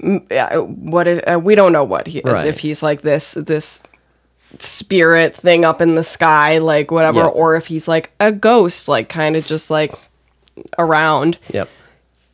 m- 0.03 0.27
yeah, 0.31 0.59
what 0.59 1.07
if 1.07 1.23
uh, 1.27 1.39
we 1.39 1.55
don't 1.55 1.73
know 1.73 1.85
what 1.85 2.07
he 2.07 2.19
is? 2.21 2.25
Right. 2.25 2.47
If 2.47 2.59
he's 2.61 2.83
like 2.83 3.03
this 3.03 3.35
this 3.35 3.83
spirit 4.59 5.35
thing 5.35 5.65
up 5.65 5.81
in 5.81 5.95
the 5.95 6.03
sky, 6.03 6.59
like 6.59 6.91
whatever, 6.91 7.21
Yeah. 7.21 7.27
or 7.27 7.57
if 7.57 7.67
he's 7.67 7.89
like 7.89 8.13
a 8.21 8.31
ghost, 8.33 8.89
like 8.89 9.09
kind 9.09 9.37
of 9.37 9.45
just 9.47 9.71
like 9.71 9.93
around. 10.79 11.39
Yep. 11.53 11.69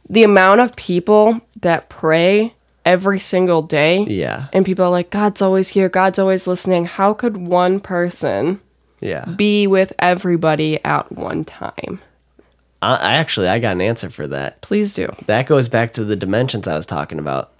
The 0.08 0.22
amount 0.24 0.60
of 0.60 0.74
people 0.76 1.40
that 1.60 1.88
pray 1.88 2.52
every 2.90 3.20
single 3.20 3.62
day, 3.62 4.04
Yeah. 4.08 4.46
and 4.52 4.66
people 4.66 4.84
are 4.84 4.90
like, 4.90 5.10
God's 5.10 5.40
always 5.40 5.68
here, 5.68 5.88
God's 5.88 6.18
always 6.18 6.46
listening. 6.46 6.86
How 6.86 7.14
could 7.14 7.36
one 7.36 7.78
person 7.78 8.60
Yeah. 9.00 9.24
be 9.26 9.66
with 9.68 9.92
everybody 10.00 10.82
at 10.84 11.12
one 11.12 11.44
time? 11.44 12.00
I, 12.82 12.94
I 12.94 13.12
actually 13.14 13.48
I 13.48 13.58
got 13.60 13.72
an 13.72 13.80
answer 13.80 14.10
for 14.10 14.26
that. 14.26 14.60
Please 14.60 14.94
do. 14.94 15.08
That 15.26 15.46
goes 15.46 15.68
back 15.68 15.92
to 15.94 16.04
the 16.04 16.16
dimensions 16.16 16.66
I 16.66 16.76
was 16.76 16.86
talking 16.86 17.18
about. 17.18 17.52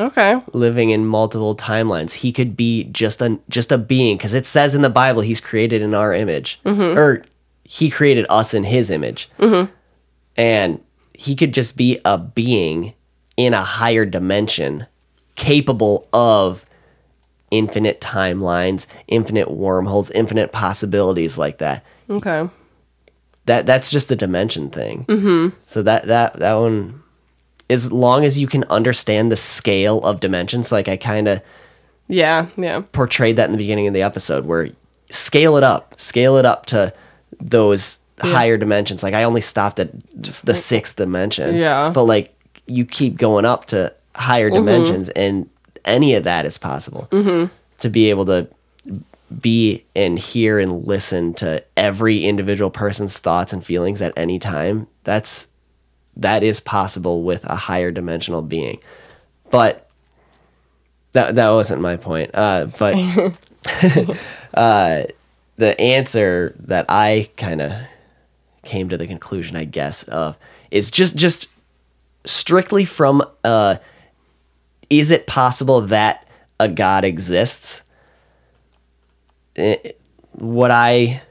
Okay. 0.00 0.40
living 0.52 0.90
in 0.90 1.06
multiple 1.06 1.54
timelines. 1.54 2.12
He 2.12 2.32
could 2.32 2.56
be 2.56 2.84
just 2.84 3.22
a 3.22 3.38
just 3.48 3.70
a 3.70 3.78
being 3.78 4.16
because 4.16 4.34
it 4.34 4.46
says 4.46 4.74
in 4.74 4.82
the 4.82 4.90
Bible 4.90 5.22
he's 5.22 5.40
created 5.40 5.80
in 5.80 5.94
our 5.94 6.12
image, 6.12 6.60
mm-hmm. 6.64 6.98
or 6.98 7.22
he 7.62 7.88
created 7.88 8.26
us 8.28 8.52
in 8.52 8.64
his 8.64 8.90
image, 8.90 9.30
mm-hmm. 9.38 9.70
and 10.36 10.82
he 11.14 11.36
could 11.36 11.54
just 11.54 11.76
be 11.76 12.00
a 12.04 12.18
being 12.18 12.94
in 13.44 13.54
a 13.54 13.60
higher 13.62 14.04
dimension, 14.04 14.86
capable 15.36 16.08
of 16.12 16.64
infinite 17.50 18.00
timelines, 18.00 18.86
infinite 19.08 19.50
wormholes, 19.50 20.10
infinite 20.12 20.52
possibilities 20.52 21.36
like 21.38 21.58
that. 21.58 21.84
Okay. 22.08 22.48
That 23.46 23.66
that's 23.66 23.90
just 23.90 24.08
the 24.08 24.16
dimension 24.16 24.70
thing. 24.70 25.04
Mm-hmm. 25.06 25.56
So 25.66 25.82
that 25.82 26.06
that 26.06 26.34
that 26.38 26.54
one, 26.54 27.02
as 27.68 27.90
long 27.92 28.24
as 28.24 28.38
you 28.38 28.46
can 28.46 28.64
understand 28.64 29.32
the 29.32 29.36
scale 29.36 30.00
of 30.00 30.20
dimensions, 30.20 30.70
like 30.72 30.88
I 30.88 30.96
kind 30.96 31.26
of 31.28 31.42
Yeah. 32.08 32.46
Yeah. 32.56 32.82
portrayed 32.92 33.36
that 33.36 33.46
in 33.46 33.52
the 33.52 33.58
beginning 33.58 33.86
of 33.88 33.94
the 33.94 34.02
episode 34.02 34.44
where 34.46 34.68
scale 35.10 35.56
it 35.58 35.62
up 35.64 35.92
scale 36.00 36.36
it 36.38 36.46
up 36.46 36.64
to 36.66 36.90
those 37.38 37.98
higher 38.20 38.56
dimensions 38.56 39.02
like 39.02 39.12
i 39.12 39.24
only 39.24 39.42
stopped 39.42 39.78
at 39.78 39.90
the 40.44 40.54
sixth 40.54 40.96
dimension 40.96 41.54
Yeah. 41.54 41.90
but 41.92 42.04
like 42.04 42.34
you 42.66 42.84
keep 42.84 43.16
going 43.16 43.44
up 43.44 43.66
to 43.66 43.94
higher 44.14 44.50
dimensions 44.50 45.08
and 45.10 45.48
any 45.84 46.14
of 46.14 46.24
that 46.24 46.46
is 46.46 46.58
possible. 46.58 47.08
To 47.78 47.90
be 47.90 48.10
able 48.10 48.26
to 48.26 48.48
be 49.40 49.84
and 49.96 50.18
hear 50.18 50.58
and 50.58 50.86
listen 50.86 51.34
to 51.34 51.64
every 51.76 52.24
individual 52.24 52.70
person's 52.70 53.18
thoughts 53.18 53.52
and 53.52 53.64
feelings 53.64 54.02
at 54.02 54.12
any 54.16 54.38
time 54.38 54.86
that's 55.04 55.48
that 56.16 56.42
is 56.42 56.60
possible 56.60 57.22
with 57.22 57.44
a 57.46 57.56
higher 57.56 57.90
dimensional 57.90 58.42
being. 58.42 58.78
But 59.50 59.88
that 61.12 61.34
that 61.36 61.50
wasn't 61.50 61.82
my 61.82 61.96
point. 61.96 62.30
Uh, 62.34 62.66
but 62.78 62.94
uh, 64.54 65.04
the 65.56 65.80
answer 65.80 66.54
that 66.60 66.86
I 66.88 67.30
kind 67.36 67.62
of 67.62 67.72
came 68.64 68.88
to 68.88 68.96
the 68.96 69.06
conclusion, 69.06 69.56
I 69.56 69.64
guess, 69.64 70.02
of 70.04 70.38
is 70.70 70.90
just 70.90 71.16
just 71.16 71.48
strictly 72.24 72.84
from 72.84 73.22
uh, 73.44 73.76
is 74.90 75.10
it 75.10 75.26
possible 75.26 75.80
that 75.82 76.26
a 76.60 76.68
God 76.68 77.04
exists? 77.04 77.82
Eh, 79.56 79.76
what 80.32 80.70
I 80.70 81.22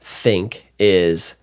think 0.00 0.66
is 0.78 1.34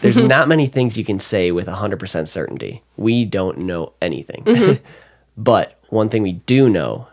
there's 0.00 0.20
not 0.20 0.48
many 0.48 0.66
things 0.66 0.96
you 0.96 1.04
can 1.04 1.20
say 1.20 1.52
with 1.52 1.66
100% 1.66 2.28
certainty. 2.28 2.82
We 2.96 3.24
don't 3.24 3.58
know 3.58 3.92
anything. 4.00 4.80
but 5.36 5.78
one 5.90 6.08
thing 6.08 6.22
we 6.22 6.32
do 6.32 6.70
know 6.70 7.08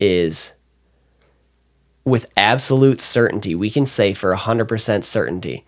is 0.00 0.52
with 2.04 2.30
absolute 2.36 3.00
certainty, 3.00 3.54
we 3.54 3.70
can 3.70 3.84
say 3.86 4.14
for 4.14 4.34
100% 4.34 5.04
certainty 5.04 5.64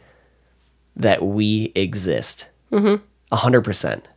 that 0.98 1.24
we 1.24 1.72
exist. 1.74 2.48
Mm-hmm. 2.72 3.02
100%. 3.34 3.64
percent 3.64 4.08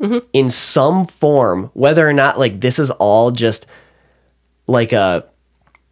mm-hmm. 0.00 0.18
In 0.32 0.50
some 0.50 1.06
form, 1.06 1.70
whether 1.74 2.06
or 2.06 2.12
not 2.12 2.38
like 2.38 2.60
this 2.60 2.78
is 2.78 2.90
all 2.90 3.30
just 3.30 3.66
like 4.66 4.92
a 4.92 5.26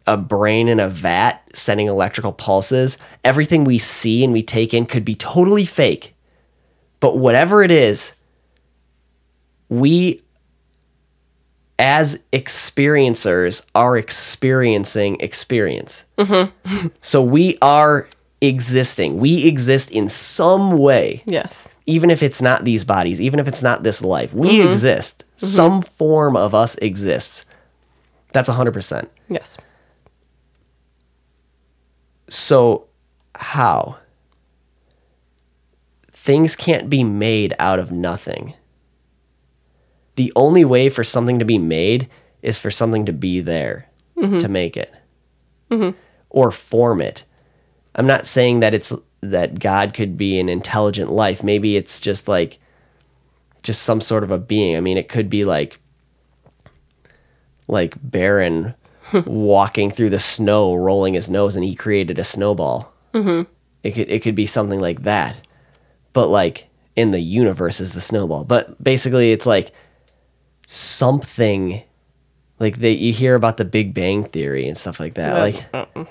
a 0.05 0.17
brain 0.17 0.67
in 0.67 0.79
a 0.79 0.89
vat 0.89 1.41
sending 1.53 1.87
electrical 1.87 2.33
pulses. 2.33 2.97
Everything 3.23 3.63
we 3.63 3.77
see 3.77 4.23
and 4.23 4.33
we 4.33 4.43
take 4.43 4.73
in 4.73 4.85
could 4.85 5.05
be 5.05 5.15
totally 5.15 5.65
fake. 5.65 6.13
But 6.99 7.17
whatever 7.17 7.63
it 7.63 7.71
is, 7.71 8.15
we 9.69 10.21
as 11.79 12.23
experiencers 12.31 13.67
are 13.73 13.97
experiencing 13.97 15.17
experience. 15.19 16.03
Mm-hmm. 16.17 16.87
so 17.01 17.21
we 17.21 17.57
are 17.61 18.09
existing. 18.43 19.19
We 19.19 19.45
exist 19.47 19.91
in 19.91 20.09
some 20.09 20.77
way, 20.77 21.23
Yes. 21.25 21.67
even 21.85 22.09
if 22.09 22.21
it's 22.21 22.41
not 22.41 22.63
these 22.63 22.83
bodies, 22.83 23.19
even 23.21 23.39
if 23.39 23.47
it's 23.47 23.61
not 23.61 23.83
this 23.83 24.01
life. 24.01 24.33
We 24.33 24.57
mm-hmm. 24.59 24.69
exist. 24.69 25.23
Mm-hmm. 25.37 25.45
Some 25.45 25.81
form 25.81 26.35
of 26.35 26.53
us 26.53 26.75
exists. 26.75 27.45
That's 28.31 28.49
100%. 28.49 29.07
Yes. 29.29 29.57
So, 32.29 32.87
how? 33.35 33.97
things 36.23 36.55
can't 36.55 36.89
be 36.89 37.03
made 37.03 37.53
out 37.59 37.79
of 37.79 37.91
nothing. 37.91 38.53
The 40.15 40.31
only 40.37 40.63
way 40.63 40.87
for 40.87 41.03
something 41.03 41.37
to 41.39 41.45
be 41.45 41.57
made 41.57 42.07
is 42.41 42.59
for 42.59 42.71
something 42.71 43.05
to 43.07 43.11
be 43.11 43.41
there 43.41 43.89
mm-hmm. 44.15 44.37
to 44.37 44.47
make 44.47 44.77
it 44.77 44.93
or 46.29 46.51
form 46.51 47.01
it. 47.01 47.25
I'm 47.95 48.07
not 48.07 48.25
saying 48.25 48.61
that 48.61 48.73
it's 48.73 48.93
that 49.21 49.59
God 49.59 49.93
could 49.93 50.17
be 50.17 50.39
an 50.39 50.49
intelligent 50.49 51.11
life. 51.11 51.43
Maybe 51.43 51.77
it's 51.77 51.99
just 51.99 52.27
like 52.27 52.59
just 53.61 53.83
some 53.83 54.01
sort 54.01 54.23
of 54.23 54.31
a 54.31 54.37
being. 54.37 54.75
I 54.75 54.81
mean, 54.81 54.97
it 54.97 55.09
could 55.09 55.29
be 55.29 55.45
like 55.45 55.79
like 57.67 57.95
Baron 58.01 58.75
walking 59.25 59.89
through 59.89 60.09
the 60.09 60.19
snow, 60.19 60.75
rolling 60.75 61.13
his 61.13 61.29
nose, 61.29 61.55
and 61.55 61.63
he 61.63 61.75
created 61.75 62.19
a 62.19 62.23
snowball. 62.23 62.93
Mm-hmm. 63.13 63.49
It 63.83 63.91
could 63.91 64.09
it 64.09 64.21
could 64.21 64.35
be 64.35 64.45
something 64.45 64.79
like 64.79 65.03
that, 65.03 65.37
but 66.13 66.27
like 66.27 66.67
in 66.95 67.11
the 67.11 67.19
universe 67.19 67.79
is 67.79 67.93
the 67.93 68.01
snowball. 68.01 68.43
But 68.43 68.81
basically, 68.83 69.31
it's 69.31 69.45
like 69.45 69.71
something 70.67 71.83
like 72.59 72.77
that 72.77 72.93
you 72.93 73.13
hear 73.13 73.35
about 73.35 73.57
the 73.57 73.65
Big 73.65 73.93
Bang 73.93 74.23
Theory 74.23 74.67
and 74.67 74.77
stuff 74.77 74.99
like 74.99 75.15
that. 75.15 75.37
Like 75.37 76.07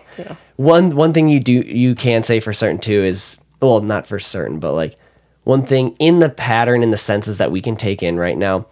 one 0.63 0.95
one 0.95 1.13
thing 1.13 1.29
you 1.29 1.41
do 1.41 1.53
you 1.53 1.95
can 1.95 2.23
say 2.23 2.41
for 2.41 2.53
certain 2.53 2.79
too 2.79 3.03
is 3.03 3.39
well 3.61 3.81
not 3.81 4.07
for 4.07 4.19
certain 4.19 4.59
but 4.59 4.73
like 4.73 4.97
one 5.45 5.65
thing 5.65 5.97
in 5.99 6.21
the 6.21 6.29
pattern 6.29 6.83
in 6.83 6.91
the 6.91 6.97
senses 6.97 7.39
that 7.39 7.51
we 7.51 7.61
can 7.61 7.77
take 7.77 8.03
in 8.03 8.19
right 8.19 8.39
now 8.39 8.67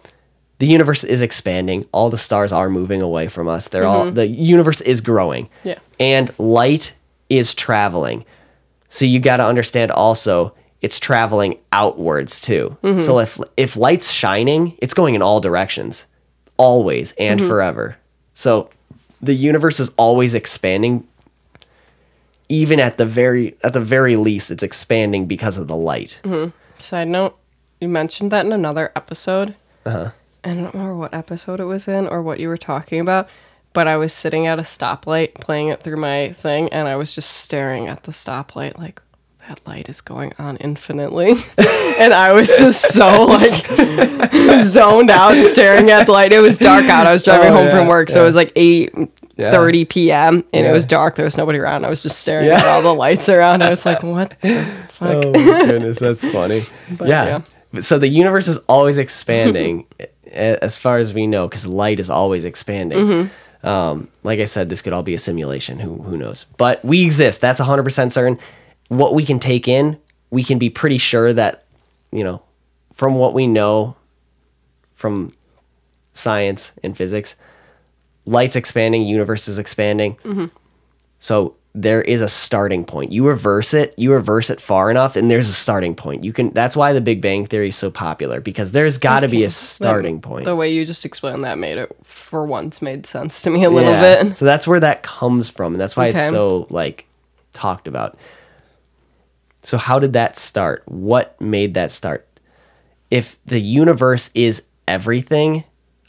the 0.61 0.67
universe 0.67 1.03
is 1.03 1.23
expanding. 1.23 1.87
All 1.91 2.11
the 2.11 2.19
stars 2.19 2.51
are 2.53 2.69
moving 2.69 3.01
away 3.01 3.29
from 3.29 3.47
us. 3.47 3.67
They're 3.67 3.87
all 3.87 4.05
mm-hmm. 4.05 4.13
the 4.13 4.27
universe 4.27 4.79
is 4.81 5.01
growing. 5.01 5.49
Yeah. 5.63 5.79
and 5.99 6.31
light 6.37 6.93
is 7.29 7.55
traveling. 7.55 8.25
So 8.89 9.05
you 9.05 9.19
got 9.19 9.37
to 9.37 9.45
understand 9.45 9.89
also 9.89 10.53
it's 10.79 10.99
traveling 10.99 11.57
outwards 11.71 12.39
too. 12.39 12.77
Mm-hmm. 12.83 12.99
So 12.99 13.17
if 13.17 13.39
if 13.57 13.75
light's 13.75 14.11
shining 14.11 14.77
it's 14.77 14.93
going 14.93 15.15
in 15.15 15.23
all 15.23 15.39
directions. 15.39 16.05
Always 16.57 17.13
and 17.13 17.39
mm-hmm. 17.39 17.49
forever. 17.49 17.97
So 18.35 18.69
the 19.19 19.33
universe 19.33 19.79
is 19.79 19.89
always 19.97 20.35
expanding 20.35 21.07
even 22.51 22.79
at 22.79 22.97
the 22.97 23.05
very 23.05 23.55
at 23.63 23.73
the 23.73 23.79
very 23.79 24.17
least 24.17 24.51
it's 24.51 24.61
expanding 24.61 25.25
because 25.25 25.57
of 25.57 25.67
the 25.67 25.75
light 25.75 26.19
Side 26.77 27.07
note, 27.07 27.37
you 27.79 27.87
mentioned 27.87 28.31
that 28.31 28.45
in 28.45 28.51
another 28.51 28.91
episode. 28.95 29.55
Uh-huh. 29.85 30.11
I 30.43 30.49
don't 30.49 30.73
remember 30.73 30.95
what 30.95 31.13
episode 31.13 31.59
it 31.59 31.65
was 31.65 31.87
in 31.87 32.07
or 32.07 32.21
what 32.21 32.39
you 32.39 32.47
were 32.47 32.57
talking 32.57 32.99
about, 32.99 33.29
but 33.73 33.87
I 33.87 33.97
was 33.97 34.11
sitting 34.11 34.47
at 34.47 34.57
a 34.59 34.63
stoplight 34.63 35.35
playing 35.35 35.69
it 35.69 35.81
through 35.81 35.97
my 35.97 36.31
thing 36.33 36.69
and 36.69 36.87
I 36.87 36.95
was 36.95 37.13
just 37.13 37.31
staring 37.31 37.87
at 37.87 38.03
the 38.03 38.11
stoplight 38.11 38.77
like 38.77 39.01
that 39.47 39.59
light 39.67 39.89
is 39.89 40.01
going 40.01 40.33
on 40.37 40.57
infinitely. 40.57 41.31
and 41.99 42.13
I 42.13 42.31
was 42.33 42.47
just 42.57 42.93
so 42.93 43.23
like 43.25 43.65
zoned 44.63 45.09
out 45.09 45.35
staring 45.35 45.89
at 45.89 46.05
the 46.05 46.11
light. 46.11 46.33
It 46.33 46.39
was 46.39 46.57
dark 46.57 46.85
out. 46.85 47.07
I 47.07 47.11
was 47.11 47.23
driving 47.23 47.49
Oh, 47.49 47.57
home 47.57 47.65
yeah, 47.67 47.77
from 47.77 47.87
work, 47.87 48.09
so 48.09 48.21
it 48.21 48.25
was 48.25 48.35
like 48.35 48.51
8 48.55 48.93
30 49.37 49.85
p.m. 49.85 50.35
and 50.53 50.63
Yeah. 50.65 50.69
it 50.69 50.73
was 50.73 50.85
dark. 50.85 51.15
There 51.15 51.25
was 51.25 51.37
nobody 51.37 51.57
around. 51.57 51.85
I 51.85 51.89
was 51.89 52.03
just 52.03 52.19
staring 52.19 52.45
Yeah. 52.47 52.59
at 52.59 52.65
all 52.65 52.81
the 52.83 52.93
lights 52.93 53.27
around. 53.29 53.63
I 53.63 53.69
was 53.71 53.85
like, 53.85 54.03
what 54.03 54.39
the 54.41 54.63
fuck? 54.89 55.25
oh 55.25 55.31
my 55.31 55.65
goodness 55.65 55.97
that's 55.97 56.25
funny 56.31 56.61
yeah. 57.03 57.41
so 57.79 57.97
the 57.97 58.07
universe 58.07 58.47
is 58.47 58.57
always 58.69 58.99
expanding 58.99 59.87
as 60.31 60.77
far 60.77 60.99
as 60.99 61.11
we 61.13 61.25
know 61.25 61.47
because 61.47 61.65
light 61.65 61.99
is 61.99 62.07
always 62.09 62.45
expanding 62.45 63.31
um, 63.63 64.07
like 64.23 64.39
i 64.39 64.45
said 64.45 64.69
this 64.69 64.81
could 64.83 64.93
all 64.93 65.01
be 65.01 65.15
a 65.15 65.17
simulation 65.17 65.79
who, 65.79 65.95
who 66.03 66.17
knows 66.17 66.45
but 66.57 66.83
we 66.85 67.03
exist 67.03 67.41
that's 67.41 67.59
100% 67.59 68.11
certain 68.11 68.37
what 68.91 69.15
we 69.15 69.25
can 69.25 69.39
take 69.39 69.69
in 69.69 69.97
we 70.31 70.43
can 70.43 70.59
be 70.59 70.69
pretty 70.69 70.97
sure 70.97 71.31
that 71.31 71.63
you 72.11 72.25
know 72.25 72.41
from 72.91 73.15
what 73.15 73.33
we 73.33 73.47
know 73.47 73.95
from 74.95 75.33
science 76.13 76.73
and 76.83 76.97
physics 76.97 77.37
light's 78.25 78.57
expanding 78.57 79.03
universe 79.03 79.47
is 79.47 79.57
expanding 79.57 80.15
mm-hmm. 80.17 80.47
so 81.19 81.55
there 81.73 82.01
is 82.01 82.19
a 82.19 82.27
starting 82.27 82.83
point 82.83 83.13
you 83.13 83.25
reverse 83.25 83.73
it 83.73 83.93
you 83.97 84.11
reverse 84.11 84.49
it 84.49 84.59
far 84.59 84.91
enough 84.91 85.15
and 85.15 85.31
there's 85.31 85.47
a 85.47 85.53
starting 85.53 85.95
point 85.95 86.21
you 86.25 86.33
can 86.33 86.49
that's 86.49 86.75
why 86.75 86.91
the 86.91 86.99
big 86.99 87.21
bang 87.21 87.45
theory 87.45 87.69
is 87.69 87.77
so 87.77 87.89
popular 87.89 88.41
because 88.41 88.71
there's 88.71 88.97
got 88.97 89.21
to 89.21 89.29
be 89.29 89.45
a 89.45 89.49
starting 89.49 90.19
point 90.19 90.43
The 90.43 90.53
way 90.53 90.69
you 90.73 90.83
just 90.85 91.05
explained 91.05 91.45
that 91.45 91.57
made 91.57 91.77
it, 91.77 91.95
for 92.03 92.45
once, 92.45 92.81
made 92.81 93.05
sense 93.05 93.41
to 93.43 93.49
me 93.49 93.63
a 93.63 93.69
little 93.69 93.93
Yeah. 93.93 94.23
bit. 94.23 94.37
So 94.37 94.43
that's 94.43 94.67
where 94.67 94.81
that 94.81 95.01
comes 95.01 95.47
from, 95.47 95.73
and 95.73 95.79
that's 95.81 95.95
why 95.95 96.09
Okay. 96.09 96.19
it's 96.19 96.29
so 96.29 96.67
like 96.69 97.07
talked 97.53 97.87
about. 97.87 98.17
So 99.61 99.77
how 99.77 99.99
did 99.99 100.13
that 100.13 100.37
start? 100.37 100.83
What 100.85 101.39
made 101.39 101.73
that 101.75 101.91
start? 101.91 102.27
If 103.09 103.37
the 103.45 103.59
universe 103.59 104.29
is 104.33 104.65
everything, 104.87 105.63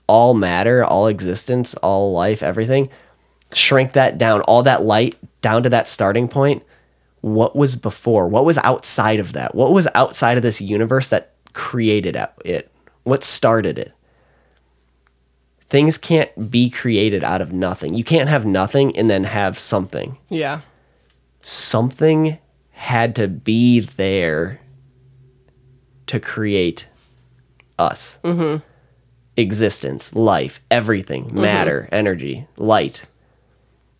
all 0.07 0.35
matter, 0.35 0.85
all 0.85 1.07
existence, 1.07 1.75
all 1.77 2.13
life, 2.13 2.43
everything, 2.43 2.89
shrink 3.53 3.93
that 3.93 4.19
down, 4.19 4.41
all 4.43 4.63
that 4.63 4.83
light 4.83 5.17
down 5.41 5.63
to 5.65 5.69
that 5.71 5.89
starting 5.89 6.29
point. 6.29 6.63
What 7.21 7.55
was 7.55 7.77
before? 7.77 8.29
What 8.29 8.45
was 8.45 8.59
outside 8.59 9.21
of 9.21 9.35
that? 9.35 9.55
What 9.55 9.73
was 9.73 9.87
outside 9.95 10.37
of 10.37 10.43
this 10.43 10.61
universe 10.61 11.09
that 11.11 11.35
created 11.53 12.17
it? 12.45 12.71
What 13.05 13.23
started 13.23 13.79
it? 13.79 13.93
things 15.73 15.97
can't 15.97 16.51
be 16.51 16.69
created 16.69 17.25
out 17.25 17.41
of 17.41 17.51
nothing. 17.51 17.95
You 17.95 18.05
can't 18.05 18.29
have 18.29 18.45
nothing 18.45 18.95
and 18.95 19.09
then 19.09 19.25
have 19.25 19.59
something. 19.59 20.19
Yeah. 20.29 20.61
Something 21.41 22.39
had 22.83 23.15
to 23.15 23.29
be 23.29 23.79
there 23.79 24.61
to 26.09 26.19
create 26.19 26.89
us. 27.79 28.19
Mm-hmm. 28.25 28.57
Existence, 29.37 30.13
life, 30.17 30.61
everything, 30.69 31.31
matter, 31.33 31.89
energy, 31.93 32.45
light. 32.57 33.05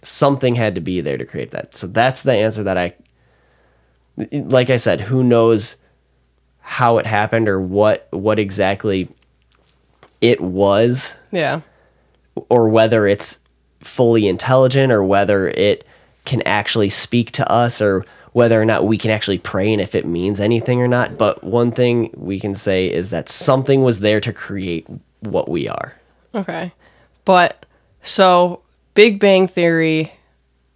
Something 0.03 0.57
had 0.57 0.75
to 0.75 0.81
be 0.81 1.01
there 1.01 1.17
to 1.17 1.25
create 1.25 1.53
that. 1.53 1.77
So 1.77 1.87
that's 1.87 2.23
the 2.23 2.33
answer 2.33 2.65
that 2.65 2.77
I, 2.77 2.95
like 4.33 4.69
I 4.69 4.79
said, 4.79 5.01
who 5.01 5.23
knows 5.23 5.77
how 6.59 6.99
it 6.99 7.07
happened 7.07 7.49
or 7.49 7.61
what 7.61 8.09
what 8.11 8.41
exactly 8.41 9.09
it 10.21 10.41
was 10.41 11.15
Yeah. 11.31 11.61
or 12.49 12.69
whether 12.69 13.07
it's 13.07 13.39
fully 13.81 14.27
intelligent 14.27 14.91
or 14.93 15.05
whether 15.05 15.47
it 15.49 15.87
can 16.25 16.43
actually 16.43 16.91
speak 16.91 17.31
to 17.33 17.49
us 17.49 17.81
or 17.81 18.05
whether 18.33 18.61
or 18.61 18.65
not 18.65 18.87
we 18.87 18.99
can 18.99 19.11
actually 19.11 19.39
pray 19.39 19.73
and 19.73 19.81
if 19.81 19.95
it 19.95 20.07
means 20.07 20.41
anything 20.41 20.81
or 20.81 20.89
not. 20.89 21.19
But 21.19 21.45
one 21.45 21.71
thing 21.71 22.11
we 22.15 22.41
can 22.41 22.55
say 22.55 22.91
is 22.91 23.11
that 23.11 23.29
something 23.29 23.83
was 23.83 24.01
there 24.01 24.21
to 24.21 24.33
create 24.33 24.87
what 25.21 25.49
we 25.49 25.69
are. 25.69 25.95
Okay. 26.35 26.73
But 27.25 27.67
so 28.03 28.63
Big 28.95 29.21
Bang 29.21 29.47
Theory 29.47 30.13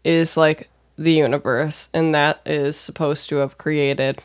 is 0.04 0.36
like 0.36 0.68
the 0.96 1.12
universe, 1.12 1.88
and 1.92 2.14
that 2.14 2.40
is 2.46 2.76
supposed 2.76 3.28
to 3.28 3.36
have 3.36 3.58
created 3.58 4.22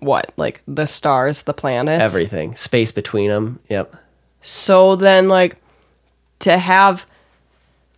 what? 0.00 0.32
Like 0.36 0.62
the 0.66 0.86
stars, 0.86 1.42
the 1.42 1.54
planets? 1.54 2.02
Everything. 2.02 2.54
Space 2.56 2.92
between 2.92 3.28
them. 3.28 3.60
Yep. 3.68 3.94
So 4.42 4.96
then, 4.96 5.28
like, 5.28 5.56
to 6.40 6.56
have 6.56 7.04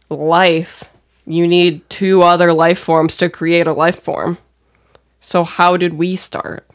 life, 0.09 0.85
you 1.27 1.47
need 1.47 1.89
two 1.89 2.23
other 2.23 2.53
life 2.53 2.81
forms 2.81 3.17
to 3.19 3.31
create 3.31 3.69
a 3.69 3.73
life 3.73 4.01
form. 4.01 4.39
So 5.25 5.45
how 5.45 5.77
did 5.77 5.95
we 5.95 6.17
start? 6.17 6.69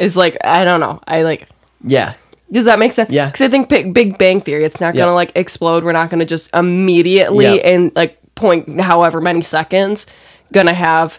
Is 0.00 0.16
like 0.16 0.36
I 0.44 0.64
don't 0.64 0.80
know. 0.80 1.00
I 1.06 1.22
like 1.22 1.48
Yeah. 1.84 2.14
does 2.50 2.64
that 2.66 2.78
make 2.78 2.92
sense? 2.92 3.10
Yeah. 3.10 3.26
Because 3.26 3.42
I 3.42 3.48
think 3.48 3.68
Big, 3.68 3.94
Big 3.94 4.18
Bang 4.18 4.40
Theory, 4.40 4.64
it's 4.64 4.80
not 4.80 4.94
gonna 4.94 5.14
like 5.14 5.32
explode. 5.36 5.84
We're 5.84 5.92
not 5.92 6.10
gonna 6.10 6.24
just 6.24 6.50
immediately 6.54 7.44
Yeah. 7.46 7.52
in 7.74 7.92
like 7.94 8.18
point 8.34 8.80
however 8.80 9.20
many 9.20 9.42
seconds 9.42 10.06
gonna 10.52 10.74
have 10.74 11.18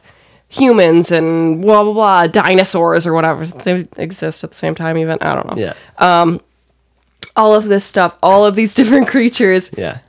humans 0.49 1.11
and 1.11 1.61
blah 1.61 1.83
blah 1.83 1.93
blah 1.93 2.27
dinosaurs 2.27 3.05
or 3.07 3.13
whatever 3.13 3.45
they 3.45 3.87
exist 3.97 4.43
at 4.43 4.51
the 4.51 4.57
same 4.57 4.75
time. 4.75 4.97
Even 4.97 5.17
I 5.21 5.33
don't 5.35 5.47
know. 5.47 5.61
Yeah. 5.61 5.73
Um, 5.97 6.41
All 7.35 7.55
of 7.55 7.65
this 7.69 7.85
stuff, 7.85 8.17
all 8.21 8.45
of 8.45 8.55
these 8.55 8.73
different 8.79 9.07
creatures, 9.07 9.71
yeah. 9.77 9.99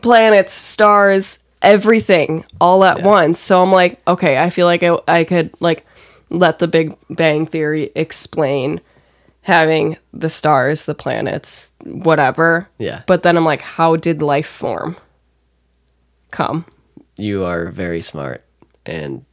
planets, 0.00 0.52
stars, 0.54 1.40
everything 1.62 2.44
all 2.60 2.84
at 2.84 3.02
once. 3.02 3.40
So 3.40 3.62
I'm 3.62 3.72
like, 3.72 4.00
okay, 4.06 4.38
I 4.38 4.50
feel 4.50 4.66
like 4.66 4.82
I, 4.82 4.98
I 5.08 5.24
could 5.24 5.54
like 5.60 5.86
let 6.30 6.58
the 6.58 6.68
Big 6.68 6.96
Bang 7.10 7.46
Theory 7.46 7.90
explain 7.94 8.80
having 9.42 9.96
the 10.12 10.30
stars, 10.30 10.84
the 10.84 10.94
planets, 10.94 11.70
whatever. 11.84 12.68
Yeah. 12.78 13.02
But 13.06 13.22
then 13.22 13.36
I'm 13.36 13.44
like, 13.44 13.62
how 13.62 13.96
did 13.96 14.22
life 14.22 14.46
form 14.46 14.96
come? 16.30 16.64
You 17.16 17.44
are 17.44 17.66
very 17.66 18.00
smart. 18.00 18.44
And 18.86 19.24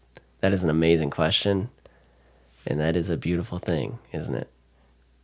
that 0.42 0.52
is 0.54 0.64
an 0.64 0.70
amazing 0.70 1.10
question. 1.10 1.70
And 2.68 2.80
that 2.80 2.96
is 2.96 3.10
a 3.10 3.18
beautiful 3.18 3.60
thing, 3.60 4.00
isn't 4.12 4.36
it? 4.36 4.50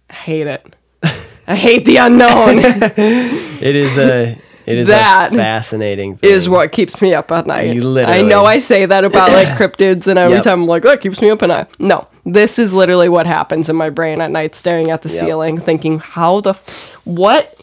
I 0.10 0.14
hate 0.14 0.48
it. 0.48 0.76
I 1.48 1.56
hate 1.56 1.86
the 1.86 1.98
unknown. 1.98 2.60
It 3.61 3.76
is 3.76 3.98
a 3.98 4.38
it 4.66 4.78
is 4.78 4.88
That 4.88 5.32
fascinating 5.32 6.18
thing. 6.18 6.30
is 6.32 6.48
what 6.50 6.72
keeps 6.72 7.02
me 7.02 7.14
up 7.14 7.32
at 7.32 7.46
night. 7.48 7.74
You 7.76 8.00
I 8.00 8.22
know 8.22 8.46
I 8.46 8.60
say 8.60 8.86
that 8.86 9.04
about 9.04 9.32
like 9.32 9.48
cryptids, 9.58 10.08
and 10.08 10.18
every 10.20 10.36
Yep. 10.36 10.44
time 10.44 10.62
I'm 10.64 10.68
like, 10.68 10.84
that 10.84 11.02
keeps 11.02 11.22
me 11.22 11.30
up 11.30 11.42
at 11.44 11.50
night. 11.50 11.68
No, 11.80 12.08
This 12.26 12.58
is 12.60 12.74
literally 12.74 13.10
what 13.10 13.26
happens 13.28 13.70
in 13.70 13.76
my 13.76 13.90
brain 13.90 14.22
at 14.22 14.32
night, 14.32 14.56
staring 14.56 14.90
at 14.92 15.02
the 15.04 15.10
Yep. 15.10 15.20
ceiling, 15.20 15.58
thinking, 15.60 16.00
how 16.00 16.42
the, 16.42 16.52
f- 16.52 16.94
what? 17.06 17.58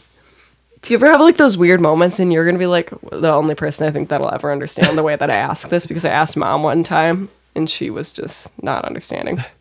Do 0.83 0.93
you 0.93 0.99
ever 0.99 1.07
have 1.11 1.21
like 1.21 1.37
those 1.37 1.57
weird 1.57 1.81
moments 1.81 2.19
and 2.19 2.33
you're 2.33 2.45
gonna 2.45 2.59
be 2.59 2.67
like 2.67 2.91
the 3.13 3.33
only 3.33 3.55
person 3.55 3.87
I 3.87 3.93
think 3.93 4.09
that'll 4.09 4.33
ever 4.35 4.51
understand 4.51 4.99
the 4.99 5.03
way 5.05 5.15
that 5.15 5.31
I 5.31 5.35
ask 5.37 5.69
this 5.69 5.87
because 5.87 6.05
I 6.05 6.11
asked 6.11 6.37
mom 6.37 6.65
one 6.65 6.83
time 6.83 7.29
and 7.55 7.71
she 7.71 7.89
was 7.91 8.13
just 8.13 8.51
not 8.63 8.85
understanding. 8.85 9.39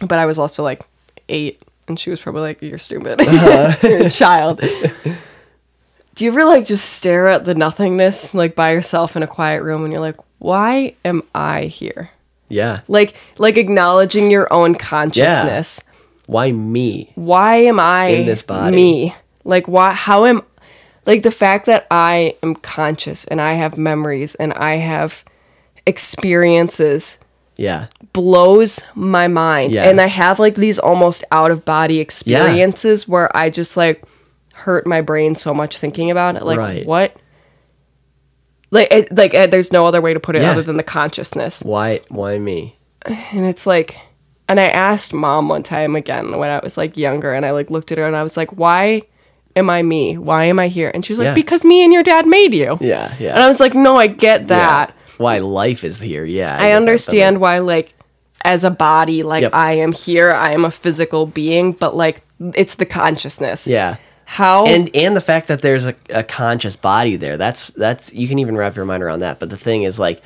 But 0.00 0.18
I 0.18 0.26
was 0.26 0.40
also 0.40 0.64
like 0.64 0.82
eight 1.28 1.62
and 1.86 1.96
she 2.00 2.10
was 2.10 2.20
probably 2.20 2.40
like, 2.42 2.60
You're 2.60 2.78
stupid. 2.78 3.20
Uh-huh. 3.20 3.72
You're 3.88 4.06
a 4.06 4.10
child. 4.10 4.60
Do 6.14 6.24
you 6.24 6.30
ever 6.30 6.44
like 6.44 6.64
just 6.64 6.88
stare 6.92 7.28
at 7.28 7.44
the 7.44 7.54
nothingness 7.54 8.34
like 8.34 8.54
by 8.54 8.72
yourself 8.72 9.16
in 9.16 9.22
a 9.22 9.26
quiet 9.26 9.62
room 9.62 9.82
and 9.84 9.92
you're 9.92 10.00
like, 10.00 10.16
Why 10.38 10.94
am 11.04 11.22
I 11.34 11.64
here? 11.64 12.10
Yeah. 12.48 12.80
like 12.88 13.16
like 13.38 13.56
acknowledging 13.56 14.30
your 14.30 14.52
own 14.52 14.74
consciousness 14.76 15.80
yeah. 15.84 15.92
Why 16.26 16.52
me? 16.52 17.10
why 17.16 17.56
am 17.56 17.80
i 17.80 18.08
In 18.08 18.26
this 18.26 18.42
body. 18.42 18.76
me 18.76 19.14
like 19.44 19.66
why 19.66 19.92
how 19.92 20.24
am 20.26 20.42
like 21.06 21.22
the 21.22 21.30
fact 21.32 21.66
that 21.66 21.86
i 21.90 22.36
am 22.42 22.54
conscious 22.54 23.24
and 23.24 23.40
i 23.40 23.54
have 23.54 23.76
memories 23.78 24.34
and 24.36 24.52
i 24.52 24.76
have 24.76 25.24
experiences 25.86 27.18
Yeah. 27.56 27.86
blows 28.12 28.78
my 28.94 29.26
mind 29.26 29.72
Yeah. 29.72 29.88
and 29.88 30.00
i 30.00 30.06
have 30.06 30.38
like 30.38 30.54
these 30.54 30.78
almost 30.78 31.24
out 31.32 31.50
of 31.50 31.64
body 31.64 31.98
experiences 31.98 33.08
where 33.08 33.34
i 33.36 33.50
just 33.50 33.76
like 33.76 34.04
hurt 34.64 34.86
my 34.86 35.00
brain 35.00 35.34
so 35.34 35.52
much 35.54 35.78
thinking 35.78 36.10
about 36.10 36.36
it 36.36 36.42
like 36.44 36.58
Right. 36.58 36.86
what 36.86 37.16
like 38.70 38.88
it, 38.92 39.16
like 39.16 39.34
uh, 39.34 39.46
there's 39.46 39.72
no 39.72 39.86
other 39.86 40.00
way 40.00 40.14
to 40.14 40.20
put 40.20 40.36
it 40.36 40.42
Yeah. 40.42 40.50
other 40.52 40.62
than 40.62 40.76
the 40.76 40.82
consciousness 40.82 41.62
Why 41.62 42.00
why 42.08 42.38
me? 42.38 42.76
and 43.06 43.44
it's 43.46 43.66
like 43.66 43.96
and 44.48 44.58
i 44.60 44.64
asked 44.64 45.12
mom 45.12 45.48
one 45.48 45.62
time 45.62 45.94
again 45.96 46.36
when 46.38 46.50
i 46.50 46.58
was 46.62 46.76
like 46.76 46.96
younger 46.96 47.32
and 47.32 47.44
i 47.46 47.50
like 47.52 47.70
looked 47.70 47.92
at 47.92 47.98
her 47.98 48.06
and 48.06 48.16
i 48.16 48.22
was 48.22 48.36
like 48.36 48.50
why 48.52 49.02
am 49.56 49.70
i 49.70 49.82
me 49.82 50.18
why 50.18 50.44
am 50.46 50.58
i 50.58 50.68
here 50.68 50.90
and 50.92 51.04
she 51.04 51.12
was 51.12 51.18
like 51.18 51.26
Yeah. 51.26 51.34
because 51.34 51.64
me 51.64 51.84
and 51.84 51.92
your 51.92 52.02
dad 52.02 52.26
made 52.26 52.52
you 52.54 52.76
Yeah, 52.80 53.14
yeah. 53.18 53.34
and 53.34 53.42
i 53.42 53.48
was 53.48 53.60
like 53.60 53.74
no 53.74 53.96
i 53.96 54.06
get 54.06 54.48
that 54.48 54.88
Yeah. 54.90 54.94
Why 55.16 55.38
life 55.38 55.84
is 55.84 55.98
here. 56.00 56.24
Yeah. 56.24 56.56
get 56.56 56.64
i 56.64 56.72
understand 56.72 57.40
why 57.40 57.58
like 57.60 57.94
as 58.42 58.64
a 58.64 58.70
body 58.70 59.22
like 59.22 59.42
Yep. 59.42 59.54
i 59.54 59.72
am 59.74 59.92
here 59.92 60.32
i 60.32 60.50
am 60.52 60.64
a 60.64 60.70
physical 60.72 61.26
being 61.26 61.70
but 61.72 61.94
like 61.96 62.22
it's 62.56 62.74
the 62.76 62.84
consciousness 62.86 63.66
Yeah. 63.68 63.96
How 64.26 64.66
and 64.66 64.90
and 64.94 65.16
the 65.16 65.20
fact 65.20 65.48
that 65.48 65.62
there's 65.62 65.86
a, 65.86 65.94
a 66.10 66.22
conscious 66.24 66.76
body 66.76 67.16
there 67.16 67.36
that's 67.36 67.68
that's 67.68 68.12
you 68.12 68.26
can 68.26 68.38
even 68.38 68.56
wrap 68.56 68.74
your 68.76 68.84
mind 68.84 69.02
around 69.02 69.20
that. 69.20 69.38
But 69.38 69.50
the 69.50 69.56
thing 69.56 69.82
is 69.82 69.98
like 69.98 70.22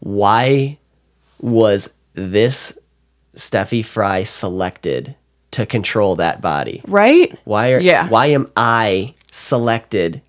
why 0.00 0.78
was 1.40 1.94
this 2.14 2.78
Stefie 3.34 3.82
Frye 3.82 4.22
selected 4.24 5.14
to 5.52 5.66
control 5.66 6.16
that 6.16 6.40
body? 6.40 6.82
Right? 6.86 7.36
Why 7.44 7.72
are 7.72 7.80
Yeah. 7.80 8.08
why 8.08 8.26
am 8.26 8.50
i 8.56 9.14
selected 9.30 10.20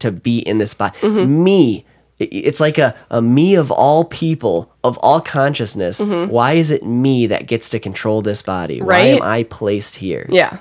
to 0.00 0.10
be 0.12 0.38
in 0.38 0.58
this 0.58 0.74
body? 0.74 0.96
Mm-hmm. 1.00 1.44
me. 1.44 1.84
It's 2.20 2.58
like 2.58 2.78
a, 2.78 2.96
a 3.12 3.22
me 3.22 3.54
of 3.54 3.70
all 3.70 4.04
people 4.04 4.72
of 4.82 4.98
all 4.98 5.20
consciousness. 5.20 6.00
Why 6.00 6.54
is 6.54 6.72
it 6.72 6.84
me 6.84 7.28
that 7.28 7.46
gets 7.46 7.70
to 7.70 7.78
control 7.78 8.22
this 8.22 8.42
body? 8.42 8.82
Why 8.82 8.98
am 8.98 9.16
Mm-hmm. 9.18 9.24
I 9.24 9.42
placed 9.44 9.96
here? 9.96 10.26
Yeah 10.28 10.58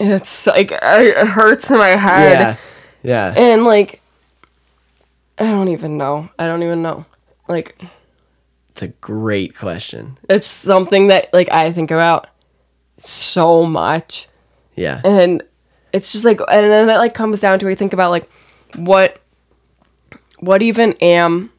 it's 0.00 0.46
like 0.46 0.72
it 0.72 1.26
hurts 1.28 1.70
in 1.70 1.78
my 1.78 1.90
head 1.90 2.32
yeah 2.32 2.56
yeah 3.02 3.34
and 3.36 3.64
like 3.64 4.00
i 5.38 5.50
don't 5.50 5.68
even 5.68 5.96
know 5.98 6.28
i 6.38 6.46
don't 6.46 6.62
even 6.62 6.82
know 6.82 7.04
like 7.48 7.80
It's 8.70 8.82
a 8.82 8.88
great 8.88 9.56
question. 9.56 10.18
it's 10.28 10.46
something 10.46 11.08
that 11.08 11.32
like 11.34 11.50
I 11.50 11.72
think 11.72 11.90
about 11.90 12.28
so 12.98 13.64
much, 13.64 14.28
Yeah. 14.76 15.00
and 15.04 15.42
it's 15.92 16.12
just 16.12 16.24
like, 16.24 16.38
and 16.40 16.70
then 16.70 16.88
it 16.88 16.96
like 16.98 17.12
comes 17.14 17.40
down 17.40 17.58
to 17.58 17.68
I 17.68 17.74
think 17.74 17.92
about 17.92 18.10
like 18.10 18.28
what, 18.76 19.20
what 20.38 20.62
even 20.62 20.92
am 21.02 21.50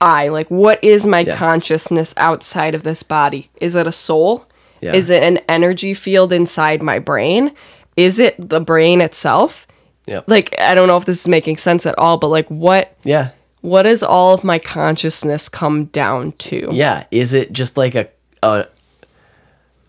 I 0.00 0.28
like? 0.28 0.48
What 0.50 0.82
is 0.84 1.06
my 1.06 1.20
Yeah. 1.20 1.36
consciousness 1.36 2.14
outside 2.16 2.74
of 2.76 2.82
this 2.84 3.02
body? 3.02 3.50
Is 3.60 3.74
it 3.74 3.86
a 3.86 3.92
soul? 3.92 4.46
Yeah. 4.84 4.92
Is 4.92 5.08
it 5.08 5.22
an 5.22 5.38
energy 5.48 5.94
field 5.94 6.30
inside 6.30 6.82
my 6.82 6.98
brain? 6.98 7.52
Is 7.96 8.20
it 8.20 8.34
the 8.38 8.60
brain 8.60 9.00
itself? 9.00 9.66
Yep. 10.06 10.24
Like 10.28 10.54
I 10.60 10.74
don't 10.74 10.88
know 10.88 10.98
if 10.98 11.06
this 11.06 11.22
is 11.22 11.28
making 11.28 11.56
sense 11.56 11.86
at 11.86 11.98
all, 11.98 12.18
but 12.18 12.28
like 12.28 12.46
what 12.50 12.94
yeah. 13.02 13.30
what 13.62 13.84
does 13.84 14.02
all 14.02 14.34
of 14.34 14.44
my 14.44 14.58
consciousness 14.58 15.48
come 15.48 15.86
down 15.86 16.32
to? 16.32 16.68
Yeah. 16.70 17.06
Is 17.10 17.32
it 17.32 17.50
just 17.50 17.78
like 17.78 17.94
a 17.94 18.10
a 18.42 18.66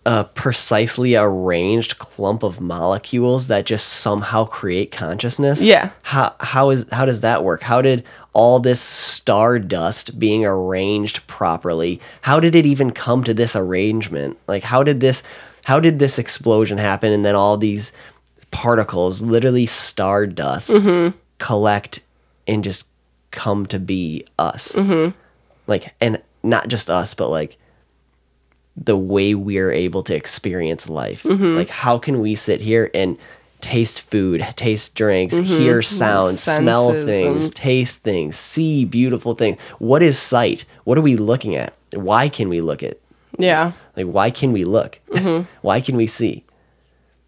a 0.06 0.24
precisely 0.24 1.14
arranged 1.14 1.98
clump 1.98 2.42
of 2.42 2.58
molecules 2.58 3.48
that 3.48 3.66
just 3.66 3.86
somehow 3.88 4.46
create 4.46 4.92
consciousness? 4.92 5.62
Yeah. 5.62 5.90
How 6.04 6.34
how 6.40 6.70
is 6.70 6.86
how 6.90 7.04
does 7.04 7.20
that 7.20 7.44
work? 7.44 7.62
How 7.62 7.82
did 7.82 8.02
all 8.36 8.60
this 8.60 8.82
stardust 8.82 10.18
being 10.18 10.44
arranged 10.44 11.26
properly, 11.26 11.98
how 12.20 12.38
did 12.38 12.54
it 12.54 12.66
even 12.66 12.90
come 12.90 13.24
to 13.24 13.32
this 13.32 13.56
arrangement? 13.56 14.36
Like 14.46 14.62
how 14.62 14.82
did 14.82 15.00
this 15.00 15.22
how 15.64 15.80
did 15.80 15.98
this 15.98 16.18
explosion 16.18 16.76
happen 16.76 17.12
and 17.14 17.24
then 17.24 17.34
all 17.34 17.56
these 17.56 17.92
particles, 18.50 19.22
literally 19.22 19.64
stardust, 19.64 20.70
mm-hmm. 20.70 21.16
collect 21.38 22.00
and 22.46 22.62
just 22.62 22.86
come 23.30 23.64
to 23.66 23.78
be 23.78 24.26
us? 24.38 24.72
Mm-hmm. 24.72 25.16
like 25.66 25.94
and 25.98 26.20
not 26.42 26.68
just 26.68 26.90
us 26.90 27.14
but 27.14 27.30
like 27.30 27.56
the 28.76 28.98
way 28.98 29.34
we're 29.34 29.72
able 29.72 30.02
to 30.02 30.14
experience 30.14 30.90
life. 30.90 31.22
Mm-hmm. 31.22 31.56
Like 31.56 31.70
how 31.70 31.96
can 31.98 32.20
we 32.20 32.34
sit 32.34 32.60
here 32.60 32.90
and 32.92 33.16
taste 33.66 34.00
food 34.02 34.46
taste 34.54 34.94
drinks 34.94 35.34
mm-hmm. 35.34 35.44
hear 35.44 35.82
sounds 35.82 36.40
smell 36.40 36.92
things 36.92 37.46
and- 37.46 37.54
taste 37.56 37.98
things 37.98 38.36
see 38.36 38.84
beautiful 38.84 39.34
things. 39.34 39.60
What 39.78 40.02
is 40.02 40.16
sight? 40.16 40.64
What 40.84 40.96
are 40.96 41.02
we 41.02 41.16
looking 41.16 41.56
at? 41.56 41.74
Why 41.92 42.28
can 42.28 42.48
we 42.48 42.60
look 42.60 42.84
at 42.84 42.98
Yeah. 43.38 43.72
like 43.96 44.06
why 44.06 44.30
can 44.30 44.52
we 44.52 44.64
look? 44.64 45.00
Mm-hmm. 45.10 45.48
Why 45.62 45.80
can 45.80 45.96
we 45.96 46.06
see? 46.06 46.44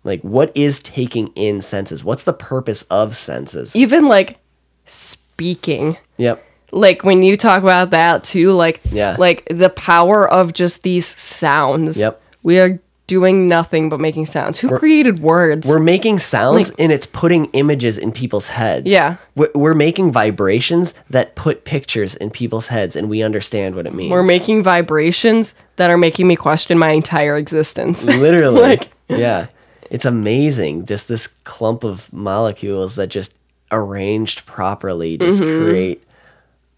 Like 0.04 0.20
what 0.22 0.52
is 0.56 0.78
taking 0.80 1.28
in 1.34 1.60
senses? 1.60 2.04
What's 2.04 2.22
the 2.22 2.32
purpose 2.32 2.82
of 2.82 3.16
senses? 3.16 3.74
Even 3.74 4.06
like 4.06 4.38
speaking. 4.86 5.96
Yep. 6.18 6.44
Like 6.70 7.02
when 7.02 7.22
you 7.24 7.36
talk 7.36 7.62
about 7.62 7.90
that 7.90 8.22
too 8.22 8.52
like 8.52 8.80
Yeah. 8.92 9.16
like 9.18 9.44
the 9.50 9.70
power 9.70 10.28
of 10.28 10.52
just 10.52 10.82
these 10.84 11.06
sounds. 11.06 11.98
Yep. 11.98 12.20
we 12.44 12.60
are 12.60 12.78
doing 13.08 13.48
nothing 13.48 13.88
but 13.88 13.98
making 13.98 14.26
sounds 14.26 14.58
who 14.60 14.68
created 14.78 15.18
words 15.18 15.66
We're 15.66 15.80
making 15.80 16.20
sounds 16.20 16.70
and 16.78 16.92
it's 16.92 17.06
putting 17.06 17.46
images 17.46 17.98
in 17.98 18.12
people's 18.12 18.46
heads. 18.48 18.86
Yeah. 18.86 19.16
We're, 19.34 19.50
we're 19.54 19.74
making 19.74 20.12
vibrations 20.12 20.94
that 21.10 21.34
put 21.34 21.64
pictures 21.64 22.14
in 22.14 22.30
people's 22.30 22.68
heads 22.68 22.94
and 22.94 23.08
we 23.10 23.22
understand 23.22 23.74
what 23.74 23.86
it 23.86 23.94
means. 23.94 24.10
we're 24.12 24.22
making 24.22 24.62
vibrations 24.62 25.54
that 25.76 25.90
are 25.90 25.96
making 25.98 26.28
me 26.28 26.36
question 26.36 26.78
my 26.78 26.92
entire 26.92 27.36
existence 27.36 28.04
Literally. 28.06 28.60
Like- 28.60 28.92
yeah. 29.08 29.46
It's 29.90 30.04
amazing. 30.04 30.84
Just 30.86 31.08
this 31.08 31.26
clump 31.26 31.82
of 31.82 32.12
molecules 32.12 32.96
that 32.96 33.06
just 33.08 33.34
arranged 33.72 34.44
properly 34.46 35.16
just 35.16 35.40
Mm-hmm. 35.40 35.64
create 35.66 36.04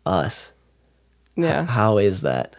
us. 0.06 0.52
yeah 1.36 1.64
How 1.64 1.98
is 1.98 2.20
that? 2.22 2.54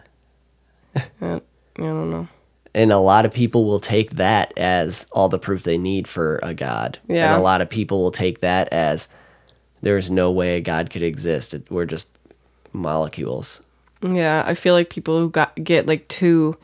I 0.94 1.40
don't 1.76 2.10
know 2.10 2.28
And 2.74 2.90
a 2.92 2.98
lot 2.98 3.24
of 3.26 3.32
people 3.32 3.64
will 3.64 3.80
take 3.80 4.12
that 4.12 4.52
as 4.56 5.06
all 5.12 5.28
the 5.28 5.38
proof 5.38 5.62
they 5.62 5.76
need 5.78 6.08
for 6.08 6.40
a 6.42 6.54
God. 6.54 6.98
Yeah. 7.08 7.26
And 7.26 7.34
a 7.40 7.42
lot 7.44 7.60
of 7.60 7.68
people 7.68 8.00
will 8.02 8.10
take 8.10 8.40
that 8.40 8.68
as 8.72 9.08
there's 9.82 10.10
no 10.10 10.30
way 10.30 10.56
a 10.56 10.60
God 10.60 10.88
could 10.90 11.02
exist. 11.02 11.54
We're 11.68 11.84
just 11.86 12.08
molecules. 12.72 13.60
yeah 14.02 14.42
i 14.46 14.54
feel 14.54 14.72
like 14.72 14.88
people 14.88 15.18
who 15.20 15.28
got 15.28 15.54
get 15.62 15.86
like 15.86 16.08
too 16.08 16.56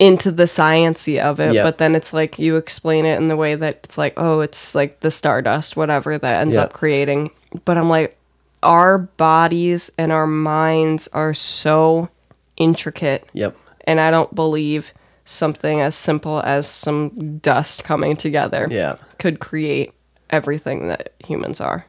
into 0.00 0.30
the 0.32 0.42
sciency 0.44 1.20
of 1.20 1.38
it 1.38 1.54
Yep. 1.54 1.64
but 1.64 1.78
then 1.78 1.94
it's 1.94 2.12
like 2.12 2.36
you 2.38 2.56
explain 2.56 3.04
it 3.06 3.16
in 3.16 3.28
the 3.28 3.36
way 3.36 3.54
that 3.54 3.80
it's 3.84 3.96
like 3.96 4.14
oh 4.16 4.40
it's 4.40 4.74
like 4.74 4.98
the 5.00 5.10
stardust 5.10 5.76
whatever 5.76 6.18
that 6.18 6.40
ends 6.40 6.56
Yep. 6.56 6.64
up 6.64 6.72
creating 6.72 7.30
but 7.64 7.76
i'm 7.76 7.88
like 7.88 8.16
our 8.62 8.98
bodies 8.98 9.90
and 9.96 10.10
our 10.10 10.26
minds 10.26 11.06
are 11.12 11.32
so 11.32 12.08
intricate 12.56 13.24
Yep. 13.34 13.54
And 13.88 13.98
I 13.98 14.10
don't 14.10 14.32
believe 14.34 14.92
something 15.24 15.80
as 15.80 15.94
simple 15.94 16.40
as 16.40 16.68
some 16.68 17.38
dust 17.38 17.84
coming 17.84 18.16
together 18.16 18.66
Yeah. 18.70 18.96
could 19.18 19.40
create 19.40 19.92
everything 20.30 20.88
that 20.88 21.14
humans 21.26 21.60
are. 21.60 21.86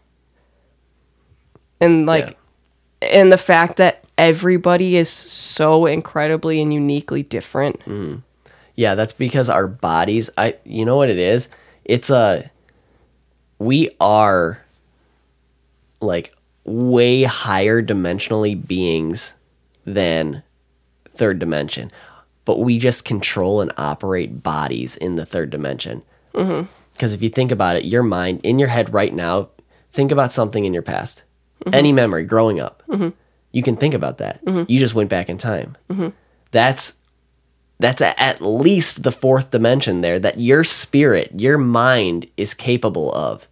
And 1.82 2.06
like 2.06 2.38
and 3.02 3.32
the 3.32 3.38
fact 3.38 3.78
that 3.78 4.04
everybody 4.18 4.96
is 4.98 5.10
so 5.10 5.86
incredibly 5.86 6.62
and 6.62 6.74
uniquely 6.74 7.24
different. 7.24 7.80
Mm-hmm. 7.82 8.18
Yeah, 8.76 8.96
that's 8.96 9.14
because 9.14 9.50
our 9.50 9.68
bodies, 9.68 10.30
I 10.38 10.56
you 10.64 10.86
know 10.86 10.96
what 10.98 11.10
it 11.10 11.20
is? 11.20 11.50
It's 11.86 12.10
a 12.10 12.50
we 13.58 13.90
are 14.00 14.64
like 16.02 16.34
way 16.64 17.24
higher 17.24 17.82
dimensionally 17.82 18.56
beings 18.68 19.34
than 19.86 20.44
third 21.20 21.38
dimension, 21.38 21.92
but 22.46 22.60
we 22.60 22.80
just 22.80 23.06
control 23.06 23.62
and 23.62 23.72
operate 23.78 24.42
bodies 24.42 24.98
in 24.98 25.18
the 25.18 25.26
third 25.26 25.52
dimension. 25.52 26.02
Mm-hmm. 26.34 26.66
Because 26.94 27.14
if 27.14 27.22
you 27.22 27.30
think 27.30 27.52
about 27.52 27.76
it, 27.76 27.86
your 27.86 28.04
mind 28.04 28.42
in 28.44 28.58
your 28.58 28.70
head 28.70 28.94
right 28.94 29.14
now, 29.14 29.50
think 29.92 30.12
about 30.12 30.34
something 30.34 30.66
in 30.66 30.74
your 30.74 30.82
past, 30.84 31.24
mm-hmm. 31.64 31.76
any 31.76 31.92
memory 31.94 32.26
growing 32.26 32.60
up. 32.60 32.82
Mm-hmm. 32.88 33.10
You 33.52 33.64
can 33.64 33.78
think 33.78 33.94
about 33.94 34.18
that. 34.18 34.42
You 34.46 34.80
just 34.80 34.96
went 34.96 35.10
back 35.10 35.30
in 35.30 35.38
time. 35.38 35.76
That's 36.52 36.98
that's 37.80 38.02
at 38.02 38.42
least 38.42 39.04
the 39.04 39.12
fourth 39.12 39.52
dimension 39.52 40.02
there 40.02 40.20
that 40.20 40.40
your 40.40 40.64
spirit, 40.64 41.32
your 41.36 41.58
mind 41.58 42.30
is 42.36 42.54
capable 42.54 43.12
of. 43.14 43.48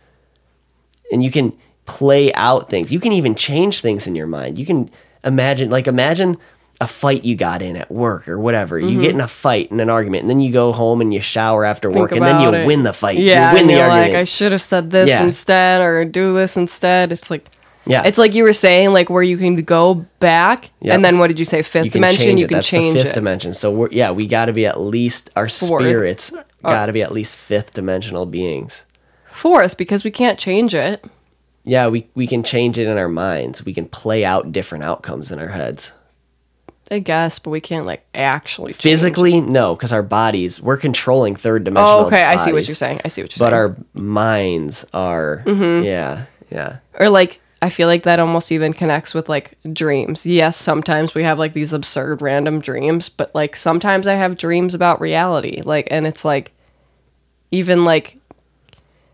And 1.12 1.24
you 1.24 1.32
can 1.32 1.58
play 1.86 2.34
out 2.34 2.70
things. 2.70 2.92
You 2.92 3.00
can 3.00 3.14
even 3.14 3.36
change 3.36 3.80
things 3.80 4.06
in 4.06 4.16
your 4.16 4.28
mind. 4.28 4.60
You 4.60 4.66
can 4.66 4.92
imagine, 5.24 5.70
like, 5.70 5.88
imagine 5.88 6.38
a 6.80 6.88
fight 6.88 7.26
you 7.26 7.36
got 7.36 7.62
in 7.62 7.76
at 7.76 7.92
work 7.92 8.28
or 8.28 8.40
whatever. 8.40 8.78
You 8.78 8.90
mm-hmm. 8.90 9.02
get 9.02 9.12
in 9.12 9.22
a 9.22 9.28
fight 9.28 9.72
in 9.72 9.80
an 9.80 9.90
argument, 9.90 10.22
and 10.22 10.30
then 10.30 10.40
you 10.40 10.52
go 10.52 10.72
home 10.72 11.02
and 11.02 11.14
you 11.14 11.20
shower 11.20 11.66
after 11.66 11.90
work, 11.90 12.12
and 12.12 12.22
then 12.22 12.42
you 12.42 12.54
it. 12.54 12.68
win 12.68 12.84
the 12.84 12.94
fight. 12.94 13.18
Yeah, 13.18 13.50
you 13.50 13.56
win 13.56 13.62
and 13.62 13.70
the 13.70 13.74
you're 13.76 13.84
argument. 13.84 14.14
like, 14.14 14.20
I 14.22 14.24
should 14.26 14.52
have 14.52 14.62
said 14.62 14.92
this 14.92 15.10
Yeah. 15.10 15.24
instead 15.24 15.82
or 15.82 16.06
do 16.06 16.34
this 16.36 16.56
instead. 16.56 17.12
It's 17.12 17.32
like, 17.32 17.50
yeah, 17.88 18.04
it's 18.06 18.18
like 18.18 18.36
you 18.36 18.44
were 18.44 18.54
saying, 18.54 18.94
like 18.94 19.10
where 19.10 19.24
you 19.24 19.38
can 19.38 19.56
go 19.56 20.06
back, 20.20 20.70
Yep. 20.82 20.96
and 20.96 21.06
then 21.06 21.18
what 21.18 21.28
did 21.28 21.40
you 21.40 21.46
say? 21.46 21.62
Fifth 21.64 21.86
you 21.86 21.92
can 21.92 22.02
dimension, 22.02 22.26
change 22.26 22.40
you 22.42 22.48
can 22.48 22.58
That's 22.58 22.68
change 22.68 22.94
the 22.94 23.02
fifth 23.02 23.12
it. 23.12 23.16
dimension. 23.16 23.54
So 23.54 23.72
we're 23.72 23.90
yeah, 23.92 24.12
we 24.12 24.28
got 24.28 24.46
to 24.46 24.54
be 24.54 24.66
at 24.66 24.80
least 24.80 25.30
our 25.36 25.50
Fourth. 25.50 25.82
spirits 25.82 26.32
got 26.64 26.88
to 26.88 26.94
be 26.94 27.02
at 27.02 27.12
least 27.12 27.38
fifth 27.38 27.74
dimensional 27.74 28.26
beings. 28.26 28.86
Fourth, 29.32 29.78
because 29.78 30.04
we 30.04 30.12
can't 30.12 30.38
change 30.38 30.76
it. 30.76 31.06
Yeah, 31.64 31.88
we 31.88 32.08
we 32.16 32.28
can 32.28 32.44
change 32.44 32.78
it 32.78 32.88
in 32.88 32.98
our 32.98 33.10
minds. 33.10 33.66
We 33.66 33.74
can 33.74 33.88
play 33.88 34.24
out 34.24 34.52
different 34.52 34.84
outcomes 34.84 35.32
in 35.32 35.40
our 35.40 35.50
heads. 35.50 35.92
I 36.92 37.00
guess, 37.00 37.40
but 37.40 37.50
we 37.50 37.60
can't 37.62 37.86
like 37.86 38.06
actually 38.14 38.74
change. 38.74 38.82
Physically, 38.84 39.42
no, 39.42 39.76
because 39.76 39.92
our 39.94 40.04
bodies 40.04 40.62
we're 40.62 40.78
controlling 40.78 41.36
third 41.36 41.64
dimensional. 41.64 42.02
Oh, 42.04 42.06
okay. 42.08 42.24
I 42.24 42.38
see 42.38 42.54
what 42.54 42.68
you're 42.68 42.76
saying. 42.76 43.02
I 43.04 43.10
see 43.10 43.22
what 43.22 43.36
you're 43.38 43.46
But 43.50 43.54
saying. 43.56 43.76
But 43.76 44.02
our 44.02 44.02
minds 44.02 44.86
are 44.94 45.44
Mm-hmm. 45.46 45.84
yeah, 45.86 46.26
yeah. 46.50 46.78
or 47.00 47.10
like 47.10 47.42
I 47.62 47.70
feel 47.70 47.88
like 47.88 48.04
that 48.04 48.20
almost 48.20 48.52
even 48.52 48.72
connects 48.72 49.14
with 49.14 49.28
like 49.30 49.58
dreams. 49.74 50.26
Yes, 50.26 50.56
sometimes 50.56 51.16
we 51.16 51.24
have 51.24 51.40
like 51.40 51.54
these 51.54 51.74
absurd 51.74 52.22
random 52.22 52.62
dreams, 52.62 53.10
but 53.10 53.34
like 53.34 53.56
sometimes 53.56 54.06
I 54.08 54.14
have 54.14 54.38
dreams 54.38 54.74
about 54.76 55.02
reality. 55.02 55.62
Like 55.64 55.88
and 55.92 56.06
it's 56.08 56.24
like 56.24 56.54
even 57.52 57.84
like 57.84 58.18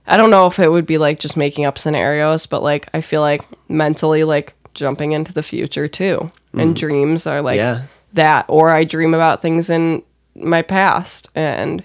I 0.06 0.18
don't 0.18 0.32
know 0.32 0.48
if 0.48 0.60
it 0.60 0.70
would 0.70 0.86
be 0.86 0.98
like 0.98 1.20
just 1.20 1.38
making 1.38 1.64
up 1.66 1.78
scenarios, 1.78 2.46
but 2.46 2.62
like 2.62 2.90
I 2.94 3.00
feel 3.02 3.22
like 3.22 3.42
mentally 3.70 4.26
like 4.26 4.54
jumping 4.74 5.12
into 5.12 5.34
the 5.34 5.44
future 5.44 5.88
too. 5.88 6.32
And 6.54 6.76
mm-hmm. 6.76 6.88
dreams 6.88 7.28
are 7.28 7.42
like 7.42 7.58
Yeah. 7.58 7.84
that 8.14 8.46
or 8.48 8.70
I 8.70 8.84
dream 8.84 9.14
about 9.14 9.42
things 9.42 9.70
in 9.70 10.04
my 10.36 10.62
past 10.62 11.30
and 11.36 11.84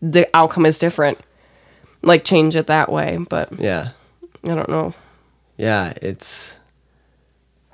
the 0.00 0.28
outcome 0.34 0.66
is 0.66 0.78
different. 0.78 1.18
Like 2.02 2.24
change 2.24 2.56
it 2.56 2.66
that 2.66 2.90
way, 2.90 3.18
but 3.28 3.58
Yeah. 3.58 3.90
I 4.44 4.54
don't 4.54 4.68
know. 4.68 4.94
Yeah, 5.56 5.92
it's 6.02 6.58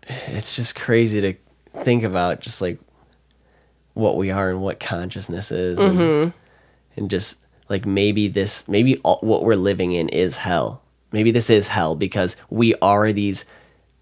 it's 0.09 0.57
just 0.57 0.75
crazy 0.75 1.21
to 1.21 1.35
think 1.83 2.03
about 2.03 2.41
just 2.41 2.61
like 2.61 2.79
what 3.95 4.17
we 4.17 4.31
are 4.31 4.51
and 4.51 4.63
what 4.63 4.81
consciousness 4.81 5.51
is 5.51 5.79
and, 5.79 5.99
mm-hmm. 5.99 6.31
and 6.97 7.11
just 7.11 7.39
like 7.69 7.85
maybe 7.85 8.29
this 8.29 8.69
maybe 8.69 8.99
all, 8.99 9.19
what 9.23 9.45
we're 9.45 9.55
living 9.55 9.93
in 9.93 10.09
is 10.09 10.37
hell. 10.37 10.83
Maybe 11.13 11.31
this 11.31 11.51
is 11.51 11.69
hell 11.69 11.97
because 11.97 12.37
we 12.51 12.75
are 12.77 13.13
these 13.13 13.45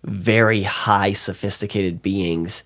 very 0.06 0.62
high 0.62 1.12
sophisticated 1.12 2.00
beings 2.00 2.62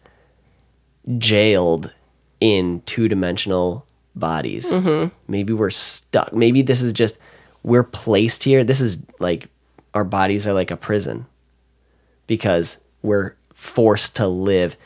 jailed 1.19 1.93
in 2.41 2.83
two-dimensional 2.87 3.87
bodies. 4.15 4.71
Mm-hmm. 4.71 5.15
Maybe 5.27 5.53
we're 5.53 5.71
stuck. 5.71 6.33
Maybe 6.33 6.62
this 6.62 6.83
is 6.83 6.93
just 6.93 7.19
we're 7.62 7.83
placed 7.83 8.45
here. 8.45 8.62
This 8.62 8.81
is 8.81 9.05
like 9.19 9.49
our 9.95 10.05
bodies 10.05 10.47
are 10.47 10.53
like 10.53 10.71
a 10.71 10.77
prison 10.77 11.27
because 12.27 12.79
we're 13.03 13.35
forced 13.53 14.17
to 14.17 14.29
live 14.29 14.77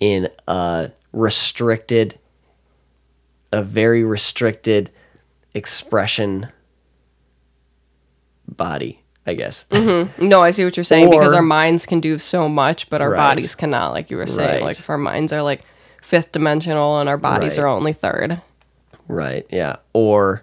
in 0.00 0.28
a 0.46 0.90
restricted 1.12 2.18
a 3.52 3.62
very 3.62 4.02
restricted 4.02 4.90
expression 5.54 6.48
body, 8.48 9.00
I 9.26 9.34
guess. 9.34 9.64
Mm-hmm. 9.70 10.28
No, 10.28 10.40
I 10.42 10.50
see 10.50 10.64
what 10.64 10.76
you're 10.76 10.84
saying 10.84 11.08
because 11.10 11.32
our 11.32 11.42
minds 11.42 11.86
can 11.86 12.00
do 12.00 12.18
so 12.18 12.48
much, 12.48 12.90
but 12.90 13.00
our 13.00 13.10
Right. 13.10 13.16
bodies 13.16 13.54
cannot, 13.54 13.92
like 13.92 14.10
you 14.10 14.16
were 14.18 14.26
saying. 14.26 14.48
Right. 14.56 14.62
Like 14.62 14.78
if 14.78 14.90
our 14.90 14.98
minds 14.98 15.32
are 15.32 15.42
like 15.42 15.62
fifth 16.02 16.32
dimensional 16.32 16.98
and 16.98 17.08
our 17.08 17.16
bodies 17.18 17.56
Right. 17.56 17.64
are 17.64 17.68
only 17.68 17.92
third. 17.94 18.40
Right. 19.08 19.46
Yeah. 19.50 19.76
Or 19.92 20.42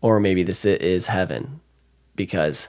or 0.00 0.20
maybe 0.20 0.42
this 0.42 0.64
is 0.64 1.06
heaven 1.06 1.60
because 2.16 2.68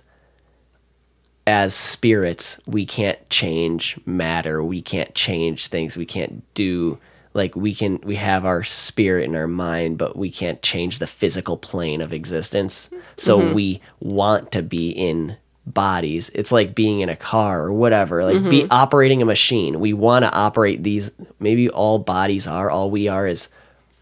as 1.47 1.73
spirits, 1.73 2.59
we 2.67 2.85
can't 2.85 3.29
change 3.29 3.97
matter. 4.05 4.63
We 4.63 4.81
can't 4.81 5.13
change 5.15 5.67
things. 5.67 5.95
We 5.97 6.05
can't 6.05 6.43
do 6.53 6.99
like 7.33 7.55
we 7.55 7.75
can 7.75 7.99
we 8.03 8.15
have 8.15 8.45
our 8.45 8.63
spirit 8.63 9.25
and 9.25 9.35
our 9.35 9.47
mind, 9.47 9.97
but 9.97 10.15
we 10.15 10.29
can't 10.29 10.61
change 10.61 10.99
the 10.99 11.07
physical 11.07 11.57
plane 11.57 12.01
of 12.01 12.13
existence. 12.13 12.89
So 13.17 13.39
mm-hmm. 13.39 13.53
we 13.53 13.81
want 13.99 14.51
to 14.53 14.63
be 14.63 14.89
in 14.89 15.37
bodies. 15.65 16.29
It's 16.33 16.51
like 16.51 16.73
being 16.73 17.01
in 17.01 17.09
a 17.09 17.15
car 17.15 17.61
or 17.61 17.73
whatever, 17.73 18.23
like 18.23 18.49
be 18.49 18.61
mm-hmm. 18.61 18.71
operating 18.71 19.21
a 19.21 19.25
machine. 19.25 19.79
We 19.79 19.93
want 19.93 20.25
to 20.25 20.33
operate 20.33 20.83
these 20.83 21.11
maybe 21.39 21.69
all 21.69 21.99
bodies 21.99 22.47
are 22.47 22.69
all 22.69 22.89
we 22.89 23.07
are 23.07 23.27
is 23.27 23.49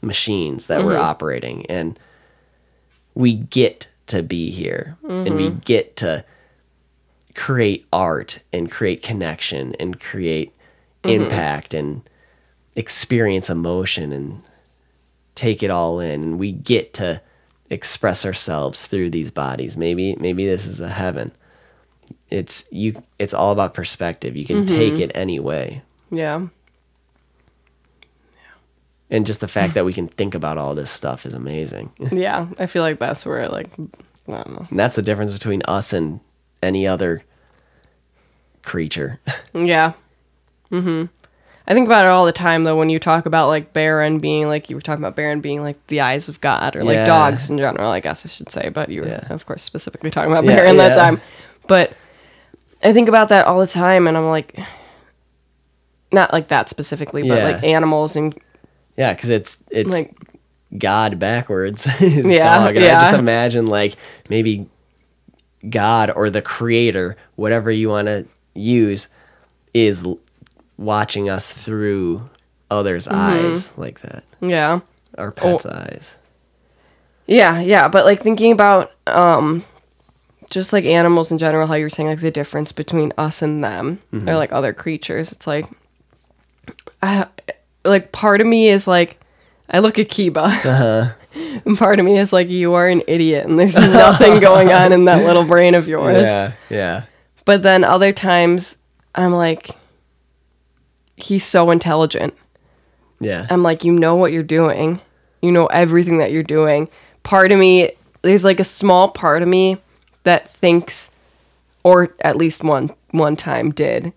machines 0.01 0.67
that 0.67 0.85
we're 0.85 0.93
mm-hmm. 0.93 1.03
operating 1.03 1.65
and 1.65 1.99
we 3.15 3.33
get 3.33 3.89
to 4.07 4.23
be 4.23 4.51
here 4.51 4.95
and 5.07 5.35
we 5.35 5.49
get 5.49 5.97
to 5.97 6.23
create 7.35 7.85
art 7.91 8.39
and 8.53 8.71
create 8.71 9.03
connection 9.03 9.75
and 9.79 9.99
create 9.99 10.53
impact 11.03 11.73
and 11.73 12.01
experience 12.77 13.49
emotion 13.49 14.13
and 14.13 14.41
take 15.35 15.61
it 15.61 15.69
all 15.69 15.99
in 15.99 16.23
and 16.23 16.39
we 16.39 16.51
get 16.53 16.93
to 16.93 17.21
express 17.69 18.25
ourselves 18.25 18.85
through 18.85 19.09
these 19.09 19.29
bodies 19.31 19.75
maybe 19.75 20.15
maybe 20.19 20.45
this 20.45 20.65
is 20.65 20.79
a 20.79 20.87
heaven 20.87 21.31
it's 22.29 22.65
you 22.71 23.03
it's 23.19 23.33
all 23.33 23.51
about 23.51 23.73
perspective 23.73 24.35
you 24.37 24.45
can 24.45 24.65
take 24.65 24.99
it 24.99 25.11
any 25.15 25.39
way 25.39 25.81
Yeah. 26.11 26.39
Yeah, 26.39 26.47
and 29.09 29.25
just 29.25 29.39
the 29.41 29.47
fact 29.47 29.73
that 29.73 29.83
we 29.85 29.91
can 29.93 30.07
think 30.07 30.33
about 30.35 30.57
all 30.57 30.73
this 30.75 30.89
stuff 30.91 31.25
is 31.25 31.33
amazing 31.33 31.91
Yeah. 32.11 32.47
I 32.57 32.67
feel 32.67 32.83
like 32.83 32.99
that's 32.99 33.25
where 33.25 33.49
like 33.49 33.69
I 34.29 34.31
don't 34.43 34.49
know. 34.53 34.67
And 34.69 34.79
that's 34.79 34.95
the 34.97 35.01
difference 35.01 35.33
between 35.33 35.61
us 35.67 35.93
and 35.93 36.19
any 36.61 36.85
other 36.87 37.23
creature. 38.63 39.19
Yeah. 39.53 39.93
Mm-hmm. 40.71 41.05
I 41.69 41.73
think 41.73 41.85
about 41.88 42.06
it 42.06 42.10
all 42.10 42.26
the 42.26 42.31
time 42.31 42.64
though 42.64 42.77
when 42.77 42.89
you 42.89 42.98
talk 42.99 43.26
about 43.26 43.49
like 43.49 43.73
Baron 43.73 44.19
being 44.19 44.48
like 44.48 44.69
you 44.69 44.76
were 44.77 44.81
talking 44.81 45.03
about 45.03 45.15
Baron 45.18 45.41
being 45.41 45.61
like 45.61 45.85
the 45.88 45.99
eyes 46.02 46.30
of 46.30 46.39
God 46.39 46.76
or 46.76 46.84
like 46.84 46.95
Yeah. 46.95 47.06
dogs 47.06 47.49
in 47.49 47.57
general, 47.57 47.91
I 47.91 47.99
guess 47.99 48.26
I 48.26 48.30
should 48.30 48.49
say, 48.49 48.69
but 48.69 48.89
you 48.89 49.02
were 49.02 49.07
Yeah. 49.10 49.27
of 49.30 49.45
course 49.45 49.64
specifically 49.64 50.10
talking 50.10 50.31
about 50.31 50.45
Yeah, 50.45 50.56
Baron 50.56 50.77
that 50.77 50.89
yeah. 50.95 50.95
time. 50.95 51.22
But 51.68 51.91
I 52.84 52.94
think 52.94 53.10
about 53.10 53.30
that 53.30 53.48
all 53.48 53.60
the 53.60 53.68
time 53.68 54.07
and 54.07 54.15
I'm 54.18 54.30
like 54.30 54.57
not 56.11 56.31
like 56.31 56.48
that 56.48 56.69
specifically, 56.69 57.23
but 57.27 57.39
Yeah. 57.39 57.44
like 57.44 57.64
animals 57.64 58.15
and 58.15 58.34
yeah, 58.95 59.14
because 59.14 59.30
it's 59.30 59.61
it's 59.69 59.91
like 59.91 60.15
God 60.77 61.19
backwards. 61.19 61.85
Yeah, 62.02 62.57
dog. 62.65 62.76
And 62.77 62.85
I 62.85 62.99
just 63.02 63.14
imagine 63.14 63.68
like 63.68 63.95
maybe 64.30 64.68
God 65.69 66.11
or 66.15 66.30
the 66.30 66.41
creator, 66.41 67.18
whatever 67.35 67.69
you 67.72 67.89
want 67.89 68.07
to 68.07 68.26
use, 68.53 69.07
is 69.73 70.06
watching 70.77 71.29
us 71.29 71.51
through 71.51 72.29
others' 72.69 73.07
Mm-hmm. 73.07 73.47
eyes 73.47 73.71
like 73.77 74.01
that. 74.01 74.23
yeah. 74.41 74.79
Our 75.17 75.31
pets' 75.31 75.65
Oh. 75.65 75.71
eyes. 75.71 76.15
Yeah, 77.25 77.59
yeah, 77.59 77.87
but 77.87 78.05
like 78.05 78.21
thinking 78.21 78.51
about 78.51 78.91
um 79.07 79.63
just 80.49 80.71
like 80.71 80.85
animals 80.85 81.31
in 81.31 81.37
general, 81.37 81.67
how 81.67 81.73
you 81.73 81.83
were 81.85 81.89
saying 81.89 82.07
like 82.07 82.21
the 82.21 82.31
difference 82.31 82.71
between 82.71 83.11
us 83.17 83.41
and 83.41 83.63
them 83.63 83.99
Mm-hmm. 84.13 84.29
or 84.29 84.35
like 84.35 84.51
other 84.53 84.73
creatures. 84.73 85.31
It's 85.31 85.47
like 85.47 85.65
I 87.01 87.27
like 87.83 88.11
part 88.11 88.41
of 88.41 88.47
me 88.47 88.67
is 88.69 88.87
like 88.87 89.19
I 89.69 89.79
look 89.79 89.99
at 89.99 90.07
Kiba. 90.07 90.37
Uh-huh. 90.65 91.13
and 91.65 91.77
part 91.79 91.99
of 91.99 92.05
me 92.05 92.17
is 92.17 92.31
like 92.31 92.49
you 92.49 92.73
are 92.75 92.87
an 92.87 93.01
idiot 93.07 93.45
and 93.47 93.57
there's 93.59 93.75
nothing 93.75 94.39
going 94.39 94.71
on 94.71 94.93
in 94.93 95.05
that 95.05 95.25
little 95.25 95.43
brain 95.45 95.75
of 95.75 95.87
yours. 95.87 96.23
Yeah, 96.23 96.53
yeah, 96.69 97.03
But 97.45 97.63
then 97.63 97.83
other 97.83 98.13
times 98.13 98.77
I'm 99.15 99.33
like 99.33 99.71
he's 101.18 101.44
so 101.44 101.69
intelligent. 101.72 102.34
yeah. 103.19 103.45
I'm 103.49 103.64
like, 103.64 103.84
you 103.84 103.91
know 103.91 104.15
what 104.15 104.31
you're 104.31 104.44
doing. 104.44 105.02
You 105.41 105.52
know 105.52 105.65
everything 105.68 106.18
that 106.19 106.31
you're 106.31 106.44
doing. 106.44 106.88
Part 107.23 107.52
of 107.52 107.60
me, 107.60 107.91
there's 108.22 108.45
like 108.45 108.60
a 108.60 108.64
small 108.64 109.10
part 109.10 109.41
of 109.41 109.48
me 109.48 109.77
that 110.23 110.49
thinks, 110.49 111.11
or 111.84 112.14
at 112.22 112.35
least 112.38 112.64
one 112.64 112.89
one 113.11 113.35
time 113.35 113.72
did, 113.72 114.14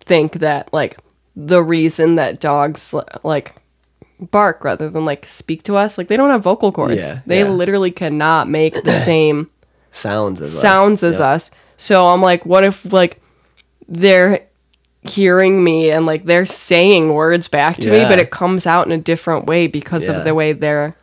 think 0.00 0.34
that 0.34 0.72
like 0.72 0.96
the 1.34 1.62
reason 1.62 2.16
that 2.16 2.40
dogs 2.40 2.94
like 3.24 3.54
bark 4.20 4.62
rather 4.64 4.88
than 4.90 5.04
like 5.04 5.26
speak 5.26 5.62
to 5.64 5.76
us. 5.76 5.98
Like 5.98 6.08
they 6.08 6.16
don't 6.16 6.30
have 6.30 6.42
vocal 6.42 6.70
cords. 6.72 7.06
Yeah, 7.06 7.20
they 7.26 7.40
yeah. 7.40 7.48
literally 7.48 7.90
cannot 7.90 8.48
make 8.48 8.74
the 8.82 8.92
same 9.04 9.50
Sounds 9.90 10.40
as 10.40 10.54
us. 10.54 10.62
sounds 10.62 11.02
as 11.02 11.18
Yep. 11.18 11.26
us. 11.26 11.50
So 11.76 12.06
I'm 12.08 12.22
like, 12.22 12.46
what 12.46 12.64
if 12.64 12.92
like 12.92 13.20
they're 13.88 14.46
hearing 15.04 15.62
me 15.64 15.90
and 15.90 16.06
like 16.06 16.24
they're 16.24 16.46
saying 16.46 17.12
words 17.12 17.48
back 17.48 17.76
to 17.78 17.90
me, 17.90 18.00
but 18.04 18.18
it 18.18 18.30
comes 18.30 18.66
out 18.66 18.86
in 18.86 18.92
a 18.92 18.98
different 18.98 19.46
way 19.46 19.66
because 19.66 20.06
Yeah. 20.06 20.14
of 20.18 20.24
the 20.24 20.34
way 20.34 20.52
their 20.52 20.96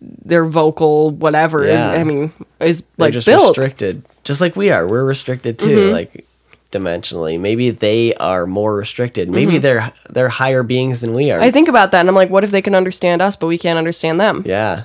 their 0.00 0.46
vocal 0.46 1.10
whatever 1.10 1.66
Yeah. 1.66 1.90
I 1.92 2.04
mean 2.04 2.32
is 2.60 2.80
They're 2.96 3.06
like 3.08 3.12
just 3.12 3.26
built. 3.26 3.58
restricted, 3.58 4.02
just 4.24 4.40
like 4.40 4.56
we 4.56 4.70
are. 4.70 4.86
We're 4.88 5.04
restricted 5.04 5.58
too, 5.58 5.66
Mm-hmm. 5.68 5.92
like 5.92 6.24
dimensionally. 6.72 7.38
Maybe 7.38 7.70
they 7.70 8.14
are 8.14 8.46
more 8.46 8.74
restricted. 8.76 9.28
Maybe 9.28 9.58
they're 9.58 9.92
they're 10.08 10.28
higher 10.30 10.62
beings 10.62 11.02
than 11.02 11.12
we 11.14 11.30
are. 11.30 11.34
Mm-hmm. 11.34 11.44
I 11.44 11.50
think 11.50 11.68
about 11.68 11.90
that 11.90 12.00
and 12.00 12.08
I'm 12.08 12.14
like, 12.14 12.30
what 12.30 12.44
if 12.44 12.50
they 12.52 12.62
can 12.62 12.74
understand 12.74 13.20
us, 13.20 13.36
but 13.36 13.48
we 13.48 13.58
can't 13.58 13.76
understand 13.76 14.18
them? 14.18 14.42
yeah, 14.46 14.84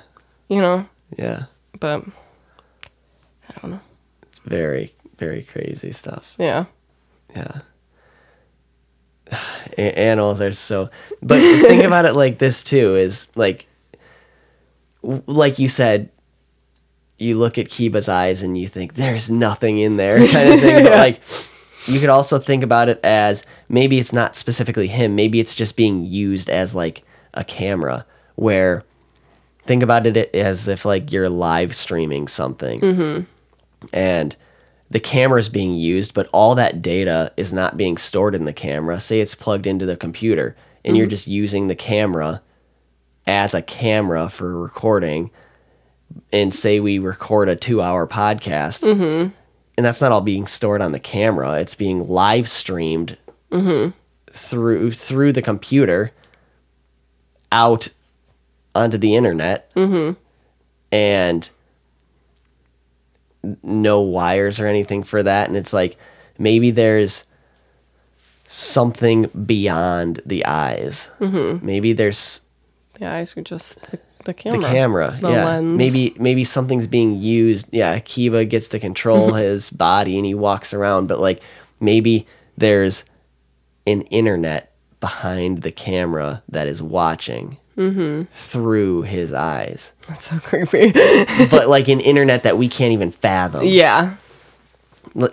You 0.49 0.59
know? 0.59 0.85
yeah. 1.17 1.43
But 1.79 2.03
I 3.49 3.59
don't 3.61 3.71
know. 3.71 3.79
It's 4.23 4.39
very 4.39 4.93
very 5.17 5.43
crazy 5.43 5.93
stuff. 5.93 6.33
yeah. 6.37 6.65
Yeah. 7.33 7.59
Animals 9.77 10.41
are 10.41 10.51
so, 10.51 10.89
but 11.21 11.39
think 11.39 11.83
about 11.85 12.05
it 12.05 12.13
like 12.13 12.37
this 12.37 12.63
too: 12.63 12.95
is 12.95 13.27
like, 13.35 13.67
like 15.03 15.59
you 15.59 15.67
said, 15.67 16.09
you 17.17 17.37
look 17.37 17.57
at 17.57 17.67
Kiba's 17.67 18.09
eyes 18.09 18.43
and 18.43 18.57
you 18.57 18.67
think 18.67 18.93
there's 18.93 19.29
nothing 19.29 19.79
in 19.79 19.97
there, 19.97 20.17
kind 20.27 20.53
of 20.53 20.59
thing. 20.59 20.75
But 20.83 20.97
like, 20.97 21.21
you 21.87 21.99
could 21.99 22.09
also 22.09 22.39
think 22.39 22.63
about 22.63 22.89
it 22.89 22.99
as 23.03 23.45
maybe 23.69 23.99
it's 23.99 24.13
not 24.13 24.35
specifically 24.35 24.87
him. 24.87 25.15
Maybe 25.15 25.39
it's 25.39 25.55
just 25.55 25.77
being 25.77 26.05
used 26.05 26.49
as 26.49 26.75
like 26.75 27.03
a 27.33 27.43
camera. 27.43 28.05
Where, 28.35 28.83
think 29.65 29.81
about 29.81 30.05
it 30.05 30.33
as 30.35 30.67
if 30.67 30.83
like 30.83 31.11
you're 31.11 31.29
live 31.29 31.73
streaming 31.73 32.27
something 32.27 32.81
mm-hmm. 32.81 33.21
and 33.93 34.35
the 34.89 34.99
camera 34.99 35.39
is 35.39 35.49
being 35.49 35.73
used, 35.73 36.13
but 36.13 36.29
all 36.31 36.55
that 36.55 36.81
data 36.81 37.33
is 37.37 37.51
not 37.51 37.77
being 37.77 37.97
stored 37.97 38.35
in 38.35 38.45
the 38.45 38.53
camera. 38.53 38.99
Say 38.99 39.19
it's 39.19 39.35
plugged 39.35 39.67
into 39.67 39.85
the 39.85 39.97
computer 39.97 40.55
and 40.83 40.95
you're 40.95 41.05
mm-hmm. 41.05 41.11
just 41.11 41.27
using 41.27 41.67
the 41.67 41.75
camera 41.75 42.41
as 43.25 43.53
a 43.53 43.61
camera 43.61 44.29
for 44.29 44.59
recording. 44.59 45.31
And 46.31 46.53
say 46.53 46.79
we 46.79 46.99
record 46.99 47.49
a 47.49 47.55
two 47.55 47.81
hour 47.81 48.07
podcast, 48.07 48.83
mm-hmm. 48.83 49.29
and 49.75 49.85
that's 49.85 50.01
not 50.01 50.11
all 50.11 50.21
being 50.21 50.45
stored 50.45 50.81
on 50.81 50.91
the 50.91 50.99
camera, 50.99 51.59
it's 51.59 51.73
being 51.73 52.07
live 52.07 52.47
streamed 52.47 53.17
mm-hmm. 53.51 53.89
through 54.31 54.91
through 54.91 55.33
the 55.33 55.41
computer 55.41 56.11
out 57.51 57.87
onto 58.75 58.97
the 58.97 59.15
internet. 59.15 59.71
And 60.91 61.49
no 63.63 64.01
wires 64.01 64.59
or 64.59 64.67
anything 64.67 65.03
for 65.03 65.21
that 65.23 65.47
and 65.47 65.57
it's 65.57 65.73
like 65.73 65.97
maybe 66.37 66.71
there's 66.71 67.25
something 68.47 69.23
beyond 69.45 70.21
the 70.25 70.45
eyes 70.45 71.11
Mm-hmm. 71.19 71.65
maybe 71.65 71.93
there's 71.93 72.41
The 72.99 73.07
eyes 73.07 73.35
are 73.35 73.41
just 73.41 73.81
the, 73.91 73.97
the 73.97 73.99
the 74.25 74.33
camera. 74.33 74.61
camera 74.71 75.17
The 75.21 75.29
yeah 75.31 75.45
lens. 75.45 75.77
maybe 75.77 76.15
maybe 76.19 76.43
something's 76.43 76.87
being 76.87 77.21
used 77.21 77.69
yeah 77.71 77.99
Kiba 77.99 78.47
gets 78.49 78.67
to 78.69 78.79
control 78.79 79.33
his 79.45 79.69
body 79.69 80.17
and 80.17 80.25
he 80.25 80.33
walks 80.33 80.73
around 80.73 81.07
but 81.07 81.19
like 81.19 81.41
maybe 81.79 82.27
there's 82.57 83.03
an 83.87 84.01
internet 84.03 84.71
behind 84.99 85.61
the 85.61 85.71
camera 85.71 86.41
that 86.49 86.67
is 86.67 86.81
watching 86.81 87.57
Mm-hmm. 87.77 88.23
through 88.35 89.01
his 89.01 89.33
eyes. 89.33 89.91
That's 90.07 90.29
so 90.29 90.39
creepy. 90.39 90.91
but 91.51 91.67
like 91.67 91.87
an 91.89 91.99
internet 91.99 92.43
that 92.43 92.57
we 92.57 92.69
can't 92.69 92.93
even 92.93 93.11
fathom. 93.11 93.63
Yeah. 93.65 94.15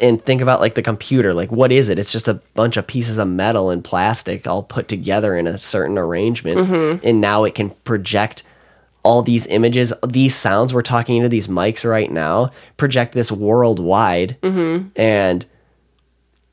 And 0.01 0.25
think 0.25 0.43
about 0.43 0.61
like 0.61 0.75
the 0.75 0.83
computer. 0.83 1.35
Like 1.35 1.53
what 1.53 1.71
is 1.73 1.89
it? 1.89 1.99
It's 1.99 2.11
just 2.13 2.29
a 2.29 2.35
bunch 2.55 2.77
of 2.77 2.87
pieces 2.87 3.19
of 3.19 3.29
metal 3.29 3.71
and 3.71 3.83
plastic 3.85 4.47
all 4.47 4.63
put 4.63 4.89
together 4.89 5.37
in 5.37 5.47
a 5.47 5.57
certain 5.59 5.99
arrangement. 5.99 6.59
And 7.05 7.21
now 7.21 7.45
it 7.45 7.55
can 7.55 7.71
project 7.85 8.43
all 9.05 9.23
these 9.23 9.47
images. 9.49 9.93
These 10.07 10.35
sounds 10.35 10.73
we're 10.75 10.83
talking 10.83 11.17
into 11.17 11.29
these 11.29 11.49
mics 11.49 11.89
right 11.89 12.11
now 12.11 12.51
project 12.77 13.13
this 13.15 13.31
worldwide. 13.33 14.37
And 14.97 15.47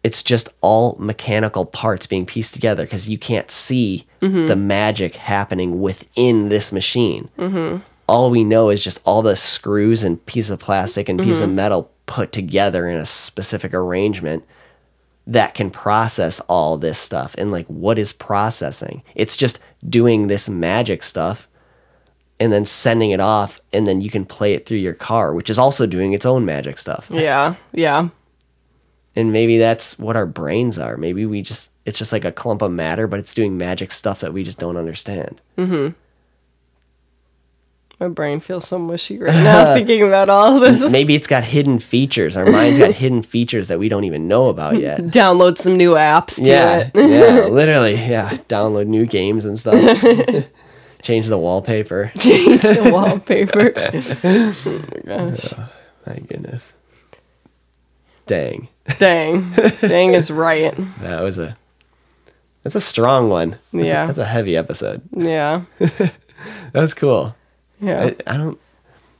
it's 0.03 0.23
just 0.23 0.49
all 0.61 0.95
mechanical 0.99 1.65
parts 1.65 2.05
being 2.07 2.25
pieced 2.25 2.53
together 2.53 2.83
because 2.85 3.09
you 3.09 3.17
can't 3.17 3.51
see 3.51 4.05
Mm-hmm. 4.21 4.47
the 4.47 4.55
magic 4.55 5.15
happening 5.15 5.79
within 5.79 6.49
this 6.49 6.71
machine 6.71 7.29
mm-hmm. 7.37 7.77
all 8.07 8.29
we 8.29 8.43
know 8.43 8.69
is 8.69 8.83
just 8.83 8.99
all 9.05 9.21
the 9.21 9.35
screws 9.35 10.03
and 10.03 10.25
piece 10.25 10.49
of 10.49 10.59
plastic 10.59 11.07
and 11.07 11.19
piece 11.19 11.39
of 11.39 11.47
mm-hmm. 11.47 11.55
metal 11.55 11.91
put 12.05 12.31
together 12.31 12.89
in 12.89 12.97
a 12.97 13.05
specific 13.05 13.73
arrangement 13.73 14.43
that 15.29 15.53
can 15.53 15.69
process 15.69 16.39
all 16.41 16.75
this 16.75 16.97
stuff. 16.97 17.35
And 17.37 17.51
like, 17.51 17.67
what 17.67 17.99
is 17.99 18.11
processing? 18.11 19.03
It's 19.13 19.37
just 19.37 19.59
doing 19.87 20.25
this 20.25 20.49
magic 20.49 21.03
stuff 21.03 21.47
and 22.39 22.51
then 22.51 22.65
sending 22.65 23.11
it 23.11 23.19
off, 23.19 23.59
and 23.73 23.85
then 23.85 23.99
you 23.99 24.09
can 24.09 24.25
play 24.25 24.53
it 24.53 24.65
through 24.65 24.77
your 24.77 24.93
car, 24.93 25.33
which 25.33 25.49
is 25.49 25.57
also 25.57 25.85
doing 25.85 26.13
its 26.13 26.25
own 26.25 26.45
magic 26.45 26.77
stuff. 26.77 27.09
Yeah. 27.11 27.55
Yeah. 27.73 28.09
And 29.19 29.33
maybe 29.33 29.57
that's 29.57 29.99
what 29.99 30.15
our 30.15 30.25
brains 30.25 30.79
are. 30.79 30.95
Maybe 30.97 31.25
we 31.25 31.41
just, 31.41 31.69
it's 31.85 31.97
just 31.97 32.11
like 32.13 32.25
a 32.25 32.31
clump 32.31 32.61
of 32.61 32.71
matter, 32.71 33.07
but 33.07 33.19
it's 33.19 33.33
doing 33.33 33.57
magic 33.57 33.91
stuff 33.91 34.21
that 34.21 34.33
we 34.33 34.43
just 34.43 34.59
don't 34.59 34.77
understand. 34.77 35.41
mm-hmm 35.57 35.89
My 37.99 38.07
brain 38.07 38.39
feels 38.39 38.65
so 38.67 38.79
mushy 38.79 39.17
right 39.19 39.33
now 39.43 39.73
thinking 39.73 40.03
about 40.03 40.29
all 40.29 40.59
this. 40.59 40.89
Maybe 40.91 41.15
it's 41.15 41.27
got 41.27 41.43
hidden 41.43 41.79
features. 41.79 42.37
Our 42.37 42.45
mind's 42.45 42.79
got 42.79 42.91
hidden 43.03 43.23
features 43.23 43.67
that 43.67 43.77
we 43.77 43.89
don't 43.89 44.05
even 44.05 44.27
know 44.27 44.47
about 44.47 44.79
yet. 44.79 45.01
Download 45.21 45.57
some 45.57 45.75
new 45.75 45.95
apps 45.95 46.35
to 46.37 46.45
Yeah, 46.49 46.89
it. 46.93 46.95
yeah, 46.95 47.47
literally, 47.47 47.95
yeah. 47.95 48.29
Download 48.47 48.87
new 48.87 49.05
games 49.05 49.43
and 49.45 49.59
stuff. 49.59 49.75
Change 51.01 51.27
the 51.27 51.37
wallpaper. 51.37 52.11
Change 52.19 52.61
the 52.61 52.89
wallpaper. 52.93 53.73
Oh 55.11 55.69
my 56.05 56.19
goodness. 56.19 56.73
Dang, 58.29 58.67
Dang. 58.99 59.51
Dang 59.81 60.13
is 60.13 60.29
right. 60.31 60.73
that 61.01 61.21
was 61.21 61.37
a. 61.39 61.57
That's 62.63 62.75
a 62.75 62.81
strong 62.81 63.29
one. 63.29 63.57
That's 63.73 63.85
a- 63.85 63.87
Yeah. 63.87 64.05
that's 64.05 64.19
a 64.19 64.25
heavy 64.25 64.55
episode. 64.55 65.01
Yeah. 65.11 65.63
That's 66.71 66.93
cool. 66.93 67.35
Yeah. 67.81 68.03
I, 68.03 68.15
I 68.33 68.37
don't. 68.37 68.57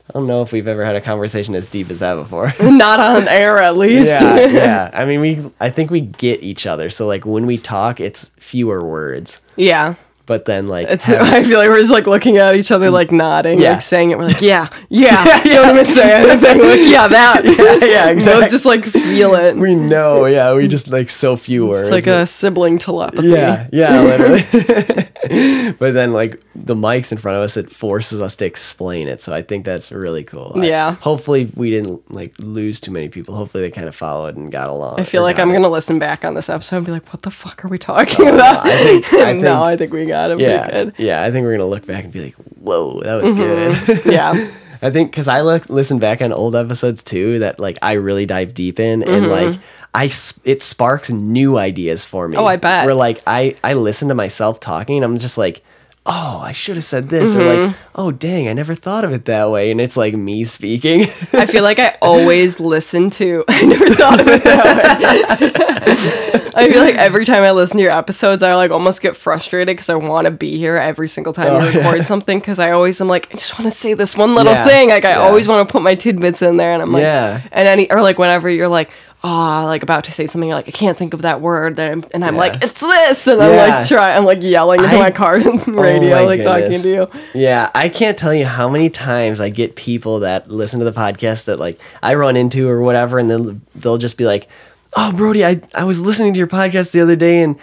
I 0.08 0.12
don't 0.14 0.26
know 0.26 0.42
if 0.42 0.52
we've 0.52 0.66
ever 0.66 0.84
had 0.84 0.96
a 0.96 1.00
conversation 1.00 1.54
as 1.54 1.66
deep 1.66 1.88
as 1.90 1.98
that 2.00 2.14
before. 2.14 2.52
Not 2.62 2.98
on 3.00 3.28
air 3.28 3.58
at 3.58 3.76
least. 3.76 4.20
yeah, 4.20 4.46
yeah. 4.46 4.90
I 4.92 5.04
mean, 5.04 5.20
we. 5.20 5.50
I 5.60 5.70
think 5.70 5.90
we 5.90 6.00
get 6.02 6.42
each 6.42 6.66
other. 6.66 6.88
So 6.90 7.06
like 7.06 7.24
when 7.26 7.46
we 7.46 7.58
talk, 7.58 8.00
it's 8.00 8.26
fewer 8.38 8.84
words. 8.84 9.40
yeah. 9.56 9.94
But 10.30 10.44
then 10.44 10.68
like 10.68 10.86
It's, 10.88 11.08
have- 11.08 11.22
I 11.22 11.42
feel 11.42 11.58
like 11.58 11.68
we're 11.70 11.80
just 11.80 11.90
like 11.90 12.06
looking 12.06 12.38
at 12.38 12.54
each 12.54 12.70
other, 12.70 12.88
like 12.88 13.10
nodding, 13.10 13.60
Yeah. 13.60 13.72
like 13.72 13.80
saying 13.82 14.12
it. 14.12 14.16
We're 14.18 14.28
like, 14.28 14.40
yeah, 14.52 14.68
yeah. 14.88 15.24
yeah. 15.44 15.54
Don't 15.56 15.76
even 15.76 15.92
say 15.92 16.22
anything. 16.22 16.60
Like, 16.70 16.78
yeah, 16.84 17.08
that. 17.08 17.44
yeah, 17.44 17.84
yeah, 17.88 18.10
exactly. 18.14 18.48
just 18.48 18.64
like 18.64 18.84
feel 18.84 19.34
it. 19.34 19.56
we 19.56 19.74
know. 19.74 20.26
Yeah, 20.26 20.54
we 20.54 20.68
just 20.68 20.86
like 20.88 21.10
so 21.10 21.34
few 21.34 21.66
words. 21.66 21.88
It's 21.88 21.92
like 21.92 22.06
a 22.06 22.26
sibling 22.26 22.78
telepathy. 22.78 23.26
Yeah, 23.26 23.66
yeah, 23.72 24.00
literally. 24.02 25.08
but 25.78 25.92
then 25.92 26.12
like 26.12 26.40
the 26.54 26.74
mics 26.74 27.12
in 27.12 27.18
front 27.18 27.36
of 27.36 27.42
us, 27.44 27.56
it 27.56 27.70
forces 27.70 28.20
us 28.20 28.36
to 28.36 28.44
explain 28.46 29.08
it. 29.08 29.20
So 29.22 29.32
I 29.32 29.42
think 29.42 29.64
that's 29.64 29.90
really 29.92 30.24
cool. 30.24 30.52
I- 30.56 30.64
Yeah. 30.66 30.94
hopefully 30.96 31.50
we 31.54 31.70
didn't 31.70 32.10
like 32.12 32.34
lose 32.38 32.80
too 32.80 32.90
many 32.90 33.08
people. 33.08 33.34
Hopefully 33.34 33.62
they 33.64 33.70
kind 33.70 33.88
of 33.88 33.94
followed 33.94 34.36
and 34.36 34.50
got 34.50 34.68
along. 34.68 34.98
I 35.00 35.04
feel 35.04 35.22
like 35.22 35.38
I'm 35.38 35.50
it. 35.50 35.54
gonna 35.54 35.68
listen 35.68 35.98
back 35.98 36.24
on 36.24 36.34
this 36.34 36.48
episode 36.48 36.76
and 36.76 36.86
be 36.86 36.92
like, 36.92 37.12
"What 37.12 37.22
the 37.22 37.30
fuck 37.30 37.64
are 37.64 37.68
we 37.68 37.78
talking 37.78 38.28
about?" 38.28 38.66
I 38.66 38.76
think- 38.82 39.12
I 39.14 39.32
no, 39.40 39.62
I 39.62 39.76
think 39.76 39.92
we 39.92 40.06
got 40.06 40.30
it 40.30 40.40
Yeah, 40.40 40.70
good. 40.70 40.94
yeah. 40.98 41.22
I 41.22 41.30
think 41.30 41.44
we're 41.44 41.52
gonna 41.52 41.66
look 41.68 41.86
back 41.86 42.04
and 42.04 42.12
be 42.12 42.22
like, 42.24 42.34
"Whoa, 42.58 43.00
that 43.02 43.22
Mm-hmm. 43.22 43.86
was 43.88 44.02
good." 44.02 44.12
Yeah, 44.12 44.50
I 44.82 44.90
think 44.90 45.10
because 45.10 45.28
I 45.28 45.42
look 45.42 45.68
listen 45.68 45.98
back 45.98 46.22
on 46.22 46.32
old 46.32 46.56
episodes 46.56 47.02
too 47.02 47.40
that 47.40 47.60
like 47.60 47.78
I 47.82 47.92
really 47.92 48.26
dive 48.26 48.54
deep 48.54 48.80
in 48.80 49.02
and 49.02 49.28
like 49.28 49.58
I 49.94 50.10
it 50.44 50.62
sparks 50.62 51.10
new 51.10 51.58
ideas 51.58 52.04
for 52.04 52.28
me. 52.28 52.36
Mm-hmm. 52.36 52.44
Oh, 52.44 52.46
I 52.46 52.56
bet. 52.56 52.86
Where 52.86 52.94
like 52.94 53.22
I 53.26 53.56
I 53.62 53.74
listen 53.74 54.08
to 54.08 54.14
myself 54.14 54.60
talking 54.60 54.96
and 54.96 55.04
I'm 55.04 55.18
just 55.18 55.36
like, 55.36 55.62
oh, 56.12 56.40
I 56.42 56.50
should 56.52 56.74
have 56.76 56.84
said 56.84 57.08
this 57.08 57.34
or 57.36 57.42
like, 57.42 57.58
Mm-hmm. 57.60 57.78
oh 57.94 58.10
dang, 58.10 58.48
I 58.48 58.52
never 58.52 58.74
thought 58.74 59.04
of 59.04 59.12
it 59.12 59.26
that 59.26 59.48
way, 59.50 59.70
and 59.70 59.80
it's 59.80 59.96
like 59.96 60.12
me 60.14 60.42
speaking. 60.44 61.02
I 61.32 61.46
feel 61.46 61.62
like 61.62 61.78
I 61.78 61.96
always 62.02 62.58
listen 62.58 63.10
to. 63.10 63.44
I 63.48 63.62
never 63.64 63.86
thought 63.94 64.20
of 64.20 64.26
it 64.28 64.42
that 64.44 65.40
way. 65.40 66.50
I 66.56 66.68
feel 66.70 66.82
like 66.82 66.96
every 66.96 67.24
time 67.24 67.42
I 67.44 67.52
listen 67.52 67.76
to 67.76 67.82
your 67.82 67.92
episodes, 67.92 68.42
I 68.42 68.54
like 68.54 68.70
almost 68.72 69.02
get 69.02 69.16
frustrated 69.16 69.68
because 69.76 69.88
I 69.88 69.94
want 69.94 70.24
to 70.26 70.30
be 70.32 70.56
here 70.58 70.76
every 70.76 71.08
single 71.08 71.32
time 71.32 71.46
Oh, 71.48 71.68
you 71.68 71.78
record 71.78 72.06
something. 72.06 72.38
Because 72.40 72.58
I 72.58 72.72
always 72.72 73.00
am 73.00 73.06
like, 73.08 73.28
I 73.30 73.34
just 73.34 73.56
want 73.58 73.70
to 73.70 73.76
say 73.78 73.94
this 73.94 74.16
one 74.16 74.34
little 74.34 74.52
Yeah, 74.52 74.66
thing. 74.66 74.88
Like 74.88 75.04
I 75.04 75.10
yeah. 75.10 75.18
always 75.20 75.46
want 75.46 75.66
to 75.66 75.72
put 75.72 75.80
my 75.82 75.94
tidbits 75.94 76.42
in 76.42 76.56
there, 76.56 76.72
and 76.72 76.82
I'm 76.82 76.92
like, 76.92 77.02
Yeah. 77.02 77.40
And 77.52 77.68
any 77.68 77.90
or 77.90 78.02
like 78.02 78.18
whenever 78.18 78.50
you're 78.50 78.68
like, 78.68 78.90
oh, 79.22 79.62
like 79.66 79.82
about 79.82 80.04
to 80.04 80.12
say 80.12 80.26
something 80.26 80.50
like 80.50 80.68
I 80.68 80.70
can't 80.70 80.96
think 80.96 81.14
of 81.14 81.22
that 81.22 81.40
word, 81.40 81.76
then 81.76 82.04
and 82.12 82.24
I'm 82.24 82.34
Yeah. 82.34 82.40
like 82.40 82.64
it's 82.64 82.80
this, 82.80 83.26
and 83.26 83.40
I'm 83.40 83.56
like 83.56 83.86
trying, 83.86 84.18
I'm 84.18 84.24
like 84.24 84.42
yelling 84.42 84.80
into 84.80 84.96
I- 84.96 85.00
my 85.00 85.10
car 85.10 85.36
and 85.36 85.46
oh 85.66 85.70
my 85.70 85.82
radio, 85.82 86.24
like 86.24 86.42
talking 86.42 86.82
to 86.82 86.88
you. 86.88 87.10
Yeah, 87.34 87.70
I 87.74 87.88
can't 87.88 88.18
tell 88.18 88.34
you 88.34 88.46
how 88.46 88.68
many 88.68 88.90
times 88.90 89.40
I 89.40 89.48
get 89.48 89.76
people 89.76 90.20
that 90.20 90.48
listen 90.50 90.78
to 90.78 90.84
the 90.84 90.92
podcast 90.92 91.44
that 91.46 91.58
like 91.58 91.80
I 92.02 92.14
run 92.14 92.36
into 92.36 92.68
or 92.68 92.80
whatever, 92.80 93.18
and 93.18 93.30
then 93.30 93.62
they'll 93.74 93.98
just 93.98 94.16
be 94.16 94.26
like, 94.26 94.48
"Oh, 94.96 95.12
Brody, 95.12 95.44
I, 95.44 95.60
I 95.74 95.84
was 95.84 96.00
listening 96.00 96.32
to 96.34 96.38
your 96.38 96.46
podcast 96.46 96.92
the 96.92 97.00
other 97.00 97.16
day, 97.16 97.42
and 97.42 97.56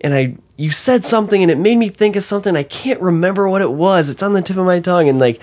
and 0.00 0.14
I 0.14 0.36
you 0.56 0.70
said 0.70 1.04
something, 1.04 1.42
and 1.42 1.50
it 1.50 1.58
made 1.58 1.76
me 1.76 1.88
think 1.88 2.16
of 2.16 2.24
something. 2.24 2.56
I 2.56 2.62
can't 2.62 3.00
remember 3.00 3.48
what 3.48 3.62
it 3.62 3.72
was. 3.72 4.08
It's 4.10 4.22
on 4.22 4.32
the 4.32 4.42
tip 4.42 4.56
of 4.56 4.64
my 4.64 4.80
tongue, 4.80 5.08
and 5.08 5.18
like, 5.18 5.40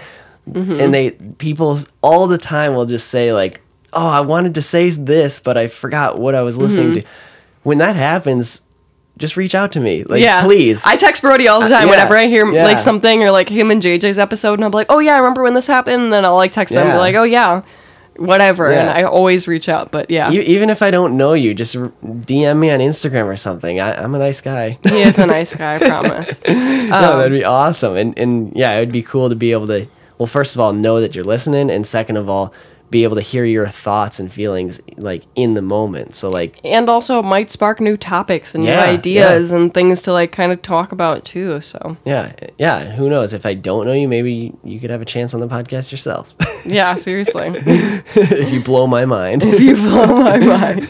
mm-hmm. 0.49 0.79
and 0.79 0.93
they 0.93 1.11
people 1.11 1.79
all 2.01 2.27
the 2.27 2.37
time 2.37 2.73
will 2.75 2.85
just 2.85 3.07
say 3.09 3.31
like, 3.31 3.61
"Oh, 3.95 4.07
I 4.07 4.21
wanted 4.21 4.55
to 4.55 4.61
say 4.61 4.89
this, 4.89 5.39
but 5.39 5.57
I 5.57 5.67
forgot 5.67 6.19
what 6.19 6.35
I 6.35 6.41
was 6.41 6.57
listening 6.57 6.87
mm-hmm. 6.93 7.01
to." 7.01 7.07
When 7.63 7.77
that 7.79 7.95
happens. 7.95 8.67
Just 9.15 9.37
reach 9.37 9.53
out 9.53 9.73
to 9.73 9.79
me, 9.79 10.03
like 10.05 10.23
yeah, 10.23 10.41
please. 10.43 10.83
I 10.87 10.95
text 10.95 11.21
Brody 11.21 11.47
all 11.47 11.59
the 11.59 11.67
uh, 11.67 11.69
time 11.69 11.85
yeah, 11.85 11.91
whenever 11.91 12.15
I 12.15 12.25
hear 12.25 12.51
yeah. 12.51 12.65
like 12.65 12.79
something 12.79 13.21
or 13.23 13.29
like 13.29 13.47
him 13.47 13.69
and 13.69 13.79
JJ's 13.79 14.17
episode, 14.17 14.55
and 14.55 14.65
I'm 14.65 14.71
like, 14.71 14.87
oh 14.89 14.97
yeah, 14.97 15.13
I 15.13 15.17
remember 15.19 15.43
when 15.43 15.53
this 15.53 15.67
happened, 15.67 16.01
and 16.01 16.11
then 16.11 16.25
I'll 16.25 16.35
like 16.35 16.51
text 16.51 16.73
Yeah. 16.73 16.91
be 16.91 16.97
like, 16.97 17.13
oh 17.13 17.23
yeah, 17.23 17.61
whatever, 18.15 18.71
and 18.71 18.89
I 18.89 19.03
always 19.03 19.47
reach 19.47 19.69
out. 19.69 19.91
But 19.91 20.09
yeah, 20.09 20.31
E- 20.31 20.41
even 20.41 20.69
if 20.69 20.81
I 20.81 20.91
don't 20.91 21.17
know 21.17 21.33
you, 21.33 21.53
just 21.53 21.75
DM 21.75 22.57
me 22.57 22.71
on 22.71 22.79
Instagram 22.79 23.25
or 23.25 23.37
something. 23.37 23.79
I, 23.79 24.01
I'm 24.03 24.15
a 24.15 24.19
nice 24.19 24.41
guy. 24.41 24.79
he 24.83 25.01
is 25.01 25.19
a 25.19 25.27
nice 25.27 25.55
guy, 25.55 25.75
I 25.75 25.79
promise. 25.87 26.41
no, 26.47 26.53
um, 26.53 27.19
that'd 27.19 27.31
be 27.31 27.45
awesome. 27.45 27.95
And 27.95 28.17
and 28.17 28.51
yeah, 28.55 28.77
it'd 28.77 28.91
be 28.91 29.03
cool 29.03 29.29
to 29.29 29.35
be 29.35 29.51
able 29.51 29.67
to. 29.67 29.87
Well, 30.17 30.27
first 30.27 30.55
of 30.55 30.61
all, 30.61 30.73
know 30.73 31.01
that 31.01 31.15
you're 31.15 31.23
listening, 31.23 31.69
and 31.69 31.85
second 31.87 32.17
of 32.17 32.29
all, 32.29 32.53
be 32.93 33.03
able 33.03 33.15
to 33.15 33.21
hear 33.21 33.43
your 33.43 33.67
thoughts 33.67 34.19
and 34.19 34.31
feelings 34.31 34.79
like 34.97 35.23
in 35.35 35.55
the 35.55 35.61
moment. 35.63 36.13
So 36.15 36.29
like, 36.29 36.59
and 36.63 36.87
also 36.87 37.17
it 37.19 37.23
might 37.25 37.49
spark 37.49 37.81
new 37.81 37.97
topics 37.97 38.53
and 38.53 38.63
Yeah, 38.63 38.75
new 38.85 38.91
ideas 38.99 39.51
and 39.51 39.73
things 39.73 40.01
to 40.03 40.13
like 40.13 40.31
kind 40.31 40.51
of 40.51 40.61
talk 40.61 40.91
about 40.91 41.25
too. 41.25 41.59
So 41.61 41.97
yeah, 42.05 42.33
yeah. 42.59 42.91
Who 42.91 43.09
knows? 43.09 43.33
If 43.33 43.47
I 43.47 43.55
don't 43.55 43.87
know 43.87 43.93
you, 43.93 44.07
maybe 44.07 44.53
you 44.63 44.79
could 44.79 44.91
have 44.91 45.01
a 45.01 45.05
chance 45.05 45.33
on 45.33 45.39
the 45.39 45.47
podcast 45.47 45.91
yourself 45.91 46.35
yeah, 46.67 46.93
seriously, 46.93 47.47
if 47.55 48.51
you 48.51 48.61
blow 48.61 48.85
my 48.85 49.05
mind. 49.05 49.41
if 49.43 49.59
you 49.59 49.75
blow 49.75 50.05
my 50.21 50.37
mind, 50.55 50.81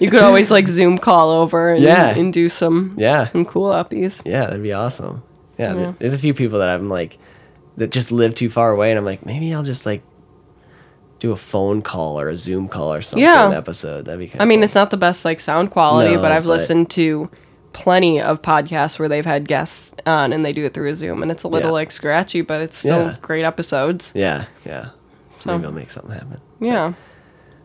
you 0.00 0.10
could 0.10 0.20
always 0.22 0.50
like 0.50 0.66
Zoom 0.66 0.98
call 0.98 1.30
over 1.30 1.72
and, 1.74 1.82
Yeah. 1.82 2.08
and 2.18 2.32
do 2.32 2.48
some 2.48 2.94
Yeah, 2.98 3.26
some 3.28 3.44
cool 3.44 3.70
uppies. 3.70 4.20
yeah, 4.26 4.46
that'd 4.46 4.62
be 4.64 4.72
awesome. 4.72 5.22
Yeah, 5.58 5.74
Yeah. 5.76 5.92
there's 6.00 6.14
a 6.14 6.18
few 6.18 6.34
people 6.34 6.58
that 6.58 6.68
I'm 6.70 6.88
like 6.88 7.18
that 7.76 7.92
just 7.92 8.10
live 8.10 8.34
too 8.34 8.50
far 8.50 8.72
away, 8.72 8.90
and 8.90 8.98
I'm 8.98 9.04
like, 9.04 9.24
maybe 9.24 9.54
I'll 9.54 9.62
just 9.62 9.86
like 9.86 10.02
do 11.20 11.32
a 11.32 11.36
phone 11.36 11.80
call 11.82 12.20
or 12.20 12.28
a 12.28 12.36
Zoom 12.36 12.68
call 12.68 12.92
or 12.92 13.00
something 13.00 13.22
Yeah. 13.24 13.50
episode. 13.54 14.04
That'd 14.04 14.18
be 14.20 14.28
kind 14.28 14.42
I 14.42 14.44
mean, 14.44 14.62
it's 14.62 14.74
not 14.74 14.90
the 14.90 14.96
best 14.96 15.24
like 15.24 15.40
sound 15.40 15.70
quality, 15.70 16.14
No, 16.16 16.20
but 16.20 16.32
I've 16.32 16.44
but- 16.44 16.50
listened 16.50 16.90
to 16.90 17.30
plenty 17.72 18.20
of 18.20 18.40
podcasts 18.42 18.98
where 18.98 19.08
they've 19.08 19.24
had 19.24 19.48
guests 19.48 19.94
on 20.06 20.32
and 20.32 20.44
they 20.44 20.52
do 20.52 20.64
it 20.64 20.74
through 20.74 20.88
a 20.90 20.94
Zoom, 20.94 21.22
and 21.22 21.30
it's 21.32 21.42
a 21.44 21.48
little 21.48 21.70
Yeah. 21.70 21.74
like 21.74 21.90
scratchy, 21.92 22.40
but 22.40 22.60
it's 22.62 22.76
still 22.78 23.02
Yeah. 23.06 23.14
great 23.22 23.44
episodes. 23.44 24.12
Yeah, 24.14 24.44
yeah. 24.64 24.88
So- 25.40 25.52
Maybe 25.52 25.64
I'll 25.66 25.72
make 25.72 25.90
something 25.90 26.12
happen. 26.12 26.40
Yeah. 26.60 26.92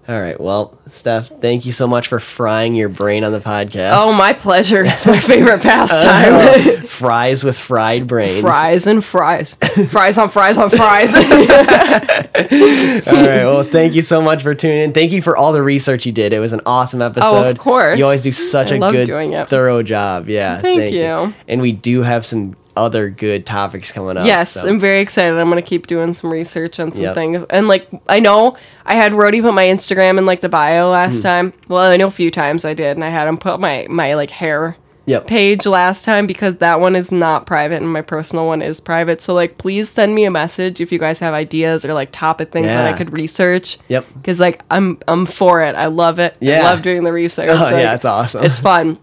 All 0.09 0.19
right. 0.19 0.41
Well, 0.41 0.75
Steph, 0.87 1.27
thank 1.27 1.67
you 1.67 1.71
so 1.71 1.85
much 1.85 2.07
for 2.07 2.19
frying 2.19 2.73
your 2.73 2.89
brain 2.89 3.23
on 3.23 3.31
the 3.31 3.39
podcast. 3.39 3.93
Oh, 3.95 4.11
my 4.11 4.33
pleasure. 4.33 4.83
It's 4.83 5.05
my 5.05 5.19
favorite 5.19 5.61
pastime. 5.69 6.81
fries 6.81 7.43
with 7.43 7.55
fried 7.55 8.07
brains. 8.07 8.41
fries 8.41 8.87
and 8.87 9.05
fries. 9.05 9.53
fries 9.89 10.17
on 10.17 10.29
fries 10.29 10.57
on 10.57 10.71
fries. 10.71 11.13
All 11.13 11.21
right. 11.21 13.45
Well, 13.45 13.63
thank 13.63 13.93
you 13.93 14.01
so 14.01 14.19
much 14.19 14.41
for 14.41 14.55
tuning 14.55 14.79
in. 14.79 14.93
Thank 14.93 15.11
you 15.11 15.21
for 15.21 15.37
all 15.37 15.53
the 15.53 15.61
research 15.61 16.07
you 16.07 16.11
did. 16.11 16.33
It 16.33 16.39
was 16.39 16.53
an 16.53 16.61
awesome 16.65 17.03
oh, 17.03 17.05
episode. 17.05 17.59
Oh, 17.59 17.63
course. 17.63 17.99
You 17.99 18.05
always 18.05 18.23
do 18.23 18.31
such 18.31 18.71
I 18.71 18.77
a 18.77 18.79
good, 18.79 19.47
thorough 19.47 19.83
job. 19.83 20.27
Yeah. 20.27 20.59
Thank 20.59 20.91
you. 20.91 21.35
And 21.47 21.61
we 21.61 21.71
do 21.71 22.01
have 22.01 22.25
some 22.25 22.55
other 22.75 23.09
good 23.09 23.45
topics 23.45 23.91
coming 23.91 24.17
up. 24.17 24.25
yes, 24.25 24.51
so- 24.51 24.67
I'm 24.67 24.79
very 24.79 24.99
excited. 25.01 25.37
I'm 25.37 25.49
gonna 25.49 25.61
keep 25.61 25.87
doing 25.87 26.13
some 26.13 26.31
research 26.31 26.79
on 26.79 26.91
some 26.93 27.03
Yep. 27.03 27.15
things. 27.15 27.43
And 27.49 27.67
like 27.67 27.87
I 28.07 28.19
know 28.19 28.55
I 28.85 28.95
had 28.95 29.11
Brody 29.11 29.41
put 29.41 29.53
my 29.53 29.65
Instagram 29.65 30.17
in 30.17 30.25
like 30.25 30.41
the 30.41 30.49
bio 30.49 30.89
last 30.89 31.17
hmm. 31.17 31.23
time. 31.23 31.53
Well, 31.67 31.79
I 31.91 31.97
know 31.97 32.07
a 32.07 32.11
few 32.11 32.31
times 32.31 32.65
I 32.65 32.73
did, 32.73 32.97
and 32.97 33.03
I 33.03 33.09
had 33.09 33.27
him 33.27 33.37
put 33.37 33.59
my 33.59 33.87
my 33.89 34.13
like 34.15 34.29
hair 34.29 34.77
Yep. 35.09 35.25
page 35.25 35.65
last 35.65 36.05
time 36.05 36.27
because 36.27 36.57
that 36.57 36.79
one 36.79 36.95
is 36.95 37.11
not 37.11 37.47
private 37.47 37.81
and 37.81 37.91
my 37.91 38.03
personal 38.03 38.45
one 38.45 38.61
is 38.61 38.79
private. 38.79 39.23
So 39.23 39.33
like 39.33 39.57
please 39.57 39.89
send 39.89 40.13
me 40.13 40.23
a 40.25 40.29
message 40.29 40.79
if 40.79 40.91
you 40.91 40.99
guys 40.99 41.19
have 41.19 41.33
ideas 41.33 41.83
or 41.83 41.93
like 41.95 42.11
topic 42.11 42.51
things 42.51 42.67
that 42.67 42.93
I 42.93 42.95
could 42.95 43.11
research. 43.11 43.79
Yep. 43.87 44.05
Cuz 44.23 44.39
like 44.39 44.61
I'm 44.69 44.99
I'm 45.07 45.25
for 45.25 45.63
it. 45.63 45.73
I 45.75 45.87
love 45.87 46.19
it. 46.19 46.37
Yeah. 46.39 46.59
I 46.59 46.63
love 46.63 46.83
doing 46.83 47.03
the 47.03 47.11
research. 47.11 47.49
Oh, 47.49 47.55
Like, 47.55 47.71
yeah, 47.71 47.95
it's 47.95 48.05
awesome. 48.05 48.45
It's 48.45 48.59
fun. 48.59 48.99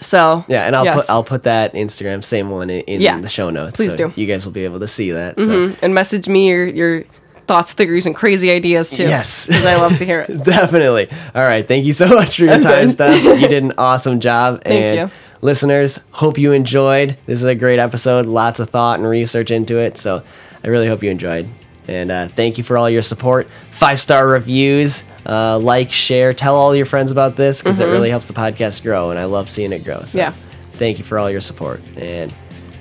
So 0.00 0.44
Yeah, 0.48 0.66
and 0.66 0.74
I'll 0.74 0.84
yes. 0.84 0.96
put 0.96 1.10
I'll 1.10 1.24
put 1.24 1.42
that 1.44 1.74
Instagram 1.74 2.24
same 2.24 2.50
one 2.50 2.70
in, 2.70 2.80
in 2.82 3.00
Yeah, 3.00 3.18
the 3.20 3.28
show 3.28 3.50
notes. 3.50 3.76
please 3.76 3.92
so 3.92 4.08
do. 4.08 4.12
You 4.16 4.26
guys 4.26 4.44
will 4.46 4.52
be 4.52 4.64
able 4.64 4.80
to 4.80 4.88
see 4.88 5.10
that. 5.12 5.38
So. 5.38 5.46
Mhm. 5.46 5.82
and 5.82 5.94
message 5.94 6.28
me 6.28 6.48
your 6.48 6.66
your 6.66 7.04
thoughts, 7.46 7.72
theories, 7.72 8.06
and 8.06 8.14
crazy 8.14 8.50
ideas 8.50 8.90
too. 8.90 9.02
Yes. 9.02 9.46
because 9.46 9.66
I 9.66 9.76
love 9.76 9.96
to 9.98 10.04
hear 10.04 10.20
it. 10.20 10.44
Definitely. 10.44 11.08
All 11.34 11.42
right. 11.42 11.66
Thank 11.66 11.84
you 11.84 11.92
so 11.92 12.06
much 12.06 12.36
for 12.36 12.44
your 12.44 12.60
time. 12.60 12.90
Steph. 12.90 13.22
You 13.40 13.48
did 13.48 13.62
an 13.64 13.72
awesome 13.76 14.20
job. 14.20 14.62
Thank 14.64 14.82
and 14.82 15.10
you. 15.10 15.16
listeners, 15.42 15.98
hope 16.12 16.38
you 16.38 16.52
enjoyed. 16.52 17.16
This 17.26 17.38
is 17.38 17.44
a 17.44 17.54
great 17.56 17.78
episode. 17.80 18.26
Lots 18.26 18.60
of 18.60 18.70
thought 18.70 19.00
and 19.00 19.08
research 19.08 19.50
into 19.50 19.78
it. 19.78 19.96
So 19.98 20.22
I 20.64 20.68
really 20.68 20.86
hope 20.86 21.02
you 21.02 21.10
enjoyed. 21.10 21.48
And 21.88 22.12
uh, 22.12 22.28
thank 22.28 22.56
you 22.56 22.62
for 22.62 22.78
all 22.78 22.88
your 22.88 23.02
support. 23.02 23.48
Five 23.70 23.98
star 23.98 24.28
reviews, 24.28 25.02
uh, 25.26 25.58
like, 25.58 25.90
share, 25.92 26.32
tell 26.32 26.56
all 26.56 26.74
your 26.74 26.86
friends 26.86 27.10
about 27.10 27.36
this 27.36 27.62
because 27.62 27.80
it 27.80 27.86
really 27.86 28.10
helps 28.10 28.26
the 28.28 28.34
podcast 28.34 28.82
grow. 28.82 29.10
And 29.10 29.18
I 29.18 29.24
love 29.24 29.48
seeing 29.50 29.72
it 29.72 29.84
grow. 29.84 30.00
So 30.00 30.06
Mm-hmm. 30.06 30.18
Yeah. 30.18 30.32
Thank 30.72 30.98
you 30.98 31.04
for 31.04 31.18
all 31.18 31.30
your 31.30 31.40
support. 31.42 31.80
And 31.96 32.32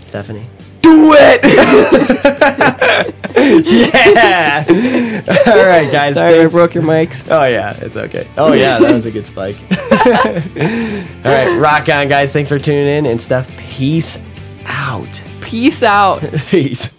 Stephanie. 0.06 0.48
Do 0.82 1.14
it. 1.18 1.42
Yeah. 3.40 4.66
all 4.68 5.66
right, 5.66 5.90
guys. 5.92 6.16
Sorry, 6.16 6.42
I 6.42 6.48
broke 6.48 6.74
your 6.74 6.84
mics. 6.84 7.26
Oh 7.32 7.46
yeah, 7.46 7.78
it's 7.80 7.96
okay. 7.96 8.28
Oh 8.38 8.54
yeah, 8.54 8.80
that 8.80 8.92
was 8.94 9.06
a 9.06 9.12
good 9.12 9.26
spike. 9.26 9.56
All 11.26 11.32
right, 11.32 11.58
rock 11.60 11.88
on, 11.90 12.10
guys. 12.10 12.34
Thanks 12.34 12.50
for 12.50 12.60
tuning 12.60 12.88
in, 12.88 13.06
and 13.06 13.22
Steph, 13.22 13.56
peace 13.58 14.18
out. 14.66 15.24
Peace 15.42 15.84
out. 15.84 16.20
Peace. 16.48 16.90